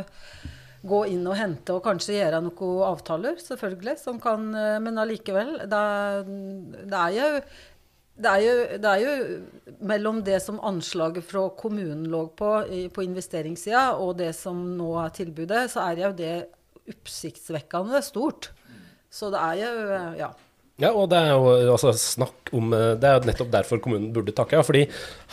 gå 0.82 1.02
inn 1.12 1.26
og 1.30 1.36
hente 1.38 1.74
og 1.76 1.84
kanskje 1.84 2.16
gjøre 2.18 2.40
noen 2.42 2.86
avtaler, 2.88 3.36
selvfølgelig, 3.38 3.98
som 4.02 4.18
kan 4.22 4.48
eh, 4.54 4.78
Men 4.82 4.98
allikevel. 4.98 5.60
Det, 5.70 5.84
det 6.90 7.02
det 8.22 8.30
det 8.82 8.90
er 8.90 9.00
jo 9.00 9.76
mellom 9.80 10.20
det 10.24 10.36
som 10.44 10.60
anslaget 10.60 11.24
fra 11.24 11.46
kommunen 11.56 12.04
lå 12.12 12.26
på 12.36 12.50
på 12.92 13.04
investeringssida, 13.06 13.96
og 13.96 14.18
det 14.18 14.34
som 14.36 14.58
nå 14.76 14.92
er 15.00 15.14
tilbudet, 15.16 15.70
så 15.72 15.86
er 15.88 15.96
jo 16.10 16.16
det 16.18 16.34
oppsiktsvekkende 16.92 18.02
stort. 18.04 18.50
Så 19.10 19.30
det 19.30 19.40
er 19.40 19.54
jo 19.62 20.16
Ja. 20.18 20.32
Ja, 20.82 20.90
og 20.98 21.12
det 21.12 21.18
er 21.20 21.32
jo 21.36 21.50
altså, 21.76 21.92
snakk 21.94 22.50
om 22.56 22.72
eh, 22.74 22.92
Det 23.00 23.08
er 23.08 23.26
nettopp 23.28 23.52
derfor 23.52 23.80
kommunen 23.82 24.10
burde 24.14 24.34
takke 24.34 24.58
ja. 24.58 24.64
Fordi 24.66 24.82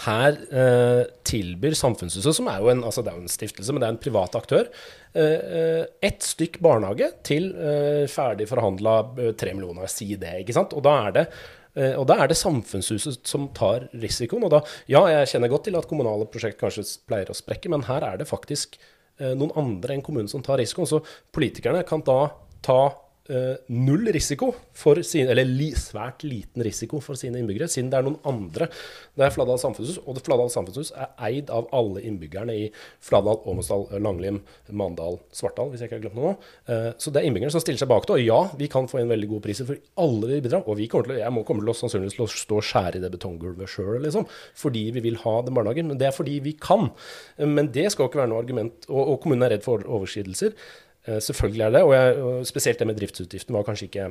her 0.05 0.37
eh, 0.53 1.03
tilbyr 1.25 1.77
Samfunnshuset, 1.77 2.35
som 2.37 2.49
er 2.51 2.61
jo 2.61 2.69
en, 2.73 2.83
altså 2.85 3.03
det 3.05 3.11
er 3.11 3.17
jo 3.17 3.25
en 3.25 3.33
stiftelse, 3.33 3.73
men 3.73 3.81
det 3.81 3.87
er 3.87 3.95
en 3.95 4.01
privat 4.03 4.37
aktør, 4.37 4.69
eh, 5.17 5.55
eh, 5.59 5.81
ett 6.05 6.25
stykk 6.25 6.59
barnehage 6.63 7.09
til 7.25 7.49
eh, 7.55 8.05
ferdig 8.11 8.49
forhandla 8.49 8.97
eh, 9.17 9.31
tre 9.39 9.55
millioner. 9.57 9.89
Si 9.91 10.11
det, 10.19 10.35
ikke 10.43 10.57
sant. 10.57 10.75
Og 10.77 10.85
da 10.85 10.99
er 11.07 11.17
det 11.21 11.31
og 11.79 12.01
da 12.09 12.15
er 12.19 12.27
det 12.27 12.35
Samfunnshuset 12.35 13.29
som 13.29 13.45
tar 13.55 13.85
risikoen. 14.01 14.41
Og 14.43 14.49
da, 14.51 14.57
ja, 14.89 15.03
jeg 15.13 15.29
kjenner 15.31 15.51
godt 15.53 15.67
til 15.69 15.77
at 15.79 15.85
kommunale 15.87 16.25
prosjekt 16.27 16.57
kanskje 16.59 16.83
pleier 17.07 17.29
å 17.31 17.35
sprekke, 17.37 17.69
men 17.71 17.85
her 17.87 18.03
er 18.03 18.17
det 18.19 18.27
faktisk 18.27 18.75
noen 19.37 19.53
andre 19.55 19.95
enn 19.95 20.03
kommunen 20.03 20.27
som 20.27 20.43
tar 20.43 20.59
risikoen. 20.59 20.89
Så 20.89 20.99
politikerne 21.31 21.85
kan 21.87 22.03
da 22.03 22.17
ta 22.65 22.79
null 23.69 24.09
risiko 24.13 24.51
for 24.75 24.99
sine, 25.05 25.29
eller 25.33 25.45
li, 25.47 25.69
svært 25.77 26.23
liten 26.25 26.63
risiko 26.65 26.99
for 27.03 27.19
sine 27.19 27.39
innbyggere, 27.39 27.69
siden 27.69 27.91
det 27.91 27.99
er 27.99 28.05
noen 28.07 28.19
andre. 28.27 28.69
Det 29.17 29.25
er 29.25 29.33
Fladdal 29.35 29.59
samfunnshus, 29.61 29.99
og 30.05 30.17
det 30.17 30.23
Fladdal 30.25 30.49
samfunnshus 30.53 30.91
er 30.97 31.11
eid 31.27 31.51
av 31.53 31.67
alle 31.75 32.01
innbyggerne 32.07 32.55
i 32.55 32.67
Fladdal, 33.05 33.41
Åmesdal, 33.49 33.85
Langlim, 34.01 34.41
Mandal, 34.73 35.19
Svartdal, 35.35 35.69
hvis 35.71 35.83
jeg 35.83 35.91
ikke 35.91 35.99
har 35.99 36.05
glemt 36.07 36.19
noe. 36.19 36.33
Eh, 36.69 36.89
så 36.97 37.13
det 37.13 37.21
er 37.21 37.29
innbyggerne 37.29 37.53
som 37.53 37.63
stiller 37.63 37.81
seg 37.81 37.91
bak 37.91 38.07
det. 38.09 38.17
Og 38.17 38.25
ja, 38.25 38.39
vi 38.59 38.69
kan 38.71 38.89
få 38.89 39.01
inn 39.01 39.11
veldig 39.11 39.29
gode 39.35 39.45
priser, 39.45 39.69
for 39.69 39.79
alle 40.01 40.31
vi 40.33 40.41
bidrar. 40.45 40.65
Og 40.65 40.79
vi 40.79 40.89
kommer 40.91 41.11
til, 41.11 41.21
jeg 41.21 41.35
må 41.35 41.45
kommer 41.47 41.65
til 41.65 41.73
å 41.73 41.77
sannsynligvis 41.83 42.17
til 42.17 42.25
å 42.25 42.31
stå 42.33 42.59
og 42.59 42.67
skjære 42.71 42.99
i 42.99 43.05
det 43.05 43.13
betonggulvet 43.15 43.73
sjøl, 43.75 43.97
liksom, 44.05 44.27
fordi 44.59 44.85
vi 44.97 45.05
vil 45.09 45.19
ha 45.23 45.37
den 45.45 45.57
barnehagen. 45.57 45.89
Men 45.91 46.01
det 46.01 46.09
er 46.09 46.15
fordi 46.15 46.39
vi 46.45 46.55
kan. 46.59 46.89
Eh, 47.37 47.47
Men 47.49 47.71
det 47.75 47.89
skal 47.93 48.09
ikke 48.09 48.23
være 48.23 48.33
noe 48.33 48.43
argument. 48.43 48.85
Og, 48.89 49.01
og 49.13 49.19
kommunen 49.23 49.47
er 49.47 49.57
redd 49.57 49.65
for 49.67 49.83
overskridelser. 49.85 50.55
Eh, 51.07 51.19
Selvfølgelig 51.23 51.65
er 51.67 51.77
det, 51.77 51.83
og, 51.85 51.93
jeg, 51.95 52.17
og 52.23 52.49
spesielt 52.49 52.81
det 52.81 52.89
med 52.89 52.99
driftsutgiftene 52.99 53.59
var 53.59 53.67
kanskje 53.67 53.89
ikke 53.89 54.09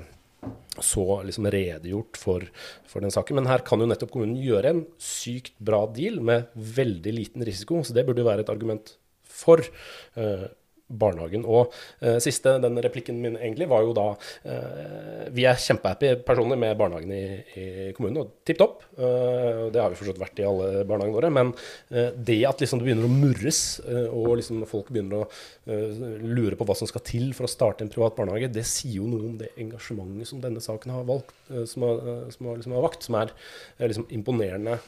så 0.84 1.04
liksom 1.26 1.48
redegjort 1.50 2.18
for, 2.20 2.44
for 2.88 3.02
den 3.02 3.12
saken. 3.14 3.40
Men 3.40 3.50
her 3.50 3.64
kan 3.66 3.82
jo 3.82 3.88
nettopp 3.90 4.12
kommunen 4.14 4.38
gjøre 4.38 4.72
en 4.74 4.84
sykt 5.02 5.56
bra 5.58 5.82
deal 5.90 6.20
med 6.24 6.52
veldig 6.54 7.14
liten 7.16 7.44
risiko, 7.46 7.82
så 7.82 7.96
det 7.96 8.06
burde 8.06 8.22
jo 8.22 8.28
være 8.30 8.46
et 8.46 8.52
argument 8.52 8.94
for 9.38 9.62
eh, 9.62 10.46
barnehagen. 10.88 11.44
Og 11.48 11.72
eh, 12.00 12.18
siste, 12.22 12.56
den 12.62 12.80
replikken 12.84 13.20
min 13.22 13.36
egentlig, 13.36 13.68
var 13.70 13.84
jo 13.84 13.94
da 13.96 14.06
eh, 14.48 15.28
Vi 15.34 15.44
er 15.48 15.60
kjempehappy 15.60 16.14
personlig 16.26 16.58
med 16.60 16.78
barnehagen 16.80 17.12
i, 17.14 17.22
i 17.60 17.66
kommunen, 17.96 18.22
og 18.22 18.46
tipp 18.48 18.60
topp. 18.60 18.86
Eh, 18.96 19.68
det 19.74 19.82
har 19.82 19.92
vi 19.92 20.00
forstått 20.00 20.20
vært 20.20 20.42
i 20.42 20.46
alle 20.48 20.84
barnehagene 20.88 21.18
våre. 21.18 21.32
Men 21.34 21.52
eh, 21.92 22.10
det 22.16 22.40
at 22.48 22.64
liksom 22.64 22.82
det 22.82 22.88
begynner 22.88 23.08
å 23.08 23.12
murres, 23.12 23.62
eh, 23.84 24.08
og 24.08 24.38
liksom 24.40 24.64
folk 24.70 24.92
begynner 24.92 25.22
å 25.22 25.28
eh, 25.68 26.04
lure 26.24 26.58
på 26.58 26.68
hva 26.68 26.76
som 26.78 26.90
skal 26.90 27.04
til 27.06 27.30
for 27.36 27.48
å 27.48 27.52
starte 27.52 27.84
en 27.84 27.92
privat 27.92 28.16
barnehage, 28.18 28.52
det 28.52 28.66
sier 28.68 29.00
jo 29.02 29.10
noe 29.10 29.28
om 29.32 29.38
det 29.40 29.52
engasjementet 29.60 30.32
som 30.32 30.42
denne 30.42 30.62
saken 30.64 30.94
har 30.94 31.06
valgt, 31.08 31.34
som 31.68 31.84
har, 31.84 32.00
som 32.32 32.48
har, 32.48 32.58
liksom 32.58 32.74
har 32.76 32.84
vakt, 32.84 33.04
som 33.04 33.16
er 33.18 33.32
liksom 33.80 34.08
imponerende 34.14 34.78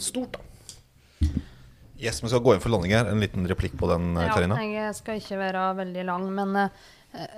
stort. 0.00 0.38
da. 0.38 1.53
Yes, 2.00 2.22
vi 2.24 2.28
skal 2.28 2.42
gå 2.42 2.54
inn 2.56 2.60
for 2.64 2.74
landing 2.74 2.92
her. 2.96 3.06
En 3.06 3.20
liten 3.22 3.46
replikk 3.48 3.76
på 3.78 3.86
den, 3.90 4.14
Ja, 4.18 4.32
Karina. 4.34 4.58
jeg 4.60 4.94
skal 4.98 5.20
ikke 5.20 5.38
være 5.38 5.62
veldig 5.78 6.04
lang, 6.08 6.26
men 6.34 6.56
eh, 6.56 6.68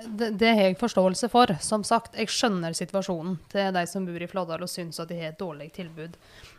det, 0.07 0.31
det 0.41 0.49
har 0.57 0.63
jeg 0.71 0.79
forståelse 0.79 1.29
for. 1.29 1.53
Som 1.61 1.83
sagt, 1.85 2.17
jeg 2.17 2.27
skjønner 2.33 2.73
situasjonen 2.73 3.37
til 3.53 3.69
de 3.75 3.83
som 3.87 4.05
bor 4.09 4.17
i 4.25 4.27
Flådal 4.27 4.65
og 4.65 4.71
syns 4.71 4.99
at 4.99 5.11
de 5.11 5.19
har 5.21 5.35
et 5.35 5.39
dårlig 5.39 5.69
tilbud. 5.77 6.17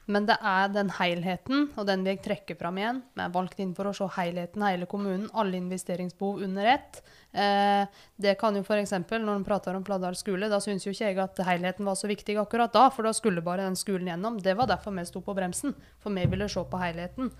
Men 0.08 0.24
det 0.30 0.38
er 0.40 0.70
den 0.72 0.88
helheten, 0.96 1.66
og 1.76 1.84
den 1.90 2.06
vil 2.06 2.14
jeg 2.14 2.22
trekke 2.24 2.54
fram 2.56 2.78
igjen. 2.80 3.02
Vi 3.18 3.24
er 3.26 3.34
valgt 3.34 3.58
inn 3.60 3.74
for 3.76 3.90
å 3.90 3.92
se 3.98 4.06
helheten, 4.14 4.62
hele 4.64 4.86
kommunen, 4.88 5.26
alle 5.34 5.58
investeringsbehov 5.58 6.40
under 6.46 6.70
ett. 6.78 7.02
Eh, 7.34 7.84
det 8.16 8.38
kan 8.40 8.56
jo 8.56 8.62
f.eks. 8.64 8.94
når 9.10 9.34
en 9.34 9.44
prater 9.44 9.74
om 9.76 9.84
Fladdal 9.84 10.16
skole, 10.16 10.48
da 10.48 10.62
syns 10.64 10.86
jo 10.86 10.94
ikke 10.94 11.10
jeg 11.10 11.18
at 11.26 11.42
helheten 11.50 11.84
var 11.84 11.98
så 11.98 12.08
viktig 12.08 12.38
akkurat 12.40 12.72
da, 12.72 12.86
for 12.94 13.04
da 13.04 13.12
skulle 13.12 13.42
bare 13.44 13.66
den 13.66 13.76
skolen 13.76 14.08
gjennom. 14.14 14.38
Det 14.40 14.54
var 14.56 14.70
derfor 14.70 14.94
vi 14.96 15.04
sto 15.10 15.20
på 15.20 15.34
bremsen, 15.36 15.74
for 16.00 16.14
vi 16.14 16.24
ville 16.30 16.48
se 16.48 16.62
på 16.64 16.80
helheten. 16.86 17.34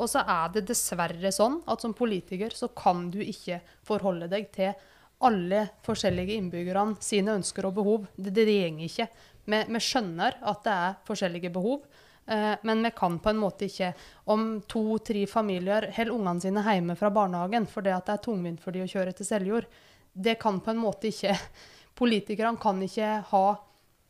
Og 0.00 0.08
så 0.08 0.22
er 0.24 0.52
det 0.54 0.64
dessverre 0.70 1.32
sånn 1.34 1.60
at 1.68 1.84
som 1.84 1.94
politiker 1.96 2.54
så 2.56 2.70
kan 2.76 3.10
du 3.12 3.20
ikke 3.20 3.60
forholde 3.86 4.30
deg 4.32 4.48
til 4.54 4.72
alle 5.20 5.66
forskjellige 5.84 6.38
innbyggerne 6.40 6.96
sine 7.04 7.34
ønsker 7.36 7.68
og 7.68 7.76
behov. 7.76 8.06
Det, 8.16 8.32
det 8.32 8.46
gjenger 8.48 8.86
ikke. 8.86 9.08
Vi, 9.44 9.58
vi 9.68 9.82
skjønner 9.84 10.38
at 10.48 10.62
det 10.64 10.76
er 10.86 10.96
forskjellige 11.08 11.52
behov, 11.52 11.84
eh, 12.32 12.54
men 12.64 12.84
vi 12.86 12.92
kan 12.96 13.18
på 13.20 13.32
en 13.32 13.40
måte 13.40 13.66
ikke 13.68 13.92
Om 14.32 14.44
to-tre 14.70 15.26
familier 15.28 15.90
holder 15.96 16.14
ungene 16.14 16.44
sine 16.44 16.64
hjemme 16.64 16.96
fra 16.96 17.10
barnehagen 17.12 17.66
fordi 17.68 17.92
at 17.92 18.06
det 18.06 18.16
er 18.16 18.24
tungvint 18.28 18.60
for 18.62 18.76
dem 18.76 18.86
å 18.86 18.92
kjøre 18.92 19.16
til 19.16 19.28
Seljord, 19.28 19.66
det 20.12 20.38
kan 20.40 20.60
på 20.60 20.72
en 20.72 20.80
måte 20.80 21.10
ikke 21.10 21.36
Politikerne 22.00 22.60
kan 22.62 22.80
ikke 22.80 23.18
ha 23.28 23.46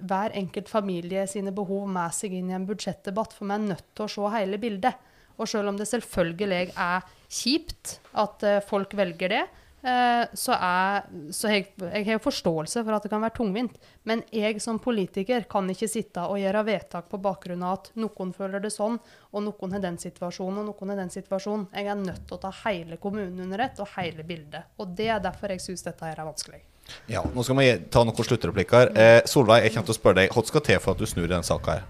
hver 0.06 0.34
enkelt 0.38 0.68
familie 0.70 1.24
sine 1.28 1.50
behov 1.52 1.88
med 1.90 2.14
seg 2.14 2.36
inn 2.36 2.52
i 2.52 2.54
en 2.56 2.66
budsjettdebatt, 2.68 3.34
for 3.34 3.48
vi 3.48 3.56
er 3.56 3.64
nødt 3.64 3.88
til 3.96 4.06
å 4.06 4.12
se 4.12 4.30
hele 4.36 4.60
bildet. 4.62 4.94
Og 5.40 5.48
selv 5.48 5.72
om 5.72 5.80
det 5.80 5.88
selvfølgelig 5.88 6.70
er 6.76 7.08
kjipt 7.30 7.98
at 8.18 8.46
eh, 8.46 8.60
folk 8.66 8.94
velger 8.98 9.32
det, 9.32 9.42
eh, 9.86 10.24
så, 10.34 10.56
er, 10.56 11.06
så 11.34 11.52
jeg, 11.52 11.68
jeg 11.80 12.06
har 12.08 12.22
forståelse 12.22 12.82
for 12.84 12.96
at 12.96 13.06
det 13.06 13.12
kan 13.12 13.22
være 13.24 13.36
tungvint. 13.38 13.78
Men 14.08 14.24
jeg 14.34 14.60
som 14.62 14.80
politiker 14.82 15.46
kan 15.50 15.70
ikke 15.72 15.88
sitte 15.90 16.24
og 16.26 16.40
gjøre 16.42 16.64
vedtak 16.68 17.10
på 17.10 17.20
bakgrunn 17.22 17.64
av 17.66 17.78
at 17.78 17.92
noen 18.00 18.34
føler 18.36 18.62
det 18.62 18.72
sånn, 18.74 18.98
og 19.30 19.46
noen 19.46 19.76
har 19.76 19.84
den 19.84 20.00
situasjonen, 20.02 20.64
og 20.64 20.72
noen 20.72 20.94
har 20.94 21.04
den 21.04 21.14
situasjonen. 21.14 21.68
Jeg 21.76 21.92
er 21.92 22.02
nødt 22.02 22.26
til 22.26 22.38
å 22.38 22.42
ta 22.42 22.52
hele 22.64 23.00
kommunen 23.00 23.46
under 23.46 23.64
ett, 23.66 23.80
og 23.80 23.94
hele 23.96 24.26
bildet. 24.26 24.74
Og 24.80 24.92
det 24.98 25.08
er 25.14 25.22
derfor 25.24 25.54
jeg 25.54 25.64
syns 25.64 25.86
dette 25.86 26.08
her 26.08 26.18
er 26.18 26.28
vanskelig. 26.28 26.64
Ja, 27.06 27.22
Nå 27.34 27.44
skal 27.46 27.58
vi 27.60 27.70
ta 27.92 28.02
noen 28.02 28.26
sluttreplikker. 28.26 28.92
Eh, 28.98 29.20
Solveig, 29.30 29.64
jeg 29.64 29.76
kommer 29.76 29.90
til 29.90 29.94
å 29.94 30.00
spørre 30.00 30.22
deg 30.22 30.34
hva 30.34 30.44
skal 30.48 30.64
til 30.66 30.82
for 30.82 30.96
at 30.96 31.00
du 31.00 31.06
snur 31.06 31.28
i 31.28 31.30
denne 31.30 31.46
saka 31.46 31.78
her? 31.78 31.88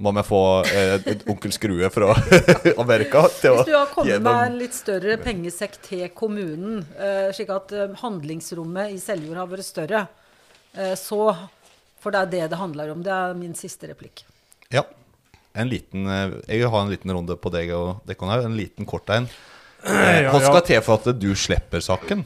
Må 0.00 0.12
vi 0.16 0.22
få 0.24 0.40
eh, 0.64 1.08
onkel 1.28 1.52
Skrue 1.52 1.90
fra 1.92 2.14
Amerika 2.82 3.26
til 3.34 3.52
å 3.52 3.58
Hvis 3.58 3.68
du 3.68 3.74
har 3.76 3.90
kommet 3.92 4.22
med 4.24 4.38
en 4.46 4.56
litt 4.56 4.76
større 4.76 5.18
pengesekk 5.20 5.76
til 5.84 6.06
kommunen, 6.16 6.78
eh, 6.96 7.28
slik 7.36 7.52
at 7.52 7.74
eh, 7.76 7.92
handlingsrommet 8.00 8.94
i 8.94 9.00
Seljord 9.02 9.42
har 9.42 9.50
vært 9.50 9.68
større, 9.68 10.06
eh, 10.72 10.94
så 10.96 11.34
For 12.00 12.14
det 12.14 12.20
er 12.22 12.30
det 12.32 12.44
det 12.54 12.56
handler 12.56 12.94
om. 12.94 13.02
Det 13.04 13.12
er 13.12 13.36
min 13.36 13.52
siste 13.52 13.90
replikk. 13.90 14.22
Ja. 14.72 14.86
En 15.52 15.68
liten, 15.68 16.06
eh, 16.08 16.38
jeg 16.48 16.62
vil 16.62 16.72
ha 16.72 16.80
en 16.80 16.92
liten 16.94 17.12
runde 17.12 17.36
på 17.36 17.52
deg 17.52 17.74
og 17.76 18.00
Dekonhaug. 18.08 18.46
En 18.48 18.56
liten 18.56 18.88
kort 18.88 19.10
en. 19.12 19.28
Hva 19.84 20.40
skal 20.40 20.62
til 20.64 20.80
for 20.84 20.96
at 20.96 21.20
du 21.20 21.28
slipper 21.36 21.84
saken? 21.84 22.24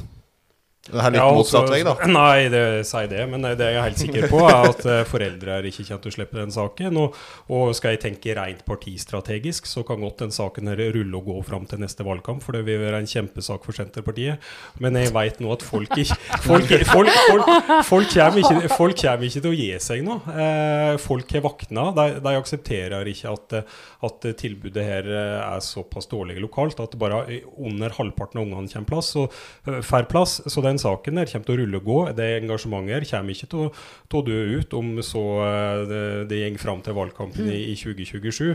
Det 0.85 1.01
er 1.01 1.15
litt 1.15 1.17
Ja, 1.17 1.29
motsatt 1.33 1.63
altså, 1.63 1.73
vei, 1.73 1.81
da. 1.87 1.95
Nei, 2.19 2.49
det 2.53 2.63
sier 2.85 3.09
det. 3.09 3.23
Men 3.33 3.47
det 3.57 3.69
jeg 3.71 3.79
er 3.79 3.87
helt 3.87 4.01
sikker 4.01 4.27
på, 4.29 4.43
er 4.45 4.69
at 4.69 4.83
eh, 4.85 5.01
foreldre 5.09 5.55
er 5.57 5.69
ikke 5.71 5.87
kjent 5.89 6.05
til 6.05 6.13
å 6.13 6.17
slippe 6.19 6.37
den 6.37 6.53
saken. 6.53 6.99
Og, 7.01 7.17
og 7.49 7.71
skal 7.79 7.95
jeg 7.95 8.03
tenke 8.03 8.35
rent 8.37 8.61
partistrategisk, 8.69 9.65
så 9.71 9.85
kan 9.89 10.05
godt 10.05 10.27
den 10.27 10.35
saken 10.35 10.69
her 10.69 10.83
rulle 10.95 11.17
og 11.17 11.31
gå 11.31 11.39
fram 11.49 11.65
til 11.71 11.81
neste 11.81 12.05
valgkamp. 12.05 12.45
For 12.45 12.57
det 12.57 12.67
vil 12.69 12.83
være 12.83 13.01
en 13.01 13.09
kjempesak 13.09 13.65
for 13.65 13.77
Senterpartiet. 13.77 14.45
Men 14.85 14.99
jeg 15.01 15.15
veit 15.17 15.41
nå 15.41 15.55
at 15.55 15.65
folk 15.65 15.95
ikke 15.97 16.19
folk, 16.45 16.75
folk, 16.91 17.11
folk, 17.31 17.49
folk, 17.89 18.13
kommer 18.13 18.43
ikke, 18.43 18.75
folk 18.75 19.01
kommer 19.01 19.29
ikke 19.31 19.45
til 19.47 19.51
å 19.51 19.57
gi 19.57 19.71
seg 19.87 20.05
nå. 20.05 20.19
Eh, 20.35 20.93
folk 21.01 21.33
har 21.33 21.47
vakna. 21.49 21.87
De, 21.97 22.07
de 22.29 22.37
aksepterer 22.43 23.09
ikke 23.15 23.33
at, 23.33 23.57
eh, 23.63 23.81
at 24.05 24.29
tilbudet 24.41 24.85
her 24.85 25.09
eh, 25.09 25.41
er 25.41 25.65
såpass 25.65 26.13
dårlig 26.13 26.37
lokalt 26.45 26.85
at 26.85 26.99
bare 27.01 27.25
under 27.57 27.97
halvparten 27.97 28.43
av 28.43 28.47
ungene 28.47 28.69
kommer 28.69 28.93
plass, 28.93 29.15
så, 29.17 29.27
eh, 29.71 29.81
får 29.85 30.09
plass. 30.13 30.39
Så 30.45 30.61
den 30.65 30.74
saken 30.81 31.21
der 31.21 31.31
kommer 31.31 31.49
til 31.49 31.55
å 31.55 31.59
rulle 31.63 31.81
og 31.81 31.89
gå. 31.89 31.99
Det 32.19 32.31
engasjementet 32.39 32.97
her 32.97 33.09
kommer 33.11 33.37
ikke 33.37 33.51
til 33.53 33.67
å, 33.67 33.69
til 34.11 34.21
å 34.21 34.25
dø 34.29 34.41
ut 34.61 34.79
om 34.81 34.95
så 35.05 35.27
eh, 35.49 35.85
det, 35.91 36.03
det 36.33 36.41
går 36.45 36.63
fram 36.63 36.83
til 36.85 36.99
valgkampen 36.99 37.53
i, 37.53 37.61
i 37.73 37.77
2027. 37.79 38.49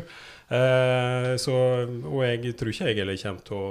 Eh, 0.50 1.32
så, 1.42 1.56
og 1.86 2.20
jeg 2.26 2.58
tror 2.60 2.74
ikke 2.74 2.92
jeg 2.92 3.02
heller 3.04 3.24
kommer 3.24 3.48
til 3.48 3.62
å 3.62 3.70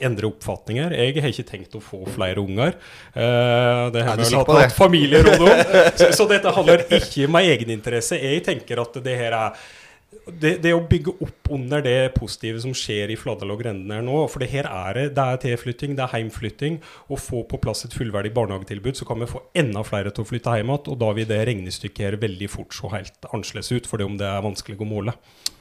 endre 0.00 0.30
oppfatninger. 0.30 0.94
Jeg 0.96 1.16
har 1.20 1.32
ikke 1.32 1.48
tenkt 1.48 1.76
å 1.76 1.82
få 1.84 2.00
flere 2.08 2.40
unger. 2.42 2.76
Eh, 3.12 3.82
det 3.94 4.04
har 4.06 4.16
vi 4.16 4.24
vel 4.24 4.38
hatt, 4.40 4.52
hatt 4.62 4.76
familieråd 4.76 5.44
om. 5.44 5.50
Så, 6.00 6.10
så 6.16 6.26
dette 6.30 6.52
handler 6.54 6.86
ikke 6.96 7.26
om 7.28 7.36
egeninteresse. 7.40 8.16
Jeg 8.20 8.44
tenker 8.46 8.80
at 8.80 8.96
det 9.04 9.16
her 9.18 9.36
er 9.36 9.68
det, 10.10 10.56
det 10.64 10.72
å 10.74 10.82
bygge 10.86 11.12
opp 11.22 11.50
under 11.54 11.82
det 11.84 12.12
positive 12.16 12.60
som 12.62 12.74
skjer 12.76 13.12
i 13.12 13.18
Fladdal 13.18 13.52
og 13.54 13.60
Grenden 13.62 13.92
her 13.94 14.02
nå 14.04 14.24
For 14.30 14.42
det 14.42 14.50
her 14.52 14.66
er 14.66 14.96
det, 14.98 15.04
det 15.16 15.24
er 15.24 15.40
tilflytting, 15.44 15.94
det 15.98 16.04
er 16.06 16.14
heimflytting. 16.16 16.80
Å 17.10 17.18
få 17.20 17.44
på 17.50 17.60
plass 17.62 17.84
et 17.86 17.94
fullverdig 17.96 18.32
barnehagetilbud, 18.36 18.98
så 18.98 19.06
kan 19.08 19.22
vi 19.22 19.30
få 19.30 19.44
enda 19.58 19.84
flere 19.86 20.12
til 20.14 20.26
å 20.26 20.30
flytte 20.30 20.56
hjem 20.58 20.74
igjen. 20.74 20.92
Og 20.92 21.00
da 21.00 21.10
vil 21.16 21.28
det 21.30 21.40
regnestykket 21.48 22.06
her 22.08 22.20
veldig 22.22 22.50
fort 22.50 22.74
se 22.76 22.90
helt 22.92 23.30
annerledes 23.30 23.72
ut, 23.72 23.90
for 23.90 24.02
det 24.02 24.08
om 24.10 24.18
det 24.20 24.28
er 24.28 24.46
vanskelig 24.46 24.80
å 24.80 24.88
måle. 24.88 25.16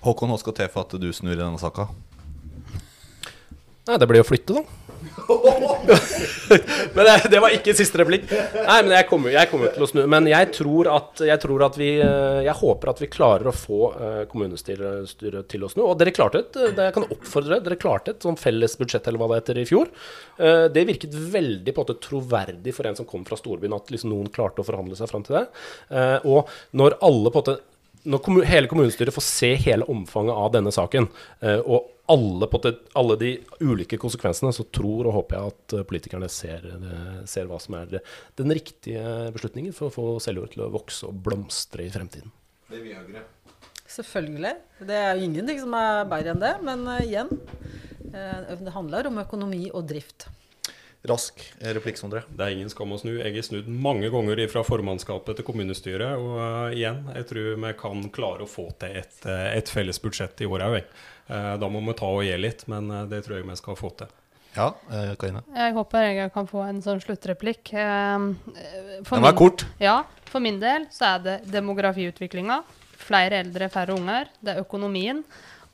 Håkon, 0.05 0.33
hva 0.33 0.41
skal 0.41 0.57
til 0.57 0.71
for 0.73 0.85
at 0.87 0.97
du 1.01 1.09
snur 1.13 1.35
i 1.35 1.41
denne 1.41 1.61
saka? 1.61 1.89
Nei, 3.89 3.97
det 3.97 4.07
blir 4.09 4.21
å 4.21 4.27
flytte, 4.27 4.59
da. 4.59 4.89
men 6.95 7.05
det, 7.05 7.13
det 7.31 7.39
var 7.41 7.53
ikke 7.55 7.73
siste 7.77 7.99
replikk. 8.01 8.25
Nei, 8.29 8.77
men 8.83 8.91
jeg 8.93 9.07
kommer, 9.09 9.31
jeg 9.33 9.49
kommer 9.51 9.71
til 9.73 9.85
å 9.85 9.87
snu. 9.89 10.01
Men 10.11 10.27
jeg 10.29 10.49
tror 10.55 10.89
at, 10.91 11.21
jeg 11.25 11.41
tror 11.41 11.63
at 11.69 11.77
vi 11.79 11.87
eh, 12.03 12.39
Jeg 12.45 12.55
håper 12.59 12.91
at 12.91 13.01
vi 13.03 13.09
klarer 13.11 13.49
å 13.49 13.55
få 13.55 13.79
eh, 13.93 14.19
kommunestyret 14.31 15.47
til 15.49 15.65
å 15.65 15.71
snu. 15.71 15.83
Og 15.85 15.95
dere 15.99 16.13
klarte 16.15 16.43
et 16.43 16.59
Jeg 16.59 16.95
kan 16.95 17.07
oppfordre 17.07 17.55
dere. 17.55 17.65
Dere 17.69 17.79
klarte 17.81 18.15
et 18.15 18.27
sånn 18.27 18.39
felles 18.39 18.75
budsjett 18.79 19.07
eller 19.09 19.21
hva 19.21 19.31
det 19.31 19.41
heter 19.41 19.61
i 19.63 19.67
fjor. 19.69 19.91
Eh, 20.37 20.67
Det 20.75 20.85
virket 20.89 21.17
veldig 21.37 21.73
på 21.73 21.83
en 21.83 21.87
måte 21.87 21.99
troverdig 22.05 22.75
for 22.75 22.89
en 22.89 22.99
som 22.99 23.07
kom 23.09 23.25
fra 23.27 23.39
storbyen, 23.39 23.75
at 23.77 23.93
liksom 23.93 24.13
noen 24.13 24.29
klarte 24.33 24.63
å 24.63 24.67
forhandle 24.67 24.99
seg 24.99 25.09
fram 25.11 25.25
til 25.25 25.39
det. 25.39 25.45
Og 26.27 26.49
når 26.77 26.99
alle 27.05 27.31
på 27.31 27.39
en 27.39 27.45
måte 27.45 27.59
når 28.07 28.21
kommun, 28.23 28.45
hele 28.47 28.69
kommunestyret 28.71 29.13
får 29.15 29.25
se 29.25 29.49
hele 29.59 29.87
omfanget 29.91 30.35
av 30.35 30.51
denne 30.53 30.71
saken, 30.71 31.07
eh, 31.43 31.59
og 31.59 31.89
alle, 32.09 32.47
alle 32.97 33.17
de 33.19 33.31
ulike 33.61 33.99
konsekvensene, 34.01 34.53
så 34.55 34.65
tror 34.73 35.09
og 35.09 35.17
håper 35.17 35.37
jeg 35.37 35.53
at 35.53 35.75
eh, 35.77 35.85
politikerne 35.89 36.29
ser, 36.31 36.63
eh, 36.63 37.19
ser 37.29 37.49
hva 37.49 37.59
som 37.61 37.75
er 37.75 37.85
det- 37.85 38.03
den 38.39 38.51
riktige 38.55 39.31
beslutningen 39.35 39.73
for 39.73 39.89
å 39.89 39.93
få 39.93 40.21
Seljord 40.21 40.51
til 40.53 40.63
å 40.63 40.71
vokse 40.71 41.07
og 41.07 41.21
blomstre 41.23 41.85
i 41.85 41.89
fremtiden. 41.89 42.31
Selvfølgelig. 43.89 44.55
Det 44.85 44.95
er 44.95 45.15
jo 45.15 45.25
ingenting 45.25 45.59
som 45.59 45.73
er 45.73 46.05
bedre 46.05 46.35
enn 46.35 46.39
det. 46.39 46.61
Men 46.61 46.85
igjen, 47.01 47.29
det 48.11 48.73
handler 48.73 49.07
om 49.07 49.17
økonomi 49.17 49.71
og 49.73 49.87
drift. 49.87 50.27
Rask 51.07 51.39
replikk, 51.63 51.95
Sondre. 51.95 52.25
Det 52.27 52.43
er 52.43 52.57
ingen 52.57 52.69
skam 52.71 52.91
å 52.91 52.97
snu. 52.99 53.13
Jeg 53.21 53.31
har 53.37 53.45
snudd 53.47 53.69
mange 53.71 54.09
ganger 54.11 54.41
fra 54.51 54.65
formannskapet 54.67 55.39
til 55.39 55.47
kommunestyret. 55.47 56.17
Og 56.19 56.33
uh, 56.35 56.75
igjen, 56.75 57.05
jeg 57.15 57.27
tror 57.29 57.53
vi 57.63 57.73
kan 57.79 58.03
klare 58.11 58.43
å 58.43 58.49
få 58.51 58.67
til 58.81 58.97
et, 58.99 59.15
eh, 59.23 59.45
et 59.55 59.71
felles 59.71 60.01
budsjett 60.03 60.43
i 60.43 60.49
år 60.49 60.65
òg. 60.67 60.81
da 61.29 61.67
må 61.69 61.79
vi 61.85 61.93
ta 61.93 62.05
og 62.09 62.23
gi 62.25 62.35
litt, 62.37 62.65
men 62.67 62.89
eh, 62.91 63.05
det 63.07 63.23
tror 63.23 63.37
jeg 63.37 63.47
vi 63.47 63.55
skal 63.55 63.77
få 63.79 63.93
til. 64.01 64.11
Ja, 64.57 64.73
eh, 64.91 65.13
Karine. 65.19 65.43
Jeg 65.55 65.73
håper 65.77 66.07
jeg 66.09 66.31
kan 66.33 66.47
få 66.49 66.63
en 66.67 66.81
sånn 66.81 66.99
sluttreplikk. 67.03 67.71
Eh, 67.73 68.25
for 69.05 69.15
Den 69.15 69.23
var 69.23 69.31
min- 69.31 69.37
kort. 69.37 69.65
Ja, 69.79 70.03
for 70.25 70.39
min 70.43 70.59
del 70.59 70.87
så 70.91 71.15
er 71.15 71.19
det 71.19 71.51
demografiutviklinga. 71.51 72.63
Flere 72.99 73.39
eldre, 73.39 73.69
færre 73.69 73.95
unger. 73.95 74.27
Det 74.43 74.55
er 74.55 74.63
økonomien. 74.65 75.23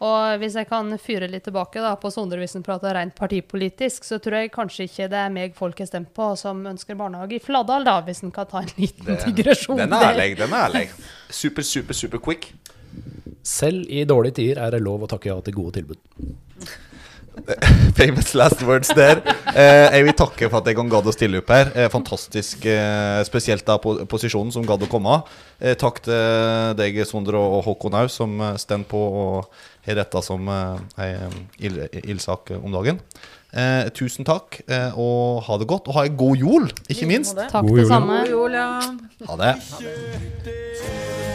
Og 0.03 0.41
hvis 0.41 0.57
jeg 0.59 0.67
kan 0.67 0.89
fyre 0.99 1.29
litt 1.31 1.45
tilbake 1.47 1.79
da, 1.79 1.93
på 1.99 2.11
Sondre 2.11 2.41
hvis 2.41 2.57
han 2.57 2.65
prater 2.65 2.95
rent 2.97 3.15
partipolitisk, 3.15 4.03
så 4.03 4.19
tror 4.19 4.41
jeg 4.41 4.51
kanskje 4.55 4.89
ikke 4.89 5.07
det 5.11 5.21
er 5.21 5.31
meg 5.31 5.55
folk 5.55 5.79
har 5.79 5.87
stemt 5.87 6.11
på 6.15 6.33
som 6.39 6.65
ønsker 6.67 6.99
barnehage 6.99 7.37
i 7.37 7.43
Fladdal, 7.43 7.87
da, 7.87 8.01
hvis 8.03 8.23
en 8.25 8.33
kan 8.35 8.49
ta 8.51 8.65
en 8.65 8.73
liten 8.75 9.21
digresjon. 9.23 9.79
Den 9.79 9.95
er 9.95 10.09
ærlig. 10.11 10.31
Den 10.41 10.51
er 10.51 10.67
ærlig. 10.67 10.87
Super, 11.29 11.63
super, 11.63 11.95
super 11.95 12.19
quick. 12.23 12.51
Selv 13.45 13.85
i 13.91 14.03
dårlige 14.07 14.39
tider 14.39 14.61
er 14.65 14.75
det 14.75 14.83
lov 14.83 15.05
å 15.05 15.09
takke 15.09 15.29
ja 15.29 15.39
til 15.45 15.55
gode 15.55 15.79
tilbud. 15.79 15.99
Famous 17.99 18.33
last 18.33 18.61
words 18.63 18.89
der. 18.95 19.21
Eh, 19.51 19.97
jeg 19.97 20.05
vil 20.07 20.15
takke 20.17 20.49
for 20.49 20.61
at 20.61 20.69
jeg 20.69 20.77
kan 20.77 20.89
gadd 20.91 21.09
å 21.09 21.13
stille 21.13 21.41
opp 21.41 21.51
her. 21.53 21.71
Eh, 21.75 21.89
fantastisk, 21.91 22.65
eh, 22.65 23.21
spesielt 23.27 23.65
da 23.67 23.77
po 23.81 23.97
posisjonen 24.09 24.53
som 24.55 24.65
gadd 24.67 24.85
å 24.85 24.89
komme. 24.91 25.19
Eh, 25.59 25.75
takk 25.79 26.01
til 26.05 26.75
deg, 26.79 27.01
Sondre 27.07 27.39
og 27.39 27.63
Håkon 27.67 27.97
òg, 28.01 28.11
som 28.13 28.39
eh, 28.41 28.57
står 28.61 28.85
på 28.89 29.01
og 29.01 29.63
har 29.85 29.95
retta 30.01 30.21
som 30.25 30.47
eh, 30.49 30.79
ei 31.05 31.15
ild- 31.69 31.89
ildsak 32.05 32.51
om 32.61 32.71
dagen. 32.73 32.99
Eh, 33.55 33.87
tusen 33.95 34.25
takk, 34.27 34.61
eh, 34.67 34.91
og 34.99 35.43
ha 35.47 35.57
det 35.61 35.67
godt. 35.69 35.87
Og 35.87 35.93
ha 35.95 36.03
ei 36.03 36.11
god 36.17 36.35
jol, 36.41 36.67
ikke 36.91 37.07
minst. 37.07 37.35
Det. 37.37 37.47
Takk 37.53 37.63
God 37.69 37.77
det 37.77 37.85
jul, 37.85 37.89
ja. 37.89 37.95
samme. 37.95 38.17
God 38.19 38.29
jul, 38.35 38.51
ja. 38.59 38.67
Ha 39.29 39.35
det. 39.43 41.34